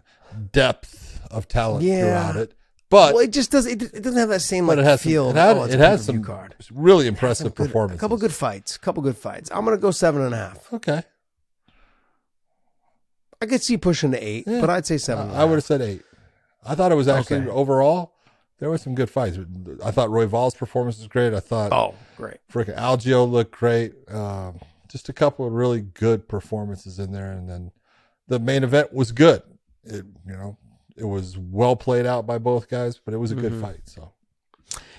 depth 0.53 1.21
of 1.31 1.49
talent 1.49 1.85
Yeah. 1.85 2.01
throughout 2.33 2.37
it, 2.37 2.55
but 2.91 3.15
well, 3.15 3.23
it 3.25 3.33
just 3.33 3.51
does. 3.51 3.67
It, 3.67 3.83
it 3.83 4.03
doesn't 4.03 4.19
have 4.19 4.29
that 4.31 4.41
same 4.41 4.67
like 4.67 4.79
it 4.79 4.85
has 4.85 5.03
feel. 5.03 5.29
some, 5.29 5.37
it, 5.37 5.41
had, 5.41 5.57
oh, 5.57 5.65
it 5.65 5.79
has 5.79 6.05
some 6.05 6.23
card. 6.23 6.55
really 6.73 7.07
impressive 7.07 7.55
good- 7.55 7.67
performances. 7.67 7.99
A 7.99 8.01
couple 8.01 8.17
good 8.17 8.33
fights. 8.33 8.77
A 8.77 8.79
couple 8.79 9.03
good 9.03 9.17
fights. 9.17 9.51
I'm 9.53 9.65
gonna 9.65 9.77
go 9.79 9.91
seven 9.91 10.23
and 10.23 10.35
a 10.35 10.39
half. 10.39 10.73
Okay. 10.73 11.03
I 13.41 13.47
could 13.47 13.63
see 13.63 13.77
pushing 13.77 14.11
to 14.13 14.19
eight, 14.19 14.45
Yeah. 14.47 14.61
but 14.61 14.71
I'd 14.71 14.87
say 14.87 14.99
seven. 14.99 15.29
and 15.29 15.37
a 15.37 15.39
I 15.41 15.45
would 15.45 15.55
have 15.57 15.65
said 15.65 15.81
eight. 15.81 16.03
I 16.67 16.75
thought 16.75 16.91
it 16.93 16.97
was 16.97 17.09
actually 17.09 17.43
Okay. 17.43 17.49
overall 17.51 18.15
there 18.59 18.69
were 18.69 18.79
some 18.79 18.95
good 18.97 19.09
fights. 19.09 19.39
I 19.85 19.93
thought 19.93 20.11
Royval's 20.11 20.55
performance 20.57 20.99
was 20.99 21.07
great. 21.07 21.33
I 21.33 21.39
thought 21.41 21.73
Oh, 21.73 21.95
great. 22.17 22.39
freaking 22.53 22.77
Algeo 22.77 23.31
looked 23.31 23.53
great. 23.53 23.95
Um, 24.13 24.59
just 24.89 25.09
a 25.09 25.13
couple 25.13 25.47
of 25.47 25.53
really 25.53 25.81
good 25.81 26.27
performances 26.27 26.99
in 26.99 27.13
there, 27.13 27.31
and 27.31 27.49
then 27.49 27.71
the 28.27 28.41
main 28.41 28.65
event 28.65 28.93
was 28.93 29.13
good. 29.13 29.43
It 29.85 30.05
you 30.27 30.33
know 30.33 30.57
it 30.99 31.05
was 31.07 31.37
well 31.39 31.77
played 31.77 32.07
out 32.07 32.27
by 32.27 32.39
both 32.39 32.69
guys, 32.69 32.99
but 33.05 33.15
it 33.15 33.19
was 33.19 33.31
a 33.33 33.35
good 33.35 33.53
Mm-hmm. 33.53 33.63
fight. 33.63 33.81
So 33.85 34.13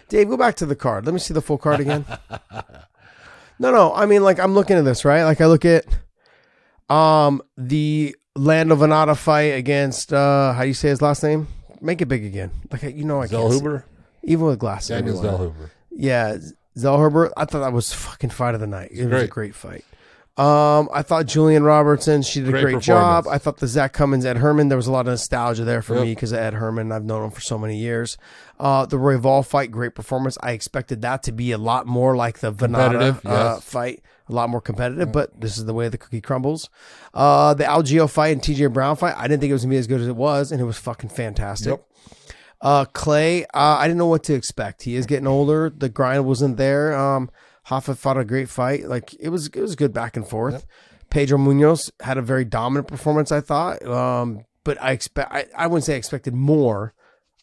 Dave, 0.09 0.27
go 0.29 0.37
back 0.37 0.55
to 0.55 0.65
the 0.65 0.75
card. 0.75 1.05
Let 1.05 1.13
me 1.13 1.19
see 1.19 1.33
the 1.33 1.41
full 1.41 1.57
card 1.57 1.79
again. 1.79 2.05
no, 3.59 3.71
no. 3.71 3.93
I 3.93 4.05
mean, 4.05 4.23
like 4.23 4.39
I'm 4.39 4.53
looking 4.55 4.77
at 4.77 4.85
this, 4.85 5.05
right? 5.05 5.23
Like 5.23 5.41
I 5.41 5.45
look 5.47 5.65
at 5.65 5.85
um 6.89 7.41
the 7.57 8.15
Lando 8.35 8.75
Vannata 8.75 9.15
fight 9.17 9.53
against 9.55 10.11
uh 10.13 10.53
how 10.53 10.61
do 10.63 10.67
you 10.67 10.73
say 10.73 10.89
his 10.89 11.01
last 11.01 11.21
name? 11.23 11.47
Make 11.81 12.01
it 12.01 12.07
big 12.07 12.25
again. 12.25 12.51
Like 12.71 12.83
you 12.83 13.03
know 13.05 13.21
I 13.21 13.27
can't. 13.27 13.53
see- 13.53 13.85
Even 14.23 14.45
with 14.47 14.59
glasses. 14.59 14.89
Daniel. 14.89 15.21
Zellhuber. 15.21 15.69
Yeah, 15.91 16.37
Zellhuber. 16.77 17.31
I 17.37 17.45
thought 17.45 17.59
that 17.59 17.73
was 17.73 17.93
fucking 17.93 18.29
fight 18.31 18.53
of 18.55 18.61
the 18.61 18.67
night. 18.67 18.89
It 18.91 18.97
was 19.05 19.07
a 19.07 19.09
Great. 19.09 19.29
great 19.29 19.55
fight. 19.55 19.85
Um, 20.39 20.87
I 20.93 21.01
thought 21.01 21.25
Gillian 21.25 21.63
Robertson, 21.63 22.21
she 22.21 22.39
did 22.39 22.47
a 22.47 22.51
Great 22.51 22.61
great, 22.63 22.81
job. 22.81 23.27
I 23.27 23.37
thought 23.37 23.57
the 23.57 23.67
Zak 23.67 23.91
Cummings, 23.91 24.23
Ed 24.25 24.37
Herman, 24.37 24.69
there 24.69 24.77
was 24.77 24.87
a 24.87 24.91
lot 24.91 25.01
of 25.01 25.07
nostalgia 25.07 25.65
there 25.65 25.81
for 25.81 25.95
Yep. 25.95 26.03
me 26.03 26.15
because 26.15 26.31
Ed 26.31 26.53
Herman. 26.53 26.93
I've 26.93 27.03
known 27.03 27.25
him 27.25 27.31
for 27.31 27.41
so 27.41 27.57
many 27.57 27.75
years. 27.77 28.17
Uh, 28.57 28.85
the 28.85 28.95
Royval 28.95 29.45
fight, 29.45 29.69
great 29.69 29.95
performance. 29.95 30.37
I 30.41 30.51
expected 30.51 31.01
that 31.01 31.23
to 31.23 31.33
be 31.33 31.51
a 31.51 31.57
lot 31.57 31.87
more 31.87 32.15
like 32.15 32.39
the 32.39 32.53
Vannata 32.53 32.91
Competitive, 32.91 33.25
uh, 33.25 33.59
fight, 33.59 34.01
a 34.29 34.31
lot 34.33 34.49
more 34.49 34.61
competitive, 34.61 35.11
but 35.11 35.41
this 35.41 35.57
is 35.57 35.65
the 35.65 35.73
way 35.73 35.89
the 35.89 35.97
cookie 35.97 36.21
crumbles. 36.21 36.69
Uh, 37.13 37.53
the 37.53 37.65
Algeo 37.65 38.09
fight 38.09 38.29
and 38.29 38.41
TJ 38.41 38.71
Brown 38.71 38.95
fight, 38.95 39.15
I 39.17 39.27
didn't 39.27 39.41
think 39.41 39.49
it 39.49 39.53
was 39.53 39.63
going 39.63 39.71
to 39.71 39.75
be 39.75 39.79
as 39.79 39.87
good 39.87 39.99
as 39.99 40.07
it 40.07 40.15
was, 40.15 40.53
and 40.53 40.61
it 40.61 40.65
was 40.65 40.77
fucking 40.77 41.09
fantastic. 41.09 41.71
Yep. 41.71 41.85
Uh, 42.61 42.85
Clay, 42.85 43.43
uh, 43.53 43.77
I 43.77 43.87
didn't 43.87 43.97
know 43.99 44.07
what 44.07 44.23
to 44.23 44.33
expect. 44.35 44.83
He 44.83 44.95
is 44.95 45.05
getting 45.05 45.27
older. 45.27 45.69
The 45.69 45.89
grind 45.89 46.25
wasn't 46.25 46.55
there. 46.57 46.93
Um, 46.97 47.29
Hoffa 47.69 47.97
fought 47.97 48.17
a 48.17 48.25
great 48.25 48.49
fight. 48.49 48.87
Like 48.87 49.13
it 49.19 49.29
was, 49.29 49.47
it 49.47 49.61
was 49.61 49.75
good 49.75 49.93
back 49.93 50.17
and 50.17 50.27
forth. 50.27 50.65
Pedro 51.09 51.37
Munhoz 51.37 51.91
had 52.01 52.17
a 52.17 52.21
very 52.21 52.45
dominant 52.45 52.87
performance. 52.87 53.31
I 53.31 53.41
thought, 53.41 53.85
um, 53.85 54.45
but 54.63 54.81
I 54.81 54.91
expect, 54.91 55.31
I, 55.31 55.45
I 55.57 55.67
wouldn't 55.67 55.85
say 55.85 55.95
I 55.95 55.97
expected 55.97 56.33
more. 56.33 56.93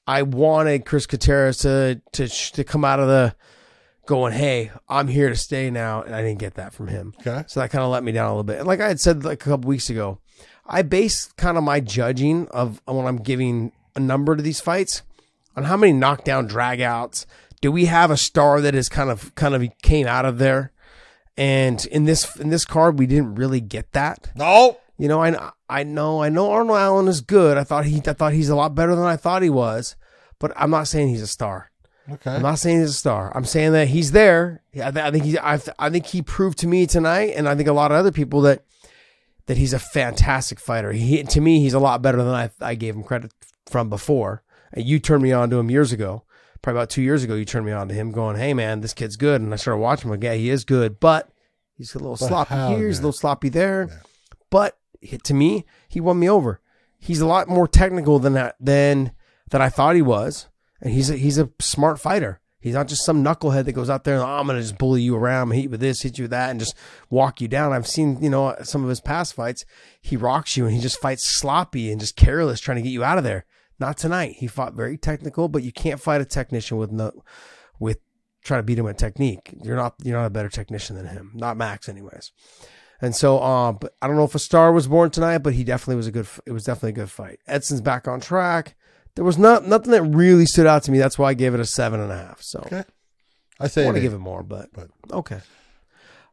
I 0.06 0.22
wanted 0.22 0.84
Chris 0.84 1.06
Gutierrez 1.06 1.58
to 1.58 2.00
to 2.12 2.28
to 2.28 2.62
come 2.62 2.84
out 2.84 3.00
of 3.00 3.08
the 3.08 3.34
going, 4.06 4.32
hey, 4.32 4.70
I'm 4.88 5.08
here 5.08 5.28
to 5.28 5.36
stay 5.36 5.68
now, 5.68 6.02
and 6.02 6.14
I 6.14 6.22
didn't 6.22 6.38
get 6.38 6.54
that 6.54 6.72
from 6.72 6.86
him. 6.86 7.12
Okay. 7.20 7.42
So 7.48 7.58
that 7.58 7.70
kind 7.70 7.82
of 7.82 7.90
let 7.90 8.04
me 8.04 8.12
down 8.12 8.26
a 8.26 8.30
little 8.30 8.44
bit. 8.44 8.58
And 8.58 8.66
like 8.66 8.80
I 8.80 8.86
had 8.86 9.00
said 9.00 9.24
like 9.24 9.44
a 9.44 9.50
couple 9.50 9.68
weeks 9.68 9.90
ago, 9.90 10.20
I 10.64 10.82
base 10.82 11.32
kind 11.36 11.58
of 11.58 11.64
my 11.64 11.80
judging 11.80 12.46
of 12.48 12.80
when 12.86 13.06
I'm 13.06 13.18
giving 13.18 13.72
a 13.96 14.00
number 14.00 14.36
to 14.36 14.42
these 14.42 14.60
fights 14.60 15.02
on 15.56 15.64
how 15.64 15.76
many 15.76 15.92
knockdown 15.92 16.48
dragouts. 16.48 17.26
Do 17.60 17.72
we 17.72 17.86
have 17.86 18.10
a 18.10 18.16
star 18.16 18.60
that 18.60 18.74
is 18.74 18.88
kind 18.88 19.10
of 19.10 19.34
kind 19.34 19.54
of 19.54 19.64
came 19.82 20.06
out 20.06 20.24
of 20.24 20.38
there? 20.38 20.72
And 21.36 21.84
in 21.86 22.04
this 22.04 22.36
in 22.36 22.50
this 22.50 22.64
card, 22.64 22.98
we 22.98 23.06
didn't 23.06 23.34
really 23.34 23.60
get 23.60 23.92
that. 23.92 24.30
No. 24.34 24.78
You 24.98 25.08
know, 25.08 25.22
I 25.22 25.52
I 25.68 25.82
know 25.82 26.22
I 26.22 26.28
know 26.28 26.50
Arnold 26.50 26.78
Allen 26.78 27.08
is 27.08 27.20
good. 27.20 27.58
I 27.58 27.64
thought 27.64 27.84
he 27.84 27.98
I 28.06 28.12
thought 28.12 28.32
he's 28.32 28.48
a 28.48 28.56
lot 28.56 28.74
better 28.74 28.94
than 28.94 29.04
I 29.04 29.16
thought 29.16 29.42
he 29.42 29.50
was, 29.50 29.96
but 30.38 30.52
I'm 30.56 30.70
not 30.70 30.88
saying 30.88 31.08
he's 31.08 31.22
a 31.22 31.26
star. 31.26 31.70
Okay. 32.10 32.30
I'm 32.36 32.42
not 32.42 32.58
saying 32.58 32.80
he's 32.80 32.90
a 32.90 32.94
star. 32.94 33.32
I'm 33.34 33.44
saying 33.44 33.72
that 33.72 33.88
he's 33.88 34.12
there. 34.12 34.62
I, 34.74 34.90
th- 34.90 35.04
I 35.04 35.10
think 35.10 35.24
he 35.24 35.38
I, 35.42 35.56
th- 35.56 35.74
I 35.78 35.90
think 35.90 36.06
he 36.06 36.22
proved 36.22 36.58
to 36.58 36.68
me 36.68 36.86
tonight, 36.86 37.32
and 37.36 37.48
I 37.48 37.54
think 37.54 37.68
a 37.68 37.72
lot 37.72 37.90
of 37.90 37.96
other 37.96 38.12
people 38.12 38.40
that 38.42 38.64
that 39.46 39.56
he's 39.58 39.72
a 39.72 39.78
fantastic 39.78 40.60
fighter. 40.60 40.92
He 40.92 41.22
to 41.22 41.40
me, 41.40 41.60
he's 41.60 41.74
a 41.74 41.80
lot 41.80 42.02
better 42.02 42.18
than 42.18 42.28
I 42.28 42.50
I 42.60 42.74
gave 42.76 42.94
him 42.94 43.02
credit 43.02 43.32
from 43.66 43.90
before. 43.90 44.42
And 44.72 44.84
you 44.84 44.98
turned 44.98 45.22
me 45.22 45.32
on 45.32 45.50
to 45.50 45.58
him 45.58 45.70
years 45.70 45.92
ago, 45.92 46.22
probably 46.62 46.78
about 46.78 46.90
two 46.90 47.02
years 47.02 47.22
ago. 47.24 47.34
You 47.34 47.44
turned 47.44 47.66
me 47.66 47.72
on 47.72 47.88
to 47.88 47.94
him, 47.94 48.10
going, 48.12 48.36
"Hey 48.36 48.54
man, 48.54 48.80
this 48.80 48.94
kid's 48.94 49.16
good." 49.16 49.40
And 49.40 49.52
I 49.52 49.56
started 49.56 49.80
watching 49.80 50.04
him. 50.08 50.10
Like, 50.12 50.24
yeah, 50.24 50.34
he 50.34 50.50
is 50.50 50.64
good, 50.64 51.00
but 51.00 51.30
he's 51.76 51.94
a 51.94 51.98
little 51.98 52.16
But 52.18 52.28
sloppy 52.28 52.54
here. 52.76 52.86
He's 52.86 52.98
a 52.98 53.02
little 53.02 53.12
sloppy 53.12 53.48
there. 53.48 54.02
But 54.50 54.78
to 55.24 55.34
me, 55.34 55.64
he 55.88 56.00
won 56.00 56.18
me 56.18 56.28
over. 56.28 56.60
He's 56.98 57.20
a 57.20 57.26
lot 57.26 57.48
more 57.48 57.68
technical 57.68 58.18
than 58.18 58.32
that 58.34 58.56
than 58.60 59.12
that 59.50 59.60
I 59.60 59.68
thought 59.68 59.94
he 59.94 60.02
was, 60.02 60.48
and 60.80 60.92
he's 60.92 61.10
a, 61.10 61.16
he's 61.16 61.38
a 61.38 61.50
smart 61.60 62.00
fighter. 62.00 62.40
He's 62.58 62.74
not 62.74 62.88
just 62.88 63.04
some 63.04 63.22
knucklehead 63.22 63.66
that 63.66 63.74
goes 63.74 63.88
out 63.88 64.02
there 64.02 64.14
and 64.14 64.24
oh, 64.24 64.26
I'm 64.26 64.46
gonna 64.48 64.60
just 64.60 64.76
bully 64.76 65.00
you 65.00 65.14
around, 65.14 65.52
hit 65.52 65.64
you 65.64 65.70
with 65.70 65.78
this, 65.78 66.02
hit 66.02 66.18
you 66.18 66.24
with 66.24 66.32
that, 66.32 66.50
and 66.50 66.58
just 66.58 66.74
walk 67.10 67.40
you 67.40 67.46
down. 67.46 67.72
I've 67.72 67.86
seen 67.86 68.20
you 68.20 68.28
know 68.28 68.56
some 68.64 68.82
of 68.82 68.88
his 68.88 69.00
past 69.00 69.34
fights. 69.34 69.64
He 70.00 70.16
rocks 70.16 70.56
you 70.56 70.64
and 70.64 70.74
he 70.74 70.80
just 70.80 71.00
fights 71.00 71.28
sloppy 71.28 71.92
and 71.92 72.00
just 72.00 72.16
careless, 72.16 72.58
trying 72.58 72.76
to 72.76 72.82
get 72.82 72.90
you 72.90 73.04
out 73.04 73.18
of 73.18 73.24
there. 73.24 73.44
Not 73.78 73.96
tonight. 73.96 74.36
He 74.38 74.46
fought 74.46 74.74
very 74.74 74.96
technical, 74.96 75.48
but 75.48 75.62
you 75.62 75.72
can't 75.72 76.00
fight 76.00 76.20
a 76.20 76.24
technician 76.24 76.76
with 76.78 76.90
no 76.90 77.12
with 77.78 77.98
trying 78.42 78.60
to 78.60 78.64
beat 78.64 78.78
him 78.78 78.86
at 78.88 78.98
technique. 78.98 79.54
You're 79.62 79.76
not 79.76 79.94
you're 80.02 80.18
not 80.18 80.26
a 80.26 80.30
better 80.30 80.48
technician 80.48 80.96
than 80.96 81.06
him. 81.06 81.32
Not 81.34 81.56
Max, 81.56 81.88
anyways. 81.88 82.32
And 83.02 83.14
so, 83.14 83.42
um, 83.42 83.76
but 83.78 83.94
I 84.00 84.06
don't 84.06 84.16
know 84.16 84.24
if 84.24 84.34
a 84.34 84.38
star 84.38 84.72
was 84.72 84.88
born 84.88 85.10
tonight, 85.10 85.38
but 85.38 85.52
he 85.52 85.64
definitely 85.64 85.96
was 85.96 86.06
a 86.06 86.12
good. 86.12 86.26
It 86.46 86.52
was 86.52 86.64
definitely 86.64 86.90
a 86.90 87.04
good 87.04 87.10
fight. 87.10 87.40
Edson's 87.46 87.82
back 87.82 88.08
on 88.08 88.20
track. 88.20 88.74
There 89.16 89.24
was 89.24 89.36
not 89.38 89.66
nothing 89.66 89.90
that 89.92 90.02
really 90.02 90.46
stood 90.46 90.66
out 90.66 90.82
to 90.84 90.90
me. 90.92 90.98
That's 90.98 91.18
why 91.18 91.30
I 91.30 91.34
gave 91.34 91.52
it 91.54 91.60
a 91.60 91.66
seven 91.66 92.00
and 92.00 92.10
a 92.12 92.16
half. 92.16 92.40
So 92.42 92.60
Okay. 92.66 92.84
I 93.60 93.64
I 93.64 93.84
want 93.84 93.96
to 93.96 94.00
give 94.02 94.12
it 94.12 94.18
more, 94.18 94.42
but, 94.42 94.68
but- 94.74 94.90
okay. 95.10 95.40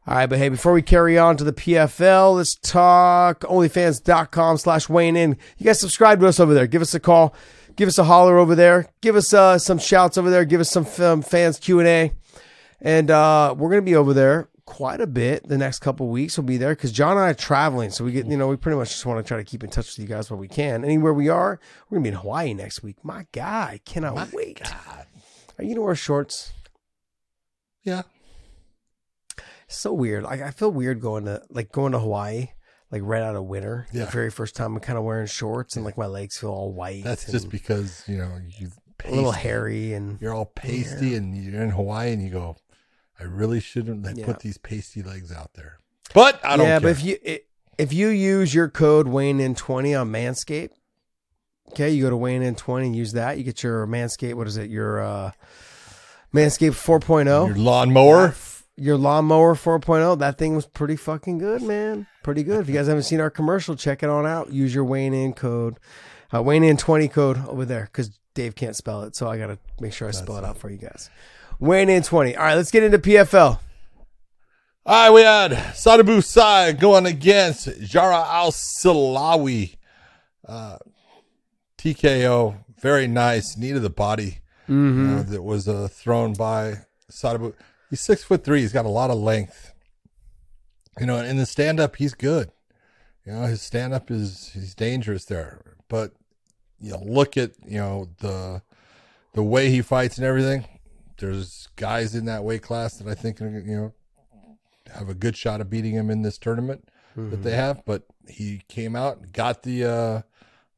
All 0.06 0.14
right, 0.14 0.26
but 0.26 0.38
hey, 0.38 0.50
before 0.50 0.74
we 0.74 0.82
carry 0.82 1.16
on 1.16 1.38
to 1.38 1.44
the 1.44 1.52
PFL, 1.54 2.36
let's 2.36 2.56
talk 2.56 3.40
onlyfans.com 3.40 4.58
slash 4.58 4.86
Weighing 4.86 5.16
In. 5.16 5.38
You 5.56 5.64
guys 5.64 5.80
subscribe 5.80 6.20
to 6.20 6.26
us 6.26 6.38
over 6.38 6.52
there. 6.52 6.66
Give 6.66 6.82
us 6.82 6.94
a 6.94 7.00
call. 7.00 7.34
Give 7.76 7.88
us 7.88 7.96
a 7.96 8.04
holler 8.04 8.36
over 8.36 8.54
there. 8.54 8.90
Give 9.00 9.16
us 9.16 9.32
uh, 9.32 9.58
some 9.58 9.78
shouts 9.78 10.18
over 10.18 10.28
there. 10.28 10.44
Give 10.44 10.60
us 10.60 10.70
some 10.70 10.86
um, 10.98 11.22
fans 11.22 11.58
Q&A. 11.58 12.12
And 12.82 13.10
uh, 13.10 13.54
we're 13.56 13.70
going 13.70 13.80
to 13.80 13.90
be 13.90 13.96
over 13.96 14.12
there 14.12 14.50
quite 14.66 15.00
a 15.00 15.06
bit 15.06 15.48
the 15.48 15.56
next 15.56 15.78
couple 15.78 16.08
weeks. 16.08 16.36
We'll 16.36 16.46
be 16.46 16.58
there 16.58 16.74
because 16.74 16.92
John 16.92 17.12
and 17.12 17.20
I 17.20 17.30
are 17.30 17.34
traveling. 17.34 17.88
So 17.88 18.04
we 18.04 18.12
get, 18.12 18.26
you 18.26 18.36
know, 18.36 18.48
we 18.48 18.56
pretty 18.56 18.76
much 18.76 18.90
just 18.90 19.06
want 19.06 19.24
to 19.24 19.26
try 19.26 19.38
to 19.38 19.44
keep 19.44 19.64
in 19.64 19.70
touch 19.70 19.86
with 19.86 19.98
you 20.00 20.06
guys 20.06 20.30
where 20.30 20.38
we 20.38 20.48
can. 20.48 20.84
Anywhere 20.84 21.14
we 21.14 21.30
are, 21.30 21.58
we're 21.88 21.96
going 21.96 22.04
to 22.04 22.10
be 22.10 22.14
in 22.14 22.20
Hawaii 22.20 22.52
next 22.52 22.82
week. 22.82 22.96
My 23.02 23.26
God, 23.32 23.70
I 23.70 23.80
cannot 23.86 24.32
wait. 24.34 24.60
Are 25.58 25.62
you 25.62 25.68
going 25.68 25.76
to 25.76 25.80
wear 25.80 25.94
shorts? 25.94 26.52
Yeah. 27.82 28.02
So 29.76 29.92
weird. 29.92 30.22
Like 30.24 30.40
I 30.42 30.50
feel 30.50 30.70
weird 30.70 31.00
going 31.00 31.24
to 31.26 31.42
like 31.50 31.72
going 31.72 31.92
to 31.92 31.98
Hawaii, 31.98 32.48
like 32.90 33.02
right 33.04 33.22
out 33.22 33.36
of 33.36 33.44
winter. 33.44 33.86
Yeah. 33.92 34.04
The 34.06 34.10
very 34.10 34.30
first 34.30 34.54
time 34.56 34.74
I'm 34.74 34.80
kind 34.80 34.98
of 34.98 35.04
wearing 35.04 35.26
shorts 35.26 35.76
and 35.76 35.84
like 35.84 35.96
my 35.98 36.06
legs 36.06 36.38
feel 36.38 36.50
all 36.50 36.72
white. 36.72 37.04
That's 37.04 37.30
just 37.30 37.48
because, 37.50 38.02
you 38.06 38.18
know, 38.18 38.38
you 38.58 38.70
a 39.04 39.10
little 39.14 39.32
hairy 39.32 39.92
and 39.92 40.18
You're 40.20 40.32
all 40.34 40.46
pasty 40.46 41.14
and 41.14 41.36
you're 41.36 41.62
in 41.62 41.70
Hawaii 41.70 42.12
and 42.12 42.22
you 42.22 42.30
go, 42.30 42.56
I 43.20 43.24
really 43.24 43.60
shouldn't 43.60 44.16
Yeah. 44.16 44.24
put 44.24 44.40
these 44.40 44.56
pasty 44.58 45.02
legs 45.02 45.30
out 45.32 45.50
there. 45.54 45.78
But 46.14 46.40
I 46.44 46.56
don't 46.56 46.66
yeah, 46.66 46.78
care. 46.78 46.80
but 46.80 46.88
if 46.90 47.04
you 47.04 47.18
i- 47.26 47.40
if 47.76 47.92
you 47.92 48.08
use 48.08 48.54
your 48.54 48.68
code 48.68 49.08
Weighing 49.08 49.40
In 49.40 49.54
twenty 49.56 49.94
on 49.96 50.10
Manscaped, 50.12 50.70
okay, 51.72 51.90
you 51.90 52.04
go 52.04 52.10
to 52.10 52.16
Weighing 52.16 52.42
In 52.42 52.54
twenty 52.54 52.86
and 52.86 52.94
use 52.96 53.12
that. 53.12 53.36
You 53.36 53.42
get 53.44 53.62
your 53.64 53.84
Manscaped. 53.86 54.34
What 54.34 54.46
is 54.46 54.56
it? 54.56 54.70
Your 54.70 55.00
uh, 55.02 55.32
Manscaped 56.32 56.72
4.0. 56.74 57.48
Your 57.48 57.56
lawnmower. 57.56 58.34
Your 58.76 58.96
lawnmower 58.96 59.54
4.0 59.54 60.18
that 60.18 60.36
thing 60.36 60.56
was 60.56 60.66
pretty 60.66 60.96
fucking 60.96 61.38
good 61.38 61.62
man 61.62 62.06
pretty 62.24 62.42
good 62.42 62.60
if 62.60 62.68
you 62.68 62.74
guys 62.74 62.88
haven't 62.88 63.04
seen 63.04 63.20
our 63.20 63.30
commercial 63.30 63.76
check 63.76 64.02
it 64.02 64.08
on 64.10 64.26
out 64.26 64.52
use 64.52 64.74
your 64.74 64.84
weighing 64.84 65.14
in 65.14 65.32
code 65.32 65.78
uh, 66.34 66.42
weighing 66.42 66.64
in 66.64 66.76
20 66.76 67.06
code 67.08 67.38
over 67.46 67.64
there 67.64 67.84
because 67.84 68.18
dave 68.34 68.56
can't 68.56 68.74
spell 68.74 69.02
it 69.02 69.14
so 69.14 69.28
i 69.28 69.38
gotta 69.38 69.58
make 69.78 69.92
sure 69.92 70.08
i 70.08 70.10
spell 70.10 70.36
it 70.38 70.44
out 70.44 70.58
for 70.58 70.70
you 70.70 70.76
guys 70.76 71.08
weighing 71.60 71.88
in 71.88 72.02
20 72.02 72.34
all 72.36 72.42
right 72.44 72.54
let's 72.56 72.72
get 72.72 72.82
into 72.82 72.98
pfl 72.98 73.60
All 74.86 75.04
right, 75.04 75.10
we 75.10 75.20
had 75.22 75.52
Sadibou 75.74 76.22
Sy 76.22 76.72
going 76.72 77.06
against 77.06 77.80
Jarrah 77.80 78.26
Al 78.28 78.50
Silawi. 78.50 79.76
Uh, 80.46 80.76
TKO, 81.78 82.56
very 82.80 83.06
nice, 83.06 83.56
knee 83.56 83.72
to 83.72 83.80
the 83.80 83.88
body. 83.90 84.38
You 84.68 84.74
know, 84.74 85.22
that 85.22 85.42
was 85.42 85.68
uh, 85.68 85.88
thrown 85.90 86.32
by 86.34 86.80
Sadabu. 87.10 87.54
He's 87.94 88.00
six 88.00 88.24
foot 88.24 88.42
three. 88.42 88.62
He's 88.62 88.72
got 88.72 88.86
a 88.86 88.88
lot 88.88 89.10
of 89.10 89.18
length. 89.18 89.72
You 90.98 91.06
know, 91.06 91.18
in 91.18 91.36
the 91.36 91.46
stand 91.46 91.78
up, 91.78 91.94
he's 91.94 92.12
good. 92.12 92.50
You 93.24 93.30
know, 93.30 93.42
his 93.42 93.62
stand 93.62 93.94
up 93.94 94.10
is 94.10 94.50
he's 94.52 94.74
dangerous 94.74 95.26
there. 95.26 95.76
But 95.88 96.10
you 96.80 96.90
know, 96.90 97.00
look 97.04 97.36
at 97.36 97.52
you 97.64 97.78
know 97.78 98.08
the 98.18 98.62
the 99.34 99.44
way 99.44 99.70
he 99.70 99.80
fights 99.80 100.18
and 100.18 100.26
everything. 100.26 100.64
There's 101.18 101.68
guys 101.76 102.16
in 102.16 102.24
that 102.24 102.42
weight 102.42 102.62
class 102.62 102.96
that 102.96 103.06
I 103.06 103.14
think 103.14 103.40
are 103.40 103.60
you 103.60 103.76
know 103.76 103.92
have 104.92 105.08
a 105.08 105.14
good 105.14 105.36
shot 105.36 105.60
of 105.60 105.70
beating 105.70 105.94
him 105.94 106.10
in 106.10 106.22
this 106.22 106.36
tournament 106.36 106.88
that 107.30 107.44
they 107.44 107.54
have. 107.54 107.84
But 107.84 108.02
he 108.26 108.62
came 108.66 108.96
out, 108.96 109.30
got 109.30 109.62
the 109.62 109.84
uh 109.84 110.22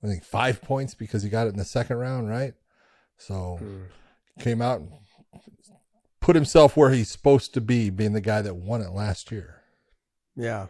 I 0.05 0.07
think 0.07 0.23
five 0.23 0.61
points 0.61 0.95
because 0.95 1.23
he 1.23 1.31
got 1.31 1.47
it 1.47 1.55
in 1.55 1.57
the 1.57 1.65
second 1.65 1.97
round, 1.97 2.29
right? 2.29 2.53
So 3.17 3.59
came 4.39 4.61
out 4.61 4.81
and 4.81 4.91
put 6.27 6.35
himself 6.37 6.77
where 6.77 6.91
he's 6.91 7.11
supposed 7.11 7.55
to 7.55 7.61
be, 7.61 7.89
being 7.91 8.13
the 8.13 8.21
guy 8.21 8.43
that 8.43 8.57
won 8.57 8.81
it 8.81 8.91
last 8.91 9.31
year. 9.33 9.63
yeah 10.37 10.67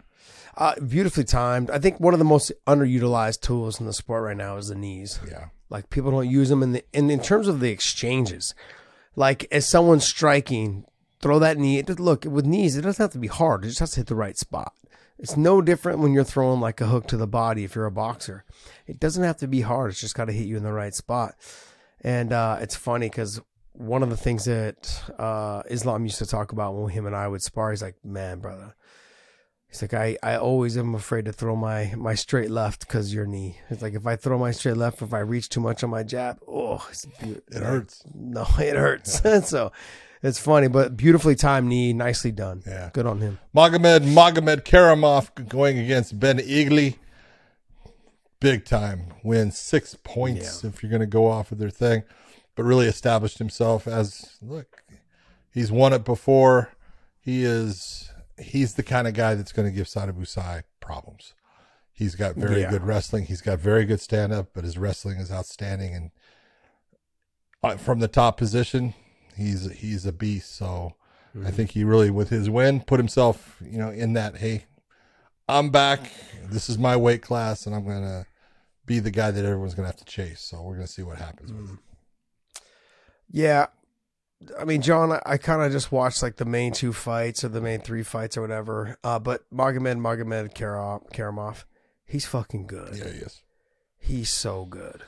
uh, 0.56 0.74
beautifully 0.80 1.24
timed 1.24 1.70
i 1.70 1.78
think 1.78 1.98
one 2.00 2.14
of 2.14 2.18
the 2.18 2.24
most 2.34 2.50
underutilized 2.66 3.40
tools 3.40 3.78
in 3.80 3.86
the 3.86 3.92
sport 3.92 4.22
right 4.24 4.36
now 4.36 4.56
is 4.56 4.68
the 4.68 4.74
knees 4.74 5.18
Yeah. 5.30 5.46
Like 5.68 5.90
people 5.90 6.12
don't 6.12 6.30
use 6.30 6.48
them 6.48 6.62
in 6.62 6.70
the 6.72 6.84
and 6.94 7.10
in 7.10 7.20
terms 7.20 7.48
of 7.48 7.58
the 7.58 7.70
exchanges. 7.70 8.54
Like 9.16 9.48
as 9.50 9.66
someone 9.68 9.98
striking, 9.98 10.84
throw 11.20 11.40
that 11.40 11.58
knee. 11.58 11.78
it- 11.80 11.98
Look 11.98 12.24
with 12.24 12.46
knees, 12.46 12.76
it 12.76 12.82
doesn't 12.82 13.02
have 13.02 13.12
to 13.14 13.18
be 13.18 13.26
hard. 13.26 13.64
It 13.64 13.68
just 13.68 13.80
has 13.80 13.90
to 13.92 14.00
hit 14.00 14.06
the 14.06 14.14
right 14.14 14.38
spot. 14.38 14.72
It's 15.18 15.36
no 15.36 15.60
different 15.60 15.98
when 15.98 16.12
you're 16.12 16.22
throwing 16.32 16.60
like 16.60 16.80
a 16.80 16.86
hook 16.86 17.08
to 17.08 17.16
the 17.16 17.26
body 17.26 17.64
if 17.64 17.74
you're 17.74 17.86
a 17.86 17.90
boxer. 18.04 18.44
It 18.86 19.00
doesn't 19.00 19.24
have 19.24 19.38
to 19.38 19.48
be 19.48 19.62
hard. 19.62 19.90
It's 19.90 20.00
just 20.00 20.14
got 20.14 20.26
to 20.26 20.32
hit 20.32 20.46
you 20.46 20.56
in 20.56 20.62
the 20.62 20.72
right 20.72 20.94
spot. 20.94 21.34
And 22.00 22.32
uh, 22.32 22.58
it's 22.60 22.76
funny 22.76 23.08
because 23.08 23.40
one 23.76 24.02
of 24.02 24.10
the 24.10 24.16
things 24.16 24.44
that 24.46 25.02
uh, 25.18 25.62
Islam 25.68 26.04
used 26.04 26.18
to 26.18 26.26
talk 26.26 26.52
about 26.52 26.74
when 26.74 26.90
him 26.90 27.06
and 27.06 27.14
I 27.14 27.28
would 27.28 27.42
spar, 27.42 27.70
he's 27.70 27.82
like, 27.82 27.96
"Man, 28.04 28.40
brother." 28.40 28.74
He's 29.68 29.82
like, 29.82 29.94
I, 29.94 30.16
I 30.22 30.36
always 30.36 30.76
am 30.78 30.94
afraid 30.94 31.24
to 31.24 31.32
throw 31.32 31.56
my, 31.56 31.92
my 31.96 32.14
straight 32.14 32.50
left 32.50 32.86
because 32.86 33.12
your 33.12 33.26
knee. 33.26 33.58
It's 33.68 33.82
like 33.82 33.94
if 33.94 34.06
I 34.06 34.14
throw 34.14 34.38
my 34.38 34.52
straight 34.52 34.76
left, 34.76 35.02
if 35.02 35.12
I 35.12 35.18
reach 35.18 35.48
too 35.48 35.60
much 35.60 35.82
on 35.82 35.90
my 35.90 36.04
jab, 36.04 36.38
oh, 36.48 36.88
It 37.20 37.42
hurts. 37.52 38.04
No, 38.14 38.46
it 38.58 38.76
hurts. 38.76 39.20
so 39.48 39.72
it's 40.22 40.38
funny, 40.38 40.68
but 40.68 40.96
beautifully 40.96 41.34
timed 41.34 41.68
knee, 41.68 41.92
nicely 41.92 42.30
done. 42.30 42.62
Yeah. 42.66 42.90
good 42.92 43.06
on 43.06 43.20
him. 43.20 43.38
Magomed 43.54 44.02
Magomedkerimov 44.14 45.48
going 45.48 45.78
against 45.78 46.18
Ben 46.18 46.38
Egli. 46.38 46.96
Big 48.38 48.64
time 48.64 49.14
win, 49.24 49.50
six 49.50 49.96
points 50.04 50.62
if 50.62 50.82
you're 50.82 50.90
going 50.90 51.00
to 51.00 51.06
go 51.06 51.26
off 51.28 51.50
of 51.52 51.58
their 51.58 51.70
thing, 51.70 52.04
but 52.56 52.64
really 52.64 52.86
established 52.86 53.38
himself 53.38 53.86
as 53.86 54.36
look. 54.42 54.82
He's 55.52 55.70
won 55.70 55.92
it 55.92 56.04
before. 56.04 56.70
He 57.20 57.44
is 57.44 58.10
he's 58.38 58.74
the 58.74 58.82
kind 58.82 59.06
of 59.08 59.14
guy 59.14 59.34
that's 59.34 59.52
going 59.52 59.66
to 59.68 59.74
give 59.74 59.86
Sadibou 59.86 60.26
Sy 60.26 60.62
problems. 60.80 61.32
He's 61.92 62.14
got 62.14 62.34
very 62.34 62.60
Yeah. 62.60 62.70
good 62.70 62.82
wrestling. 62.84 63.24
He's 63.24 63.40
got 63.40 63.58
very 63.58 63.84
good 63.86 64.00
stand 64.00 64.32
up, 64.32 64.48
but 64.52 64.64
his 64.64 64.76
wrestling 64.76 65.16
is 65.18 65.30
outstanding. 65.32 65.94
And 65.94 66.10
uh, 67.62 67.76
from 67.78 68.00
the 68.00 68.08
top 68.08 68.36
position, 68.36 68.92
he's 69.36 69.70
he's 69.72 70.04
a 70.04 70.12
beast. 70.12 70.54
So 70.56 70.94
I 71.44 71.50
think 71.50 71.70
he 71.72 71.84
really, 71.84 72.10
with 72.10 72.28
his 72.30 72.48
win, 72.50 72.80
put 72.80 72.98
himself, 73.00 73.56
you 73.62 73.78
know, 73.78 73.90
in 73.90 74.12
that. 74.14 74.36
Hey, 74.38 74.64
I'm 75.48 75.70
back. 75.70 76.10
This 76.50 76.68
is 76.70 76.78
my 76.78 76.96
weight 76.96 77.22
class, 77.22 77.66
and 77.66 77.74
I'm 77.74 77.86
gonna 77.86 78.26
be 78.86 78.98
the 79.00 79.10
guy 79.10 79.30
that 79.30 79.44
everyone's 79.44 79.74
gonna 79.74 79.88
have 79.88 79.96
to 79.96 80.04
chase. 80.04 80.40
So 80.40 80.62
we're 80.62 80.74
gonna 80.76 80.86
see 80.86 81.02
what 81.02 81.18
happens. 81.18 81.52
with 81.52 81.60
him. 81.68 81.78
Yeah. 83.30 83.66
I 84.58 84.64
mean, 84.64 84.82
John, 84.82 85.12
I, 85.12 85.22
I 85.24 85.36
kind 85.38 85.62
of 85.62 85.72
just 85.72 85.90
watched 85.90 86.22
like 86.22 86.36
the 86.36 86.44
main 86.44 86.72
two 86.72 86.92
fights 86.92 87.42
or 87.42 87.48
the 87.48 87.60
main 87.60 87.80
three 87.80 88.02
fights 88.02 88.36
or 88.36 88.42
whatever. 88.42 88.96
Uh, 89.02 89.18
but 89.18 89.42
Magomed 89.52 89.98
Magomedkerimov, 89.98 91.10
Karamov, 91.12 91.64
he's 92.04 92.26
fucking 92.26 92.66
good. 92.66 92.96
Yeah, 92.96 93.04
he 93.08 93.18
is. 93.20 93.42
He's 93.98 94.30
so 94.30 94.64
good. 94.66 95.02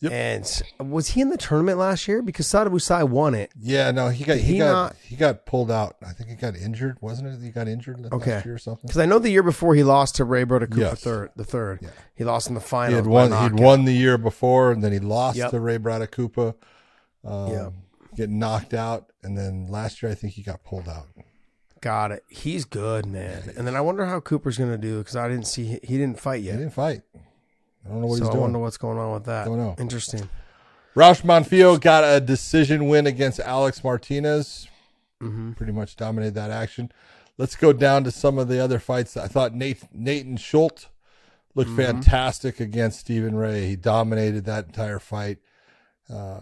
Yep. 0.00 0.12
And 0.12 0.90
was 0.92 1.08
he 1.08 1.22
in 1.22 1.30
the 1.30 1.38
tournament 1.38 1.78
last 1.78 2.06
year? 2.06 2.20
Because 2.20 2.46
Sadibou 2.46 2.80
Sy 2.80 3.04
won 3.04 3.34
it. 3.34 3.50
Yeah, 3.58 3.90
no, 3.90 4.10
he 4.10 4.22
got 4.22 4.36
he, 4.36 4.52
he 4.54 4.58
got 4.58 4.72
not- 4.72 4.96
he 5.02 5.16
got 5.16 5.46
pulled 5.46 5.70
out. 5.70 5.96
I 6.06 6.12
think 6.12 6.28
he 6.28 6.36
got 6.36 6.54
injured, 6.54 6.98
wasn't 7.00 7.28
it? 7.28 7.42
He 7.42 7.50
got 7.50 7.68
injured 7.68 8.00
last 8.00 8.12
Okay. 8.12 8.42
year 8.44 8.54
or 8.54 8.58
something. 8.58 8.82
Because 8.86 8.98
I 9.00 9.06
know 9.06 9.18
the 9.18 9.30
year 9.30 9.42
before 9.42 9.74
he 9.74 9.82
lost 9.82 10.16
to 10.16 10.24
Ray 10.24 10.44
Broda 10.44 10.68
Cooper 10.68 10.80
Yes. 10.80 11.00
third, 11.02 11.30
the 11.36 11.44
third. 11.44 11.78
Yeah. 11.80 11.88
He 12.14 12.22
lost 12.22 12.48
in 12.48 12.54
the 12.54 12.60
final. 12.60 12.90
He 12.90 12.96
had 12.96 13.06
won. 13.06 13.32
He'd 13.32 13.58
won 13.58 13.86
the 13.86 13.94
year 13.94 14.18
before, 14.18 14.72
and 14.72 14.84
then 14.84 14.92
he 14.92 14.98
lost 14.98 15.38
Yep. 15.38 15.52
to 15.52 15.60
Ray 15.60 15.78
Bradakupa. 15.78 16.54
Um, 17.24 17.48
Yep. 17.48 17.72
Getting 18.16 18.38
knocked 18.38 18.74
out, 18.74 19.10
and 19.24 19.36
then 19.36 19.66
last 19.68 20.00
year 20.02 20.12
I 20.12 20.14
think 20.14 20.34
he 20.34 20.42
got 20.42 20.62
pulled 20.62 20.88
out. 20.88 21.08
Got 21.80 22.12
it. 22.12 22.24
He's 22.28 22.64
good, 22.64 23.06
man. 23.06 23.52
And 23.56 23.66
then 23.66 23.74
I 23.74 23.80
wonder 23.80 24.06
how 24.06 24.20
Cooper's 24.20 24.56
going 24.56 24.70
to 24.70 24.78
do 24.78 24.98
because 24.98 25.16
I 25.16 25.28
didn't 25.28 25.48
see 25.48 25.80
he 25.82 25.98
didn't 25.98 26.20
fight 26.20 26.42
yet. 26.42 26.52
He 26.52 26.58
didn't 26.60 26.74
fight. 26.74 27.02
I 27.84 27.88
don't 27.88 28.00
know 28.02 28.06
what 28.06 28.18
so 28.18 28.24
he's 28.24 28.28
doing. 28.30 28.38
I 28.38 28.42
wonder 28.42 28.58
what's 28.60 28.76
going 28.76 28.98
on 28.98 29.12
with 29.14 29.24
that. 29.24 29.46
Don't 29.46 29.58
know. 29.58 29.74
Interesting. 29.78 30.28
Raush 30.94 31.22
Manfio 31.22 31.78
got 31.80 32.04
a 32.04 32.20
decision 32.20 32.86
win 32.88 33.06
against 33.06 33.40
Alex 33.40 33.82
Martinez. 33.82 34.68
hmm 35.20 35.52
Pretty 35.54 35.72
much 35.72 35.96
dominated 35.96 36.34
that 36.34 36.52
action. 36.52 36.92
Let's 37.36 37.56
go 37.56 37.72
down 37.72 38.04
to 38.04 38.12
some 38.12 38.38
of 38.38 38.46
the 38.46 38.60
other 38.62 38.78
fights. 38.78 39.16
I 39.16 39.26
thought 39.26 39.54
Nate, 39.54 39.82
Natan 39.92 40.36
Schulte 40.36 40.86
looked 41.56 41.70
Mm-hmm. 41.70 41.76
fantastic 41.80 42.60
against 42.60 43.00
Stephen 43.00 43.34
Ray. 43.34 43.66
He 43.66 43.76
dominated 43.76 44.44
that 44.44 44.66
entire 44.66 45.00
fight. 45.00 45.38
Uh, 46.08 46.40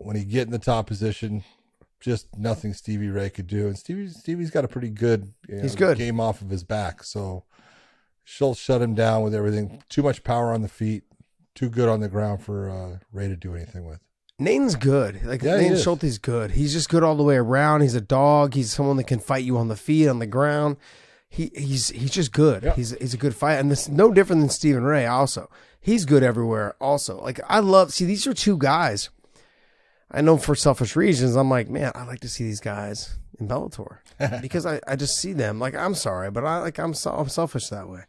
when 0.00 0.16
he 0.16 0.24
get 0.24 0.46
in 0.46 0.50
the 0.50 0.58
top 0.58 0.86
position, 0.86 1.44
just 2.00 2.26
nothing 2.36 2.72
Stevie 2.74 3.08
Ray 3.08 3.30
could 3.30 3.46
do. 3.46 3.66
And 3.66 3.78
Stevie 3.78 4.08
Stevie's 4.08 4.50
got 4.50 4.64
a 4.64 4.68
pretty 4.68 4.90
good, 4.90 5.32
you 5.48 5.56
know, 5.56 5.62
He's 5.62 5.74
good. 5.74 5.98
game 5.98 6.18
off 6.20 6.40
of 6.40 6.50
his 6.50 6.64
back. 6.64 7.02
So 7.04 7.44
Schulte 8.24 8.58
shut 8.58 8.80
him 8.82 8.94
down 8.94 9.22
with 9.22 9.34
everything. 9.34 9.82
Too 9.88 10.02
much 10.02 10.24
power 10.24 10.52
on 10.52 10.62
the 10.62 10.68
feet. 10.68 11.04
Too 11.54 11.68
good 11.68 11.88
on 11.88 12.00
the 12.00 12.08
ground 12.08 12.42
for 12.42 12.70
uh, 12.70 12.98
Ray 13.12 13.28
to 13.28 13.36
do 13.36 13.54
anything 13.54 13.84
with. 13.86 14.00
Nathan's 14.38 14.76
good. 14.76 15.22
Like 15.24 15.42
Yeah, 15.42 15.56
Nathan 15.58 15.72
is. 15.74 15.82
Schulte's 15.82 16.16
good. 16.16 16.52
He's 16.52 16.72
just 16.72 16.88
good 16.88 17.02
all 17.02 17.16
the 17.16 17.22
way 17.22 17.36
around. 17.36 17.82
He's 17.82 17.94
a 17.94 18.00
dog. 18.00 18.54
He's 18.54 18.72
someone 18.72 18.96
that 18.96 19.06
can 19.06 19.18
fight 19.18 19.44
you 19.44 19.58
on 19.58 19.68
the 19.68 19.76
feet, 19.76 20.08
on 20.08 20.18
the 20.18 20.26
ground. 20.26 20.78
He 21.28 21.50
he's 21.54 21.90
he's 21.90 22.10
just 22.10 22.32
good. 22.32 22.62
Yeah. 22.62 22.74
He's 22.74 22.90
he's 22.98 23.12
a 23.14 23.18
good 23.18 23.34
fight, 23.36 23.56
and 23.56 23.70
this 23.70 23.88
no 23.88 24.10
different 24.10 24.40
than 24.40 24.48
Stephen 24.48 24.82
Ray. 24.84 25.04
Also, 25.06 25.50
he's 25.80 26.04
good 26.06 26.22
everywhere. 26.22 26.74
Also, 26.80 27.20
like 27.20 27.38
I 27.48 27.58
love 27.60 27.92
see 27.92 28.04
these 28.06 28.26
are 28.26 28.32
two 28.34 28.56
guys. 28.56 29.10
I 30.10 30.20
know 30.22 30.36
for 30.38 30.54
selfish 30.54 30.96
reasons, 30.96 31.36
I'm 31.36 31.48
like, 31.50 31.68
man, 31.68 31.92
I 31.94 32.04
like 32.04 32.20
to 32.20 32.28
see 32.28 32.44
these 32.44 32.60
guys 32.60 33.16
in 33.38 33.46
Bellator 33.48 33.98
because 34.42 34.66
I, 34.66 34.80
I 34.86 34.96
just 34.96 35.16
see 35.16 35.32
them. 35.32 35.58
Like, 35.60 35.74
I'm 35.74 35.94
sorry, 35.94 36.30
but 36.30 36.44
I 36.44 36.58
like 36.58 36.78
I'm 36.78 36.94
so, 36.94 37.12
I'm 37.12 37.28
selfish 37.28 37.68
that 37.68 37.88
way. 37.88 38.02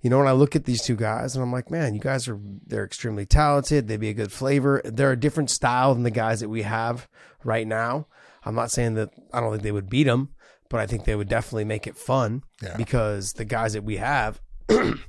You 0.00 0.08
know, 0.10 0.18
when 0.18 0.28
I 0.28 0.32
look 0.32 0.54
at 0.54 0.64
these 0.64 0.82
two 0.82 0.94
guys 0.96 1.34
and 1.34 1.42
I'm 1.42 1.52
like, 1.52 1.70
man, 1.70 1.94
you 1.94 2.00
guys 2.00 2.28
are 2.28 2.38
they're 2.66 2.84
extremely 2.84 3.26
talented. 3.26 3.88
They'd 3.88 3.98
be 4.00 4.08
a 4.10 4.14
good 4.14 4.32
flavor. 4.32 4.80
They're 4.84 5.12
a 5.12 5.16
different 5.18 5.50
style 5.50 5.94
than 5.94 6.04
the 6.04 6.10
guys 6.10 6.40
that 6.40 6.48
we 6.48 6.62
have 6.62 7.08
right 7.44 7.66
now. 7.66 8.06
I'm 8.44 8.54
not 8.54 8.70
saying 8.70 8.94
that 8.94 9.10
I 9.32 9.40
don't 9.40 9.50
think 9.50 9.62
they 9.64 9.72
would 9.72 9.90
beat 9.90 10.04
them, 10.04 10.28
but 10.70 10.78
I 10.80 10.86
think 10.86 11.04
they 11.04 11.16
would 11.16 11.28
definitely 11.28 11.64
make 11.64 11.86
it 11.86 11.96
fun 11.96 12.44
Yeah. 12.62 12.76
because 12.76 13.32
the 13.32 13.44
guys 13.44 13.72
that 13.72 13.82
we 13.84 13.96
have. 13.96 14.40
and 14.68 15.00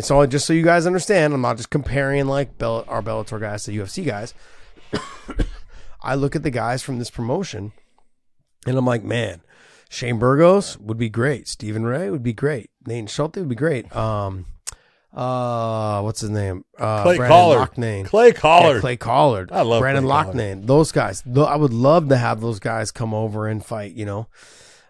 so, 0.00 0.24
just 0.26 0.46
so 0.46 0.52
you 0.52 0.62
guys 0.62 0.86
understand, 0.86 1.34
I'm 1.34 1.40
not 1.40 1.56
just 1.56 1.70
comparing 1.70 2.26
like 2.26 2.56
Bell, 2.56 2.84
our 2.88 3.02
Bellator 3.02 3.40
guys 3.40 3.64
to 3.64 3.72
UFC 3.72 4.06
guys. 4.06 4.32
I 6.08 6.14
look 6.14 6.34
at 6.34 6.42
the 6.42 6.50
guys 6.50 6.82
from 6.82 6.98
this 6.98 7.10
promotion 7.10 7.72
and 8.66 8.76
I'm 8.76 8.86
like, 8.86 9.04
man, 9.04 9.42
Shane 9.90 10.18
Burgos 10.18 10.78
would 10.78 10.98
be 10.98 11.08
great. 11.08 11.48
Stephen 11.48 11.84
Ray 11.84 12.10
would 12.10 12.22
be 12.22 12.32
great. 12.32 12.70
Nate 12.86 13.08
Schulte 13.10 13.36
would 13.36 13.48
be 13.48 13.54
great. 13.54 13.94
Um, 13.94 14.46
uh, 15.14 16.00
what's 16.02 16.20
his 16.20 16.30
name? 16.30 16.64
Uh, 16.78 17.02
Clay 17.02 17.16
Brandon 17.16 17.38
Collard. 17.38 17.70
Loughnane. 17.72 18.04
Clay 18.06 18.32
Collard. 18.32 18.76
Yeah, 18.76 18.80
Clay 18.80 18.96
Collard. 18.96 19.50
I 19.52 19.62
love 19.62 19.80
Brandon 19.80 20.04
Clay 20.04 20.24
Collard. 20.24 20.66
Those 20.66 20.92
guys. 20.92 21.22
I 21.26 21.56
would 21.56 21.72
love 21.72 22.08
to 22.10 22.16
have 22.16 22.40
those 22.40 22.58
guys 22.58 22.90
come 22.90 23.14
over 23.14 23.48
and 23.48 23.64
fight. 23.64 23.92
You 23.92 24.04
know, 24.06 24.28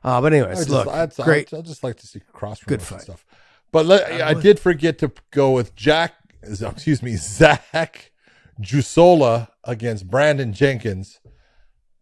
Uh, 0.03 0.21
but 0.21 0.33
I 0.33 0.37
anyways, 0.39 0.59
just, 0.59 0.71
look, 0.71 0.89
I'd, 0.89 1.15
great. 1.17 1.53
I'd, 1.53 1.59
I'd 1.59 1.65
just 1.67 1.85
like 1.85 1.97
to 1.99 2.07
see 2.07 2.21
cross 2.33 2.63
Good 2.63 2.83
fight. 2.83 3.03
stuff. 3.03 3.25
But 3.71 3.87
let, 3.87 4.23
I, 4.23 4.35
did 4.35 4.59
forget 4.59 4.99
to 4.99 5.13
go 5.31 5.51
with 5.51 5.75
Jack. 5.75 6.15
Excuse 6.43 7.03
me, 7.03 7.17
Zach 7.17 8.13
Juusola 8.61 9.49
against 9.69 10.11
Brandon 10.11 10.53
Jenkins. 10.53 11.21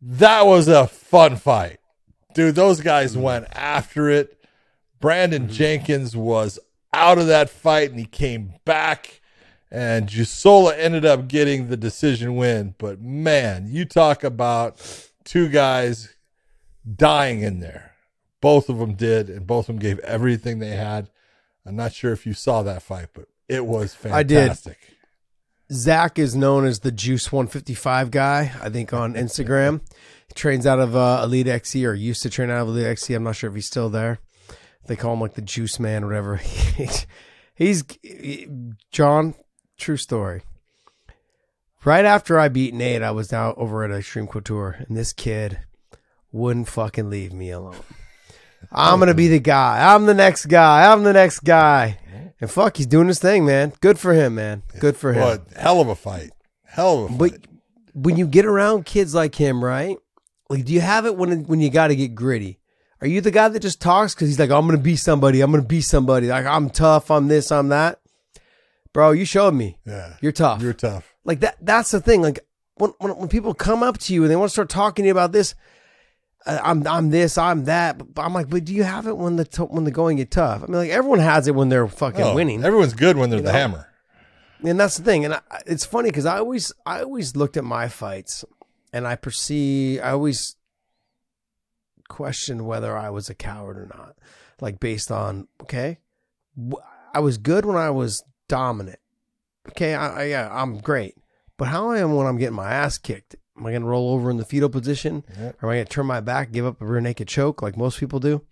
That 0.00 0.46
was 0.46 0.68
a 0.68 0.86
fun 0.86 1.36
fight, 1.36 1.78
dude. 2.34 2.54
Those 2.54 2.80
guys 2.80 3.12
Mm-hmm. 3.12 3.22
went 3.22 3.46
after 3.52 4.08
it. 4.08 4.38
Brandon 5.00 5.48
Jenkins 5.48 6.16
was 6.16 6.58
out 6.94 7.18
of 7.18 7.26
that 7.26 7.50
fight 7.50 7.90
and 7.90 7.98
he 7.98 8.06
came 8.06 8.54
back. 8.64 9.20
And 9.70 10.08
Juusola 10.08 10.74
ended 10.78 11.04
up 11.04 11.28
getting 11.28 11.68
the 11.68 11.76
decision 11.76 12.36
win. 12.36 12.74
But 12.78 13.00
man, 13.00 13.66
you 13.68 13.84
talk 13.84 14.22
about 14.24 14.80
two 15.24 15.48
guys 15.48 16.14
dying 16.94 17.40
in 17.42 17.58
there. 17.60 17.92
Both 18.40 18.68
of 18.68 18.78
them 18.78 18.94
did, 18.94 19.28
and 19.28 19.46
both 19.46 19.68
of 19.68 19.74
them 19.74 19.78
gave 19.80 19.98
everything 20.00 20.60
they 20.60 20.76
had. 20.76 21.10
I'm 21.66 21.74
not 21.74 21.92
sure 21.92 22.12
if 22.12 22.24
you 22.26 22.32
saw 22.32 22.62
that 22.62 22.82
fight, 22.82 23.08
but 23.12 23.26
it 23.48 23.66
was 23.66 23.96
I 24.04 24.22
did. 24.22 24.56
Zach 25.72 26.18
is 26.18 26.36
known 26.36 26.64
as 26.64 26.80
the 26.80 26.92
Juice 26.92 27.32
155 27.32 28.10
guy, 28.10 28.52
I 28.62 28.68
think, 28.70 28.92
on 28.92 29.14
Instagram. 29.16 29.80
he 30.28 30.34
trains 30.34 30.66
out 30.66 30.78
of 30.78 30.94
uh, 30.94 31.22
Elite 31.24 31.48
XC 31.48 31.84
or 31.86 31.94
used 31.94 32.22
to 32.22 32.30
train 32.30 32.50
out 32.50 32.62
of 32.62 32.68
Elite 32.68 32.86
XC. 32.86 33.14
I'm 33.14 33.24
not 33.24 33.36
sure 33.36 33.50
if 33.50 33.56
he's 33.56 33.66
still 33.66 33.90
there. 33.90 34.20
They 34.86 34.96
call 34.96 35.14
him 35.14 35.20
like 35.20 35.34
the 35.34 35.42
Juice 35.42 35.80
Man 35.80 36.04
or 36.04 36.08
whatever. 36.08 36.36
he's 37.54 37.84
John, 38.92 39.34
true 39.76 39.96
story. 39.96 40.42
Right 41.84 42.04
after 42.04 42.38
I 42.38 42.48
beat 42.48 42.74
Nate, 42.74 43.02
I 43.02 43.10
was 43.12 43.28
down 43.28 43.54
over 43.56 43.84
at 43.84 43.90
Xtreme 43.90 44.28
Couture, 44.28 44.84
and 44.86 44.96
this 44.96 45.12
kid 45.12 45.60
wouldn't 46.32 46.68
fucking 46.68 47.10
leave 47.10 47.32
me 47.32 47.50
alone. 47.50 47.76
I'm 48.72 48.98
gonna 48.98 49.14
be 49.14 49.28
the 49.28 49.38
guy. 49.38 49.94
I'm 49.94 50.06
the 50.06 50.14
next 50.14 50.46
guy. 50.46 50.90
I'm 50.90 51.04
the 51.04 51.12
next 51.12 51.40
guy. 51.40 51.98
And 52.40 52.50
fuck, 52.50 52.76
he's 52.76 52.86
doing 52.86 53.08
his 53.08 53.18
thing, 53.18 53.46
man. 53.46 53.72
Good 53.80 53.98
for 53.98 54.12
him, 54.12 54.34
man. 54.34 54.62
Good 54.78 54.96
for 54.96 55.12
him. 55.12 55.22
What 55.22 55.46
hell 55.56 55.80
of 55.80 55.88
a 55.88 55.94
fight! 55.94 56.30
Hell 56.64 57.04
of 57.04 57.10
a 57.10 57.16
But 57.16 57.30
fight. 57.30 57.40
But 57.94 58.02
when 58.02 58.16
you 58.16 58.26
get 58.26 58.44
around 58.44 58.84
kids 58.84 59.14
like 59.14 59.34
him, 59.34 59.64
right? 59.64 59.96
Like, 60.50 60.64
do 60.64 60.72
you 60.72 60.80
have 60.80 61.06
it 61.06 61.16
when 61.16 61.44
when 61.44 61.60
you 61.60 61.70
got 61.70 61.88
to 61.88 61.96
get 61.96 62.14
gritty? 62.14 62.58
Are 63.00 63.06
you 63.06 63.20
the 63.20 63.30
guy 63.30 63.48
that 63.48 63.60
just 63.60 63.80
talks 63.80 64.14
because 64.14 64.28
he's 64.28 64.38
like, 64.38 64.50
I'm 64.50 64.66
gonna 64.66 64.78
be 64.78 64.96
somebody. 64.96 65.40
I'm 65.40 65.50
gonna 65.50 65.62
be 65.64 65.80
somebody. 65.80 66.28
Like 66.28 66.46
I'm 66.46 66.70
tough. 66.70 67.10
I'm 67.10 67.28
this. 67.28 67.50
I'm 67.50 67.68
that. 67.68 68.00
Bro, 68.92 69.12
you 69.12 69.24
showed 69.26 69.52
me. 69.54 69.78
yeah, 69.86 70.14
You're 70.22 70.32
tough. 70.32 70.62
You're 70.62 70.72
tough. 70.72 71.14
like 71.24 71.40
that. 71.40 71.56
That's 71.60 71.90
the 71.90 72.00
thing. 72.00 72.22
Like 72.22 72.40
when 72.76 72.92
when, 72.98 73.16
when 73.16 73.28
people 73.28 73.54
come 73.54 73.82
up 73.82 73.98
to 73.98 74.14
you 74.14 74.22
and 74.22 74.30
they 74.30 74.36
want 74.36 74.48
to 74.48 74.52
start 74.52 74.68
talking 74.68 75.02
to 75.02 75.06
you 75.06 75.12
about 75.12 75.32
this, 75.32 75.54
I'm 76.46 76.86
I'm 76.86 77.10
this. 77.10 77.36
I'm 77.38 77.64
that. 77.64 78.14
But 78.14 78.22
I'm 78.22 78.32
like, 78.34 78.48
but 78.48 78.64
do 78.64 78.72
you 78.74 78.84
have 78.84 79.06
it 79.06 79.16
when 79.16 79.36
the 79.36 79.44
t- 79.44 79.62
when 79.62 79.84
the 79.84 79.90
going 79.90 80.16
get 80.18 80.30
tough? 80.30 80.62
I 80.62 80.66
mean, 80.66 80.76
like 80.76 80.90
everyone 80.90 81.18
has 81.18 81.48
it 81.48 81.54
when 81.54 81.68
they're 81.68 81.88
fucking 81.88 82.22
Oh, 82.22 82.34
winning. 82.34 82.64
Everyone's 82.64 82.94
good 82.94 83.16
when 83.16 83.30
they're 83.30 83.40
the 83.40 83.46
know? 83.52 83.58
hammer. 83.58 83.88
and 84.62 84.78
that's 84.80 84.96
the 84.96 85.04
thing 85.04 85.24
and 85.24 85.34
I, 85.34 85.40
it's 85.66 85.84
funny 85.84 86.08
because 86.08 86.24
i 86.24 86.38
always 86.38 86.72
i 86.86 87.02
always 87.02 87.36
looked 87.36 87.58
at 87.58 87.62
my 87.64 87.88
fights 87.88 88.42
and 88.90 89.06
i 89.06 89.14
perceive 89.14 90.00
i 90.02 90.10
always 90.12 90.56
questioned 92.08 92.66
whether 92.66 92.96
i 92.96 93.10
was 93.10 93.28
a 93.28 93.34
coward 93.34 93.76
or 93.76 93.86
not 93.94 94.16
like 94.60 94.80
based 94.80 95.10
on 95.10 95.46
okay 95.60 95.98
i 97.12 97.18
was 97.18 97.36
good 97.36 97.66
when 97.66 97.76
i 97.76 97.90
was 97.90 98.24
dominant 98.48 98.98
okay 99.68 99.94
i, 99.94 100.22
I 100.22 100.24
yeah 100.24 100.48
i'm 100.50 100.78
great 100.78 101.16
but 101.58 101.68
how 101.68 101.90
am 101.90 101.96
i 101.96 101.98
am 101.98 102.14
when 102.14 102.26
i'm 102.26 102.38
getting 102.38 102.54
my 102.56 102.72
ass 102.72 102.96
kicked 102.96 103.36
am 103.58 103.66
i 103.66 103.70
going 103.70 103.82
to 103.82 103.88
roll 103.88 104.10
over 104.14 104.30
in 104.30 104.36
the 104.36 104.44
fetal 104.44 104.68
position 104.68 105.24
Yeah. 105.38 105.52
or 105.62 105.68
am 105.68 105.68
i 105.70 105.74
going 105.76 105.84
to 105.86 105.92
turn 105.92 106.06
my 106.06 106.20
back 106.20 106.52
give 106.52 106.66
up 106.66 106.80
a 106.80 106.84
rear 106.86 107.00
naked 107.00 107.28
choke 107.28 107.62
like 107.62 107.76
most 107.76 107.98
people 108.00 108.20
do 108.20 108.42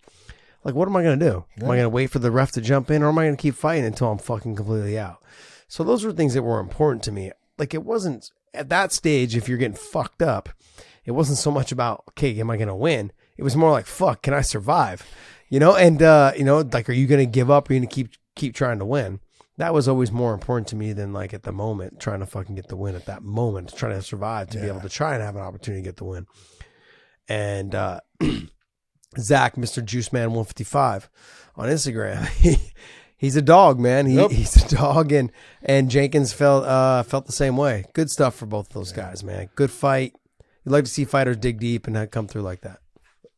like 0.63 0.75
what 0.75 0.87
am 0.87 0.95
i 0.95 1.03
going 1.03 1.19
to 1.19 1.25
do 1.25 1.45
am 1.59 1.65
i 1.65 1.75
going 1.75 1.83
to 1.83 1.89
wait 1.89 2.09
for 2.11 2.19
the 2.19 2.31
ref 2.31 2.51
to 2.53 2.61
jump 2.61 2.89
in 2.91 3.03
or 3.03 3.09
am 3.09 3.17
i 3.17 3.25
going 3.25 3.35
to 3.37 3.41
keep 3.41 3.55
fighting 3.55 3.85
until 3.85 4.11
i'm 4.11 4.17
fucking 4.17 4.55
completely 4.55 4.97
out 4.97 5.21
so 5.67 5.83
those 5.83 6.03
were 6.05 6.11
things 6.11 6.33
that 6.35 6.43
were 6.43 6.59
important 6.59 7.01
to 7.03 7.11
me. 7.11 7.31
Like 7.57 7.73
it 7.73 7.83
wasn't 7.83 8.29
at 8.53 8.69
that 8.69 8.93
stage 8.93 9.35
if 9.35 9.49
you're 9.49 9.57
getting 9.57 9.75
fucked 9.75 10.21
up, 10.21 10.49
it 11.05 11.11
wasn't 11.11 11.39
so 11.39 11.49
much 11.49 11.71
about 11.71 12.03
okay, 12.09 12.39
am 12.39 12.51
I 12.51 12.55
going 12.57 12.67
to 12.67 12.75
win? 12.75 13.11
It 13.35 13.41
was 13.43 13.55
more 13.55 13.71
like 13.71 13.87
fuck, 13.87 14.21
can 14.21 14.35
I 14.35 14.41
survive? 14.41 15.01
You 15.49 15.59
know, 15.59 15.75
and 15.75 16.03
uh, 16.03 16.33
you 16.37 16.43
know, 16.43 16.59
like 16.59 16.87
are 16.87 16.93
you 16.93 17.07
going 17.07 17.25
to 17.25 17.31
give 17.31 17.49
up 17.49 17.67
or 17.67 17.73
are 17.73 17.73
you 17.73 17.79
going 17.79 17.89
to 17.89 17.95
keep 17.95 18.09
keep 18.35 18.53
trying 18.53 18.77
to 18.77 18.85
win? 18.85 19.19
That 19.57 19.73
was 19.73 19.87
always 19.87 20.11
more 20.11 20.33
important 20.33 20.67
to 20.69 20.75
me 20.75 20.91
than 20.93 21.13
like 21.13 21.33
at 21.33 21.43
the 21.43 21.51
moment 21.53 21.99
trying 21.99 22.19
to 22.19 22.25
fucking 22.25 22.55
get 22.55 22.67
the 22.67 22.75
win 22.75 22.95
at 22.95 23.05
that 23.05 23.23
moment, 23.23 23.73
trying 23.75 23.93
to 23.93 24.01
survive 24.01 24.49
to 24.49 24.59
be 24.59 24.67
able 24.67 24.81
to 24.81 24.89
try 24.89 25.13
and 25.13 25.23
have 25.23 25.35
an 25.35 25.41
opportunity 25.41 25.81
to 25.81 25.87
get 25.87 25.97
the 25.97 26.05
win. 26.05 26.27
And 27.29 27.73
uh 27.73 28.01
Zach, 29.17 29.55
Mr. 29.55 29.83
Juice 29.83 30.11
Man 30.11 30.29
155 30.31 31.09
on 31.55 31.69
Instagram. 31.69 32.27
He, 32.41 32.57
he's 33.17 33.35
a 33.37 33.41
dog, 33.41 33.79
man. 33.79 34.05
He, 34.07 34.15
Yep. 34.15 34.31
He's 34.31 34.71
a 34.71 34.75
dog, 34.75 35.11
and 35.13 35.31
and 35.63 35.89
Jenkins 35.89 36.33
felt 36.33 36.65
uh, 36.65 37.03
felt 37.03 37.25
the 37.25 37.31
same 37.31 37.55
way. 37.55 37.85
Good 37.93 38.11
stuff 38.11 38.35
for 38.35 38.45
both 38.45 38.67
of 38.67 38.73
those 38.73 38.91
guys, 38.91 39.23
man. 39.23 39.49
Good 39.55 39.71
fight. 39.71 40.13
You'd 40.65 40.71
like 40.71 40.83
to 40.83 40.91
see 40.91 41.05
fighters 41.05 41.37
dig 41.37 41.59
deep 41.59 41.87
and 41.87 42.11
come 42.11 42.27
through 42.27 42.41
like 42.41 42.61
that. 42.61 42.79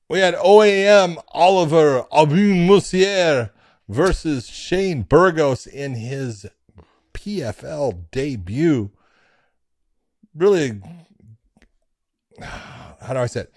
We 0.10 0.20
had 0.20 0.36
OAM 0.36 1.22
Oliver 1.30 2.06
Abu 2.12 2.54
Musier 2.54 3.52
versus 3.88 4.48
Shane 4.48 5.04
Burgos 5.04 5.66
in 5.68 5.96
his 5.96 6.46
PFL 7.14 8.06
debut. 8.12 8.92
Really, 10.36 10.82
how 12.42 13.14
do 13.14 13.20
I 13.20 13.26
say 13.28 13.42
it? 13.42 13.54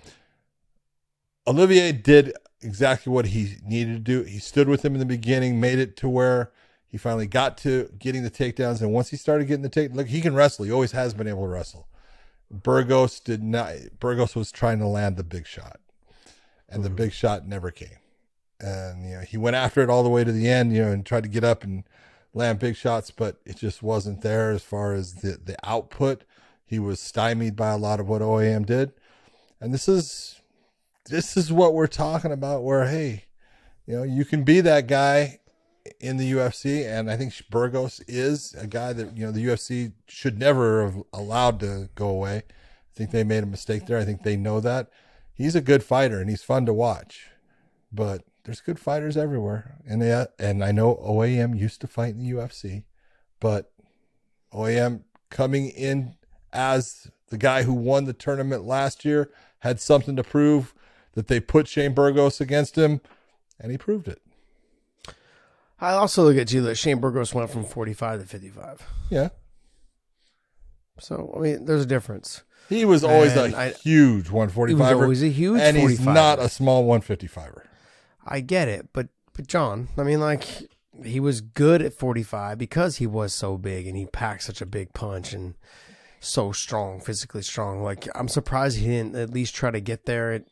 Olivier 1.47 1.93
did 1.93 2.33
exactly 2.63 3.13
what 3.13 3.27
he 3.27 3.57
needed 3.65 3.93
to 3.93 3.99
do. 3.99 4.23
He 4.23 4.39
stood 4.39 4.69
with 4.69 4.85
him 4.85 4.95
in 4.95 5.01
the 5.01 5.07
beginning, 5.07 5.61
made 5.61 5.79
it 5.79 5.97
to 5.99 6.09
where 6.09 6.53
he 6.87 6.99
finally 6.99 7.27
got 7.27 7.57
to 7.59 7.91
getting 7.99 8.23
the 8.23 8.31
takedowns. 8.31 8.81
And 8.81 8.93
once 8.93 9.11
he 9.11 9.17
started 9.17 9.47
getting 9.47 9.63
the 9.63 9.69
take, 9.69 9.93
look, 9.95 10.09
he 10.09 10.21
can 10.21 10.35
wrestle. 10.35 10.65
He 10.65 10.73
always 10.73 10.93
has 10.93 11.15
been 11.15 11.29
able 11.29 11.43
to 11.43 11.49
wrestle. 11.49 11.89
Burgos 12.51 13.21
did 13.21 13.43
not. 13.43 13.75
Burgos 13.99 14.35
was 14.35 14.51
trying 14.51 14.81
to 14.81 14.87
land 14.87 15.17
the 15.17 15.25
big 15.25 15.47
shot 15.47 15.81
and 16.69 16.83
the 16.83 16.89
mm-hmm. 16.89 16.97
big 16.97 17.13
shot 17.13 17.47
never 17.47 17.71
came. 17.71 17.99
And 18.61 19.05
you 19.05 19.17
know, 19.17 19.21
he 19.21 19.37
went 19.37 19.57
after 19.57 19.83
it 19.83 19.91
all 19.91 20.03
the 20.03 20.09
way 20.09 20.25
to 20.25 20.33
the 20.33 20.49
end, 20.49 20.75
you 20.75 20.83
know, 20.83 20.93
and 20.93 21.05
tried 21.05 21.23
to 21.25 21.29
get 21.29 21.45
up 21.45 21.65
and 21.65 21.85
land 22.35 22.59
big 22.59 22.77
shots, 22.77 23.11
but 23.11 23.41
it 23.45 23.57
just 23.57 23.83
wasn't 23.83 24.23
there 24.23 24.51
as 24.51 24.63
far 24.63 24.93
as 24.93 25.15
the 25.15 25.39
the 25.43 25.57
output. 25.65 26.25
He 26.65 26.79
was 26.79 27.01
stymied 27.01 27.57
by 27.57 27.71
a 27.71 27.79
lot 27.79 28.01
of 28.01 28.09
what 28.09 28.23
OAM 28.23 28.67
did. 28.67 28.93
And 29.61 29.75
this 29.75 29.89
is 29.89 30.41
this 31.07 31.37
is 31.37 31.53
what 31.53 31.75
we're 31.75 31.87
talking 31.87 32.33
about 32.33 32.63
where 32.63 32.87
hey, 32.87 33.25
you 33.87 33.97
know, 33.97 34.03
you 34.03 34.25
can 34.25 34.45
be 34.45 34.61
that 34.61 34.87
guy 34.87 35.41
in 35.99 36.19
the 36.19 36.31
UFC 36.33 36.87
and 36.87 37.11
I 37.11 37.17
think 37.17 37.33
Burgos 37.51 38.01
is 38.07 38.55
a 38.55 38.67
guy 38.67 38.93
that, 38.93 39.17
you 39.17 39.25
know, 39.25 39.33
the 39.33 39.45
UFC 39.45 39.93
should 40.07 40.39
never 40.39 40.85
have 40.85 41.03
allowed 41.13 41.59
to 41.61 41.89
go 41.95 42.09
away. 42.09 42.37
I 42.37 42.95
think 42.95 43.11
they 43.11 43.25
made 43.25 43.43
a 43.43 43.47
mistake 43.47 43.87
there. 43.87 43.99
I 43.99 44.05
think 44.05 44.23
they 44.23 44.37
know 44.37 44.61
that 44.61 44.91
he's 45.33 45.55
a 45.55 45.61
good 45.61 45.83
fighter 45.83 46.21
and 46.21 46.29
he's 46.29 46.43
fun 46.43 46.67
to 46.67 46.75
watch. 46.75 47.29
But 47.91 48.25
there's 48.51 48.61
good 48.61 48.81
fighters 48.81 49.17
everywhere, 49.17 49.77
and 49.87 50.03
they, 50.03 50.27
and 50.41 50.65
I 50.65 50.73
know 50.73 50.97
OAM 50.97 51.57
used 51.57 51.81
to 51.83 51.87
fight 51.87 52.15
in 52.15 52.19
the 52.19 52.33
UFC, 52.33 52.83
but 53.39 53.71
OAM 54.53 55.05
coming 55.31 55.69
in 55.69 56.17
as 56.53 57.13
the 57.29 57.39
guy 57.39 57.63
who 57.63 57.73
won 57.73 58.07
the 58.07 58.13
tournament 58.13 58.65
last 58.65 59.05
year 59.05 59.31
had 59.61 59.79
something 59.79 60.17
to 60.17 60.25
prove 60.25 60.75
that 61.13 61.29
they 61.29 61.39
put 61.39 61.69
Shane 61.69 61.95
Burgos 61.95 62.41
against 62.41 62.77
him, 62.77 63.01
and 63.61 63.71
he 63.71 63.79
proved 63.79 64.09
it. 64.09 64.21
I 65.81 65.93
also 65.93 66.25
look 66.25 66.37
at 66.37 66.53
you 66.53 66.61
that 66.63 66.75
Shane 66.75 66.99
Burgos 66.99 67.33
went 67.33 67.51
from 67.51 67.63
45 67.63 68.23
to 68.23 68.27
55. 68.27 68.83
Yeah, 69.11 69.29
So 70.99 71.33
I 71.37 71.39
mean, 71.41 71.67
there's 71.67 71.83
a 71.85 71.87
difference. 71.87 72.43
he 72.69 72.85
was 72.85 73.05
always 73.05 73.37
And 73.37 73.55
a 73.55 73.57
I- 73.57 73.71
huge 73.75 74.27
He 74.27 74.33
was 74.35 74.57
always 74.57 75.23
a 75.23 75.29
huge 75.29 75.61
and 75.61 75.77
he's 75.77 75.99
45. 76.01 76.15
not 76.15 76.39
a 76.41 76.49
small 76.49 76.85
155er. 76.85 77.67
I 78.27 78.41
get 78.41 78.69
it, 78.69 78.89
but 78.93 79.09
but 79.35 79.47
John, 79.47 79.89
I 79.97 80.03
mean, 80.03 80.21
like 80.21 80.45
he 81.05 81.21
was 81.21 81.41
good 81.41 81.83
at 81.83 81.95
45 81.95 82.59
because 82.59 82.97
he 82.97 83.07
was 83.07 83.33
so 83.33 83.57
big 83.57 83.87
and 83.87 83.97
he 83.97 84.07
packed 84.07 84.43
such 84.43 84.61
a 84.61 84.67
big 84.67 84.93
punch 84.93 85.33
and 85.33 85.55
so 86.21 86.53
strong, 86.53 87.01
physically 87.01 87.43
strong. 87.43 87.83
Like 87.83 88.07
I'm 88.15 88.29
surprised 88.29 88.79
he 88.79 88.87
didn't 88.87 89.17
at 89.17 89.31
least 89.31 89.55
try 89.55 89.71
to 89.71 89.81
get 89.81 90.07
there 90.07 90.33
at, 90.33 90.45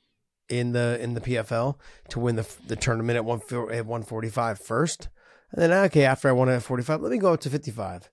in 0.49 0.73
the 0.73 0.99
in 1.01 1.15
the 1.15 1.21
PFL 1.21 1.77
to 2.09 2.21
win 2.21 2.37
the 2.37 2.49
the 2.67 2.77
tournament 2.77 3.17
at 3.17 3.25
one 3.25 3.41
at 3.71 3.87
145 3.87 4.59
first, 4.59 5.09
and 5.53 5.63
then 5.63 5.73
okay, 5.73 6.05
after 6.05 6.29
I 6.29 6.33
won 6.33 6.49
at 6.49 6.63
45, 6.63 7.03
let 7.03 7.13
me 7.13 7.19
go 7.19 7.35
up 7.35 7.41
to 7.41 7.51
55. 7.51 8.11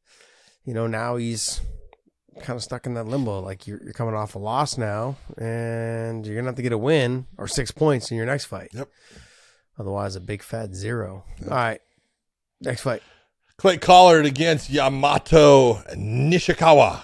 You 0.65 0.73
know, 0.73 0.87
now 0.87 1.15
he's 1.15 1.61
kind 2.41 2.57
of 2.57 2.63
stuck 2.63 2.85
in 2.85 2.95
that 2.95 3.07
limbo. 3.07 3.39
Like 3.39 3.67
you're, 3.67 3.81
you're 3.81 3.93
coming 3.93 4.15
off 4.15 4.35
a 4.35 4.39
loss 4.39 4.77
now, 4.77 5.15
and 5.37 6.25
you're 6.25 6.35
gonna 6.35 6.47
have 6.47 6.55
to 6.55 6.61
get 6.61 6.73
a 6.73 6.77
win 6.77 7.27
or 7.37 7.47
six 7.47 7.71
points 7.71 8.11
in 8.11 8.17
your 8.17 8.25
next 8.25 8.45
fight. 8.45 8.69
Yep. 8.73 8.89
Otherwise, 9.77 10.15
a 10.15 10.21
big 10.21 10.41
fat 10.41 10.73
zero. 10.73 11.23
All 11.43 11.49
right. 11.49 11.81
Next 12.61 12.81
fight. 12.81 13.03
Clay 13.57 13.77
Collard 13.77 14.25
against 14.25 14.69
Yamato 14.69 15.75
Nishikawa. 15.95 17.03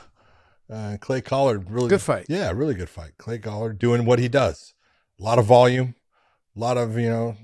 Uh, 0.71 0.97
Clay 0.99 1.21
Collard 1.21 1.69
really 1.69 1.89
Good 1.89 2.01
fight. 2.01 2.25
Yeah, 2.29 2.51
really 2.51 2.73
good 2.73 2.89
fight. 2.89 3.11
Clay 3.17 3.37
Collard 3.39 3.77
doing 3.77 4.05
what 4.05 4.19
he 4.19 4.27
does. 4.27 4.73
A 5.19 5.23
lot 5.23 5.37
of 5.37 5.45
volume, 5.45 5.95
A 6.55 6.59
lot 6.59 6.77
of 6.77 6.97
you 6.97 7.09
know 7.09 7.35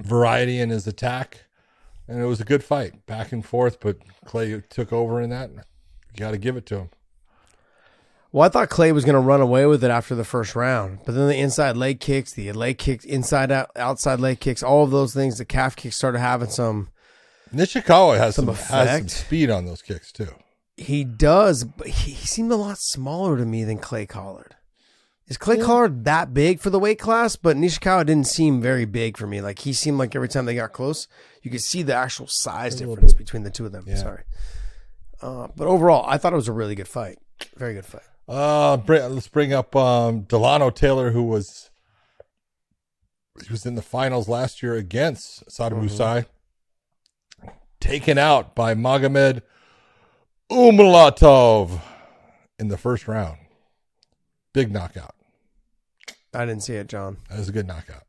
variety 0.00 0.60
in 0.60 0.70
his 0.70 0.86
attack, 0.86 1.44
and 2.08 2.20
it 2.20 2.26
was 2.26 2.40
a 2.40 2.44
good 2.44 2.64
fight, 2.64 3.06
back 3.06 3.32
and 3.32 3.44
forth. 3.44 3.80
But 3.80 3.98
Clay 4.24 4.62
took 4.68 4.92
over 4.92 5.20
in 5.20 5.30
that. 5.30 5.50
You 5.50 6.18
got 6.18 6.30
to 6.32 6.38
give 6.38 6.56
it 6.56 6.66
to 6.66 6.78
him. 6.78 6.90
Well, 8.32 8.46
I 8.46 8.48
thought 8.48 8.68
Clay 8.68 8.92
was 8.92 9.04
going 9.04 9.14
to 9.14 9.20
run 9.20 9.40
away 9.40 9.66
with 9.66 9.82
it 9.82 9.90
after 9.90 10.14
the 10.14 10.24
first 10.24 10.54
round, 10.54 11.00
but 11.04 11.14
then 11.14 11.26
the 11.26 11.36
inside 11.36 11.76
leg 11.76 11.98
kicks, 11.98 12.32
the 12.32 12.52
leg 12.52 12.78
kicks, 12.78 13.04
inside 13.04 13.50
out, 13.50 13.70
outside 13.74 14.20
leg 14.20 14.38
kicks, 14.38 14.62
all 14.62 14.84
of 14.84 14.92
those 14.92 15.12
things, 15.12 15.38
the 15.38 15.44
calf 15.44 15.74
kicks 15.74 15.96
started 15.96 16.20
having 16.20 16.48
some. 16.48 16.90
Nishikawa 17.52 18.18
has 18.18 18.36
Some 18.36 18.46
some, 18.46 18.54
has 18.54 18.98
some 18.98 19.08
speed 19.08 19.50
on 19.50 19.66
those 19.66 19.82
kicks 19.82 20.12
too. 20.12 20.32
He 20.76 21.02
does, 21.02 21.64
but 21.64 21.88
he, 21.88 22.12
he 22.12 22.26
seemed 22.26 22.52
a 22.52 22.56
lot 22.56 22.78
smaller 22.78 23.36
to 23.36 23.44
me 23.44 23.64
than 23.64 23.78
Clay 23.78 24.06
Collard. 24.06 24.54
Is 25.26 25.36
Clay 25.36 25.58
Collard 25.58 26.04
that 26.04 26.34
big 26.34 26.58
for 26.58 26.70
the 26.70 26.78
weight 26.78 26.98
class? 26.98 27.36
But 27.36 27.56
Nishikawa 27.56 28.04
didn't 28.06 28.26
seem 28.26 28.60
very 28.60 28.84
big 28.84 29.16
for 29.16 29.26
me. 29.28 29.40
Like 29.40 29.60
he 29.60 29.72
seemed 29.72 29.98
like 29.98 30.16
every 30.16 30.28
time 30.28 30.44
they 30.44 30.56
got 30.56 30.72
close, 30.72 31.06
you 31.42 31.50
could 31.50 31.60
see 31.60 31.82
the 31.82 31.94
actual 31.94 32.26
size 32.28 32.74
difference 32.74 33.12
between 33.12 33.44
the 33.44 33.50
two 33.50 33.64
of 33.64 33.72
them. 33.72 33.84
Yeah. 33.86 33.96
Sorry. 33.96 34.22
Uh, 35.22 35.48
but 35.54 35.68
overall, 35.68 36.04
I 36.08 36.18
thought 36.18 36.32
it 36.32 36.36
was 36.36 36.48
a 36.48 36.52
really 36.52 36.74
good 36.74 36.88
fight. 36.88 37.18
Very 37.56 37.74
good 37.74 37.86
fight. 37.86 38.02
Uh, 38.30 38.76
bring, 38.76 39.12
let's 39.12 39.26
bring 39.26 39.52
up 39.52 39.74
um, 39.74 40.22
Dilano 40.22 40.72
Taylor, 40.72 41.10
who 41.10 41.24
was 41.24 41.70
he 43.44 43.52
was 43.52 43.66
in 43.66 43.74
the 43.74 43.82
finals 43.82 44.28
last 44.28 44.62
year 44.62 44.76
against 44.76 45.44
Sadibou 45.48 45.90
Sy, 45.90 46.26
taken 47.80 48.18
out 48.18 48.54
by 48.54 48.74
Magomed 48.74 49.42
Umalatov 50.48 51.80
in 52.56 52.68
the 52.68 52.78
first 52.78 53.08
round. 53.08 53.38
Big 54.52 54.70
knockout. 54.70 55.16
I 56.32 56.46
didn't 56.46 56.62
see 56.62 56.74
it, 56.74 56.86
John. 56.86 57.16
That 57.30 57.38
was 57.40 57.48
a 57.48 57.52
good 57.52 57.66
knockout. 57.66 58.04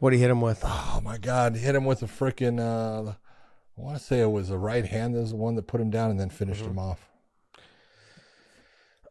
What 0.00 0.10
did 0.10 0.16
he 0.16 0.22
hit 0.22 0.30
him 0.30 0.42
with? 0.42 0.60
Oh 0.62 1.00
my 1.02 1.16
God! 1.16 1.56
Hit 1.56 1.74
him 1.74 1.86
with 1.86 2.02
a 2.02 2.06
freaking. 2.06 2.60
Uh, 2.60 3.12
I 3.12 3.80
want 3.80 3.96
to 3.96 4.04
say 4.04 4.20
it 4.20 4.30
was 4.30 4.50
a 4.50 4.58
right 4.58 4.84
hand. 4.84 5.14
That 5.14 5.20
was 5.20 5.30
the 5.30 5.36
one 5.36 5.54
that 5.54 5.66
put 5.66 5.80
him 5.80 5.88
down 5.88 6.10
and 6.10 6.20
then 6.20 6.28
finished 6.28 6.66
him 6.66 6.78
off. 6.78 7.08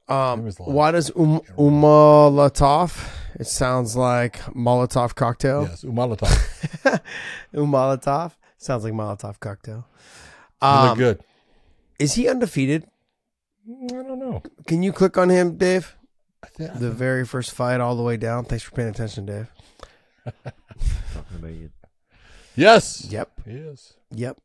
It 0.09 0.13
Um, 0.13 0.45
why 0.59 0.91
does 0.91 1.09
um, 1.15 1.41
Umalatov? 1.57 3.07
It 3.39 3.45
sounds 3.47 3.95
like 3.95 4.39
Molotov 4.55 5.15
cocktail. 5.15 5.63
Yes, 5.69 5.83
Umalatov. 5.83 7.01
Umalatov 7.53 8.31
sounds 8.57 8.83
like 8.83 8.93
Molotov 8.93 9.39
cocktail. 9.39 9.85
He 10.61 10.67
Um, 10.67 10.97
good. 10.97 11.23
Is 11.99 12.13
he 12.13 12.27
undefeated? 12.27 12.85
I 13.69 13.87
don't 13.87 14.17
know. 14.19 14.41
Can 14.65 14.81
you 14.81 14.93
click 14.93 15.17
on 15.17 15.29
him, 15.29 15.57
Dave? 15.57 15.95
I 16.43 16.47
think, 16.47 16.73
The 16.79 16.89
very 16.91 17.25
first 17.25 17.51
fight 17.51 17.81
all 17.81 17.95
the 17.95 18.03
way 18.03 18.15
down. 18.17 18.45
Thanks 18.45 18.63
for 18.63 18.71
paying 18.71 18.89
attention, 18.89 19.25
Dave. 19.25 19.47
Talking 20.23 21.37
about 21.37 21.51
you. 21.51 21.69
yes. 22.55 23.05
Yep. 23.09 23.31
He 23.45 23.51
is. 23.51 23.93
Yep. 24.11 24.37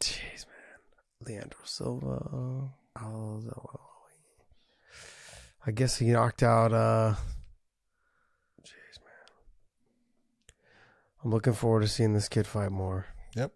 Jeez, 0.00 0.44
man. 0.46 1.26
Leandro 1.26 1.60
Silva. 1.64 2.70
Alzo- 2.96 3.80
I 5.66 5.72
guess 5.72 5.98
he 5.98 6.06
knocked 6.06 6.44
out. 6.44 6.72
uh 6.72 7.14
Jeez, 8.62 9.00
man. 9.04 9.26
I'm 11.24 11.30
looking 11.32 11.54
forward 11.54 11.80
to 11.82 11.88
seeing 11.88 12.14
this 12.14 12.28
kid 12.28 12.46
fight 12.46 12.70
more. 12.70 13.06
Yep. 13.34 13.52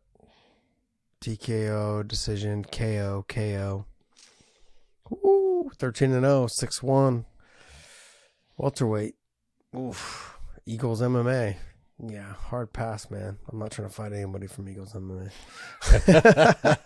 TKO 1.21 2.07
decision, 2.09 2.65
KO, 2.65 3.25
KO. 3.29 3.87
Ooh, 5.13 5.71
13 5.79 6.13
and 6.13 6.25
0, 6.25 6.49
6 6.49 6.83
1. 6.83 7.25
Welterweight. 8.57 9.15
Oof. 9.77 10.37
Eagles 10.67 11.01
MMA. 11.03 11.57
Yeah, 12.09 12.33
hard 12.33 12.73
pass, 12.73 13.09
man. 13.11 13.39
I'm 13.51 13.59
not 13.59 13.71
trying 13.71 13.89
to 13.89 13.95
fight 13.95 14.13
anybody 14.13 14.49
from 14.49 14.69
Eagles 14.69 14.95
MMA. 14.95 15.31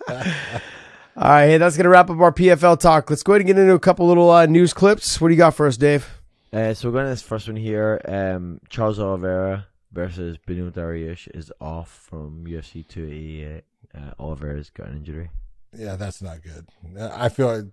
All 1.16 1.28
right, 1.28 1.46
hey, 1.46 1.58
that's 1.58 1.76
going 1.76 1.84
to 1.84 1.90
wrap 1.90 2.10
up 2.10 2.18
our 2.18 2.32
PFL 2.32 2.80
talk. 2.80 3.08
Let's 3.08 3.22
go 3.22 3.34
ahead 3.34 3.42
and 3.42 3.46
get 3.46 3.56
into 3.56 3.72
a 3.72 3.78
couple 3.78 4.08
little 4.08 4.30
uh, 4.30 4.46
news 4.46 4.74
clips. 4.74 5.20
What 5.20 5.28
do 5.28 5.34
you 5.34 5.38
got 5.38 5.54
for 5.54 5.68
us, 5.68 5.76
Dave? 5.76 6.20
Uh, 6.52 6.74
so 6.74 6.88
we're 6.88 6.92
going 6.94 7.04
to 7.04 7.10
this 7.10 7.22
first 7.22 7.46
one 7.46 7.54
here. 7.54 8.00
Um, 8.08 8.60
Charles 8.68 8.98
Oliveira 8.98 9.68
versus 9.92 10.38
Beneil 10.44 10.72
Dariush 10.72 11.28
is 11.32 11.52
off 11.60 11.88
from 12.10 12.44
UFC 12.48 12.84
288. 12.88 13.62
Uh, 13.94 14.10
Oliveira's 14.18 14.70
got 14.70 14.88
an 14.88 14.96
injury. 14.96 15.30
Yeah, 15.72 15.94
that's 15.94 16.20
not 16.20 16.42
good. 16.42 16.66
I 17.00 17.28
feel 17.28 17.46
like, 17.46 17.66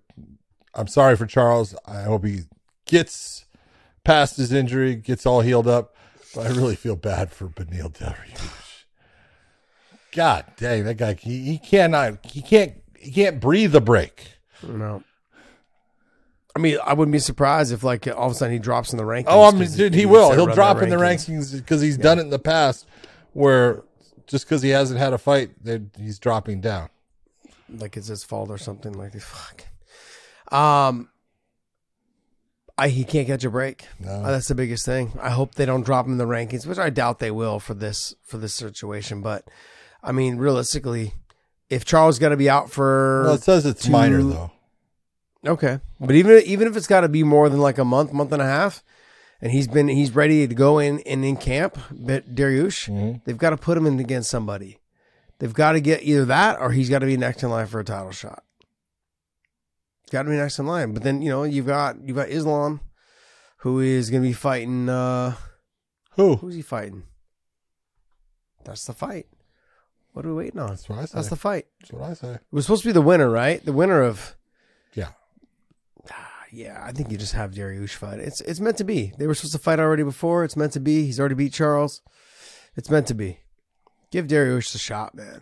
I'm 0.75 0.87
sorry 0.87 1.15
for 1.15 1.25
Charles. 1.25 1.73
I 1.87 2.03
hope 2.03 2.25
he 2.25 2.41
gets 2.85 3.45
past 4.03 4.37
his 4.37 4.53
injury, 4.53 4.95
gets 4.95 5.25
all 5.25 5.41
healed 5.41 5.67
up. 5.67 5.95
But 6.35 6.45
I 6.45 6.49
really 6.49 6.75
feel 6.75 6.95
bad 6.95 7.31
for 7.31 7.47
Beneil 7.47 7.91
Dariush. 7.91 8.83
God 10.11 10.45
dang, 10.57 10.83
that 10.83 10.97
guy 10.97 11.13
he, 11.13 11.43
he 11.43 11.57
cannot 11.57 12.25
he 12.25 12.41
can't 12.41 12.73
he 13.01 13.11
can't 13.11 13.39
breathe 13.39 13.75
a 13.75 13.81
break. 13.81 14.33
No. 14.63 15.03
I 16.55 16.59
mean, 16.59 16.77
I 16.85 16.93
wouldn't 16.93 17.13
be 17.13 17.19
surprised 17.19 17.71
if, 17.71 17.83
like, 17.83 18.07
all 18.07 18.25
of 18.27 18.31
a 18.33 18.35
sudden 18.35 18.51
he 18.53 18.59
drops 18.59 18.91
in 18.91 18.97
the 18.97 19.03
rankings. 19.05 19.25
Oh, 19.27 19.43
I 19.43 19.51
mean, 19.51 19.61
'cause 19.61 19.75
dude, 19.77 19.93
he 19.93 20.01
needs 20.01 20.11
will. 20.11 20.31
He'll 20.33 20.47
drop 20.47 20.81
in 20.81 20.89
the 20.89 20.97
rankings 20.97 21.55
because 21.55 21.81
he's 21.81 21.97
done 21.97 22.19
it 22.19 22.23
in 22.23 22.29
the 22.29 22.39
past. 22.39 22.85
Where 23.33 23.83
just 24.27 24.45
because 24.45 24.61
he 24.61 24.69
hasn't 24.69 24.99
had 24.99 25.13
a 25.13 25.17
fight, 25.17 25.51
that 25.63 25.81
he's 25.97 26.19
dropping 26.19 26.59
down. 26.61 26.89
like 27.69 27.95
it's 27.95 28.07
his 28.07 28.23
fault 28.25 28.49
or 28.49 28.57
something 28.57 28.91
like 28.91 29.13
this. 29.13 29.23
Fuck. 29.23 29.63
Um, 30.53 31.07
I 32.77 32.89
he 32.89 33.05
can't 33.05 33.27
catch 33.27 33.45
a 33.45 33.49
break. 33.49 33.85
No. 33.97 34.11
Uh, 34.11 34.31
that's 34.31 34.49
the 34.49 34.55
biggest 34.55 34.85
thing. 34.85 35.17
I 35.21 35.29
hope 35.29 35.55
they 35.55 35.65
don't 35.65 35.85
drop 35.85 36.05
him 36.05 36.11
in 36.13 36.17
the 36.17 36.25
rankings, 36.25 36.65
which 36.65 36.77
I 36.79 36.89
doubt 36.89 37.19
they 37.19 37.31
will 37.31 37.59
for 37.61 37.73
this 37.73 38.13
for 38.23 38.37
this 38.37 38.53
situation. 38.53 39.21
But 39.21 39.45
I 40.03 40.11
mean, 40.11 40.35
realistically, 40.37 41.13
if 41.71 41.85
Charles 41.85 42.19
got 42.19 42.29
to 42.29 42.37
be 42.37 42.49
out 42.49 42.69
for 42.69 43.23
Well, 43.25 43.33
it 43.35 43.41
says 43.43 43.65
it's 43.65 43.85
two- 43.85 43.91
minor 43.91 44.21
though. 44.21 44.51
okay, 45.47 45.79
but 45.99 46.15
even 46.15 46.41
even 46.45 46.67
if 46.67 46.75
it's 46.77 46.87
got 46.87 47.01
to 47.01 47.09
be 47.09 47.23
more 47.23 47.49
than 47.49 47.59
like 47.59 47.77
a 47.79 47.85
month, 47.85 48.13
month 48.13 48.31
and 48.31 48.41
a 48.41 48.45
half, 48.45 48.83
and 49.41 49.51
he's 49.51 49.67
been 49.67 49.87
he's 49.87 50.13
ready 50.15 50.47
to 50.47 50.53
go 50.53 50.77
in 50.79 50.99
and 51.01 51.25
in 51.25 51.35
camp, 51.37 51.77
but 51.91 52.35
Dariush, 52.35 52.89
Mhm. 52.89 53.23
they've 53.25 53.37
got 53.37 53.49
to 53.51 53.57
put 53.57 53.77
him 53.77 53.85
in 53.87 53.99
against 53.99 54.29
somebody. 54.29 54.79
They've 55.39 55.53
got 55.53 55.71
to 55.71 55.81
get 55.81 56.03
either 56.03 56.25
that 56.25 56.59
or 56.61 56.71
he's 56.71 56.89
got 56.89 56.99
to 56.99 57.07
be 57.07 57.17
next 57.17 57.41
in 57.41 57.49
line 57.49 57.65
for 57.65 57.79
a 57.79 57.83
title 57.83 58.11
shot. 58.11 58.43
Got 60.11 60.23
to 60.23 60.29
be 60.29 60.35
next 60.35 60.59
in 60.59 60.67
line. 60.67 60.93
But 60.93 61.01
then 61.03 61.21
you 61.23 61.29
know 61.31 61.43
you've 61.43 61.65
got 61.65 61.97
you've 62.05 62.17
got 62.17 62.29
Islam, 62.29 62.81
who 63.57 63.79
is 63.79 64.09
going 64.11 64.21
to 64.21 64.27
be 64.29 64.33
fighting. 64.33 64.89
uh 64.89 65.35
Who? 66.15 66.35
Who's 66.35 66.55
he 66.55 66.61
fighting? 66.61 67.03
That's 68.65 68.85
the 68.85 68.93
fight. 68.93 69.25
What 70.13 70.25
are 70.25 70.29
we 70.29 70.35
waiting 70.43 70.59
on? 70.59 70.69
That's 70.69 70.89
what 70.89 70.99
I 70.99 71.05
say. 71.05 71.11
That's 71.15 71.29
the 71.29 71.35
fight. 71.35 71.67
That's 71.79 71.93
what 71.93 72.09
I 72.09 72.13
say. 72.13 72.33
It 72.33 72.41
was 72.51 72.65
supposed 72.65 72.83
to 72.83 72.89
be 72.89 72.93
the 72.93 73.01
winner, 73.01 73.29
right? 73.29 73.63
The 73.63 73.73
winner 73.73 74.01
of. 74.01 74.35
Yeah. 74.93 75.09
Yeah, 76.51 76.83
I 76.83 76.91
think 76.91 77.09
you 77.11 77.17
just 77.17 77.33
have 77.33 77.51
Dariush 77.51 77.91
fight. 77.95 78.19
It's 78.19 78.41
it's 78.41 78.59
meant 78.59 78.77
to 78.77 78.83
be. 78.83 79.13
They 79.17 79.25
were 79.25 79.33
supposed 79.33 79.53
to 79.53 79.59
fight 79.59 79.79
already 79.79 80.03
before. 80.03 80.43
It's 80.43 80.57
meant 80.57 80.73
to 80.73 80.81
be. 80.81 81.05
He's 81.05 81.19
already 81.19 81.35
beat 81.35 81.53
Charles. 81.53 82.01
It's 82.75 82.89
meant 82.89 83.07
to 83.07 83.13
be. 83.13 83.39
Give 84.11 84.27
Dariush 84.27 84.75
a 84.75 84.77
shot, 84.77 85.15
man. 85.15 85.41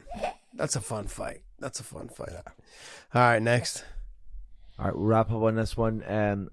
That's 0.54 0.76
a 0.76 0.82
fun 0.82 1.08
fight. 1.08 1.42
That's 1.58 1.80
a 1.80 1.84
fun 1.84 2.10
fight. 2.10 2.30
All 2.32 3.22
right, 3.22 3.42
next. 3.42 3.84
All 4.78 4.86
right, 4.86 4.96
we'll 4.96 5.08
wrap 5.08 5.32
up 5.32 5.42
on 5.42 5.56
this 5.56 5.76
one. 5.76 6.04
Um, 6.08 6.50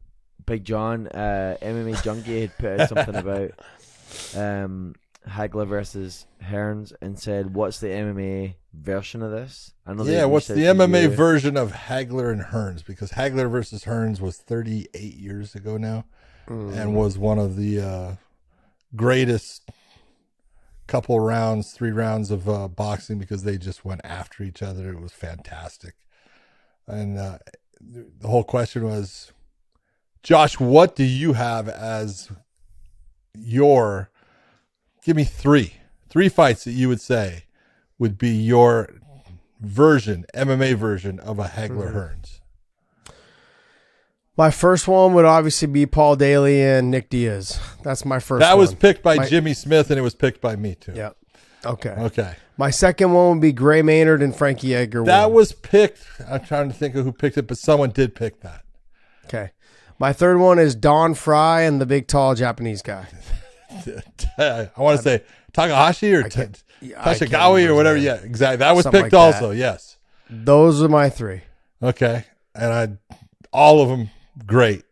Big 0.47 0.64
John, 0.64 1.09
uh, 1.09 1.56
MMA 1.60 2.02
Junkie 2.02 2.40
had 2.43 2.56
put 2.56 2.88
something 2.88 3.14
about 3.16 3.51
um, 4.34 4.94
Hagler 5.28 5.66
versus 5.66 6.27
Hearns 6.43 6.93
and 7.03 7.19
said, 7.19 7.55
"What's 7.55 7.81
the 7.81 7.89
MMA 7.89 8.55
version 8.73 9.23
of 9.23 9.31
this?" 9.31 9.73
I 9.85 9.93
know 9.94 10.05
Yeah, 10.05 10.24
what's 10.27 10.47
the 10.47 10.55
MMA 10.66 11.03
you. 11.03 11.09
version 11.11 11.57
of 11.57 11.73
Hagler 11.73 12.31
and 12.32 12.43
Hearns? 12.43 12.85
Because 12.85 13.12
Hagler 13.12 13.51
versus 13.51 13.85
Hearns 13.85 14.20
was 14.20 14.36
38 14.39 15.15
years 15.15 15.55
ago 15.55 15.77
now, 15.77 16.05
and 16.48 16.94
was 16.94 17.19
one 17.19 17.39
of 17.39 17.57
the 17.57 17.81
uh, 17.81 18.15
greatest 18.94 19.69
couple 20.86 21.19
rounds, 21.19 21.73
three 21.73 21.90
rounds 21.90 22.31
of 22.31 22.48
uh, 22.48 22.69
boxing 22.69 23.19
because 23.19 23.43
they 23.43 23.59
just 23.59 23.85
went 23.85 24.01
after 24.05 24.44
each 24.44 24.62
other. 24.62 24.90
It 24.90 25.01
was 25.01 25.12
fantastic, 25.12 25.94
and 26.86 27.19
uh, 27.19 27.39
the 27.81 28.28
whole 28.28 28.44
question 28.44 28.85
was, 28.85 29.32
Josh, 30.23 30.61
what 30.61 30.94
do 30.94 31.03
you 31.05 31.32
have 31.32 31.69
as 31.69 32.31
your? 33.36 34.11
Give 35.06 35.14
me 35.14 35.22
three, 35.22 35.74
three 36.08 36.28
fights 36.28 36.64
that 36.64 36.72
you 36.72 36.88
would 36.88 37.00
say 37.00 37.44
would 37.96 38.18
be 38.18 38.30
your 38.30 38.90
version, 39.60 40.26
MMA 40.34 40.74
version 40.74 41.20
of 41.20 41.38
a 41.38 41.44
Hagler 41.44 41.94
Hearns. 41.94 42.40
My 44.36 44.50
first 44.50 44.88
one 44.88 45.14
would 45.14 45.24
obviously 45.24 45.68
be 45.68 45.86
Paul 45.86 46.16
Daley 46.16 46.60
and 46.60 46.90
Nick 46.90 47.08
Diaz. 47.08 47.60
That's 47.84 48.04
my 48.04 48.18
first. 48.18 48.40
That 48.40 48.58
was 48.58 48.74
picked 48.74 49.04
by 49.04 49.14
My- 49.14 49.28
Jimmy 49.28 49.54
Smith, 49.54 49.90
and 49.90 49.98
it 49.98 50.02
was 50.02 50.16
picked 50.16 50.40
by 50.40 50.56
me 50.56 50.74
too. 50.74 50.94
Yeah. 50.96 51.10
Okay. 51.64 51.90
Okay. 51.90 52.34
My 52.58 52.70
second 52.70 53.12
one 53.12 53.36
would 53.36 53.40
be 53.40 53.52
Gray 53.52 53.82
Maynard 53.82 54.22
and 54.22 54.34
Frankie 54.34 54.74
Edgar. 54.74 55.04
That 55.04 55.30
was 55.30 55.52
picked. 55.52 56.04
I'm 56.28 56.44
trying 56.44 56.68
to 56.68 56.74
think 56.74 56.96
of 56.96 57.04
who 57.04 57.12
picked 57.12 57.38
it, 57.38 57.46
but 57.46 57.58
someone 57.58 57.90
did 57.90 58.16
pick 58.16 58.40
that. 58.40 58.64
Okay. 59.26 59.52
My 60.00 60.12
third 60.12 60.38
one 60.38 60.58
is 60.58 60.74
Don 60.74 61.14
Frye 61.14 61.60
and 61.60 61.80
the 61.80 61.86
big 61.86 62.08
tall 62.08 62.34
Japanese 62.34 62.82
guy. 62.82 63.06
I 64.38 64.68
want 64.76 64.98
to 64.98 65.02
say 65.02 65.22
Takahashi 65.52 66.12
or 66.14 66.22
Ta- 66.24 66.28
can't- 66.28 66.62
I 66.98 67.14
can't 67.14 67.30
Tashikawa 67.30 67.66
or 67.68 67.74
whatever. 67.74 67.97
Yeah, 67.97 68.16
exactly. 68.16 68.59
That 68.59 68.74
was 68.76 68.84
Something 68.84 69.05
picked 69.05 69.14
like 69.14 69.32
that. 69.34 69.43
also. 69.43 69.51
Yes. 69.52 69.97
Those 70.28 70.82
are 70.82 70.88
my 70.88 71.09
three. 71.09 71.40
Okay. 71.82 72.24
And 72.55 72.72
I, 73.10 73.16
all 73.52 73.80
of 73.80 73.88
them 73.88 74.10
great. 74.47 74.84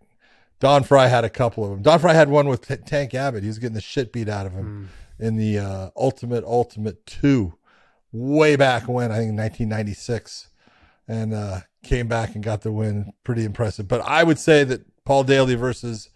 Don 0.60 0.82
Frye 0.82 1.08
had 1.08 1.24
a 1.24 1.30
couple 1.30 1.62
of 1.64 1.70
them. 1.70 1.82
Don 1.82 1.98
Frye 1.98 2.14
had 2.14 2.30
one 2.30 2.48
with 2.48 2.66
T- 2.66 2.76
Tank 2.76 3.12
Abbott. 3.14 3.42
He 3.42 3.48
was 3.48 3.58
getting 3.58 3.74
the 3.74 3.80
shit 3.82 4.12
beat 4.12 4.28
out 4.30 4.46
of 4.46 4.52
him 4.52 4.88
in 5.18 5.36
the 5.36 5.58
uh, 5.58 5.90
Ultimate 5.96 6.42
Ultimate 6.44 7.04
2 7.06 7.52
way 8.12 8.56
back 8.56 8.88
when, 8.88 9.10
I 9.12 9.16
think 9.18 9.36
1996. 9.38 10.48
And 11.06 11.34
uh, 11.34 11.60
came 11.82 12.08
back 12.08 12.34
and 12.34 12.42
got 12.42 12.62
the 12.62 12.72
win. 12.72 13.12
Pretty 13.24 13.44
impressive. 13.44 13.86
But 13.88 14.00
I 14.00 14.22
would 14.24 14.38
say 14.38 14.64
that 14.64 14.86
Paul 15.04 15.24
Daley 15.24 15.54
versus 15.54 16.08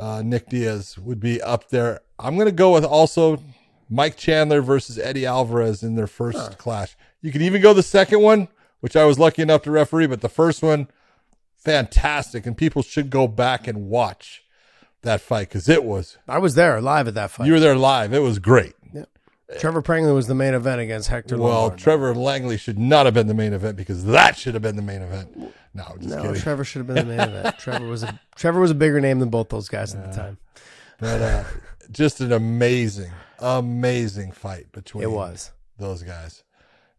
uh, 0.00 0.22
Nick 0.22 0.48
Diaz 0.48 0.98
would 0.98 1.20
be 1.20 1.40
up 1.42 1.68
there. 1.68 2.00
I'm 2.18 2.34
going 2.34 2.46
to 2.46 2.52
go 2.52 2.72
with 2.72 2.84
also 2.84 3.42
Mike 3.88 4.16
Chandler 4.16 4.62
versus 4.62 4.98
Eddie 4.98 5.26
Alvarez 5.26 5.82
in 5.82 5.94
their 5.96 6.06
first 6.06 6.58
clash. 6.58 6.96
You 7.20 7.32
can 7.32 7.42
even 7.42 7.60
go 7.60 7.74
the 7.74 7.82
second 7.82 8.22
one, 8.22 8.48
which 8.80 8.96
I 8.96 9.04
was 9.04 9.18
lucky 9.18 9.42
enough 9.42 9.62
to 9.62 9.70
referee, 9.70 10.06
but 10.06 10.20
the 10.20 10.28
first 10.28 10.62
one, 10.62 10.88
fantastic. 11.56 12.46
And 12.46 12.56
people 12.56 12.82
should 12.82 13.10
go 13.10 13.28
back 13.28 13.66
and 13.66 13.88
watch 13.88 14.42
that 15.02 15.20
fight 15.20 15.48
because 15.48 15.68
it 15.68 15.84
was, 15.84 16.18
I 16.28 16.38
was 16.38 16.54
there 16.54 16.80
live 16.80 17.08
at 17.08 17.14
that 17.14 17.30
fight. 17.30 17.46
you 17.46 17.52
were 17.52 17.60
there 17.60 17.76
live. 17.76 18.12
It 18.12 18.20
was 18.20 18.38
great. 18.38 18.74
Trevor 19.58 19.82
Prangley 19.82 20.12
was 20.12 20.26
the 20.26 20.34
main 20.34 20.54
event 20.54 20.80
against 20.80 21.08
Hector. 21.08 21.36
Well, 21.36 21.62
Lombard. 21.62 21.78
Trevor 21.78 22.14
Langley 22.14 22.56
should 22.56 22.78
not 22.78 23.06
have 23.06 23.14
been 23.14 23.26
the 23.26 23.34
main 23.34 23.52
event 23.52 23.76
because 23.76 24.04
that 24.06 24.36
should 24.36 24.54
have 24.54 24.62
been 24.62 24.76
the 24.76 24.82
main 24.82 25.02
event. 25.02 25.36
No, 25.74 25.84
just 25.98 26.08
no, 26.08 26.22
kidding. 26.22 26.40
Trevor 26.40 26.64
should 26.64 26.80
have 26.80 26.86
been 26.86 27.08
the 27.08 27.16
main 27.16 27.28
event. 27.28 27.56
Trevor 27.58 27.86
was 27.86 28.02
a 28.02 28.20
Trevor 28.36 28.60
was 28.60 28.70
a 28.70 28.74
bigger 28.74 29.00
name 29.00 29.18
than 29.18 29.28
both 29.28 29.48
those 29.48 29.68
guys 29.68 29.94
at 29.94 30.04
the 30.10 30.16
time. 30.16 30.38
But 30.98 31.20
uh, 31.22 31.44
just 31.90 32.20
an 32.20 32.32
amazing, 32.32 33.10
amazing 33.38 34.32
fight 34.32 34.70
between 34.72 35.02
It 35.04 35.10
was. 35.10 35.50
those 35.78 36.02
guys. 36.02 36.44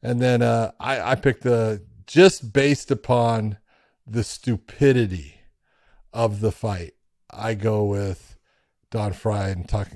And 0.02 0.22
then 0.22 0.42
uh, 0.42 0.72
I, 0.80 1.12
I 1.12 1.16
picked 1.16 1.44
the 1.44 1.84
just 2.08 2.52
based 2.52 2.92
upon 2.92 3.58
the 4.08 4.24
stupidity 4.24 5.36
of 6.12 6.40
the 6.42 6.52
fight. 6.52 6.94
I 7.30 7.54
go 7.54 7.86
with 7.86 8.36
Don 8.90 9.14
Frye 9.14 9.50
and 9.50 9.68
Taka, 9.70 9.96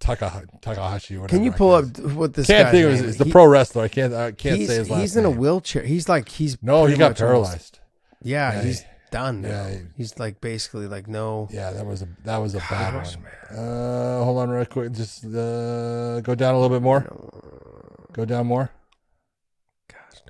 Taka, 0.00 0.44
Takahashi. 0.62 1.16
Whatever 1.18 1.36
Can 1.36 1.44
you 1.44 1.52
pull 1.52 1.74
up 1.74 1.84
what 2.00 2.32
this 2.34 2.46
Can't 2.46 2.70
think 2.70 2.86
of 2.86 2.92
name 2.92 3.02
his, 3.02 3.10
it's 3.10 3.18
the 3.18 3.24
He- 3.24 3.30
pro 3.30 3.46
wrestler. 3.46 3.84
I 3.84 3.88
can't. 3.88 4.12
I 4.14 4.32
can't 4.32 4.56
say 4.66 4.76
his 4.76 4.90
last 4.90 5.00
He's 5.00 5.16
in 5.16 5.24
a 5.26 5.30
wheelchair. 5.30 5.82
He's 5.82 6.08
like 6.08 6.28
he's 6.28 6.56
No, 6.62 6.86
he 6.86 6.96
got 6.96 7.10
much 7.10 7.22
almost- 7.22 7.50
paralyzed. 7.50 7.78
yeah, 8.22 8.52
Yeah, 8.54 8.62
he's 8.62 8.80
he- 8.80 8.86
done. 9.10 9.42
Yeah, 9.42 9.68
he- 9.70 9.78
he's 9.96 10.18
like 10.18 10.40
basically 10.40 10.86
like 10.88 11.06
no. 11.06 11.48
Yeah, 11.52 11.70
that 11.72 11.84
was 11.86 12.00
a 12.02 12.08
that 12.24 12.38
was 12.38 12.54
a 12.54 12.58
bad 12.70 12.94
one. 12.94 13.58
Uh, 13.58 14.24
hold 14.24 14.38
on, 14.38 14.48
real 14.50 14.64
quick. 14.64 14.92
Just 14.92 15.24
uh, 15.26 16.20
go 16.22 16.34
down 16.34 16.54
a 16.54 16.58
little 16.60 16.74
bit 16.74 16.82
more. 16.82 17.00
Go 18.12 18.24
down 18.24 18.46
more. 18.46 18.70
Gosh 19.88 20.22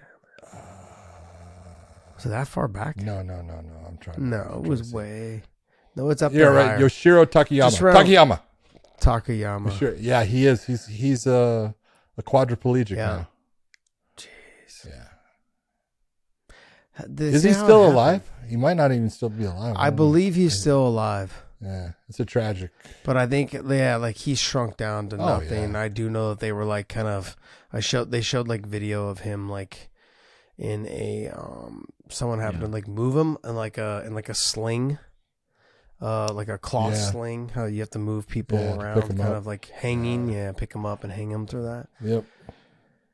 Was 2.16 2.26
it 2.26 2.28
that 2.30 2.48
far 2.48 2.68
back? 2.68 2.96
No, 2.96 3.22
no, 3.22 3.40
no, 3.40 3.60
no. 3.60 3.72
I'm 3.86 3.96
trying. 3.98 4.28
No, 4.30 4.38
I'm 4.58 4.64
it 4.64 4.68
was 4.68 4.90
to 4.90 4.96
way. 4.96 5.42
No, 5.96 6.10
it's 6.10 6.22
up 6.22 6.32
You're 6.32 6.52
right. 6.52 6.66
higher. 6.68 6.78
Yoshihiro 6.80 7.26
Takayama. 7.26 7.94
Takayama. 7.94 8.40
Takayama. 9.00 9.76
Sure. 9.78 9.94
Yeah, 9.96 10.24
he 10.24 10.46
is. 10.46 10.64
He's 10.64 10.86
he's 10.86 11.26
a 11.26 11.74
a 12.18 12.22
quadriplegic 12.22 12.96
Yeah. 12.96 13.06
now. 13.06 13.28
Jeez. 14.16 14.86
Yeah. 14.86 15.06
They 17.06 17.26
Is 17.28 17.42
he 17.42 17.52
still 17.52 17.86
alive? 17.86 18.22
He 18.46 18.56
might 18.56 18.76
not 18.76 18.92
even 18.92 19.10
still 19.10 19.30
be 19.30 19.44
alive. 19.44 19.74
I 19.78 19.90
believe 19.90 20.34
he's 20.34 20.58
still 20.60 20.86
alive, 20.86 21.44
Yeah, 21.62 21.92
it's 22.08 22.20
a 22.20 22.24
tragic. 22.24 22.72
but 23.04 23.16
I 23.16 23.26
think 23.26 23.52
yeah, 23.52 23.96
like 23.96 24.16
he's 24.16 24.38
shrunk 24.40 24.76
down 24.76 25.08
to 25.10 25.16
Oh, 25.16 25.26
nothing. 25.38 25.72
yeah. 25.72 25.80
I 25.80 25.88
do 25.88 26.10
know 26.10 26.30
that 26.30 26.40
they 26.40 26.52
were 26.52 26.64
like 26.64 26.88
kind 26.88 27.08
of. 27.08 27.36
I 27.72 27.80
showed 27.80 28.10
they 28.10 28.20
showed 28.20 28.48
like 28.48 28.66
video 28.66 29.08
of 29.08 29.20
him 29.20 29.48
like 29.48 29.88
in 30.58 30.86
a 30.88 31.28
um 31.30 31.86
someone 32.10 32.40
happened 32.40 32.62
to 32.62 32.66
like 32.66 32.88
move 32.88 33.16
him 33.16 33.38
in 33.44 33.54
like 33.54 33.78
a 33.78 34.02
in 34.06 34.14
like 34.14 34.28
a 34.28 34.34
sling. 34.34 34.98
Uh, 36.00 36.32
like 36.32 36.48
a 36.48 36.56
cloth 36.56 36.94
Yeah. 36.94 37.10
sling, 37.10 37.48
how 37.50 37.66
you 37.66 37.80
have 37.80 37.90
to 37.90 37.98
move 37.98 38.26
people 38.26 38.58
Yeah, 38.58 38.74
around, 38.76 39.02
kind 39.02 39.20
up. 39.20 39.36
of 39.36 39.46
like 39.46 39.66
hanging. 39.66 40.30
Yeah, 40.30 40.52
pick 40.52 40.72
them 40.72 40.86
up 40.86 41.04
and 41.04 41.12
hang 41.12 41.28
them 41.30 41.46
through 41.46 41.64
that. 41.64 41.88
Yep. 42.02 42.24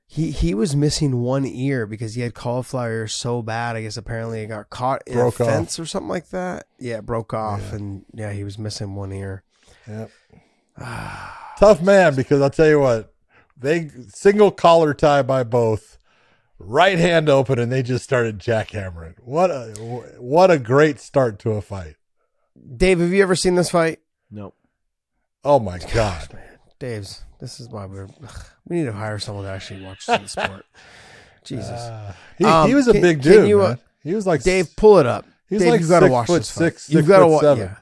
He 0.06 0.30
he 0.30 0.54
was 0.54 0.76
missing 0.76 1.20
one 1.20 1.44
ear 1.44 1.84
because 1.84 2.14
he 2.14 2.20
had 2.22 2.32
cauliflower 2.34 3.08
so 3.08 3.42
bad. 3.42 3.74
I 3.74 3.82
guess 3.82 3.96
apparently 3.96 4.42
it 4.42 4.46
got 4.46 4.70
caught 4.70 5.02
in 5.04 5.14
Broke 5.14 5.40
a 5.40 5.42
off. 5.42 5.48
fence 5.50 5.80
or 5.80 5.86
something 5.86 6.08
like 6.08 6.28
that. 6.30 6.66
Yeah, 6.78 6.98
it 6.98 7.06
broke 7.06 7.34
off, 7.34 7.60
Yeah. 7.70 7.74
and 7.74 8.04
yeah, 8.14 8.32
he 8.32 8.44
was 8.44 8.56
missing 8.56 8.94
one 8.94 9.10
ear. 9.12 9.42
Yep. 9.88 10.10
Tough 11.58 11.82
man, 11.82 12.14
because 12.14 12.40
I'll 12.40 12.50
tell 12.50 12.68
you 12.68 12.78
what, 12.80 13.12
they 13.56 13.90
single 14.08 14.50
collar 14.52 14.94
tie 14.94 15.22
by 15.22 15.42
both, 15.42 15.98
right 16.58 16.98
hand 16.98 17.28
open, 17.28 17.58
and 17.58 17.72
they 17.72 17.82
just 17.82 18.04
started 18.04 18.38
jackhammering. 18.38 19.14
What 19.24 19.50
a 19.50 19.74
what 20.20 20.50
a 20.52 20.58
great 20.60 21.00
start 21.00 21.38
to 21.40 21.52
a 21.52 21.62
fight. 21.62 21.96
Dave, 22.76 23.00
have 23.00 23.12
you 23.12 23.22
ever 23.22 23.36
seen 23.36 23.54
this 23.54 23.70
fight? 23.70 24.00
Nope. 24.30 24.54
Oh 25.44 25.58
my 25.60 25.78
god. 25.78 26.32
man! 26.32 26.42
Dave's. 26.78 27.22
This 27.38 27.60
is 27.60 27.68
why 27.68 27.86
we're. 27.86 28.08
we 28.66 28.76
need 28.76 28.86
to 28.86 28.92
hire 28.92 29.18
someone 29.18 29.44
to 29.44 29.50
actually 29.50 29.84
watch 29.84 30.06
the 30.06 30.26
sport. 30.26 30.64
Jesus, 31.44 31.80
He, 32.38 32.44
Um, 32.44 32.68
he 32.68 32.74
was 32.74 32.88
a 32.88 32.92
can- 32.92 33.02
big 33.02 33.22
dude. 33.22 33.48
you, 33.48 33.62
uh, 33.62 33.68
man. 33.68 33.78
He 34.02 34.14
was 34.14 34.26
like 34.26 34.42
Dave, 34.42 34.74
pull 34.76 34.98
it 34.98 35.06
up. 35.06 35.26
He's 35.48 35.60
Dave, 35.60 35.70
like 35.70 35.80
you 35.80 35.88
got 35.88 36.00
to 36.00 36.06
six 36.06 36.12
watch 36.12 36.26
foot 36.26 36.38
this. 36.38 36.50
fight. 36.50 36.58
six, 36.64 36.90
You've 36.90 36.98
six 37.04 37.08
got 37.08 37.18
to 37.18 37.24
foot 37.26 37.30
watch. 37.32 37.42
seven. 37.42 37.64
Yeah. 37.68 37.76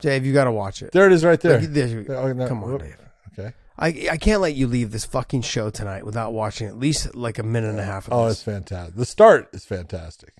Dave, 0.00 0.26
you 0.26 0.32
got 0.32 0.44
to 0.44 0.52
watch 0.52 0.82
it. 0.82 0.92
There 0.92 1.06
it 1.06 1.12
is, 1.12 1.24
right 1.24 1.40
there. 1.40 1.58
Like, 1.60 1.72
there 1.72 1.86
you- 1.88 2.06
Oh, 2.08 2.32
no, 2.32 2.46
Come 2.48 2.62
on, 2.62 2.70
whoop. 2.70 2.82
Dave. 2.82 2.96
Okay. 3.38 3.52
I 3.78 3.86
I 4.12 4.16
can't 4.16 4.40
let 4.40 4.54
you 4.54 4.66
leave 4.68 4.92
this 4.92 5.04
fucking 5.04 5.42
show 5.42 5.70
tonight 5.70 6.04
without 6.06 6.32
watching 6.32 6.68
at 6.68 6.76
least 6.76 7.14
like 7.16 7.38
a 7.38 7.42
minute 7.42 7.70
and 7.70 7.80
a 7.80 7.84
half 7.84 8.06
of 8.06 8.12
Oh, 8.12 8.24
this. 8.28 8.34
it's 8.34 8.42
fantastic. 8.44 8.94
The 8.94 9.06
start 9.06 9.48
is 9.52 9.64
fantastic. 9.64 10.34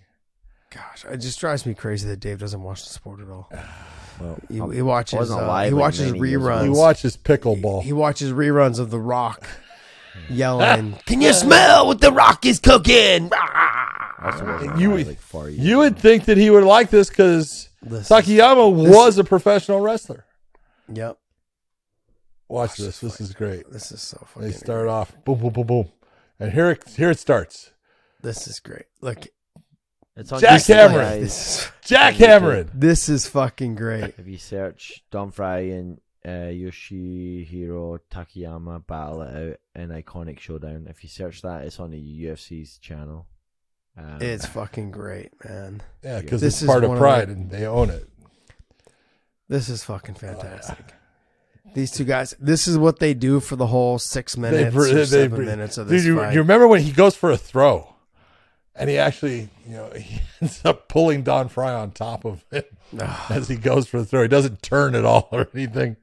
Gosh, 0.75 1.05
it 1.05 1.19
just 1.19 1.39
drives 1.41 1.67
me 1.67 1.75
crazy 1.75 2.09
that 2.09 2.21
Dave 2.21 2.39
doesn't 2.39 2.63
watch 2.63 2.85
the 2.87 2.93
sport 2.93 3.21
at 3.21 3.29
all. 3.29 3.51
Well, 4.21 4.39
He, 4.49 4.77
he 4.77 4.83
watches. 4.83 5.19
wasn't 5.19 5.41
Uh, 5.41 5.63
he 5.65 5.73
watches 5.73 6.13
many 6.13 6.29
years 6.29 6.43
reruns. 6.43 6.63
He 6.65 6.69
watches 6.69 7.17
pickleball. 7.17 7.83
He 7.83 7.93
watches 7.95 8.31
reruns 8.31 8.79
of 8.79 8.91
The 8.91 9.01
Rock, 9.01 9.49
yelling, 10.29 10.93
"Can 11.07 11.23
you 11.23 11.33
smell 11.33 11.87
what 11.89 12.01
The 12.01 12.13
Rock 12.13 12.45
is 12.45 12.61
cooking?" 12.61 13.31
also 14.23 14.45
wasn't 14.45 14.79
You- 14.79 14.93
alive 14.95 15.07
like 15.09 15.19
four 15.19 15.49
years. 15.49 15.65
you 15.65 15.79
would 15.79 15.99
think 15.99 16.27
that 16.27 16.37
he 16.37 16.51
would 16.51 16.63
like 16.63 16.91
this 16.91 17.09
because 17.09 17.71
This 17.81 18.09
Takayama 18.11 18.71
was 18.91 19.17
a 19.19 19.25
professional 19.25 19.81
wrestler. 19.81 20.27
Yep, 20.93 21.19
Watch 22.49 22.77
this. 22.77 23.01
This 23.01 23.21
is 23.21 23.33
great. 23.33 23.69
this 23.73 23.91
is 23.91 24.03
so 24.03 24.23
funny. 24.29 24.49
They 24.49 24.53
start 24.53 24.89
off 24.89 25.13
boom, 25.25 25.39
boom, 25.41 25.53
boom, 25.55 25.67
boom, 25.67 25.93
and 26.39 26.53
here 26.53 26.71
it 26.71 26.85
here 26.97 27.11
it 27.11 27.19
starts. 27.19 27.71
This 28.21 28.47
is 28.47 28.61
great. 28.61 28.85
Look, 29.01 29.27
It's 30.17 30.31
on 30.33 30.41
Jack 30.41 30.61
YouTube, 30.61 30.67
Cameron. 30.67 31.05
guys. 31.07 31.21
this 31.21 31.59
is 31.65 31.73
Jackhammering. 31.87 32.71
this 32.75 33.09
is 33.09 33.27
fucking 33.27 33.75
great. 33.77 34.15
If 34.19 34.27
you 34.27 34.39
search 34.39 35.03
Don 35.11 35.31
Frye 35.31 35.61
and 35.71 36.01
uh, 36.25 36.29
Yoshihiro 36.53 37.99
Takayama 38.11 38.87
battle 38.87 39.23
it 39.23 39.59
out 39.75 39.81
in 39.83 39.89
Iconic 39.91 40.39
Showdown, 40.39 40.87
if 40.89 41.03
you 41.03 41.09
search 41.09 41.43
that, 41.43 41.63
it's 41.65 41.81
on 41.81 41.91
the 41.91 42.25
UFC's 42.27 42.79
channel. 42.79 43.27
Um, 43.97 44.19
It's 44.21 44.47
fucking 44.47 44.91
great, 44.91 45.33
man. 45.45 45.83
Yeah, 46.03 46.21
because 46.21 46.41
This 46.41 46.55
it's 46.55 46.63
is 46.63 46.67
part 46.69 46.85
of 46.85 46.91
one 46.91 46.99
of 46.99 47.01
Pride, 47.03 47.29
and 47.29 47.51
they 47.51 47.67
own 47.67 47.91
it. 47.91 48.09
This 49.49 49.69
is 49.69 49.83
fucking 49.85 50.15
fantastic. 50.15 50.79
These 51.75 51.91
two 51.93 52.05
guys. 52.05 52.35
This 52.39 52.67
is 52.69 52.77
what 52.79 52.99
they 52.99 53.15
do 53.15 53.41
for 53.41 53.57
the 53.57 53.67
whole 53.67 53.99
six 53.99 54.37
minutes 54.37 54.75
br- 54.75 54.83
or 54.83 54.95
they 54.95 55.05
seven 55.05 55.37
br- 55.37 55.43
minutes 55.45 55.79
of 55.79 55.89
Dude, 55.89 55.99
this 55.99 56.05
you, 56.07 56.17
fight. 56.17 56.33
you 56.35 56.41
remember 56.41 56.67
when 56.69 56.83
he 56.83 56.91
goes 56.93 57.15
for 57.17 57.31
a 57.31 57.37
throw, 57.37 57.92
and 58.75 58.89
he 58.91 58.99
actually, 58.99 59.49
you 59.67 59.75
know, 59.77 59.91
he 59.97 60.21
ends 60.41 60.61
up 60.65 60.89
pulling 60.89 61.23
Don 61.23 61.49
Frye 61.49 61.73
on 61.75 61.91
top 61.93 62.25
of 62.25 62.45
him 62.51 62.65
as 63.31 63.49
he 63.49 63.57
goes 63.57 63.89
for 63.89 63.99
the 63.99 64.05
throw. 64.07 64.23
He 64.23 64.29
doesn't 64.29 64.63
turn 64.63 64.95
at 64.95 65.05
all 65.05 65.29
or 65.33 65.49
anything, 65.55 65.97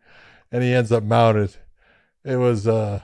and 0.52 0.64
he 0.64 0.74
ends 0.74 0.92
up 0.92 1.04
mounted. 1.04 1.56
It 2.24 2.36
was 2.38 2.68
uh, 2.68 3.02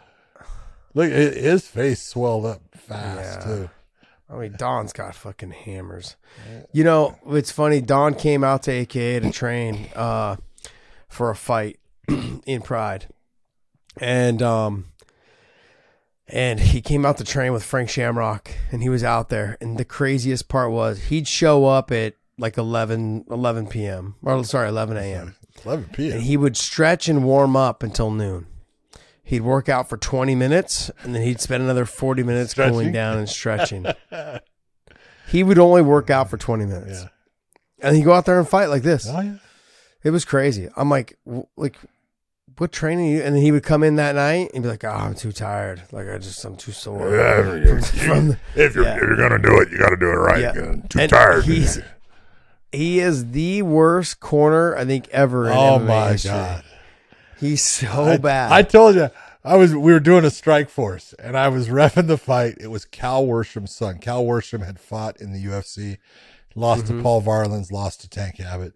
look, 0.93 1.09
hi- 1.11 1.15
his 1.17 1.67
face 1.67 2.01
swelled 2.01 2.45
up 2.45 2.61
fast 2.75 3.39
Yeah. 3.41 3.45
too. 3.55 3.69
I 4.27 4.37
mean, 4.37 4.55
Don's 4.57 4.91
got 4.91 5.13
fucking 5.13 5.51
hammers. 5.51 6.15
You 6.73 6.83
know, 6.83 7.15
it's 7.27 7.51
funny. 7.51 7.79
Don 7.79 8.15
came 8.15 8.43
out 8.43 8.63
to 8.63 8.71
AKA 8.71 9.19
to 9.19 9.31
train 9.31 9.87
uh, 9.95 10.37
for 11.07 11.29
a 11.29 11.35
fight 11.35 11.77
in 12.47 12.61
Pride, 12.63 13.05
and 14.01 14.41
um, 14.41 14.85
and 16.27 16.59
he 16.59 16.81
came 16.81 17.05
out 17.05 17.17
to 17.17 17.23
train 17.23 17.53
with 17.53 17.63
Frank 17.63 17.89
Shamrock, 17.89 18.51
and 18.71 18.81
he 18.81 18.89
was 18.89 19.03
out 19.03 19.29
there. 19.29 19.57
And 19.61 19.77
the 19.77 19.85
craziest 19.85 20.47
part 20.47 20.71
was 20.71 21.03
he'd 21.05 21.27
show 21.27 21.65
up 21.65 21.91
at 21.91 22.15
like 22.37 22.57
11, 22.57 23.25
11 23.29 23.67
p.m. 23.67 24.15
or 24.23 24.43
sorry, 24.43 24.67
eleven 24.69 24.97
a.m. 24.97 25.35
Eleven 25.65 25.85
p.m. 25.93 26.13
and 26.17 26.21
he 26.23 26.35
would 26.35 26.57
stretch 26.57 27.07
and 27.07 27.23
warm 27.23 27.55
up 27.55 27.81
until 27.83 28.11
noon. 28.11 28.45
He'd 29.23 29.41
work 29.41 29.69
out 29.69 29.89
for 29.89 29.97
20 29.97 30.35
minutes 30.35 30.91
and 31.01 31.15
then 31.15 31.23
he'd 31.23 31.39
spend 31.41 31.63
another 31.63 31.85
40 31.85 32.21
minutes 32.23 32.53
cooling 32.53 32.91
down 32.91 33.17
and 33.17 33.27
stretching. 33.27 33.85
he 35.27 35.43
would 35.43 35.57
only 35.57 35.81
work 35.81 36.09
out 36.09 36.29
for 36.29 36.37
20 36.37 36.65
minutes. 36.65 37.01
Yeah. 37.01 37.07
and 37.87 37.95
he'd 37.95 38.03
go 38.03 38.13
out 38.13 38.25
there 38.25 38.37
and 38.37 38.47
fight 38.47 38.67
like 38.67 38.83
this. 38.83 39.07
Oh 39.09 39.19
yeah. 39.21 39.37
It 40.03 40.11
was 40.11 40.25
crazy. 40.25 40.69
I'm 40.77 40.89
like, 40.89 41.17
w- 41.25 41.47
like, 41.57 41.77
what 42.57 42.71
training? 42.71 43.07
You? 43.11 43.21
And 43.21 43.35
then 43.35 43.41
he 43.43 43.51
would 43.51 43.63
come 43.63 43.83
in 43.83 43.95
that 43.97 44.15
night 44.15 44.51
and 44.53 44.63
be 44.63 44.69
like, 44.69 44.83
"Oh, 44.83 44.89
I'm 44.89 45.13
too 45.15 45.31
tired. 45.31 45.83
Like 45.91 46.07
I 46.09 46.17
just, 46.17 46.43
I'm 46.45 46.55
too 46.55 46.71
sore." 46.71 47.15
Yeah, 47.15 47.79
From 47.81 48.27
the- 48.29 48.37
if 48.55 48.75
you're 48.75 48.85
yeah. 48.85 48.95
if 48.95 49.01
you're 49.01 49.17
gonna 49.17 49.39
do 49.39 49.59
it, 49.61 49.71
you 49.71 49.77
got 49.79 49.89
to 49.89 49.97
do 49.97 50.07
it 50.07 50.15
right. 50.15 50.41
Yeah. 50.41 50.51
Too 50.53 50.99
And 50.99 51.09
tired. 51.09 51.45
he's- 51.45 51.79
he 52.71 52.99
is 52.99 53.31
the 53.31 53.61
worst 53.61 54.19
corner 54.19 54.75
I 54.75 54.83
think 54.85 55.07
ever. 55.09 55.45
In 55.47 55.53
Oh 55.53 55.79
MMA 55.79 55.85
my 55.87 56.11
history. 56.11 56.31
god. 56.31 56.63
he's 57.39 57.61
so 57.63 58.03
I, 58.05 58.17
bad. 58.17 58.51
I 58.51 58.63
told 58.63 58.95
you, 58.95 59.09
I 59.43 59.55
was. 59.57 59.73
We 59.73 59.93
were 59.93 59.99
doing 60.01 60.25
a 60.25 60.29
Strikeforce, 60.29 61.13
and 61.19 61.37
I 61.37 61.47
was 61.49 61.67
refing 61.69 62.07
the 62.07 62.17
fight. 62.17 62.55
It 62.59 62.67
was 62.67 62.83
Cal 62.85 63.25
Worsham's 63.25 63.73
son. 63.75 63.99
Cal 63.99 64.23
Worsham 64.25 64.65
had 64.65 64.79
fought 64.79 65.21
in 65.21 65.31
the 65.31 65.43
UFC, 65.45 65.97
lost 66.55 66.85
Mm-hmm. 66.85 66.97
to 66.97 67.03
Paul 67.03 67.21
Varelans, 67.21 67.71
lost 67.71 68.01
to 68.01 68.09
Tank 68.09 68.39
Abbott, 68.41 68.73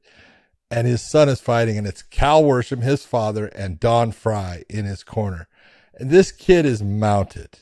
and 0.72 0.86
his 0.88 1.02
son 1.02 1.30
is 1.30 1.40
fighting, 1.42 1.78
and 1.78 1.88
it's 1.88 2.02
Cal 2.04 2.44
Worsham, 2.44 2.82
his 2.84 3.06
father, 3.06 3.48
and 3.48 3.80
Don 3.80 4.12
Frye 4.12 4.64
in 4.70 4.86
his 4.86 5.04
corner, 5.04 5.48
and 5.96 6.10
this 6.10 6.32
kid 6.32 6.66
is 6.66 6.82
mounted, 6.84 7.60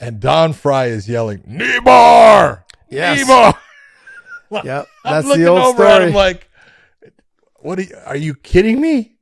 and 0.00 0.18
Don 0.20 0.52
Frye 0.52 0.86
is 0.86 1.08
yelling, 1.08 1.42
"Nebar, 1.46 2.64
Yes. 2.88 3.20
Nebar." 3.26 3.54
Yep, 4.64 4.86
I'm 5.06 5.12
that's 5.14 5.26
looking 5.26 5.44
the 5.44 5.48
old 5.48 5.60
over 5.62 5.82
at 5.86 5.94
story. 5.94 6.08
him 6.10 6.14
like, 6.14 6.50
"What? 7.60 7.78
Are 7.78 7.82
you, 7.82 7.96
are 8.04 8.16
you 8.16 8.34
kidding 8.34 8.80
me?" 8.82 9.14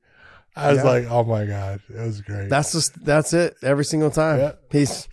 I 0.57 0.71
was 0.71 0.79
Yeah. 0.79 0.85
like, 0.85 1.05
"Oh 1.09 1.23
my 1.23 1.47
god, 1.47 1.81
it 1.89 2.01
was 2.01 2.21
great." 2.21 2.49
That's 2.49 2.73
just 2.73 3.05
that's 3.05 3.33
it 3.33 3.55
every 3.63 3.85
single 3.85 4.11
time. 4.11 4.41
Yeah. 4.41 4.53
He's 4.73 5.07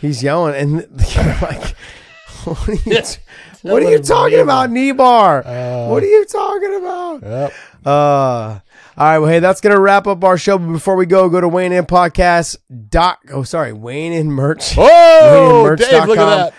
he's 0.00 0.22
yelling 0.22 0.54
and 0.54 0.76
like 1.42 1.74
what 2.44 2.68
are 2.68 2.72
you, 2.74 2.98
what 3.72 3.82
are 3.82 3.90
you 3.90 3.98
talking 3.98 4.40
about, 4.40 4.70
Nebar? 4.70 5.42
Uh, 5.44 5.88
what 5.88 6.02
are 6.02 6.06
you 6.06 6.24
talking 6.26 6.76
about? 6.76 7.22
Yep. 7.22 7.52
Uh 7.84 8.60
all 8.96 9.04
right, 9.04 9.18
well, 9.18 9.28
hey, 9.28 9.40
that's 9.40 9.60
gonna 9.60 9.80
wrap 9.80 10.06
up 10.06 10.22
our 10.22 10.38
show. 10.38 10.56
But 10.56 10.70
before 10.70 10.94
we 10.94 11.04
go, 11.04 11.28
go 11.28 11.40
to 11.40 11.48
Weighing 11.48 11.72
In 11.72 11.84
Podcast 11.84 12.56
dot 12.90 13.18
oh 13.32 13.42
sorry, 13.42 13.72
Weighing 13.72 14.12
In 14.12 14.30
Merch. 14.30 14.78
Oh, 14.78 15.66
WeighingInMerch.com. 15.66 15.76
Dave, 15.76 16.06
look 16.06 16.18
at 16.18 16.36
that. 16.36 16.54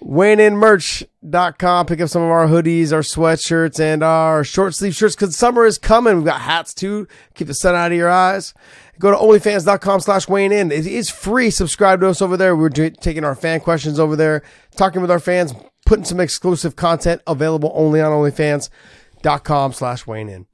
WeighingInMerch.com. 0.00 1.86
Pick 1.86 2.00
up 2.00 2.08
some 2.08 2.22
of 2.22 2.30
our 2.30 2.46
hoodies, 2.46 2.92
our 2.92 3.00
sweatshirts, 3.00 3.80
and 3.80 4.04
our 4.04 4.44
short 4.44 4.74
sleeve 4.74 4.94
shirts 4.94 5.16
because 5.16 5.36
summer 5.36 5.64
is 5.64 5.78
coming. 5.78 6.16
We've 6.16 6.24
got 6.24 6.40
hats 6.42 6.72
too. 6.72 7.08
Keep 7.34 7.48
the 7.48 7.54
sun 7.54 7.74
out 7.74 7.90
of 7.90 7.98
your 7.98 8.10
eyes. 8.10 8.54
Go 9.00 9.10
to 9.10 9.16
onlyfans.com 9.16 10.00
slash 10.00 10.28
Weighing 10.28 10.52
In. 10.52 10.70
It 10.70 10.86
is 10.86 11.10
free. 11.10 11.50
Subscribe 11.50 12.00
to 12.00 12.08
us 12.08 12.22
over 12.22 12.36
there. 12.36 12.54
We're 12.54 12.68
taking 12.68 13.24
our 13.24 13.34
fan 13.34 13.58
questions 13.60 13.98
over 13.98 14.14
there, 14.14 14.42
talking 14.76 15.00
with 15.00 15.10
our 15.10 15.18
fans, 15.18 15.52
putting 15.92 16.06
some 16.06 16.20
exclusive 16.20 16.74
content 16.74 17.20
available 17.26 17.70
only 17.74 18.00
on 18.00 18.10
onlyfans.com 18.10 19.74
slash 19.74 20.06
Weighing 20.06 20.30
In. 20.30 20.46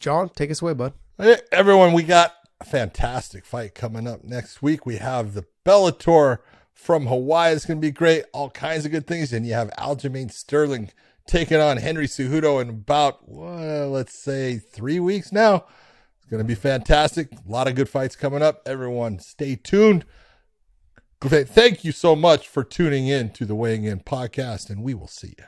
John, 0.00 0.30
take 0.30 0.50
us 0.50 0.62
away, 0.62 0.72
bud. 0.72 0.94
Hey, 1.18 1.36
everyone, 1.52 1.92
we 1.92 2.02
got 2.02 2.32
a 2.58 2.64
fantastic 2.64 3.44
fight 3.44 3.74
coming 3.74 4.08
up 4.08 4.24
next 4.24 4.62
week. 4.62 4.86
We 4.86 4.96
have 4.96 5.34
the 5.34 5.44
Bellator 5.66 6.38
from 6.72 7.08
Hawaii. 7.08 7.52
It's 7.52 7.66
going 7.66 7.76
to 7.76 7.86
be 7.86 7.90
great. 7.90 8.24
All 8.32 8.48
kinds 8.48 8.86
of 8.86 8.90
good 8.90 9.06
things. 9.06 9.34
And 9.34 9.46
you 9.46 9.52
have 9.52 9.68
Aljamain 9.72 10.32
Sterling 10.32 10.92
taking 11.26 11.60
on 11.60 11.76
Henry 11.76 12.06
Cejudo 12.06 12.62
in 12.62 12.70
about, 12.70 13.28
well, 13.28 13.90
let's 13.90 14.18
say, 14.18 14.56
three 14.56 14.98
weeks 14.98 15.30
now. 15.30 15.66
It's 16.16 16.30
going 16.30 16.42
to 16.42 16.48
be 16.48 16.54
fantastic. 16.54 17.30
A 17.32 17.52
lot 17.52 17.68
of 17.68 17.74
good 17.74 17.90
fights 17.90 18.16
coming 18.16 18.40
up. 18.40 18.62
Everyone, 18.64 19.18
stay 19.18 19.56
tuned. 19.56 20.06
Thank 21.20 21.84
you 21.84 21.90
so 21.90 22.14
much 22.14 22.46
for 22.46 22.62
tuning 22.62 23.08
in 23.08 23.30
to 23.30 23.44
the 23.44 23.56
Weighing 23.56 23.84
In 23.84 24.00
podcast, 24.00 24.70
and 24.70 24.82
we 24.82 24.94
will 24.94 25.08
see 25.08 25.34
you. 25.36 25.44